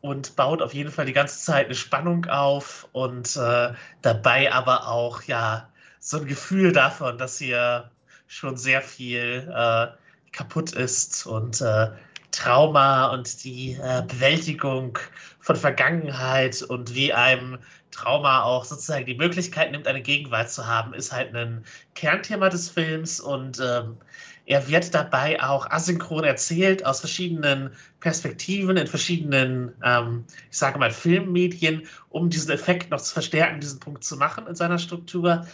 und 0.00 0.36
baut 0.36 0.62
auf 0.62 0.72
jeden 0.72 0.90
Fall 0.90 1.04
die 1.04 1.12
ganze 1.12 1.38
Zeit 1.38 1.66
eine 1.66 1.74
Spannung 1.74 2.24
auf 2.26 2.88
und 2.92 3.36
äh, 3.36 3.74
dabei 4.00 4.50
aber 4.50 4.88
auch 4.88 5.22
ja 5.24 5.68
so 5.98 6.18
ein 6.18 6.26
Gefühl 6.26 6.72
davon, 6.72 7.18
dass 7.18 7.38
hier 7.38 7.90
schon 8.26 8.56
sehr 8.56 8.80
viel 8.80 9.52
äh, 9.54 9.88
kaputt 10.32 10.72
ist 10.72 11.26
und 11.26 11.60
äh, 11.60 11.90
Trauma 12.34 13.06
und 13.06 13.44
die 13.44 13.78
äh, 13.80 14.02
Bewältigung 14.06 14.98
von 15.38 15.56
Vergangenheit 15.56 16.62
und 16.62 16.94
wie 16.94 17.12
einem 17.12 17.58
Trauma 17.92 18.42
auch 18.42 18.64
sozusagen 18.64 19.06
die 19.06 19.14
Möglichkeit 19.14 19.70
nimmt, 19.70 19.86
eine 19.86 20.02
Gegenwart 20.02 20.50
zu 20.50 20.66
haben, 20.66 20.94
ist 20.94 21.12
halt 21.12 21.34
ein 21.34 21.64
Kernthema 21.94 22.48
des 22.48 22.68
Films 22.68 23.20
und 23.20 23.60
ähm, 23.60 23.98
er 24.46 24.68
wird 24.68 24.92
dabei 24.92 25.40
auch 25.42 25.70
asynchron 25.70 26.24
erzählt 26.24 26.84
aus 26.84 27.00
verschiedenen 27.00 27.70
Perspektiven, 28.00 28.76
in 28.76 28.88
verschiedenen, 28.88 29.72
ähm, 29.82 30.24
ich 30.50 30.58
sage 30.58 30.78
mal, 30.78 30.90
Filmmedien, 30.90 31.86
um 32.08 32.30
diesen 32.30 32.50
Effekt 32.50 32.90
noch 32.90 33.00
zu 33.00 33.12
verstärken, 33.12 33.60
diesen 33.60 33.78
Punkt 33.78 34.02
zu 34.02 34.16
machen 34.16 34.46
in 34.46 34.56
seiner 34.56 34.78
Struktur. 34.78 35.46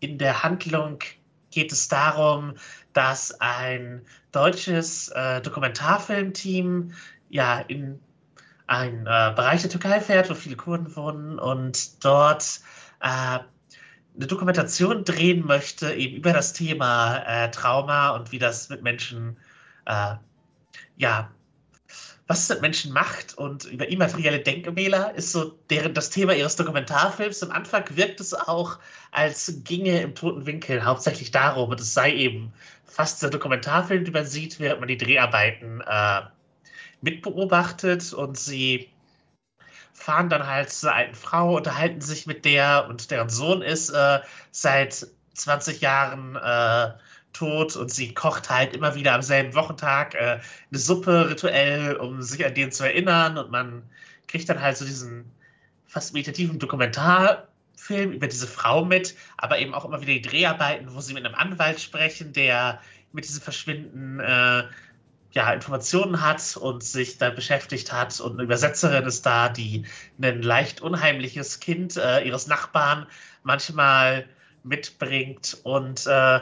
In 0.00 0.18
der 0.18 0.42
Handlung 0.42 0.98
geht 1.54 1.72
es 1.72 1.88
darum, 1.88 2.54
dass 2.92 3.40
ein 3.40 4.02
deutsches 4.32 5.08
äh, 5.08 5.40
Dokumentarfilmteam 5.40 6.92
ja 7.28 7.60
in 7.60 8.00
einen 8.66 9.06
äh, 9.06 9.32
Bereich 9.34 9.62
der 9.62 9.70
Türkei 9.70 10.00
fährt, 10.00 10.30
wo 10.30 10.34
viele 10.34 10.56
Kurden 10.56 10.94
wohnen 10.96 11.38
und 11.38 12.04
dort 12.04 12.60
äh, 13.00 13.38
eine 14.16 14.26
Dokumentation 14.26 15.04
drehen 15.04 15.44
möchte, 15.46 15.92
eben 15.92 16.16
über 16.16 16.32
das 16.32 16.52
Thema 16.52 17.18
äh, 17.26 17.50
Trauma 17.50 18.10
und 18.10 18.32
wie 18.32 18.38
das 18.38 18.68
mit 18.68 18.82
Menschen, 18.82 19.36
äh, 19.86 20.14
ja, 20.96 21.30
was 22.26 22.48
mit 22.48 22.62
Menschen 22.62 22.92
macht 22.92 23.36
und 23.36 23.64
über 23.64 23.88
immaterielle 23.88 24.40
Denkmäler 24.40 25.14
ist 25.14 25.32
so 25.32 25.58
deren, 25.68 25.92
das 25.92 26.10
Thema 26.10 26.34
ihres 26.34 26.56
Dokumentarfilms. 26.56 27.42
Am 27.42 27.50
Anfang 27.50 27.84
wirkt 27.90 28.20
es 28.20 28.32
auch, 28.32 28.78
als 29.10 29.60
ginge 29.64 30.00
im 30.00 30.14
toten 30.14 30.46
Winkel 30.46 30.84
hauptsächlich 30.84 31.30
darum, 31.30 31.70
und 31.70 31.80
es 31.80 31.92
sei 31.92 32.12
eben 32.14 32.52
fast 32.86 33.22
der 33.22 33.30
Dokumentarfilm, 33.30 34.04
den 34.04 34.14
man 34.14 34.26
sieht, 34.26 34.58
während 34.58 34.80
man 34.80 34.88
die 34.88 34.96
Dreharbeiten 34.96 35.82
äh, 35.82 36.22
mitbeobachtet 37.02 38.12
und 38.14 38.38
sie 38.38 38.88
fahren 39.92 40.30
dann 40.30 40.46
halt 40.46 40.70
zu 40.70 40.88
einer 40.88 40.96
alten 40.96 41.14
Frau, 41.14 41.56
unterhalten 41.56 42.00
sich 42.00 42.26
mit 42.26 42.44
der 42.44 42.86
und 42.88 43.10
deren 43.10 43.28
Sohn 43.28 43.62
ist 43.62 43.90
äh, 43.90 44.20
seit 44.50 45.06
20 45.34 45.80
Jahren 45.80 46.36
äh, 46.36 46.92
tot 47.34 47.76
und 47.76 47.90
sie 47.90 48.14
kocht 48.14 48.48
halt 48.48 48.74
immer 48.74 48.94
wieder 48.94 49.12
am 49.12 49.22
selben 49.22 49.54
Wochentag 49.54 50.14
äh, 50.14 50.40
eine 50.70 50.78
Suppe 50.78 51.28
rituell, 51.30 51.96
um 51.96 52.22
sich 52.22 52.44
an 52.46 52.54
den 52.54 52.72
zu 52.72 52.84
erinnern 52.84 53.36
und 53.36 53.50
man 53.50 53.82
kriegt 54.26 54.48
dann 54.48 54.60
halt 54.60 54.76
so 54.76 54.84
diesen 54.84 55.30
fast 55.86 56.14
meditativen 56.14 56.58
Dokumentarfilm 56.58 58.12
über 58.12 58.26
diese 58.26 58.46
Frau 58.46 58.84
mit, 58.84 59.14
aber 59.36 59.58
eben 59.58 59.74
auch 59.74 59.84
immer 59.84 60.00
wieder 60.00 60.14
die 60.14 60.22
Dreharbeiten, 60.22 60.92
wo 60.94 61.00
sie 61.00 61.14
mit 61.14 61.24
einem 61.24 61.34
Anwalt 61.34 61.80
sprechen, 61.80 62.32
der 62.32 62.80
mit 63.12 63.24
diesem 63.24 63.42
Verschwinden 63.42 64.18
äh, 64.20 64.64
ja, 65.34 65.52
Informationen 65.52 66.20
hat 66.20 66.56
und 66.56 66.82
sich 66.82 67.18
da 67.18 67.30
beschäftigt 67.30 67.92
hat. 67.92 68.20
Und 68.20 68.34
eine 68.34 68.42
Übersetzerin 68.44 69.04
ist 69.04 69.26
da, 69.26 69.48
die 69.48 69.84
ein 70.20 70.42
leicht 70.42 70.80
unheimliches 70.80 71.60
Kind 71.60 71.96
äh, 71.96 72.24
ihres 72.24 72.46
Nachbarn 72.46 73.06
manchmal 73.42 74.26
mitbringt. 74.62 75.58
Und 75.64 76.06
äh, 76.06 76.40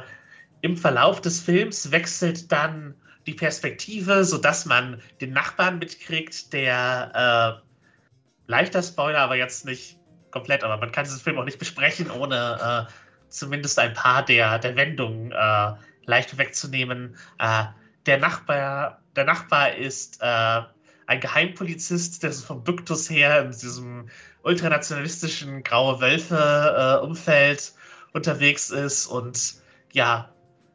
im 0.62 0.76
Verlauf 0.76 1.20
des 1.20 1.40
Films 1.40 1.90
wechselt 1.90 2.50
dann 2.50 2.94
die 3.26 3.34
Perspektive, 3.34 4.24
sodass 4.24 4.64
man 4.64 5.00
den 5.20 5.32
Nachbarn 5.32 5.78
mitkriegt, 5.78 6.52
der 6.52 7.60
äh, 7.60 8.50
leichter 8.50 8.82
Spoiler, 8.82 9.18
aber 9.18 9.36
jetzt 9.36 9.64
nicht 9.64 9.98
komplett, 10.30 10.64
aber 10.64 10.78
man 10.78 10.90
kann 10.92 11.04
diesen 11.04 11.20
Film 11.20 11.38
auch 11.38 11.44
nicht 11.44 11.58
besprechen, 11.58 12.10
ohne 12.10 12.86
äh, 12.88 12.92
zumindest 13.28 13.78
ein 13.78 13.92
paar 13.92 14.24
der, 14.24 14.58
der 14.58 14.76
Wendungen 14.76 15.32
äh, 15.32 15.72
leicht 16.06 16.38
wegzunehmen. 16.38 17.16
Äh, 17.38 17.64
der 18.06 18.18
Nachbar, 18.18 19.02
der 19.14 19.24
Nachbar 19.24 19.74
ist 19.74 20.20
äh, 20.20 20.62
ein 21.06 21.20
Geheimpolizist, 21.20 22.22
der 22.22 22.32
so 22.32 22.46
vom 22.46 22.64
Duktus 22.64 23.10
her 23.10 23.42
in 23.42 23.50
diesem 23.50 24.08
ultranationalistischen 24.42 25.62
Graue 25.62 26.00
Wölfe-Umfeld 26.00 27.60
äh, 27.60 28.16
unterwegs 28.16 28.70
ist 28.70 29.06
und 29.06 29.54
ja, 29.92 30.31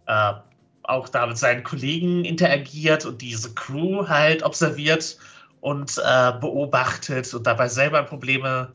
äh, 0.08 0.34
auch 0.84 1.10
da 1.10 1.26
mit 1.28 1.38
seinen 1.38 1.64
Kollegen 1.64 2.26
interagiert 2.26 3.06
und 3.06 3.22
diese 3.22 3.54
Crew 3.54 4.08
halt 4.08 4.44
observiert 4.44 5.18
und 5.62 5.98
äh, 5.98 6.32
beobachtet 6.40 7.34
und 7.34 7.46
dabei 7.46 7.68
selber 7.68 8.04
Probleme 8.04 8.74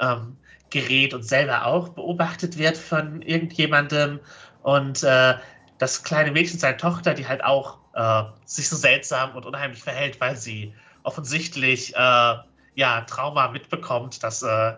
ähm, 0.00 0.36
gerät 0.70 1.14
und 1.14 1.24
selber 1.24 1.66
auch 1.66 1.88
beobachtet 1.90 2.58
wird 2.58 2.76
von 2.76 3.22
irgendjemandem. 3.22 4.20
Und 4.62 5.02
äh, 5.02 5.34
das 5.78 6.02
kleine 6.02 6.30
Mädchen, 6.30 6.58
seine 6.58 6.76
Tochter, 6.76 7.14
die 7.14 7.26
halt 7.26 7.42
auch 7.42 7.78
äh, 7.94 8.24
sich 8.44 8.68
so 8.68 8.76
seltsam 8.76 9.34
und 9.34 9.46
unheimlich 9.46 9.82
verhält, 9.82 10.20
weil 10.20 10.36
sie 10.36 10.74
offensichtlich 11.02 11.94
äh, 11.94 12.34
ja, 12.74 13.00
Trauma 13.02 13.48
mitbekommt, 13.48 14.22
das 14.22 14.42
äh, 14.42 14.74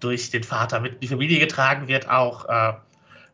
durch 0.00 0.30
den 0.30 0.42
Vater 0.42 0.80
mit 0.80 0.94
in 0.94 1.00
die 1.00 1.08
Familie 1.08 1.38
getragen 1.38 1.86
wird, 1.88 2.08
auch 2.08 2.48
äh, 2.48 2.72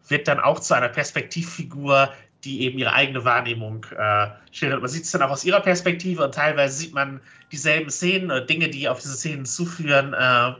wird 0.08 0.28
dann 0.28 0.40
auch 0.40 0.60
zu 0.60 0.74
einer 0.74 0.88
Perspektivfigur, 0.88 2.12
die 2.44 2.62
eben 2.62 2.78
ihre 2.78 2.92
eigene 2.92 3.24
Wahrnehmung 3.24 3.84
äh, 3.96 4.28
schildert. 4.50 4.80
Man 4.80 4.88
sieht 4.88 5.04
es 5.04 5.10
dann 5.10 5.22
auch 5.22 5.30
aus 5.30 5.44
ihrer 5.44 5.60
Perspektive 5.60 6.24
und 6.24 6.34
teilweise 6.34 6.76
sieht 6.76 6.94
man 6.94 7.20
dieselben 7.52 7.90
Szenen 7.90 8.30
oder 8.30 8.40
Dinge, 8.40 8.68
die 8.68 8.88
auf 8.88 9.00
diese 9.00 9.14
Szenen 9.14 9.44
zuführen, 9.44 10.14
äh, 10.14 10.52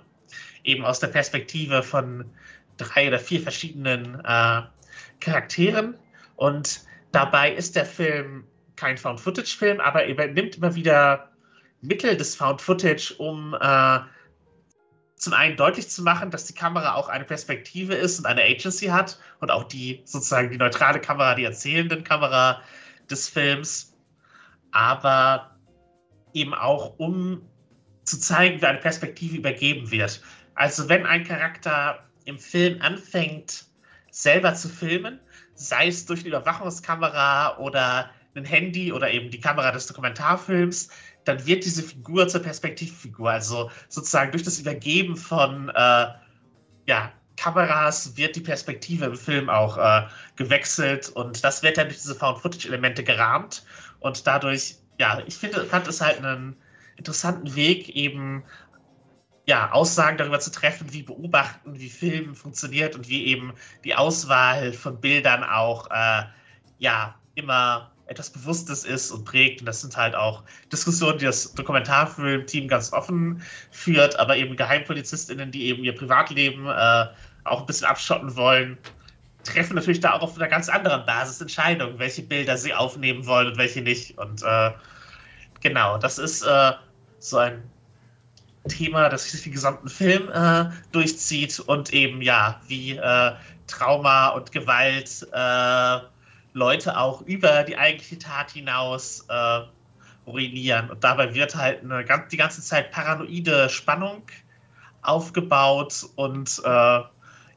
eben 0.64 0.84
aus 0.84 1.00
der 1.00 1.08
Perspektive 1.08 1.82
von 1.82 2.24
drei 2.76 3.08
oder 3.08 3.18
vier 3.18 3.40
verschiedenen 3.40 4.20
äh, 4.24 4.62
Charakteren. 5.20 5.94
Und 6.36 6.82
dabei 7.12 7.52
ist 7.52 7.76
der 7.76 7.86
Film 7.86 8.44
kein 8.76 8.96
Found-Footage-Film, 8.96 9.80
aber 9.80 10.04
er 10.04 10.28
nimmt 10.28 10.56
immer 10.56 10.74
wieder 10.74 11.30
Mittel 11.82 12.16
des 12.16 12.34
Found-Footage, 12.36 13.14
um 13.18 13.54
äh, 13.60 14.00
zum 15.20 15.34
einen 15.34 15.56
deutlich 15.56 15.90
zu 15.90 16.02
machen, 16.02 16.30
dass 16.30 16.46
die 16.46 16.54
Kamera 16.54 16.94
auch 16.94 17.10
eine 17.10 17.24
Perspektive 17.24 17.94
ist 17.94 18.18
und 18.18 18.24
eine 18.24 18.42
Agency 18.42 18.86
hat 18.86 19.18
und 19.40 19.50
auch 19.50 19.64
die 19.64 20.00
sozusagen 20.04 20.50
die 20.50 20.56
neutrale 20.56 20.98
Kamera, 20.98 21.34
die 21.34 21.44
erzählenden 21.44 22.04
Kamera 22.04 22.62
des 23.10 23.28
Films, 23.28 23.94
aber 24.70 25.58
eben 26.32 26.54
auch 26.54 26.98
um 26.98 27.42
zu 28.04 28.18
zeigen, 28.18 28.62
wie 28.62 28.66
eine 28.66 28.78
Perspektive 28.78 29.36
übergeben 29.36 29.90
wird. 29.90 30.22
Also 30.54 30.88
wenn 30.88 31.04
ein 31.04 31.24
Charakter 31.24 31.98
im 32.24 32.38
Film 32.38 32.80
anfängt, 32.80 33.66
selber 34.10 34.54
zu 34.54 34.70
filmen, 34.70 35.20
sei 35.54 35.88
es 35.88 36.06
durch 36.06 36.20
eine 36.20 36.30
Überwachungskamera 36.30 37.58
oder 37.58 38.10
ein 38.34 38.46
Handy 38.46 38.90
oder 38.90 39.10
eben 39.10 39.30
die 39.30 39.40
Kamera 39.40 39.70
des 39.70 39.86
Dokumentarfilms, 39.86 40.88
dann 41.24 41.44
wird 41.46 41.64
diese 41.64 41.82
Figur 41.82 42.28
zur 42.28 42.42
Perspektivfigur. 42.42 43.30
Also 43.30 43.70
sozusagen 43.88 44.30
durch 44.30 44.42
das 44.42 44.58
Übergeben 44.58 45.16
von 45.16 45.68
äh, 45.70 46.06
ja, 46.86 47.12
Kameras 47.36 48.16
wird 48.16 48.36
die 48.36 48.40
Perspektive 48.40 49.06
im 49.06 49.16
Film 49.16 49.48
auch 49.48 49.78
äh, 49.78 50.06
gewechselt 50.36 51.08
und 51.08 51.42
das 51.42 51.62
wird 51.62 51.78
dann 51.78 51.86
durch 51.86 51.98
diese 51.98 52.14
Found-Footage-Elemente 52.14 53.02
gerahmt 53.02 53.64
und 54.00 54.26
dadurch, 54.26 54.76
ja, 54.98 55.22
ich 55.26 55.36
finde, 55.36 55.64
fand 55.64 55.88
es 55.88 56.00
halt 56.00 56.18
einen 56.18 56.56
interessanten 56.96 57.54
Weg, 57.54 57.88
eben 57.90 58.44
ja, 59.46 59.72
Aussagen 59.72 60.18
darüber 60.18 60.38
zu 60.38 60.52
treffen, 60.52 60.92
wie 60.92 61.02
Beobachten, 61.02 61.78
wie 61.78 61.88
Film 61.88 62.34
funktioniert 62.34 62.94
und 62.94 63.08
wie 63.08 63.26
eben 63.26 63.54
die 63.84 63.94
Auswahl 63.94 64.72
von 64.72 65.00
Bildern 65.00 65.42
auch 65.42 65.90
äh, 65.90 66.24
ja 66.78 67.14
immer 67.34 67.90
etwas 68.10 68.28
Bewusstes 68.30 68.84
ist 68.84 69.12
und 69.12 69.24
prägt. 69.24 69.60
Und 69.60 69.66
das 69.66 69.80
sind 69.80 69.96
halt 69.96 70.16
auch 70.16 70.42
Diskussionen, 70.72 71.18
die 71.18 71.26
das 71.26 71.54
Dokumentarfilm-Team 71.54 72.66
ganz 72.66 72.92
offen 72.92 73.40
führt, 73.70 74.18
aber 74.18 74.36
eben 74.36 74.56
GeheimpolizistInnen, 74.56 75.52
die 75.52 75.66
eben 75.66 75.84
ihr 75.84 75.94
Privatleben 75.94 76.66
äh, 76.66 77.06
auch 77.44 77.60
ein 77.60 77.66
bisschen 77.66 77.86
abschotten 77.86 78.34
wollen, 78.36 78.76
treffen 79.44 79.76
natürlich 79.76 80.00
da 80.00 80.12
auch 80.12 80.22
auf 80.22 80.36
einer 80.36 80.48
ganz 80.48 80.68
anderen 80.68 81.06
Basis 81.06 81.40
Entscheidungen, 81.40 81.98
welche 81.98 82.22
Bilder 82.22 82.58
sie 82.58 82.74
aufnehmen 82.74 83.26
wollen 83.26 83.46
und 83.46 83.58
welche 83.58 83.80
nicht. 83.80 84.18
Und 84.18 84.42
äh, 84.42 84.72
genau, 85.60 85.96
das 85.96 86.18
ist 86.18 86.42
äh, 86.42 86.72
so 87.20 87.38
ein 87.38 87.62
Thema, 88.68 89.08
das 89.08 89.30
sich 89.30 89.44
den 89.44 89.52
gesamten 89.52 89.88
Film 89.88 90.28
äh, 90.32 90.64
durchzieht 90.90 91.60
und 91.60 91.92
eben 91.92 92.22
ja, 92.22 92.60
wie 92.66 92.96
äh, 92.96 93.32
Trauma 93.68 94.28
und 94.30 94.50
Gewalt 94.50 95.28
äh, 95.32 95.98
Leute 96.52 96.98
auch 96.98 97.22
über 97.22 97.62
die 97.62 97.76
eigentliche 97.76 98.18
Tat 98.18 98.50
hinaus 98.50 99.26
äh, 99.28 99.60
ruinieren. 100.26 100.90
Und 100.90 101.04
dabei 101.04 101.34
wird 101.34 101.54
halt 101.54 101.82
eine, 101.82 102.04
die 102.30 102.36
ganze 102.36 102.62
Zeit 102.62 102.90
paranoide 102.90 103.68
Spannung 103.68 104.22
aufgebaut 105.02 106.04
und 106.16 106.60
äh, 106.64 107.00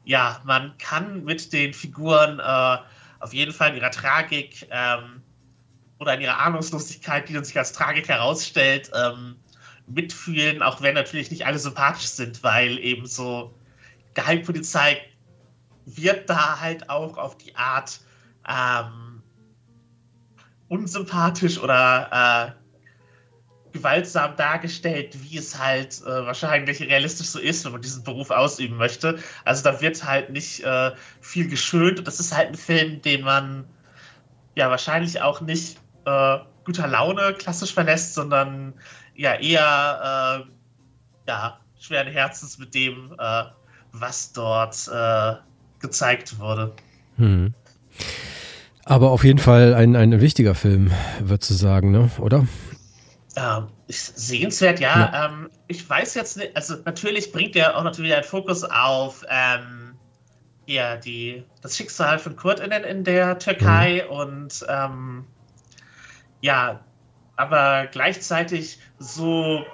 ja, 0.06 0.40
man 0.44 0.76
kann 0.78 1.24
mit 1.24 1.52
den 1.52 1.72
Figuren 1.72 2.38
äh, 2.38 2.78
auf 3.20 3.32
jeden 3.32 3.52
Fall 3.52 3.70
in 3.70 3.76
ihrer 3.76 3.90
Tragik 3.90 4.66
ähm, 4.70 5.22
oder 5.98 6.14
in 6.14 6.20
ihrer 6.20 6.38
Ahnungslosigkeit, 6.38 7.28
die 7.28 7.32
dann 7.32 7.44
sich 7.44 7.56
als 7.56 7.72
Tragik 7.72 8.08
herausstellt, 8.08 8.90
ähm, 8.94 9.36
mitfühlen, 9.86 10.62
auch 10.62 10.80
wenn 10.82 10.94
natürlich 10.94 11.30
nicht 11.30 11.46
alle 11.46 11.58
sympathisch 11.58 12.06
sind, 12.06 12.42
weil 12.42 12.78
eben 12.78 13.06
so 13.06 13.54
Geheimpolizei 14.14 15.00
wird 15.86 16.28
da 16.28 16.60
halt 16.60 16.88
auch 16.88 17.18
auf 17.18 17.36
die 17.36 17.54
Art 17.56 18.00
ähm, 18.48 19.22
unsympathisch 20.68 21.58
oder 21.58 22.54
äh, 22.54 22.64
gewaltsam 23.74 24.36
dargestellt, 24.36 25.16
wie 25.22 25.36
es 25.36 25.58
halt 25.58 26.00
äh, 26.02 26.26
wahrscheinlich 26.26 26.80
realistisch 26.80 27.26
so 27.26 27.40
ist, 27.40 27.64
wenn 27.64 27.72
man 27.72 27.82
diesen 27.82 28.04
Beruf 28.04 28.30
ausüben 28.30 28.76
möchte. 28.76 29.18
Also 29.44 29.64
da 29.64 29.80
wird 29.80 30.04
halt 30.04 30.30
nicht 30.30 30.62
äh, 30.62 30.92
viel 31.20 31.48
geschönt 31.48 31.98
und 31.98 32.06
das 32.06 32.20
ist 32.20 32.34
halt 32.34 32.50
ein 32.50 32.54
Film, 32.54 33.02
den 33.02 33.22
man 33.22 33.64
ja 34.54 34.70
wahrscheinlich 34.70 35.20
auch 35.20 35.40
nicht 35.40 35.78
äh, 36.04 36.38
guter 36.64 36.86
Laune 36.86 37.34
klassisch 37.34 37.74
verlässt, 37.74 38.14
sondern 38.14 38.74
ja 39.16 39.34
eher 39.34 40.44
äh, 40.46 41.30
ja, 41.30 41.58
schweren 41.78 42.08
Herzens 42.08 42.58
mit 42.58 42.74
dem, 42.74 43.14
äh, 43.18 43.44
was 43.92 44.32
dort 44.32 44.90
gezeigt 45.78 46.38
wurde. 46.38 46.72
Hm. 47.16 47.54
Aber 48.84 49.10
auf 49.10 49.24
jeden 49.24 49.38
Fall 49.38 49.74
ein, 49.74 49.96
ein 49.96 50.20
wichtiger 50.20 50.54
Film, 50.54 50.90
würdest 51.20 51.50
du 51.50 51.54
sagen, 51.54 51.90
ne? 51.90 52.10
oder? 52.18 52.46
Ähm, 53.36 53.66
sehenswert, 53.88 54.78
ja. 54.78 55.10
ja. 55.12 55.26
Ähm, 55.26 55.50
ich 55.68 55.88
weiß 55.88 56.14
jetzt 56.14 56.36
nicht, 56.36 56.54
also 56.56 56.76
natürlich 56.84 57.32
bringt 57.32 57.56
er 57.56 57.76
auch 57.76 57.82
natürlich 57.82 58.14
einen 58.14 58.24
Fokus 58.24 58.62
auf 58.62 59.24
ähm, 59.28 59.94
ja, 60.66 60.96
die, 60.96 61.44
das 61.62 61.76
Schicksal 61.76 62.18
von 62.18 62.36
KurdInnen 62.36 62.84
in 62.84 63.04
der 63.04 63.38
Türkei 63.38 64.04
mhm. 64.06 64.16
und 64.16 64.66
ähm, 64.68 65.24
ja, 66.40 66.80
aber 67.36 67.86
gleichzeitig 67.86 68.78
so 68.98 69.64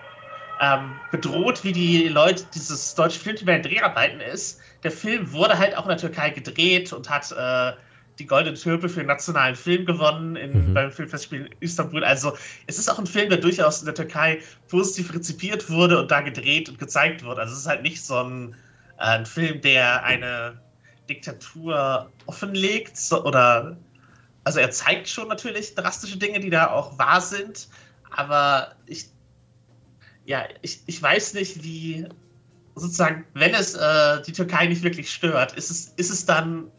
ähm, 0.60 0.92
bedroht, 1.10 1.64
wie 1.64 1.72
die 1.72 2.08
Leute 2.08 2.44
dieses 2.54 2.94
deutsche 2.94 3.20
Film 3.20 3.36
bei 3.44 3.58
den 3.58 3.62
Dreharbeiten 3.62 4.20
ist. 4.20 4.60
Der 4.82 4.90
Film 4.90 5.32
wurde 5.32 5.58
halt 5.58 5.76
auch 5.76 5.82
in 5.82 5.90
der 5.90 5.98
Türkei 5.98 6.30
gedreht 6.30 6.92
und 6.92 7.10
hat 7.10 7.32
äh, 7.32 7.72
die 8.20 8.26
Goldene 8.26 8.56
Türpe 8.56 8.88
für 8.88 9.00
den 9.00 9.06
nationalen 9.06 9.56
Film 9.56 9.86
gewonnen 9.86 10.36
in, 10.36 10.68
mhm. 10.68 10.74
beim 10.74 10.92
Filmfestspiel 10.92 11.46
in 11.46 11.52
Istanbul. 11.60 12.04
Also 12.04 12.36
es 12.66 12.78
ist 12.78 12.88
auch 12.88 12.98
ein 12.98 13.06
Film, 13.06 13.30
der 13.30 13.38
durchaus 13.38 13.80
in 13.80 13.86
der 13.86 13.94
Türkei 13.94 14.40
positiv 14.68 15.12
rezipiert 15.14 15.70
wurde 15.70 15.98
und 15.98 16.10
da 16.10 16.20
gedreht 16.20 16.68
und 16.68 16.78
gezeigt 16.78 17.24
wurde. 17.24 17.40
Also 17.40 17.54
es 17.54 17.60
ist 17.60 17.66
halt 17.66 17.82
nicht 17.82 18.04
so 18.04 18.22
ein, 18.22 18.54
äh, 18.98 19.02
ein 19.04 19.26
Film, 19.26 19.60
der 19.62 20.04
eine 20.04 20.60
Diktatur 21.08 22.12
offenlegt 22.26 22.96
so, 22.96 23.24
oder 23.24 23.76
also 24.44 24.60
er 24.60 24.70
zeigt 24.70 25.08
schon 25.08 25.28
natürlich 25.28 25.74
drastische 25.74 26.18
Dinge, 26.18 26.40
die 26.40 26.50
da 26.50 26.70
auch 26.70 26.98
wahr 26.98 27.20
sind, 27.20 27.68
aber 28.10 28.74
ich 28.86 29.08
ja, 30.24 30.44
ich, 30.62 30.82
ich 30.86 31.02
weiß 31.02 31.34
nicht, 31.34 31.64
wie 31.64 32.06
sozusagen, 32.76 33.24
wenn 33.34 33.52
es 33.52 33.74
äh, 33.74 34.22
die 34.22 34.32
Türkei 34.32 34.66
nicht 34.66 34.82
wirklich 34.82 35.10
stört, 35.10 35.56
ist 35.56 35.70
es, 35.70 35.88
ist 35.96 36.10
es 36.10 36.24
dann 36.24 36.70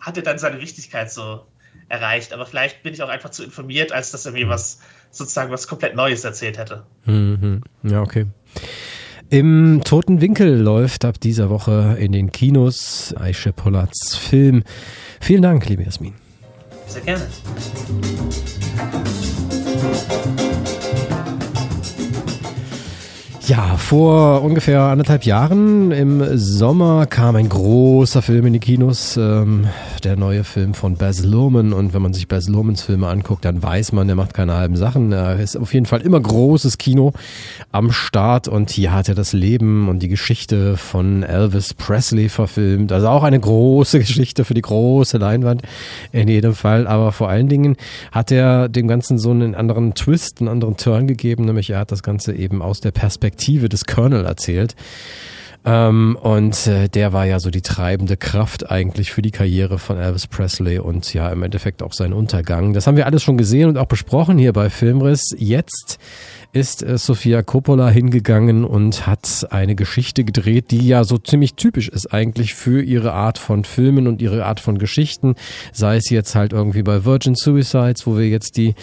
hat 0.00 0.16
er 0.16 0.22
dann 0.22 0.38
seine 0.38 0.60
Wichtigkeit 0.60 1.10
so 1.10 1.46
erreicht. 1.88 2.32
Aber 2.32 2.46
vielleicht 2.46 2.82
bin 2.82 2.94
ich 2.94 3.02
auch 3.02 3.08
einfach 3.08 3.30
zu 3.30 3.44
informiert, 3.44 3.92
als 3.92 4.10
dass 4.10 4.26
er 4.26 4.32
mir 4.32 4.48
was 4.48 4.80
sozusagen 5.10 5.50
was 5.50 5.68
komplett 5.68 5.94
Neues 5.94 6.24
erzählt 6.24 6.58
hätte. 6.58 6.84
Mhm. 7.04 7.62
Ja, 7.82 8.02
okay. 8.02 8.26
Im 9.28 9.82
Toten 9.84 10.20
Winkel 10.20 10.56
läuft 10.60 11.04
ab 11.04 11.18
dieser 11.20 11.50
Woche 11.50 11.96
in 11.98 12.12
den 12.12 12.30
Kinos 12.30 13.12
Aische 13.16 13.52
Pollards 13.52 14.14
Film. 14.14 14.62
Vielen 15.20 15.42
Dank, 15.42 15.68
liebe 15.68 15.82
Jasmin. 15.82 16.14
Sehr 16.86 17.02
gerne. 17.02 17.26
Ja, 23.46 23.76
vor 23.76 24.42
ungefähr 24.42 24.80
anderthalb 24.80 25.22
Jahren 25.22 25.92
im 25.92 26.36
Sommer 26.36 27.06
kam 27.06 27.36
ein 27.36 27.48
großer 27.48 28.20
Film 28.20 28.46
in 28.46 28.54
die 28.54 28.58
Kinos, 28.58 29.16
ähm, 29.16 29.68
der 30.02 30.16
neue 30.16 30.42
Film 30.42 30.74
von 30.74 30.96
Baz 30.96 31.22
Luhrmann. 31.22 31.72
Und 31.72 31.94
wenn 31.94 32.02
man 32.02 32.12
sich 32.12 32.26
Baz 32.26 32.48
Luhrmanns 32.48 32.82
Filme 32.82 33.06
anguckt, 33.06 33.44
dann 33.44 33.62
weiß 33.62 33.92
man, 33.92 34.08
der 34.08 34.16
macht 34.16 34.34
keine 34.34 34.54
halben 34.54 34.74
Sachen. 34.74 35.12
Er 35.12 35.38
ist 35.38 35.56
auf 35.56 35.72
jeden 35.74 35.86
Fall 35.86 36.00
immer 36.00 36.18
großes 36.18 36.76
Kino 36.76 37.12
am 37.70 37.92
Start. 37.92 38.48
Und 38.48 38.70
hier 38.70 38.92
hat 38.92 39.08
er 39.08 39.14
das 39.14 39.32
Leben 39.32 39.88
und 39.88 40.00
die 40.00 40.08
Geschichte 40.08 40.76
von 40.76 41.22
Elvis 41.22 41.72
Presley 41.72 42.28
verfilmt. 42.28 42.90
Also 42.90 43.06
auch 43.06 43.22
eine 43.22 43.38
große 43.38 44.00
Geschichte 44.00 44.44
für 44.44 44.54
die 44.54 44.62
große 44.62 45.18
Leinwand 45.18 45.62
in 46.10 46.26
jedem 46.26 46.56
Fall. 46.56 46.88
Aber 46.88 47.12
vor 47.12 47.28
allen 47.28 47.48
Dingen 47.48 47.76
hat 48.10 48.32
er 48.32 48.68
dem 48.68 48.88
Ganzen 48.88 49.18
so 49.18 49.30
einen 49.30 49.54
anderen 49.54 49.94
Twist, 49.94 50.40
einen 50.40 50.48
anderen 50.48 50.76
Turn 50.76 51.06
gegeben. 51.06 51.44
Nämlich 51.44 51.70
er 51.70 51.78
hat 51.78 51.92
das 51.92 52.02
Ganze 52.02 52.34
eben 52.34 52.60
aus 52.60 52.80
der 52.80 52.90
Perspektive 52.90 53.35
Perspektive 53.36 53.68
des 53.68 53.84
Colonel 53.84 54.24
erzählt. 54.24 54.74
Ähm, 55.64 56.16
und 56.20 56.66
äh, 56.66 56.88
der 56.88 57.12
war 57.12 57.26
ja 57.26 57.38
so 57.38 57.50
die 57.50 57.60
treibende 57.60 58.16
Kraft 58.16 58.70
eigentlich 58.70 59.10
für 59.10 59.20
die 59.20 59.30
Karriere 59.30 59.78
von 59.78 59.98
Elvis 59.98 60.26
Presley 60.26 60.78
und 60.78 61.12
ja 61.12 61.28
im 61.28 61.42
Endeffekt 61.42 61.82
auch 61.82 61.92
sein 61.92 62.12
Untergang. 62.12 62.72
Das 62.72 62.86
haben 62.86 62.96
wir 62.96 63.06
alles 63.06 63.22
schon 63.22 63.36
gesehen 63.36 63.68
und 63.68 63.76
auch 63.76 63.86
besprochen 63.86 64.38
hier 64.38 64.52
bei 64.52 64.70
Filmriss. 64.70 65.34
Jetzt 65.36 65.98
ist 66.56 66.82
äh, 66.82 66.96
Sofia 66.96 67.42
Coppola 67.42 67.90
hingegangen 67.90 68.64
und 68.64 69.06
hat 69.06 69.46
eine 69.50 69.74
Geschichte 69.74 70.24
gedreht, 70.24 70.70
die 70.70 70.88
ja 70.88 71.04
so 71.04 71.18
ziemlich 71.18 71.54
typisch 71.54 71.88
ist 71.88 72.14
eigentlich 72.14 72.54
für 72.54 72.82
ihre 72.82 73.12
Art 73.12 73.36
von 73.36 73.64
Filmen 73.64 74.06
und 74.06 74.22
ihre 74.22 74.46
Art 74.46 74.60
von 74.60 74.78
Geschichten. 74.78 75.34
Sei 75.72 75.96
es 75.96 76.08
jetzt 76.08 76.34
halt 76.34 76.54
irgendwie 76.54 76.82
bei 76.82 77.04
Virgin 77.04 77.34
Suicides, 77.34 78.06
wo 78.06 78.16
wir 78.16 78.26
jetzt 78.28 78.56
die, 78.56 78.74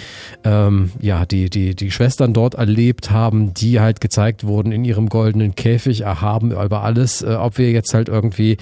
ähm, 0.44 0.91
ja, 1.02 1.26
die, 1.26 1.50
die, 1.50 1.76
die 1.76 1.90
Schwestern 1.90 2.34
dort 2.34 2.54
erlebt 2.54 3.10
haben, 3.10 3.56
die 3.56 3.80
halt 3.80 4.02
gezeigt 4.02 4.44
wurden 4.44 4.72
in 4.72 4.86
ihrem 4.86 5.10
goldenen 5.10 5.56
Käfig, 5.56 6.02
erhaben 6.02 6.52
über 6.52 6.84
alles. 6.84 7.24
Äh, 7.24 7.34
ob 7.40 7.58
wir 7.58 7.72
jetzt 7.72 7.95
halt 7.95 8.08
irgendwie 8.08 8.58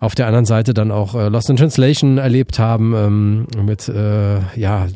auf 0.00 0.14
der 0.14 0.28
anderen 0.28 0.46
Seite 0.46 0.72
dann 0.72 0.90
auch 0.90 1.14
äh, 1.14 1.28
Lost 1.28 1.50
in 1.50 1.56
Translation 1.56 2.16
erlebt 2.16 2.58
haben, 2.58 2.94
ähm, 2.96 3.46
mit, 3.66 3.86
äh, 3.88 4.38
ja, 4.58 4.86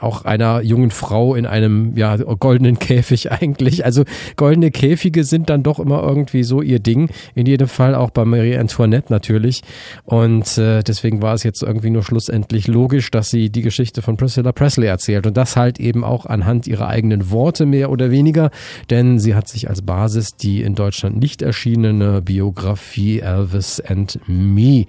auch 0.00 0.24
einer 0.24 0.62
jungen 0.62 0.90
Frau 0.90 1.34
in 1.34 1.44
einem, 1.44 1.96
ja, 1.96 2.16
goldenen 2.16 2.78
Käfig 2.78 2.93
Käfig 2.94 3.32
eigentlich. 3.40 3.84
Also 3.84 4.04
goldene 4.36 4.70
Käfige 4.70 5.24
sind 5.24 5.50
dann 5.50 5.62
doch 5.62 5.78
immer 5.78 6.02
irgendwie 6.02 6.44
so 6.44 6.62
ihr 6.62 6.78
Ding. 6.78 7.10
In 7.34 7.46
jedem 7.46 7.68
Fall 7.68 7.94
auch 7.94 8.10
bei 8.10 8.24
Marie 8.24 8.56
Antoinette 8.56 9.12
natürlich. 9.12 9.62
Und 10.04 10.58
äh, 10.58 10.82
deswegen 10.82 11.22
war 11.22 11.34
es 11.34 11.42
jetzt 11.42 11.62
irgendwie 11.62 11.90
nur 11.90 12.02
schlussendlich 12.02 12.68
logisch, 12.68 13.10
dass 13.10 13.30
sie 13.30 13.50
die 13.50 13.62
Geschichte 13.62 14.02
von 14.02 14.16
Priscilla 14.16 14.52
Presley 14.52 14.86
erzählt. 14.86 15.26
Und 15.26 15.36
das 15.36 15.56
halt 15.56 15.80
eben 15.80 16.04
auch 16.04 16.26
anhand 16.26 16.66
ihrer 16.66 16.88
eigenen 16.88 17.30
Worte 17.30 17.66
mehr 17.66 17.90
oder 17.90 18.10
weniger. 18.10 18.50
Denn 18.90 19.18
sie 19.18 19.34
hat 19.34 19.48
sich 19.48 19.68
als 19.68 19.82
Basis 19.82 20.36
die 20.36 20.62
in 20.62 20.74
Deutschland 20.74 21.16
nicht 21.16 21.42
erschienene 21.42 22.22
Biografie 22.22 23.20
Elvis 23.20 23.80
and 23.80 24.20
Me 24.26 24.86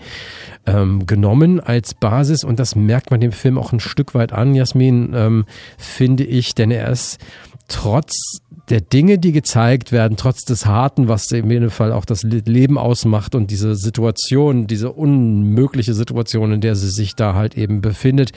ähm, 0.65 1.05
genommen 1.07 1.59
als 1.59 1.93
Basis. 1.93 2.43
Und 2.43 2.59
das 2.59 2.75
merkt 2.75 3.11
man 3.11 3.19
dem 3.19 3.31
Film 3.31 3.57
auch 3.57 3.73
ein 3.73 3.79
Stück 3.79 4.13
weit 4.13 4.33
an, 4.33 4.53
Jasmin, 4.53 5.13
ähm, 5.15 5.45
finde 5.77 6.23
ich, 6.23 6.53
denn 6.53 6.71
er 6.71 6.89
ist 6.89 7.19
trotz 7.67 8.39
der 8.69 8.81
Dinge, 8.81 9.17
die 9.17 9.31
gezeigt 9.31 9.91
werden, 9.91 10.17
trotz 10.17 10.43
des 10.43 10.65
Harten, 10.65 11.07
was 11.07 11.31
in 11.31 11.49
jedem 11.49 11.69
Fall 11.69 11.91
auch 11.91 12.05
das 12.05 12.23
Leben 12.23 12.77
ausmacht 12.77 13.35
und 13.35 13.51
diese 13.51 13.75
Situation, 13.75 14.67
diese 14.67 14.91
unmögliche 14.91 15.93
Situation, 15.93 16.51
in 16.51 16.61
der 16.61 16.75
sie 16.75 16.89
sich 16.89 17.15
da 17.15 17.35
halt 17.35 17.57
eben 17.57 17.81
befindet, 17.81 18.31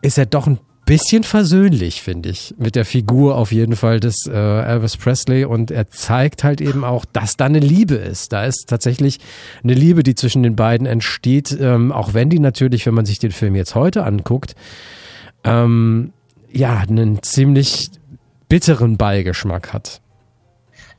ist 0.00 0.18
er 0.18 0.26
doch 0.26 0.46
ein 0.46 0.58
bisschen 0.84 1.22
versöhnlich, 1.22 2.02
finde 2.02 2.30
ich, 2.30 2.54
mit 2.58 2.74
der 2.74 2.84
Figur 2.84 3.36
auf 3.36 3.52
jeden 3.52 3.76
Fall 3.76 4.00
des 4.00 4.26
äh, 4.26 4.32
Elvis 4.32 4.96
Presley 4.96 5.44
und 5.44 5.70
er 5.70 5.88
zeigt 5.88 6.42
halt 6.44 6.60
eben 6.60 6.84
auch, 6.84 7.04
dass 7.04 7.36
da 7.36 7.44
eine 7.44 7.60
Liebe 7.60 7.94
ist. 7.94 8.32
Da 8.32 8.44
ist 8.44 8.66
tatsächlich 8.68 9.20
eine 9.62 9.74
Liebe, 9.74 10.02
die 10.02 10.14
zwischen 10.14 10.42
den 10.42 10.56
beiden 10.56 10.86
entsteht, 10.86 11.56
ähm, 11.60 11.92
auch 11.92 12.14
wenn 12.14 12.30
die 12.30 12.40
natürlich, 12.40 12.84
wenn 12.86 12.94
man 12.94 13.06
sich 13.06 13.18
den 13.18 13.30
Film 13.30 13.54
jetzt 13.54 13.74
heute 13.74 14.04
anguckt, 14.04 14.56
ähm, 15.44 16.12
ja, 16.50 16.78
einen 16.78 17.22
ziemlich 17.22 17.90
bitteren 18.52 18.98
Beigeschmack 18.98 19.72
hat. 19.72 20.02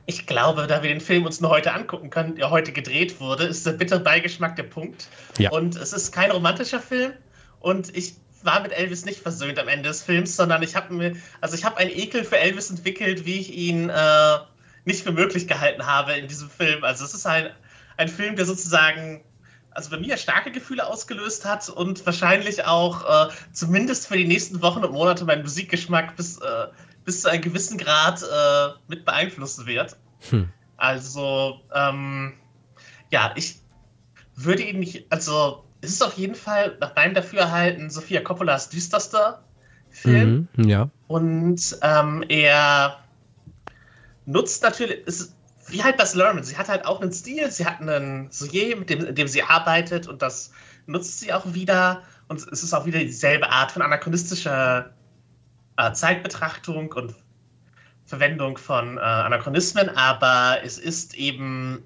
Ich 0.06 0.26
glaube, 0.26 0.66
da 0.66 0.82
wir 0.82 0.90
den 0.90 1.00
Film 1.00 1.24
uns 1.24 1.40
nur 1.40 1.50
heute 1.50 1.72
angucken 1.72 2.10
können, 2.10 2.34
der 2.34 2.50
heute 2.50 2.72
gedreht 2.72 3.20
wurde, 3.20 3.44
ist 3.44 3.64
der 3.64 3.74
bittere 3.74 4.00
Beigeschmack 4.00 4.56
der 4.56 4.64
Punkt. 4.64 5.06
Ja. 5.38 5.52
Und 5.52 5.76
es 5.76 5.92
ist 5.92 6.10
kein 6.10 6.32
romantischer 6.32 6.80
Film. 6.80 7.12
Und 7.60 7.96
ich 7.96 8.14
war 8.42 8.60
mit 8.60 8.72
Elvis 8.72 9.04
nicht 9.04 9.20
versöhnt 9.20 9.60
am 9.60 9.68
Ende 9.68 9.88
des 9.88 10.02
Films, 10.02 10.34
sondern 10.34 10.64
ich 10.64 10.74
habe 10.74 10.92
mir, 10.92 11.12
also 11.40 11.54
ich 11.54 11.64
habe 11.64 11.76
einen 11.76 11.92
Ekel 11.92 12.24
für 12.24 12.38
Elvis 12.38 12.70
entwickelt, 12.70 13.24
wie 13.24 13.38
ich 13.38 13.54
ihn 13.54 13.88
äh, 13.88 14.38
nicht 14.84 15.04
für 15.04 15.12
möglich 15.12 15.46
gehalten 15.46 15.86
habe 15.86 16.14
in 16.14 16.26
diesem 16.26 16.50
Film. 16.50 16.82
Also 16.82 17.04
es 17.04 17.14
ist 17.14 17.24
ein, 17.24 17.50
ein 17.98 18.08
Film, 18.08 18.34
der 18.34 18.46
sozusagen 18.46 19.22
also 19.70 19.90
bei 19.90 19.98
mir 19.98 20.16
starke 20.16 20.50
Gefühle 20.50 20.86
ausgelöst 20.86 21.44
hat 21.44 21.68
und 21.68 22.04
wahrscheinlich 22.04 22.64
auch 22.64 23.28
äh, 23.28 23.32
zumindest 23.52 24.08
für 24.08 24.16
die 24.16 24.26
nächsten 24.26 24.60
Wochen 24.60 24.84
und 24.84 24.92
Monate 24.92 25.24
meinen 25.24 25.42
Musikgeschmack 25.42 26.16
bis 26.16 26.38
äh, 26.38 26.66
bis 27.04 27.22
zu 27.22 27.30
einem 27.30 27.42
gewissen 27.42 27.78
Grad 27.78 28.22
äh, 28.22 28.68
mit 28.88 29.04
beeinflussen 29.04 29.66
wird. 29.66 29.96
Hm. 30.30 30.48
Also, 30.76 31.60
ähm, 31.74 32.34
ja, 33.10 33.32
ich 33.36 33.60
würde 34.34 34.62
ihn 34.62 34.80
nicht, 34.80 35.06
also 35.10 35.64
es 35.80 35.90
ist 35.92 36.02
auf 36.02 36.14
jeden 36.14 36.34
Fall 36.34 36.76
nach 36.80 36.94
meinem 36.96 37.14
Dafürhalten 37.14 37.90
Sophia 37.90 38.20
Coppolas 38.20 38.70
düsterster 38.70 39.44
Film. 39.90 40.48
Mhm, 40.56 40.68
ja. 40.68 40.90
Und 41.06 41.78
ähm, 41.82 42.24
er 42.28 42.98
nutzt 44.26 44.62
natürlich, 44.62 45.06
ist, 45.06 45.34
wie 45.68 45.82
halt 45.82 45.96
Bas 45.96 46.14
Lerman, 46.14 46.42
sie 46.42 46.56
hat 46.56 46.68
halt 46.68 46.84
auch 46.84 47.00
einen 47.00 47.12
Stil, 47.12 47.50
sie 47.50 47.64
hat 47.64 47.80
einen 47.80 48.30
Sujet, 48.30 48.78
mit 48.78 48.90
dem, 48.90 49.14
dem 49.14 49.28
sie 49.28 49.42
arbeitet 49.42 50.08
und 50.08 50.22
das 50.22 50.52
nutzt 50.86 51.20
sie 51.20 51.32
auch 51.32 51.54
wieder. 51.54 52.02
Und 52.26 52.40
es 52.40 52.62
ist 52.62 52.72
auch 52.72 52.86
wieder 52.86 52.98
dieselbe 52.98 53.50
Art 53.50 53.70
von 53.70 53.82
anachronistischer 53.82 54.90
äh, 55.76 55.92
Zeitbetrachtung 55.92 56.92
und 56.92 57.14
Verwendung 58.06 58.58
von 58.58 58.98
äh, 58.98 59.00
Anachronismen, 59.00 59.88
aber 59.90 60.58
es 60.62 60.78
ist 60.78 61.14
eben 61.14 61.82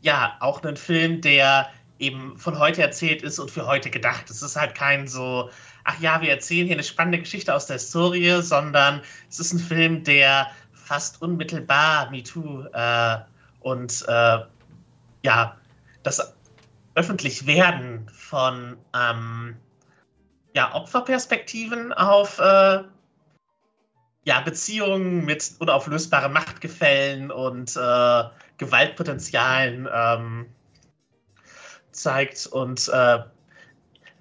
ja 0.00 0.36
auch 0.40 0.62
ein 0.64 0.76
Film, 0.76 1.20
der 1.20 1.68
eben 1.98 2.36
von 2.36 2.58
heute 2.58 2.82
erzählt 2.82 3.22
ist 3.22 3.38
und 3.38 3.50
für 3.50 3.66
heute 3.66 3.88
gedacht. 3.88 4.28
Es 4.28 4.42
ist 4.42 4.56
halt 4.56 4.74
kein 4.74 5.06
so, 5.06 5.50
ach 5.84 6.00
ja, 6.00 6.20
wir 6.20 6.30
erzählen 6.30 6.66
hier 6.66 6.74
eine 6.74 6.82
spannende 6.82 7.20
Geschichte 7.20 7.54
aus 7.54 7.66
der 7.66 7.74
Historie, 7.74 8.42
sondern 8.42 9.00
es 9.30 9.38
ist 9.38 9.52
ein 9.52 9.60
Film, 9.60 10.02
der 10.02 10.48
fast 10.72 11.22
unmittelbar 11.22 12.10
MeToo 12.10 12.64
äh, 12.72 13.18
und 13.60 14.04
äh, 14.08 14.38
ja, 15.22 15.56
das 16.02 16.34
Öffentlichwerden 16.96 18.10
von 18.12 18.76
ähm, 18.94 19.56
ja, 20.54 20.74
Opferperspektiven 20.74 21.92
auf 21.92 22.38
äh, 22.38 22.82
ja, 24.24 24.40
Beziehungen 24.40 25.24
mit 25.24 25.52
unauflösbaren 25.58 26.32
Machtgefällen 26.32 27.30
und 27.30 27.76
äh, 27.76 28.24
Gewaltpotenzialen 28.58 29.88
ähm, 29.92 30.46
zeigt. 31.90 32.46
Und 32.46 32.88
äh, 32.88 33.18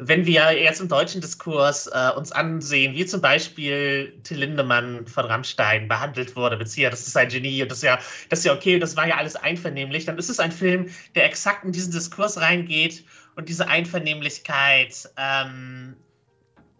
wenn 0.04 0.26
wir 0.26 0.60
jetzt 0.60 0.82
im 0.82 0.88
deutschen 0.88 1.22
Diskurs 1.22 1.86
äh, 1.86 2.10
uns 2.16 2.32
ansehen, 2.32 2.96
wie 2.96 3.06
zum 3.06 3.22
Beispiel 3.22 4.20
Till 4.24 4.40
Lindemann 4.40 5.06
von 5.06 5.26
Rammstein 5.26 5.88
behandelt 5.88 6.36
wurde, 6.36 6.58
beziehungsweise 6.58 7.02
das 7.02 7.08
ist 7.08 7.18
ein 7.18 7.30
Genie 7.30 7.62
und 7.62 7.70
das 7.70 7.80
ist 7.80 7.84
ja, 7.84 8.00
das 8.30 8.40
ist 8.40 8.46
ja 8.46 8.54
okay, 8.54 8.80
das 8.80 8.98
war 8.98 9.08
ja 9.08 9.18
alles 9.18 9.36
einvernehmlich, 9.36 10.06
dann 10.06 10.18
ist 10.18 10.30
es 10.30 10.40
ein 10.40 10.52
Film, 10.52 10.90
der 11.14 11.26
exakt 11.26 11.64
in 11.64 11.72
diesen 11.72 11.92
Diskurs 11.92 12.42
reingeht 12.42 13.06
und 13.36 13.48
diese 13.48 13.68
Einvernehmlichkeit 13.68 15.08
ähm, 15.18 15.96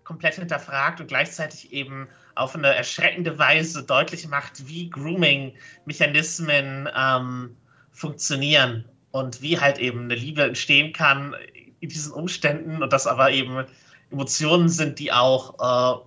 komplett 0.04 0.36
hinterfragt 0.36 1.00
und 1.00 1.08
gleichzeitig 1.08 1.72
eben 1.72 2.08
auf 2.36 2.56
eine 2.56 2.74
erschreckende 2.74 3.38
Weise 3.38 3.84
deutlich 3.84 4.28
macht, 4.28 4.68
wie 4.68 4.90
Grooming-Mechanismen 4.90 6.90
ähm, 6.96 7.56
funktionieren 7.92 8.86
und 9.12 9.42
wie 9.42 9.60
halt 9.60 9.78
eben 9.78 10.06
eine 10.06 10.16
Liebe 10.16 10.44
entstehen 10.44 10.94
kann 10.94 11.36
in 11.80 11.90
diesen 11.90 12.14
Umständen 12.14 12.82
und 12.82 12.94
dass 12.94 13.08
aber 13.08 13.32
eben 13.32 13.66
Emotionen 14.12 14.70
sind, 14.70 15.00
die 15.00 15.12
auch 15.12 15.56
äh, 15.60 16.02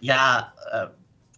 ja 0.00 0.52
äh, 0.72 0.86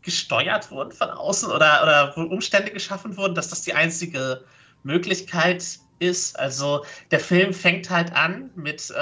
gesteuert 0.03 0.71
wurden 0.71 0.93
von 0.93 1.11
außen 1.11 1.51
oder, 1.51 1.83
oder 1.83 2.17
Umstände 2.17 2.71
geschaffen 2.71 3.17
wurden, 3.17 3.35
dass 3.35 3.49
das 3.49 3.63
die 3.63 3.75
einzige 3.75 4.45
Möglichkeit 4.83 5.79
ist. 6.03 6.39
Also 6.39 6.85
der 7.11 7.21
Film 7.21 7.55
fängt 7.55 7.89
halt 7.89 8.13
an 8.13 8.51
mit 8.55 8.91
äh, 8.91 8.95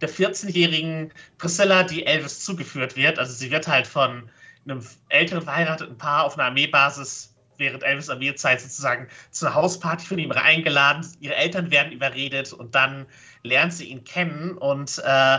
der 0.00 0.08
14-jährigen 0.08 1.12
Priscilla, 1.38 1.82
die 1.82 2.06
Elvis 2.06 2.40
zugeführt 2.40 2.96
wird. 2.96 3.18
Also 3.18 3.32
sie 3.32 3.50
wird 3.50 3.66
halt 3.66 3.86
von 3.86 4.28
einem 4.64 4.86
älteren 5.08 5.42
verheirateten 5.42 5.98
Paar 5.98 6.24
auf 6.24 6.34
einer 6.34 6.44
Armeebasis 6.44 7.34
während 7.56 7.82
Elvis 7.82 8.10
Armeezeit 8.10 8.60
sozusagen 8.60 9.08
zu 9.30 9.46
einer 9.46 9.54
Hausparty 9.54 10.06
von 10.06 10.18
ihm 10.18 10.32
eingeladen. 10.32 11.06
Ihre 11.20 11.36
Eltern 11.36 11.70
werden 11.70 11.92
überredet 11.92 12.52
und 12.52 12.74
dann 12.74 13.06
lernt 13.42 13.72
sie 13.72 13.86
ihn 13.86 14.04
kennen 14.04 14.58
und 14.58 15.00
äh, 15.04 15.38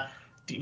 die, 0.50 0.62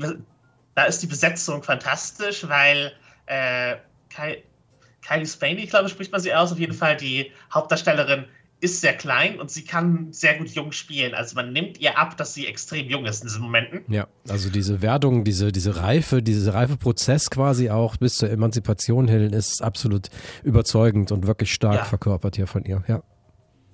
da 0.74 0.84
ist 0.84 1.00
die 1.00 1.06
Besetzung 1.06 1.62
fantastisch, 1.62 2.48
weil 2.48 2.92
äh, 3.26 3.76
Kylie 4.08 5.26
Spaney, 5.26 5.66
glaube 5.66 5.86
ich, 5.86 5.92
spricht 5.92 6.12
man 6.12 6.20
sie 6.20 6.34
aus, 6.34 6.52
auf 6.52 6.58
jeden 6.58 6.74
Fall 6.74 6.96
die 6.96 7.30
Hauptdarstellerin 7.52 8.26
ist 8.64 8.80
sehr 8.80 8.94
klein 8.94 9.38
und 9.38 9.50
sie 9.50 9.64
kann 9.64 10.10
sehr 10.10 10.38
gut 10.38 10.48
jung 10.48 10.72
spielen. 10.72 11.12
Also 11.12 11.36
man 11.36 11.52
nimmt 11.52 11.78
ihr 11.78 11.98
ab, 11.98 12.16
dass 12.16 12.32
sie 12.32 12.46
extrem 12.46 12.88
jung 12.88 13.04
ist 13.04 13.20
in 13.22 13.28
diesen 13.28 13.42
Momenten. 13.42 13.82
Ja, 13.88 14.08
also 14.26 14.48
diese 14.48 14.80
Werdung, 14.80 15.22
diese, 15.22 15.52
diese 15.52 15.76
Reife, 15.76 16.22
dieser 16.22 16.54
reife 16.54 16.78
Prozess 16.78 17.28
quasi 17.28 17.68
auch 17.68 17.98
bis 17.98 18.16
zur 18.16 18.30
Emanzipation 18.30 19.06
hin 19.06 19.34
ist 19.34 19.62
absolut 19.62 20.08
überzeugend 20.42 21.12
und 21.12 21.26
wirklich 21.26 21.52
stark 21.52 21.76
ja. 21.76 21.84
verkörpert 21.84 22.36
hier 22.36 22.46
von 22.46 22.64
ihr, 22.64 22.82
ja. 22.88 23.02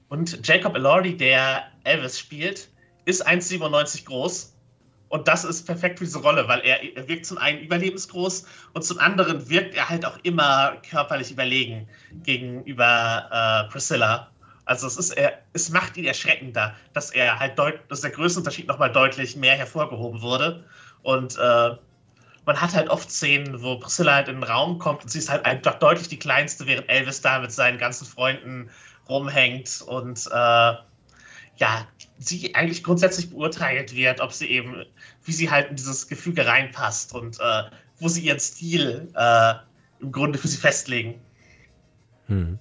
Und 0.08 0.44
Jacob 0.44 0.74
Elordi, 0.74 1.16
der 1.16 1.62
Elvis 1.84 2.18
spielt, 2.18 2.68
ist 3.04 3.26
1,97 3.26 4.04
groß. 4.06 4.56
Und 5.08 5.28
das 5.28 5.44
ist 5.44 5.66
perfekt 5.66 5.98
für 6.00 6.04
diese 6.04 6.18
Rolle, 6.18 6.48
weil 6.48 6.60
er, 6.60 6.82
er 6.96 7.08
wirkt 7.08 7.26
zum 7.26 7.38
einen 7.38 7.60
überlebensgroß 7.60 8.44
und 8.74 8.82
zum 8.82 8.98
anderen 8.98 9.48
wirkt 9.48 9.74
er 9.74 9.88
halt 9.88 10.04
auch 10.04 10.18
immer 10.24 10.76
körperlich 10.88 11.30
überlegen 11.30 11.88
gegenüber 12.24 13.28
äh, 13.30 13.70
Priscilla. 13.70 14.30
Also 14.70 14.86
es 14.86 14.96
ist, 14.96 15.10
er, 15.16 15.36
es 15.52 15.68
macht 15.70 15.96
ihn 15.96 16.04
erschreckender, 16.04 16.76
dass 16.92 17.10
er 17.10 17.40
halt 17.40 17.58
deut, 17.58 17.80
dass 17.88 18.02
der 18.02 18.12
Größenunterschied 18.12 18.68
nochmal 18.68 18.92
deutlich 18.92 19.34
mehr 19.34 19.56
hervorgehoben 19.56 20.22
wurde. 20.22 20.64
Und 21.02 21.36
äh, 21.38 21.70
man 22.46 22.60
hat 22.60 22.72
halt 22.72 22.88
oft 22.88 23.10
Szenen, 23.10 23.62
wo 23.62 23.80
Priscilla 23.80 24.14
halt 24.14 24.28
in 24.28 24.36
den 24.36 24.44
Raum 24.44 24.78
kommt 24.78 25.02
und 25.02 25.08
sie 25.08 25.18
ist 25.18 25.28
halt 25.28 25.44
einfach 25.44 25.80
deutlich 25.80 26.06
die 26.06 26.20
kleinste, 26.20 26.68
während 26.68 26.88
Elvis 26.88 27.20
da 27.20 27.40
mit 27.40 27.50
seinen 27.50 27.78
ganzen 27.78 28.06
Freunden 28.06 28.70
rumhängt 29.08 29.82
und 29.88 30.28
äh, 30.28 30.74
ja, 31.56 31.86
sie 32.20 32.54
eigentlich 32.54 32.84
grundsätzlich 32.84 33.30
beurteilt 33.30 33.96
wird, 33.96 34.20
ob 34.20 34.32
sie 34.32 34.46
eben, 34.46 34.84
wie 35.24 35.32
sie 35.32 35.50
halt 35.50 35.70
in 35.70 35.74
dieses 35.74 36.06
Gefüge 36.06 36.46
reinpasst 36.46 37.12
und 37.12 37.40
äh, 37.40 37.64
wo 37.98 38.06
sie 38.06 38.20
ihren 38.20 38.38
Stil 38.38 39.08
äh, 39.16 39.54
im 39.98 40.12
Grunde 40.12 40.38
für 40.38 40.46
sie 40.46 40.58
festlegen. 40.58 41.20
Hm. 42.28 42.60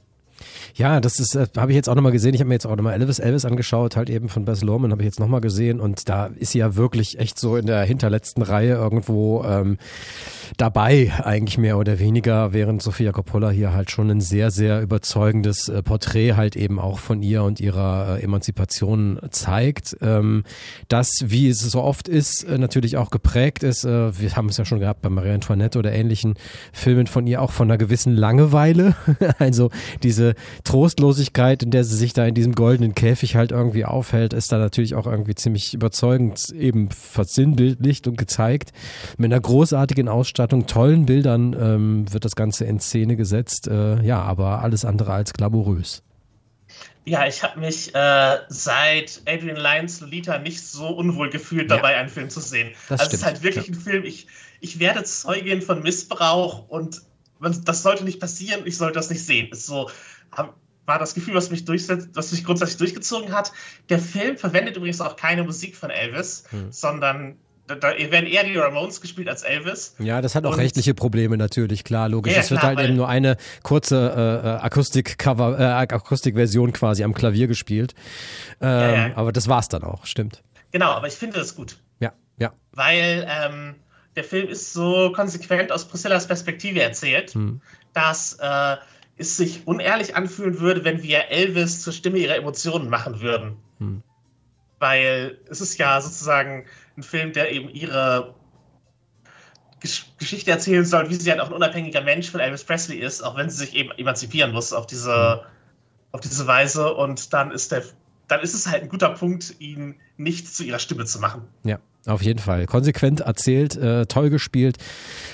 Ja, 0.76 1.00
das 1.00 1.20
ist, 1.20 1.36
äh, 1.36 1.48
habe 1.58 1.72
ich 1.72 1.76
jetzt 1.76 1.90
auch 1.90 1.96
nochmal 1.96 2.12
gesehen. 2.12 2.34
Ich 2.34 2.40
habe 2.40 2.48
mir 2.48 2.56
jetzt 2.56 2.66
auch 2.66 2.76
nochmal 2.76 2.94
Elvis 2.94 3.20
Elvis 3.20 3.46
angeschaut, 3.46 3.96
halt 3.96 4.10
eben 4.10 4.30
von 4.30 4.46
Bess 4.46 4.62
Luhrmann, 4.64 4.92
habe 4.92 5.02
ich 5.02 5.06
jetzt 5.06 5.20
nochmal 5.20 5.42
gesehen. 5.42 5.80
Und 5.80 6.10
da 6.10 6.28
ist 6.28 6.52
sie 6.52 6.60
ja 6.60 6.76
wirklich 6.76 7.20
echt 7.20 7.40
so 7.40 7.56
in 7.58 7.66
der 7.66 7.84
hinterletzten 7.84 8.44
Reihe 8.44 8.74
irgendwo 8.74 9.44
ähm, 9.44 9.78
dabei, 10.58 11.12
eigentlich 11.24 11.58
mehr 11.58 11.78
oder 11.78 12.00
weniger, 12.00 12.54
während 12.54 12.82
Sofia 12.82 13.12
Coppola 13.12 13.50
hier 13.50 13.74
halt 13.74 13.92
schon 13.92 14.10
ein 14.10 14.22
sehr, 14.22 14.52
sehr 14.52 14.82
überzeugendes 14.82 15.70
äh, 15.70 15.84
Porträt 15.84 16.34
halt 16.34 16.56
eben 16.56 16.80
auch 16.80 17.00
von 17.00 17.22
ihr 17.22 17.44
und 17.44 17.60
ihrer 17.60 18.18
äh, 18.18 18.24
Emanzipation 18.24 19.20
zeigt. 19.32 19.98
Ähm, 20.02 20.44
das, 20.88 21.12
wie 21.26 21.50
es 21.50 21.60
so 21.60 21.82
oft 21.82 22.08
ist, 22.08 22.44
äh, 22.44 22.58
natürlich 22.58 22.98
auch 22.98 23.10
geprägt 23.10 23.64
ist. 23.64 23.84
Wir 23.84 24.36
haben 24.36 24.50
es 24.50 24.58
ja 24.58 24.66
schon 24.66 24.80
gehabt 24.80 25.02
bei 25.02 25.10
Marie 25.10 25.32
Antoinette 25.32 25.80
oder 25.80 25.92
ähnlichen 25.92 26.36
Filmen 26.74 27.08
von 27.08 27.26
ihr 27.28 27.42
auch 27.42 27.52
von 27.52 27.70
einer 27.70 27.78
gewissen 27.78 28.16
Langeweile. 28.16 28.96
also 29.40 29.70
diese 30.04 30.36
Trostlosigkeit, 30.64 31.64
in 31.64 31.72
der 31.72 31.84
sie 31.84 31.96
sich 31.96 32.14
da 32.14 32.26
in 32.26 32.36
diesem 32.36 32.54
goldenen 32.54 32.96
Käfig 32.96 33.36
halt 33.36 33.52
irgendwie 33.52 33.86
aufhält, 33.86 34.34
ist 34.34 34.52
da 34.52 34.58
natürlich 34.58 34.96
auch 34.96 35.08
irgendwie 35.08 35.36
ziemlich 35.36 35.74
überzeugend 35.74 36.50
eben 36.52 36.90
versinnbildlicht 36.92 38.08
und 38.08 38.18
gezeigt. 38.18 38.72
Mit 39.18 39.32
einer 39.32 39.42
großartigen 39.42 40.08
Ausstattung, 40.40 40.68
tollen 40.68 41.06
Bildern 41.06 41.54
ähm, 41.60 42.14
wird 42.14 42.24
das 42.24 42.34
Ganze 42.34 42.64
in 42.64 42.80
Szene 42.80 43.18
gesetzt. 43.18 43.68
Äh, 43.68 44.02
ja, 44.04 44.22
aber 44.22 44.62
alles 44.62 44.86
andere 44.86 45.12
als 45.12 45.34
glamourös. 45.34 46.02
Ja, 47.04 47.28
ich 47.28 47.44
habe 47.44 47.60
mich 47.60 47.94
äh, 47.94 48.38
seit 48.48 49.22
Adrian 49.28 49.58
Lyons 49.58 50.00
Lolita 50.00 50.40
nicht 50.40 50.66
so 50.66 50.88
unwohl 50.88 51.30
gefühlt, 51.30 51.70
dabei 51.70 51.92
ja. 51.92 51.98
einen 51.98 52.08
Film 52.08 52.30
zu 52.30 52.40
sehen. 52.40 52.70
Das 52.88 53.02
also 53.02 53.04
stimmt. 53.04 53.14
es 53.14 53.20
ist 53.20 53.26
halt 53.26 53.44
wirklich 53.44 53.68
ja. 53.68 53.74
ein 53.74 53.80
Film, 53.82 54.06
ich, 54.06 54.28
ich 54.62 54.80
werde 54.80 55.04
Zeugin 55.04 55.62
von 55.62 55.84
Missbrauch 55.84 56.70
und 56.70 57.02
das 57.66 57.84
sollte 57.84 58.06
nicht 58.06 58.22
passieren, 58.22 58.62
ich 58.64 58.78
sollte 58.78 58.94
das 58.94 59.10
nicht 59.10 59.26
sehen. 59.26 59.50
Ist 59.52 59.66
so, 59.66 59.90
war 60.86 61.00
das 61.00 61.16
Gefühl, 61.16 61.34
was 61.34 61.52
mich 61.52 61.66
durchsetzt, 61.66 62.12
was 62.14 62.32
mich 62.32 62.46
grundsätzlich 62.46 62.78
durchgezogen 62.78 63.34
hat. 63.34 63.52
Der 63.90 64.00
Film 64.00 64.38
verwendet 64.38 64.78
übrigens 64.78 65.02
auch 65.02 65.18
keine 65.18 65.44
Musik 65.44 65.76
von 65.76 65.90
Elvis, 65.90 66.46
hm. 66.52 66.72
sondern 66.72 67.36
da, 67.70 67.76
da, 67.76 68.12
werden 68.12 68.26
eher 68.26 68.44
die 68.44 68.58
Ramones 68.58 69.00
gespielt 69.00 69.30
als 69.30 69.44
Elvis. 69.44 69.96
Ja, 70.00 70.22
das 70.22 70.34
hat 70.34 70.46
auch 70.46 70.54
und, 70.54 70.60
rechtliche 70.60 70.96
Probleme 70.96 71.38
natürlich, 71.38 71.84
klar, 71.84 72.10
logisch. 72.10 72.34
Ja, 72.34 72.40
es 72.40 72.50
wird 72.50 72.62
klar, 72.62 72.76
halt 72.76 72.88
eben 72.88 72.98
nur 72.98 73.08
eine 73.08 73.38
kurze 73.62 74.42
äh, 74.44 74.66
Akustik-Cover, 74.66 75.60
äh, 75.60 75.64
Akustikversion 75.64 76.74
quasi 76.74 77.04
am 77.04 77.14
Klavier 77.14 77.48
gespielt. 77.48 77.94
Ähm, 78.60 78.70
ja, 78.70 79.08
ja. 79.08 79.18
Aber 79.18 79.32
das 79.32 79.48
war's 79.48 79.70
dann 79.70 79.84
auch, 79.84 80.06
stimmt. 80.06 80.42
Genau, 80.72 80.92
aber 80.92 81.08
ich 81.08 81.14
finde 81.14 81.38
das 81.38 81.56
gut. 81.56 81.78
Ja, 82.00 82.14
ja. 82.38 82.54
Weil 82.74 83.28
ähm, 83.30 83.76
der 84.16 84.24
Film 84.24 84.50
ist 84.50 84.74
so 84.74 85.12
konsequent 85.12 85.72
aus 85.72 85.88
Priscillas 85.88 86.28
Perspektive 86.28 86.82
erzählt, 86.82 87.34
hm. 87.34 87.62
dass 87.94 88.38
äh, 88.42 88.78
es 89.18 89.38
sich 89.38 89.68
unehrlich 89.68 90.16
anfühlen 90.16 90.60
würde, 90.60 90.84
wenn 90.86 91.04
wir 91.04 91.30
Elvis 91.30 91.82
zur 91.82 91.94
Stimme 91.94 92.18
ihrer 92.18 92.36
Emotionen 92.36 92.90
machen 92.90 93.22
würden. 93.22 93.58
Hm. 93.78 94.02
Weil 94.80 95.38
es 95.50 95.62
ist 95.62 95.78
ja 95.78 96.00
sozusagen 96.02 96.66
ein 97.00 97.04
Film, 97.04 97.34
der 97.34 97.52
eben 97.52 97.70
ihre 97.70 98.36
Gesch 99.80 100.06
Geschichte 100.18 100.52
erzählen 100.52 100.86
soll, 100.86 101.10
wie 101.10 101.16
sie 101.16 101.32
halt 101.32 101.40
auch 101.40 101.48
ein 101.48 101.54
unabhängiger 101.54 102.02
Mensch 102.02 102.30
von 102.30 102.40
Elvis 102.40 102.64
Presley 102.64 102.98
ist, 102.98 103.22
auch 103.22 103.38
wenn 103.38 103.50
sie 103.50 103.58
sich 103.58 103.76
eben 103.76 103.92
emanzipieren 103.92 104.52
muss 104.52 104.74
auf 104.74 104.86
diese, 104.86 105.46
auf 106.12 106.20
diese 106.22 106.46
Weise. 106.48 106.94
Und 106.94 107.34
dann 107.34 107.52
ist 107.52 107.72
der, 107.72 107.84
dann 108.28 108.42
ist 108.42 108.54
es 108.54 108.68
halt 108.68 108.84
ein 108.84 108.90
guter 108.90 109.10
Punkt, 109.10 109.56
ihn 109.60 109.96
nicht 110.18 110.54
zu 110.54 110.64
ihrer 110.64 110.80
Stimme 110.80 111.06
zu 111.06 111.20
machen. 111.20 111.44
Ja. 111.64 111.80
Auf 112.06 112.22
jeden 112.22 112.40
Fall. 112.40 112.66
Konsequent 112.66 113.20
erzählt, 113.20 113.76
äh, 113.76 114.06
toll 114.06 114.30
gespielt, 114.30 114.78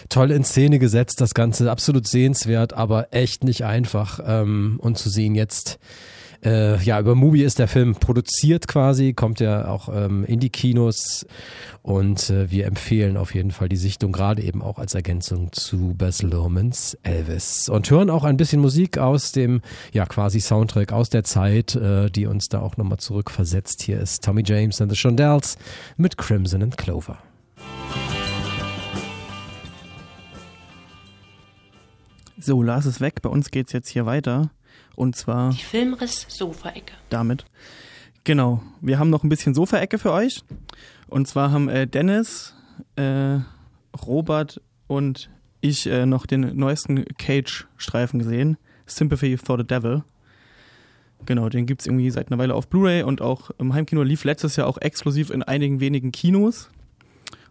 toll 0.09 0.31
in 0.31 0.43
Szene 0.43 0.79
gesetzt, 0.79 1.21
das 1.21 1.35
Ganze 1.35 1.69
absolut 1.69 2.07
sehenswert, 2.07 2.73
aber 2.73 3.13
echt 3.13 3.43
nicht 3.43 3.63
einfach. 3.63 4.19
Ähm, 4.25 4.79
und 4.81 4.97
zu 4.97 5.09
sehen 5.09 5.35
jetzt 5.35 5.77
äh, 6.45 6.81
ja, 6.83 6.99
über 6.99 7.15
Mubi 7.15 7.43
ist 7.43 7.59
der 7.59 7.67
Film 7.67 7.95
produziert 7.95 8.67
quasi, 8.67 9.13
kommt 9.13 9.39
ja 9.39 9.67
auch 9.67 9.89
ähm, 9.91 10.23
in 10.25 10.39
die 10.39 10.49
Kinos 10.49 11.25
und 11.81 12.29
äh, 12.29 12.51
wir 12.51 12.65
empfehlen 12.65 13.17
auf 13.17 13.33
jeden 13.33 13.51
Fall 13.51 13.67
die 13.67 13.75
Sichtung, 13.75 14.11
gerade 14.11 14.41
eben 14.43 14.61
auch 14.61 14.77
als 14.77 14.93
Ergänzung 14.93 15.51
zu 15.51 15.95
Bess 15.97 16.21
Luhrmanns 16.21 16.97
Elvis. 17.03 17.67
Und 17.69 17.89
hören 17.89 18.09
auch 18.09 18.23
ein 18.23 18.37
bisschen 18.37 18.61
Musik 18.61 18.97
aus 18.97 19.31
dem, 19.31 19.61
ja, 19.91 20.05
quasi 20.05 20.39
Soundtrack 20.39 20.91
aus 20.93 21.09
der 21.09 21.23
Zeit, 21.23 21.75
äh, 21.75 22.09
die 22.09 22.27
uns 22.27 22.47
da 22.47 22.59
auch 22.59 22.77
nochmal 22.77 22.99
zurückversetzt. 22.99 23.81
Hier 23.81 23.99
ist 23.99 24.23
Tommy 24.23 24.43
James 24.45 24.79
and 24.81 24.91
the 24.91 24.95
Shondells 24.97 25.57
mit 25.97 26.17
Crimson 26.17 26.61
and 26.61 26.77
Clover. 26.77 27.17
So, 32.37 32.61
Lars 32.61 32.85
ist 32.85 33.01
weg. 33.01 33.21
Bei 33.23 33.29
uns 33.29 33.49
geht's 33.49 33.71
jetzt 33.71 33.89
hier 33.89 34.05
weiter. 34.05 34.51
Und 34.95 35.15
zwar. 35.15 35.51
Die 35.51 35.63
Filmriss-Sofaecke. 35.63 36.93
Damit. 37.09 37.45
Genau. 38.23 38.63
Wir 38.81 38.97
haben 38.99 39.09
noch 39.09 39.23
ein 39.23 39.29
bisschen 39.29 39.53
Sofaecke 39.53 39.99
für 39.99 40.11
euch. 40.11 40.43
Und 41.07 41.27
zwar 41.27 41.51
haben 41.51 41.69
äh, 41.69 41.85
Dennis, 41.87 42.53
äh, 42.95 43.39
Robert 44.05 44.61
und 44.87 45.29
ich 45.61 45.87
äh, 45.87 46.05
noch 46.05 46.25
den 46.25 46.55
neuesten 46.57 47.05
Cage-Streifen 47.17 48.19
gesehen. 48.19 48.57
Sympathy 48.87 49.37
for 49.37 49.57
the 49.57 49.65
Devil. 49.65 50.03
Genau, 51.25 51.49
den 51.49 51.65
gibt 51.65 51.81
es 51.81 51.87
irgendwie 51.87 52.09
seit 52.11 52.31
einer 52.31 52.37
Weile 52.37 52.53
auf 52.53 52.67
Blu-ray 52.67 53.03
und 53.03 53.21
auch 53.21 53.49
im 53.57 53.73
Heimkino 53.73 54.03
lief 54.03 54.23
letztes 54.25 54.55
Jahr 54.57 54.67
auch 54.67 54.77
exklusiv 54.79 55.29
in 55.31 55.41
einigen 55.43 55.79
wenigen 55.79 56.11
Kinos. 56.11 56.69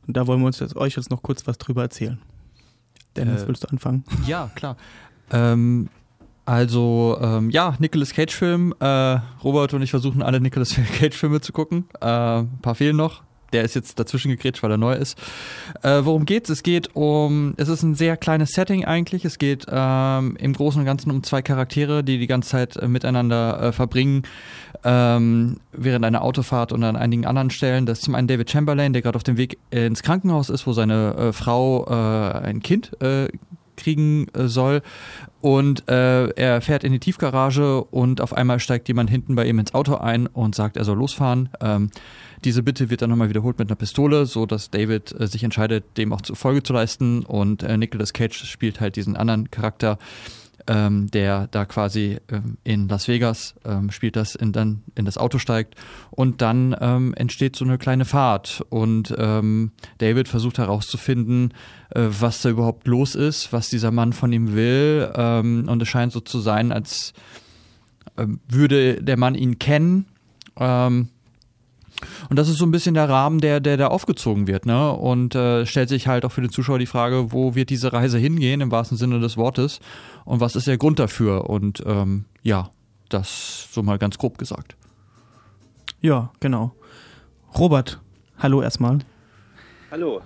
Und 0.07 0.17
da 0.17 0.27
wollen 0.27 0.41
wir 0.41 0.47
uns 0.47 0.61
jetzt, 0.61 0.77
euch 0.77 0.97
jetzt 0.97 1.11
noch 1.11 1.23
kurz 1.23 1.47
was 1.47 1.59
drüber 1.59 1.83
erzählen. 1.83 2.19
Dennis, 3.17 3.43
Äh, 3.43 3.49
willst 3.49 3.65
du 3.65 3.69
anfangen? 3.69 4.05
Ja, 4.27 4.51
klar. 4.55 4.77
Ähm, 5.31 5.89
also, 6.47 7.19
ähm, 7.21 7.51
ja, 7.51 7.75
Nicolas 7.79 8.13
Cage-Film. 8.13 8.75
Äh, 8.79 9.19
Robert 9.43 9.73
und 9.75 9.83
ich 9.83 9.91
versuchen 9.91 10.23
alle 10.23 10.41
Nicolas 10.41 10.75
Cage-Filme 10.99 11.41
zu 11.41 11.53
gucken. 11.53 11.87
Äh, 12.01 12.07
ein 12.07 12.59
paar 12.61 12.75
fehlen 12.75 12.97
noch. 12.97 13.23
Der 13.55 13.63
ist 13.63 13.75
jetzt 13.75 14.01
dazwischen 14.01 14.31
gegrätscht, 14.33 14.65
weil 14.65 14.73
er 14.73 14.79
neu 14.79 14.95
ist. 14.95 15.17
Äh, 15.83 16.01
worum 16.03 16.27
geht's? 16.27 16.51
Es 16.51 16.65
geht 16.65 16.97
um, 16.97 17.55
es 17.57 17.69
ist 17.69 17.85
ein 17.85 17.95
sehr 17.95 18.17
kleines 18.17 18.51
Setting 18.51 18.85
eigentlich. 18.85 19.25
Es 19.25 19.39
geht 19.39 19.65
ähm, 19.71 20.37
im 20.41 20.53
Großen 20.55 20.81
und 20.81 20.85
Ganzen 20.85 21.13
um 21.13 21.23
zwei 21.23 21.41
Charaktere, 21.41 22.03
die 22.03 22.19
die 22.19 22.27
ganze 22.27 22.51
Zeit 22.51 22.77
äh, 22.77 22.89
miteinander 22.89 23.63
äh, 23.63 23.73
verbringen, 23.73 24.25
ähm, 24.83 25.61
während 25.73 26.05
einer 26.05 26.23
Autofahrt 26.23 26.73
und 26.73 26.83
an 26.83 26.97
einigen 26.97 27.27
anderen 27.27 27.51
Stellen. 27.51 27.87
Das 27.87 27.99
ist 28.01 28.05
zum 28.05 28.17
einen 28.17 28.27
David 28.27 28.51
Chamberlain, 28.51 28.93
der 28.93 29.03
gerade 29.03 29.17
auf 29.17 29.23
dem 29.23 29.37
Weg 29.37 29.59
ins 29.71 30.03
Krankenhaus 30.03 30.51
ist, 30.51 30.67
wo 30.67 30.73
seine 30.73 31.15
äh, 31.15 31.33
Frau 31.33 31.87
äh, 31.87 32.39
ein 32.39 32.61
Kind 32.61 33.01
äh, 33.01 33.29
kriegen 33.77 34.27
äh, 34.35 34.49
soll. 34.49 34.83
Und 35.41 35.89
äh, 35.89 36.29
er 36.31 36.61
fährt 36.61 36.85
in 36.85 36.93
die 36.93 37.01
Tiefgarage 37.01 37.85
und 37.85 38.21
auf 38.21 38.33
einmal 38.33 38.61
steigt 38.61 38.89
jemand 38.89 39.11
hinten 39.11 39.35
bei 39.35 39.47
ihm 39.47 39.59
ins 39.59 39.75
Auto 39.75 39.97
ein 39.97 40.27
und 40.27 40.55
sagt, 40.55 40.77
er 40.77 40.85
soll 40.85 40.97
losfahren. 40.97 41.51
Ähm, 41.61 41.91
diese 42.45 42.63
Bitte 42.63 42.91
wird 42.91 43.03
dann 43.03 43.11
nochmal 43.11 43.29
wiederholt 43.29 43.59
mit 43.59 43.69
einer 43.69 43.77
Pistole, 43.77 44.27
so 44.27 44.47
dass 44.47 44.71
David 44.71 45.19
äh, 45.19 45.27
sich 45.27 45.45
entscheidet, 45.45 45.85
dem 45.97 46.13
auch 46.13 46.21
Folge 46.33 46.63
zu 46.63 46.73
leisten. 46.73 47.25
Und 47.25 47.63
äh, 47.63 47.77
Nicolas 47.77 48.13
Cage 48.13 48.45
spielt 48.45 48.81
halt 48.81 48.97
diesen 48.97 49.17
anderen 49.17 49.51
Charakter, 49.51 49.99
ähm, 50.67 51.11
der 51.11 51.47
da 51.49 51.65
quasi 51.65 52.19
ähm, 52.31 52.57
in 52.65 52.89
Las 52.89 53.09
Vegas 53.09 53.55
ähm, 53.65 53.91
spielt 53.91 54.17
das, 54.17 54.35
in, 54.35 54.53
dann 54.53 54.83
in 54.95 55.05
das 55.05 55.19
Auto 55.19 55.39
steigt. 55.39 55.75
Und 56.11 56.43
dann 56.43 56.77
ähm, 56.81 57.15
entsteht 57.15 57.57
so 57.57 57.65
eine 57.65 57.79
kleine 57.79 58.05
Fahrt. 58.05 58.65
Und 58.71 59.15
ähm, 59.19 59.73
David 59.99 60.29
versucht 60.29 60.59
herauszufinden, 60.59 61.53
äh, 61.91 62.07
was 62.09 62.43
da 62.43 62.51
überhaupt 62.51 62.87
los 62.87 63.15
ist, 63.15 63.53
was 63.53 63.71
dieser 63.71 63.91
Mann 63.91 64.13
von 64.13 64.33
ihm 64.33 64.55
will. 64.55 65.11
Ähm, 65.15 65.69
und 65.69 65.83
es 65.83 65.89
scheint 65.89 66.13
so 66.13 66.21
zu 66.21 66.39
sein, 66.41 66.73
als 66.73 67.13
würde 68.47 69.03
der 69.03 69.17
Mann 69.17 69.35
ihn 69.35 69.59
kennen. 69.59 70.07
Ähm, 70.57 71.09
und 72.31 72.39
das 72.39 72.49
ist 72.49 72.59
so 72.59 72.65
ein 72.65 72.71
bisschen 72.71 72.95
der 72.95 73.09
Rahmen, 73.09 73.41
der, 73.41 73.61
der 73.61 73.77
da 73.77 73.89
aufgezogen 73.89 74.47
wird, 74.47 74.67
ne? 74.67 74.93
Und 74.93 75.35
äh, 75.35 75.67
stellt 75.67 75.89
sich 75.89 76.07
halt 76.07 76.25
auch 76.25 76.33
für 76.33 76.41
den 76.41 76.51
Zuschauer 76.51 76.79
die 76.79 76.87
Frage, 76.87 77.33
wo 77.33 77.55
wird 77.55 77.71
diese 77.71 77.93
Reise 77.93 78.19
hingehen, 78.19 78.61
im 78.61 78.71
wahrsten 78.71 78.97
Sinne 78.97 79.21
des 79.21 79.37
Wortes, 79.37 79.81
und 80.25 80.41
was 80.41 80.57
ist 80.57 80.67
der 80.67 80.79
Grund 80.79 80.99
dafür? 80.99 81.49
Und 81.51 81.83
ähm, 81.87 82.25
ja, 82.43 82.71
das 83.09 83.69
so 83.73 83.83
mal 83.83 83.99
ganz 83.99 84.19
grob 84.19 84.39
gesagt. 84.39 84.77
Ja, 86.01 86.31
genau. 86.41 86.73
Robert, 87.59 88.01
hallo 88.39 88.63
erstmal. 88.63 88.99
Hallo. 89.91 90.21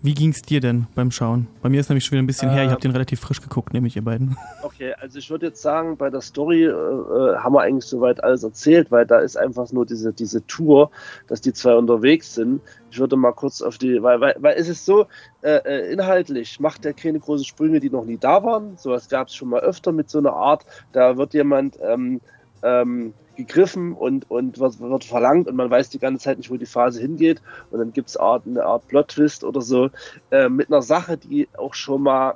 Wie 0.00 0.14
ging's 0.14 0.42
dir 0.42 0.60
denn 0.60 0.86
beim 0.94 1.10
Schauen? 1.10 1.48
Bei 1.60 1.68
mir 1.68 1.80
ist 1.80 1.88
nämlich 1.88 2.04
schon 2.04 2.12
wieder 2.12 2.22
ein 2.22 2.28
bisschen 2.28 2.50
her. 2.50 2.62
Ich 2.62 2.66
Ähm. 2.66 2.70
habe 2.70 2.80
den 2.80 2.92
relativ 2.92 3.18
frisch 3.18 3.40
geguckt, 3.40 3.72
nämlich 3.72 3.96
ihr 3.96 4.04
beiden. 4.04 4.36
Okay, 4.62 4.94
also 5.00 5.18
ich 5.18 5.28
würde 5.28 5.46
jetzt 5.46 5.60
sagen, 5.60 5.96
bei 5.96 6.08
der 6.08 6.20
Story 6.20 6.64
äh, 6.64 6.68
äh, 6.68 7.36
haben 7.38 7.52
wir 7.54 7.62
eigentlich 7.62 7.84
soweit 7.84 8.22
alles 8.22 8.44
erzählt, 8.44 8.92
weil 8.92 9.06
da 9.06 9.18
ist 9.18 9.36
einfach 9.36 9.72
nur 9.72 9.86
diese, 9.86 10.12
diese 10.12 10.46
Tour, 10.46 10.92
dass 11.26 11.40
die 11.40 11.52
zwei 11.52 11.74
unterwegs 11.74 12.34
sind. 12.34 12.60
Ich 12.92 13.00
würde 13.00 13.16
mal 13.16 13.32
kurz 13.32 13.60
auf 13.60 13.76
die, 13.78 14.00
weil, 14.00 14.20
weil, 14.20 14.36
weil 14.38 14.56
es 14.56 14.68
ist 14.68 14.84
so, 14.84 15.06
äh, 15.42 15.56
äh, 15.64 15.92
inhaltlich 15.92 16.60
macht 16.60 16.86
er 16.86 16.92
keine 16.92 17.18
großen 17.18 17.44
Sprünge, 17.44 17.80
die 17.80 17.90
noch 17.90 18.04
nie 18.04 18.18
da 18.18 18.44
waren. 18.44 18.76
Sowas 18.76 19.08
gab 19.08 19.26
es 19.26 19.34
schon 19.34 19.48
mal 19.48 19.60
öfter 19.60 19.90
mit 19.90 20.10
so 20.10 20.18
einer 20.18 20.32
Art, 20.32 20.64
da 20.92 21.16
wird 21.16 21.34
jemand 21.34 21.76
ähm, 21.82 22.20
ähm, 22.62 23.14
gegriffen 23.38 23.92
und, 23.94 24.28
und 24.30 24.58
wird, 24.58 24.80
wird 24.80 25.04
verlangt 25.04 25.46
und 25.46 25.54
man 25.54 25.70
weiß 25.70 25.90
die 25.90 26.00
ganze 26.00 26.24
Zeit 26.24 26.38
nicht, 26.38 26.50
wo 26.50 26.56
die 26.56 26.66
Phase 26.66 27.00
hingeht. 27.00 27.40
Und 27.70 27.78
dann 27.78 27.92
gibt 27.92 28.08
es 28.08 28.16
eine 28.16 28.64
Art 28.64 28.88
Plot-Twist 28.88 29.44
oder 29.44 29.62
so 29.62 29.90
äh, 30.30 30.48
mit 30.48 30.68
einer 30.68 30.82
Sache, 30.82 31.16
die 31.16 31.48
auch 31.56 31.72
schon 31.72 32.02
mal, 32.02 32.34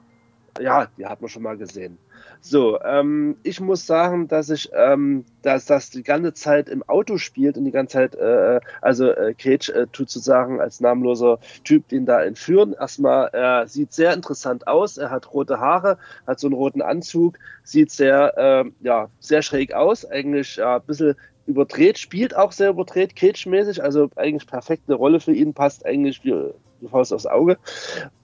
ja, 0.60 0.86
die 0.96 1.04
hat 1.04 1.20
man 1.20 1.28
schon 1.28 1.42
mal 1.42 1.58
gesehen. 1.58 1.98
So, 2.44 2.80
ähm, 2.82 3.36
ich 3.44 3.60
muss 3.60 3.86
sagen, 3.86 4.26
dass 4.26 4.50
ich, 4.50 4.68
ähm, 4.74 5.24
dass 5.42 5.64
das 5.64 5.90
die 5.90 6.02
ganze 6.02 6.34
Zeit 6.34 6.68
im 6.68 6.82
Auto 6.88 7.16
spielt 7.16 7.56
und 7.56 7.64
die 7.64 7.70
ganze 7.70 7.92
Zeit, 7.92 8.16
äh, 8.16 8.58
also 8.80 9.10
äh, 9.10 9.32
Cage 9.32 9.68
äh, 9.68 9.86
tut 9.86 10.10
sozusagen 10.10 10.60
als 10.60 10.80
namenloser 10.80 11.38
Typ 11.62 11.86
den 11.88 12.04
da 12.04 12.20
entführen. 12.20 12.74
Erstmal, 12.78 13.28
er 13.28 13.68
sieht 13.68 13.92
sehr 13.92 14.12
interessant 14.12 14.66
aus, 14.66 14.98
er 14.98 15.10
hat 15.10 15.32
rote 15.32 15.60
Haare, 15.60 15.98
hat 16.26 16.40
so 16.40 16.48
einen 16.48 16.54
roten 16.54 16.82
Anzug, 16.82 17.38
sieht 17.62 17.92
sehr, 17.92 18.36
äh, 18.36 18.64
ja, 18.80 19.08
sehr 19.20 19.42
schräg 19.42 19.72
aus, 19.72 20.04
eigentlich 20.04 20.56
ja, 20.56 20.76
ein 20.76 20.82
bisschen 20.82 21.14
überdreht, 21.46 21.98
spielt 21.98 22.34
auch 22.34 22.50
sehr 22.50 22.70
überdreht, 22.70 23.14
Cage-mäßig, 23.14 23.84
also 23.84 24.10
eigentlich 24.16 24.48
perfekte 24.48 24.94
Rolle 24.94 25.20
für 25.20 25.32
ihn, 25.32 25.54
passt 25.54 25.86
eigentlich 25.86 26.24
wie, 26.24 26.34
wie 26.80 26.88
Faust 26.88 27.12
aufs 27.12 27.26
Auge. 27.26 27.56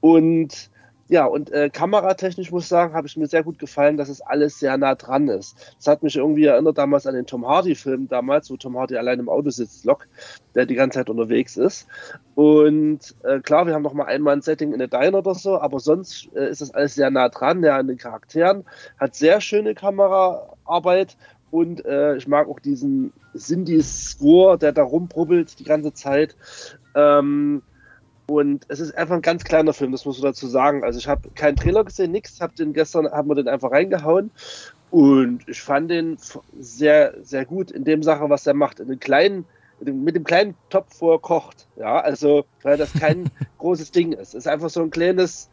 Und 0.01 0.71
ja, 1.09 1.25
und 1.25 1.51
äh, 1.51 1.71
kameratechnisch 1.71 2.51
muss 2.51 2.65
ich 2.65 2.69
sagen, 2.69 2.93
habe 2.93 3.07
ich 3.07 3.17
mir 3.17 3.27
sehr 3.27 3.43
gut 3.43 3.59
gefallen, 3.59 3.97
dass 3.97 4.11
es 4.11 4.21
alles 4.21 4.59
sehr 4.59 4.77
nah 4.77 4.95
dran 4.95 5.29
ist. 5.29 5.57
Das 5.79 5.87
hat 5.87 6.03
mich 6.03 6.17
irgendwie 6.17 6.45
erinnert 6.45 6.77
damals 6.77 7.07
an 7.07 7.15
den 7.15 7.25
Tom 7.25 7.47
Hardy-Film 7.47 8.09
damals, 8.09 8.51
wo 8.51 8.57
Tom 8.59 8.77
Hardy 8.77 8.97
allein 8.97 9.19
im 9.19 9.31
Auto 9.31 9.49
sitzt, 9.49 9.87
Lok, 9.87 10.07
der 10.55 10.67
die 10.67 10.75
ganze 10.75 10.99
Zeit 10.99 11.09
unterwegs 11.09 11.57
ist. 11.57 11.89
Und 12.35 13.15
äh, 13.25 13.41
klar, 13.41 13.67
wir 13.67 13.73
haben 13.73 13.83
noch 13.83 13.95
mal 13.95 14.05
einmal 14.05 14.35
ein 14.35 14.43
Setting 14.43 14.73
in 14.73 14.81
der 14.81 14.89
Diner 14.89 15.19
oder 15.19 15.35
so, 15.35 15.59
aber 15.59 15.81
sonst 15.81 16.29
äh, 16.35 16.51
ist 16.51 16.61
das 16.61 16.75
alles 16.75 16.95
sehr 16.95 17.11
nah 17.11 17.31
dran, 17.31 17.63
ja, 17.63 17.79
an 17.79 17.89
den 17.89 17.97
Charakteren, 17.97 18.65
hat 18.99 19.15
sehr 19.15 19.41
schöne 19.41 19.75
Kameraarbeit 19.75 21.17
und 21.51 21.85
äh, 21.87 22.17
ich 22.17 22.29
mag 22.29 22.49
auch 22.49 22.61
diesen 22.61 23.13
Cindy-Score, 23.35 24.59
der 24.59 24.73
da 24.73 24.83
rumbrubbelt 24.83 25.59
die 25.59 25.65
ganze 25.65 25.95
Zeit. 25.95 26.37
Ähm, 26.95 27.63
und 28.29 28.67
es 28.69 28.79
ist 28.79 28.97
einfach 28.97 29.15
ein 29.15 29.23
ganz 29.23 29.43
kleiner 29.43 29.73
Film, 29.73 29.93
das 29.93 30.05
muss 30.05 30.19
man 30.19 30.31
dazu 30.31 30.47
sagen. 30.47 30.85
Also 30.85 30.99
ich 30.99 31.09
habe 31.09 31.31
keinen 31.35 31.57
Trailer 31.57 31.83
gesehen, 31.83 32.13
nichts, 32.13 32.41
habe 32.41 32.55
den 32.55 32.75
gestern, 32.75 33.11
haben 33.11 33.29
wir 33.29 33.35
den 33.35 33.49
einfach 33.49 33.71
reingehauen 33.71 34.31
und 34.91 35.49
ich 35.49 35.63
fand 35.63 35.91
den 35.91 36.19
sehr, 36.59 37.15
sehr 37.23 37.47
gut 37.47 37.71
in 37.71 37.85
dem 37.85 38.03
Sache, 38.03 38.29
was 38.29 38.47
er 38.47 38.55
macht. 38.55 38.81
In 38.81 38.89
den 38.89 39.01
kleinen, 39.01 39.47
mit 39.81 40.15
dem, 40.15 40.25
kleinen 40.25 40.55
Topf, 40.69 41.01
wo 41.01 41.13
er 41.13 41.19
kocht. 41.19 41.67
Ja, 41.77 42.01
also 42.01 42.45
weil 42.63 42.77
das 42.77 42.93
kein 42.93 43.31
großes 43.59 43.93
Ding 43.93 44.13
ist. 44.13 44.29
Es 44.29 44.35
ist 44.35 44.49
einfach 44.49 44.69
so 44.69 44.83
ein 44.83 44.91
kleines 44.91 45.49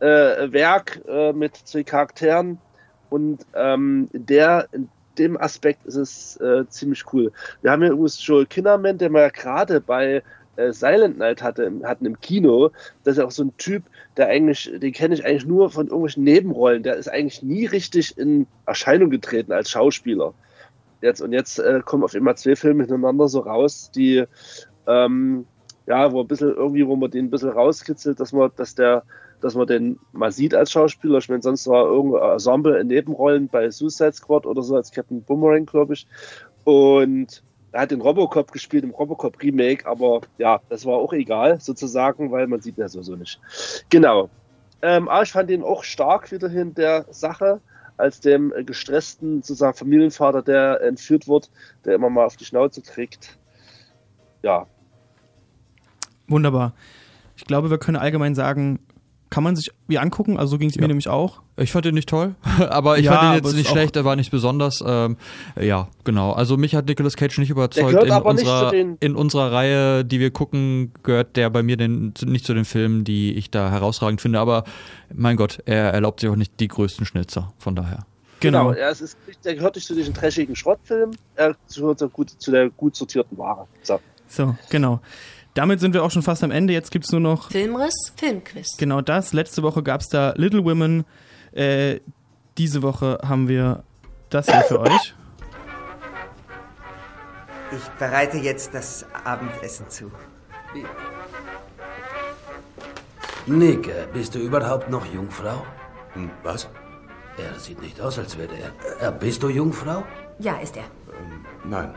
äh, 0.00 0.52
Werk 0.52 1.00
äh, 1.08 1.32
mit 1.32 1.56
zwei 1.56 1.82
Charakteren 1.82 2.58
und 3.08 3.46
ähm, 3.54 4.08
in 4.12 4.26
der 4.26 4.68
in 4.72 4.88
dem 5.18 5.36
Aspekt 5.36 5.84
ist 5.86 5.96
es 5.96 6.36
äh, 6.36 6.68
ziemlich 6.68 7.04
cool. 7.12 7.32
Wir 7.62 7.70
haben 7.70 7.82
ja 7.82 7.88
übrigens 7.88 8.24
Joel 8.24 8.46
Kinnaman, 8.46 8.98
der 8.98 9.10
ja 9.10 9.28
gerade 9.30 9.80
bei 9.80 10.22
äh, 10.58 10.72
Silent 10.72 11.18
Night 11.18 11.42
hatte, 11.42 11.72
hatten 11.84 12.04
im 12.04 12.20
Kino. 12.20 12.70
Das 13.04 13.16
ist 13.16 13.24
auch 13.24 13.30
so 13.30 13.44
ein 13.44 13.56
Typ, 13.56 13.84
der 14.16 14.28
eigentlich, 14.28 14.70
den 14.74 14.92
kenne 14.92 15.14
ich 15.14 15.24
eigentlich 15.24 15.46
nur 15.46 15.70
von 15.70 15.86
irgendwelchen 15.86 16.24
Nebenrollen. 16.24 16.82
Der 16.82 16.96
ist 16.96 17.08
eigentlich 17.08 17.42
nie 17.42 17.66
richtig 17.66 18.18
in 18.18 18.46
Erscheinung 18.66 19.10
getreten 19.10 19.52
als 19.52 19.70
Schauspieler. 19.70 20.34
Jetzt 21.00 21.20
und 21.20 21.32
jetzt 21.32 21.58
äh, 21.60 21.80
kommen 21.84 22.02
auf 22.02 22.14
einmal 22.14 22.36
zwei 22.36 22.56
Filme 22.56 22.82
hintereinander 22.82 23.28
so 23.28 23.40
raus, 23.40 23.92
die 23.94 24.24
ähm, 24.88 25.46
ja, 25.86 26.12
wo 26.12 26.20
ein 26.20 26.26
bisschen 26.26 26.54
irgendwie, 26.54 26.86
wo 26.86 26.96
man 26.96 27.10
den 27.10 27.26
ein 27.26 27.30
bisschen 27.30 27.50
rauskitzelt, 27.50 28.20
dass 28.20 28.32
man, 28.32 28.50
dass 28.56 28.74
der, 28.74 29.04
dass 29.40 29.54
man 29.54 29.66
den 29.66 29.98
mal 30.12 30.32
sieht 30.32 30.54
als 30.54 30.72
Schauspieler. 30.72 31.18
Ich 31.18 31.28
meine, 31.28 31.40
sonst 31.40 31.66
war 31.66 31.86
irgendein 31.86 32.32
Ensemble 32.32 32.78
in 32.78 32.88
Nebenrollen 32.88 33.48
bei 33.48 33.70
Suicide 33.70 34.12
Squad 34.12 34.44
oder 34.44 34.62
so 34.62 34.74
als 34.74 34.90
Captain 34.90 35.22
Boomerang, 35.22 35.64
glaube 35.64 35.94
ich. 35.94 36.06
Und 36.64 37.42
er 37.72 37.82
hat 37.82 37.90
den 37.90 38.00
Robocop 38.00 38.52
gespielt 38.52 38.84
im 38.84 38.90
Robocop 38.90 39.42
Remake, 39.42 39.86
aber 39.86 40.20
ja, 40.38 40.60
das 40.68 40.86
war 40.86 40.94
auch 40.94 41.12
egal, 41.12 41.60
sozusagen, 41.60 42.30
weil 42.30 42.46
man 42.46 42.60
sieht 42.60 42.78
ihn 42.78 42.82
ja 42.82 42.88
sowieso 42.88 43.16
nicht. 43.16 43.40
Genau. 43.90 44.30
Ähm, 44.80 45.08
aber 45.08 45.22
ich 45.22 45.32
fand 45.32 45.50
ihn 45.50 45.62
auch 45.62 45.84
stark 45.84 46.30
wieder 46.30 46.50
in 46.50 46.74
der 46.74 47.04
Sache, 47.10 47.60
als 47.96 48.20
dem 48.20 48.52
gestressten 48.64 49.42
sozusagen 49.42 49.76
Familienvater, 49.76 50.42
der 50.42 50.80
entführt 50.82 51.26
wird, 51.26 51.50
der 51.84 51.94
immer 51.94 52.10
mal 52.10 52.26
auf 52.26 52.36
die 52.36 52.44
Schnauze 52.44 52.80
kriegt. 52.80 53.38
Ja, 54.42 54.66
Wunderbar. 56.28 56.74
Ich 57.36 57.44
glaube, 57.46 57.70
wir 57.70 57.78
können 57.78 57.96
allgemein 57.96 58.34
sagen, 58.34 58.80
kann 59.30 59.44
man 59.44 59.56
sich 59.56 59.70
wie 59.86 59.98
angucken, 59.98 60.38
also 60.38 60.52
so 60.52 60.58
ging 60.58 60.70
es 60.70 60.76
mir 60.76 60.86
nämlich 60.88 61.08
auch. 61.08 61.40
Ich 61.56 61.72
fand 61.72 61.84
ihn 61.86 61.94
nicht 61.94 62.08
toll, 62.08 62.34
aber 62.70 62.98
ich 62.98 63.04
Ja, 63.06 63.12
fand 63.12 63.24
ihn 63.38 63.44
jetzt 63.44 63.54
nicht 63.56 63.68
schlecht, 63.68 63.96
er 63.96 64.04
war 64.04 64.16
nicht 64.16 64.30
besonders. 64.30 64.82
Ähm, 64.86 65.16
ja, 65.60 65.88
genau. 66.04 66.32
Also 66.32 66.56
mich 66.56 66.74
hat 66.74 66.86
Nicolas 66.86 67.16
Cage 67.16 67.38
nicht 67.38 67.50
überzeugt. 67.50 67.88
gehört 67.88 68.06
In 68.06 68.12
aber 68.12 68.32
nicht 68.32 68.42
unserer, 68.42 68.70
zu 68.70 68.74
den- 68.76 68.96
in 69.00 69.16
unserer 69.16 69.52
Reihe, 69.52 70.04
die 70.04 70.20
wir 70.20 70.30
gucken, 70.30 70.92
gehört 71.02 71.36
der 71.36 71.50
bei 71.50 71.62
mir 71.62 71.76
den, 71.76 72.14
nicht 72.24 72.46
zu 72.46 72.54
den 72.54 72.64
Filmen, 72.64 73.04
die 73.04 73.34
ich 73.34 73.50
da 73.50 73.70
herausragend 73.70 74.20
finde. 74.20 74.38
Aber 74.40 74.64
mein 75.14 75.36
Gott, 75.36 75.58
er 75.66 75.92
erlaubt 75.92 76.20
sich 76.20 76.30
auch 76.30 76.36
nicht 76.36 76.58
die 76.60 76.68
größten 76.68 77.04
Schnitzer, 77.06 77.52
von 77.58 77.74
daher. 77.76 78.06
Genau. 78.40 78.72
Ja, 78.72 78.88
es 78.90 79.00
ist, 79.00 79.18
der 79.44 79.56
gehört 79.56 79.74
nicht 79.74 79.86
zu 79.86 79.94
diesen 79.96 80.14
trashigen 80.14 80.54
Schrottfilmen, 80.54 81.16
er 81.34 81.56
gehört 81.74 82.12
gut, 82.12 82.30
zu 82.30 82.50
der 82.52 82.70
gut 82.70 82.94
sortierten 82.94 83.36
Ware. 83.36 83.66
So. 83.82 83.98
So, 84.28 84.56
genau. 84.70 85.00
Damit 85.58 85.80
sind 85.80 85.92
wir 85.92 86.04
auch 86.04 86.12
schon 86.12 86.22
fast 86.22 86.44
am 86.44 86.52
Ende. 86.52 86.72
Jetzt 86.72 86.92
gibt's 86.92 87.10
nur 87.10 87.20
noch 87.20 87.50
Filmriss, 87.50 88.12
Filmquiz. 88.14 88.76
genau 88.76 89.00
das. 89.00 89.32
Letzte 89.32 89.64
Woche 89.64 89.82
gab's 89.82 90.08
da 90.08 90.32
Little 90.36 90.64
Women. 90.64 91.04
Äh, 91.50 91.98
diese 92.56 92.80
Woche 92.82 93.18
haben 93.26 93.48
wir 93.48 93.82
das 94.30 94.46
hier 94.46 94.60
für 94.60 94.78
euch. 94.78 95.16
Ich 97.72 97.88
bereite 97.98 98.36
jetzt 98.36 98.72
das 98.72 99.04
Abendessen 99.24 99.88
zu. 99.88 100.12
Nick, 103.46 103.90
bist 104.12 104.36
du 104.36 104.38
überhaupt 104.38 104.88
noch 104.88 105.06
Jungfrau? 105.06 105.66
Hm, 106.12 106.30
was? 106.44 106.68
Er 107.36 107.58
sieht 107.58 107.82
nicht 107.82 108.00
aus, 108.00 108.16
als 108.16 108.38
wäre 108.38 108.54
er. 109.00 109.08
Äh, 109.08 109.10
bist 109.10 109.42
du 109.42 109.48
Jungfrau? 109.48 110.04
Ja, 110.38 110.58
ist 110.58 110.76
er. 110.76 110.84
Nein. 111.64 111.96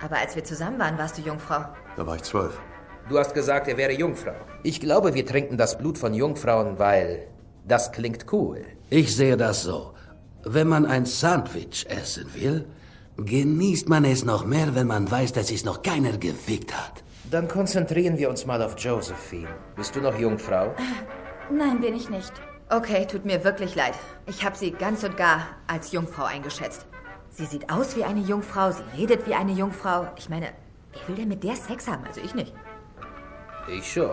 Aber 0.00 0.18
als 0.18 0.36
wir 0.36 0.44
zusammen 0.44 0.78
waren, 0.78 0.96
warst 0.96 1.18
du 1.18 1.22
Jungfrau. 1.22 1.64
Da 1.98 2.06
war 2.06 2.14
ich 2.14 2.22
zwölf. 2.22 2.56
Du 3.08 3.18
hast 3.18 3.34
gesagt, 3.34 3.66
er 3.66 3.76
wäre 3.76 3.90
Jungfrau. 3.92 4.36
Ich 4.62 4.78
glaube, 4.78 5.14
wir 5.14 5.26
trinken 5.26 5.56
das 5.56 5.76
Blut 5.76 5.98
von 5.98 6.14
Jungfrauen, 6.14 6.78
weil 6.78 7.26
das 7.66 7.90
klingt 7.90 8.32
cool. 8.32 8.64
Ich 8.88 9.16
sehe 9.16 9.36
das 9.36 9.64
so. 9.64 9.94
Wenn 10.44 10.68
man 10.68 10.86
ein 10.86 11.06
Sandwich 11.06 11.86
essen 11.88 12.32
will, 12.34 12.66
genießt 13.16 13.88
man 13.88 14.04
es 14.04 14.24
noch 14.24 14.46
mehr, 14.46 14.76
wenn 14.76 14.86
man 14.86 15.10
weiß, 15.10 15.32
dass 15.32 15.50
es 15.50 15.64
noch 15.64 15.82
keiner 15.82 16.16
gefickt 16.18 16.72
hat. 16.72 17.02
Dann 17.32 17.48
konzentrieren 17.48 18.16
wir 18.16 18.30
uns 18.30 18.46
mal 18.46 18.62
auf 18.62 18.78
Josephine. 18.78 19.48
Bist 19.74 19.96
du 19.96 20.00
noch 20.00 20.16
Jungfrau? 20.16 20.76
Nein, 21.50 21.80
bin 21.80 21.96
ich 21.96 22.08
nicht. 22.08 22.32
Okay, 22.70 23.06
tut 23.06 23.24
mir 23.24 23.42
wirklich 23.42 23.74
leid. 23.74 23.94
Ich 24.26 24.44
habe 24.44 24.56
sie 24.56 24.70
ganz 24.70 25.02
und 25.02 25.16
gar 25.16 25.48
als 25.66 25.90
Jungfrau 25.90 26.26
eingeschätzt. 26.26 26.86
Sie 27.30 27.46
sieht 27.46 27.72
aus 27.72 27.96
wie 27.96 28.04
eine 28.04 28.20
Jungfrau, 28.20 28.70
sie 28.70 28.84
redet 28.96 29.26
wie 29.26 29.34
eine 29.34 29.52
Jungfrau. 29.52 30.06
Ich 30.16 30.28
meine, 30.28 30.52
wer 31.00 31.08
will 31.08 31.16
denn 31.16 31.28
mit 31.28 31.44
der 31.44 31.56
Sex 31.56 31.88
haben? 31.88 32.04
Also 32.04 32.20
ich 32.20 32.34
nicht. 32.34 32.52
Ich 33.70 33.90
schon. 33.90 34.10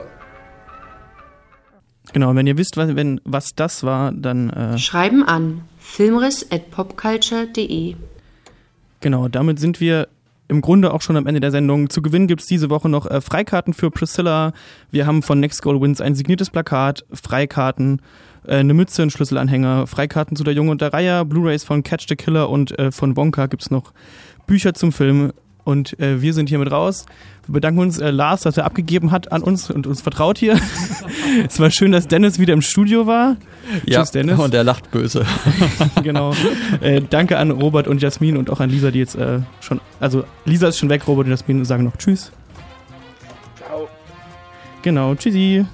Genau, 2.13 2.33
wenn 2.35 2.45
ihr 2.47 2.57
wisst, 2.57 2.77
was, 2.77 2.95
wenn, 2.95 3.19
was 3.23 3.55
das 3.55 3.83
war, 3.83 4.11
dann 4.11 4.49
äh, 4.51 4.77
Schreiben 4.77 5.23
an 5.23 5.61
filmriss.popculture.de. 5.79 7.95
Genau, 9.01 9.27
damit 9.27 9.59
sind 9.59 9.79
wir 9.79 10.07
im 10.47 10.61
Grunde 10.61 10.93
auch 10.93 11.01
schon 11.01 11.17
am 11.17 11.27
Ende 11.27 11.39
der 11.39 11.51
Sendung. 11.51 11.89
Zu 11.89 12.01
gewinnen 12.01 12.27
gibt's 12.27 12.45
diese 12.45 12.69
Woche 12.69 12.89
noch 12.89 13.09
äh, 13.09 13.21
Freikarten 13.21 13.73
für 13.73 13.89
Priscilla. 13.89 14.53
Wir 14.91 15.07
haben 15.07 15.23
von 15.23 15.39
Next 15.39 15.61
Goal 15.61 15.81
Wins 15.81 16.01
ein 16.01 16.15
signiertes 16.15 16.51
Plakat, 16.51 17.05
Freikarten, 17.11 18.01
äh, 18.45 18.57
eine 18.57 18.73
Mütze, 18.73 19.01
einen 19.01 19.11
Schlüsselanhänger, 19.11 19.87
Freikarten 19.87 20.37
zu 20.37 20.43
der 20.43 20.53
Junge 20.53 20.71
und 20.71 20.81
der 20.81 20.93
Reihe, 20.93 21.25
Blu-rays 21.25 21.63
von 21.63 21.83
Catch 21.83 22.05
the 22.07 22.15
Killer 22.15 22.49
und 22.49 22.77
äh, 22.77 22.91
von 22.91 23.17
Wonka 23.17 23.47
gibt's 23.47 23.71
noch 23.71 23.91
Bücher 24.45 24.73
zum 24.73 24.91
Film. 24.91 25.33
Und 25.65 25.99
äh, 25.99 26.21
wir 26.21 26.33
sind 26.33 26.47
hiermit 26.47 26.71
raus. 26.71 27.05
Wir 27.47 27.53
bedanken 27.53 27.79
uns, 27.79 27.97
äh, 27.97 28.11
Lars, 28.11 28.43
dass 28.43 28.55
er 28.55 28.65
abgegeben 28.65 29.11
hat 29.11 29.31
an 29.31 29.41
uns 29.41 29.69
und 29.69 29.87
uns 29.87 30.01
vertraut 30.01 30.37
hier. 30.37 30.59
es 31.47 31.59
war 31.59 31.71
schön, 31.71 31.91
dass 31.91 32.07
Dennis 32.07 32.39
wieder 32.39 32.53
im 32.53 32.61
Studio 32.61 33.07
war. 33.07 33.35
Ja, 33.85 33.99
Tschüss, 34.01 34.11
Dennis. 34.11 34.39
und 34.39 34.53
er 34.53 34.63
lacht 34.63 34.91
böse. 34.91 35.25
genau. 36.03 36.33
Äh, 36.81 37.01
danke 37.09 37.37
an 37.37 37.49
Robert 37.49 37.87
und 37.87 38.01
Jasmin 38.01 38.37
und 38.37 38.51
auch 38.51 38.59
an 38.59 38.69
Lisa, 38.69 38.91
die 38.91 38.99
jetzt 38.99 39.15
äh, 39.15 39.39
schon, 39.59 39.81
also 39.99 40.23
Lisa 40.45 40.67
ist 40.67 40.77
schon 40.77 40.89
weg, 40.89 41.07
Robert 41.07 41.25
und 41.25 41.31
Jasmin 41.31 41.65
sagen 41.65 41.83
noch 41.83 41.97
Tschüss. 41.97 42.31
Ciao. 43.57 43.89
Genau, 44.83 45.15
tschüssi. 45.15 45.65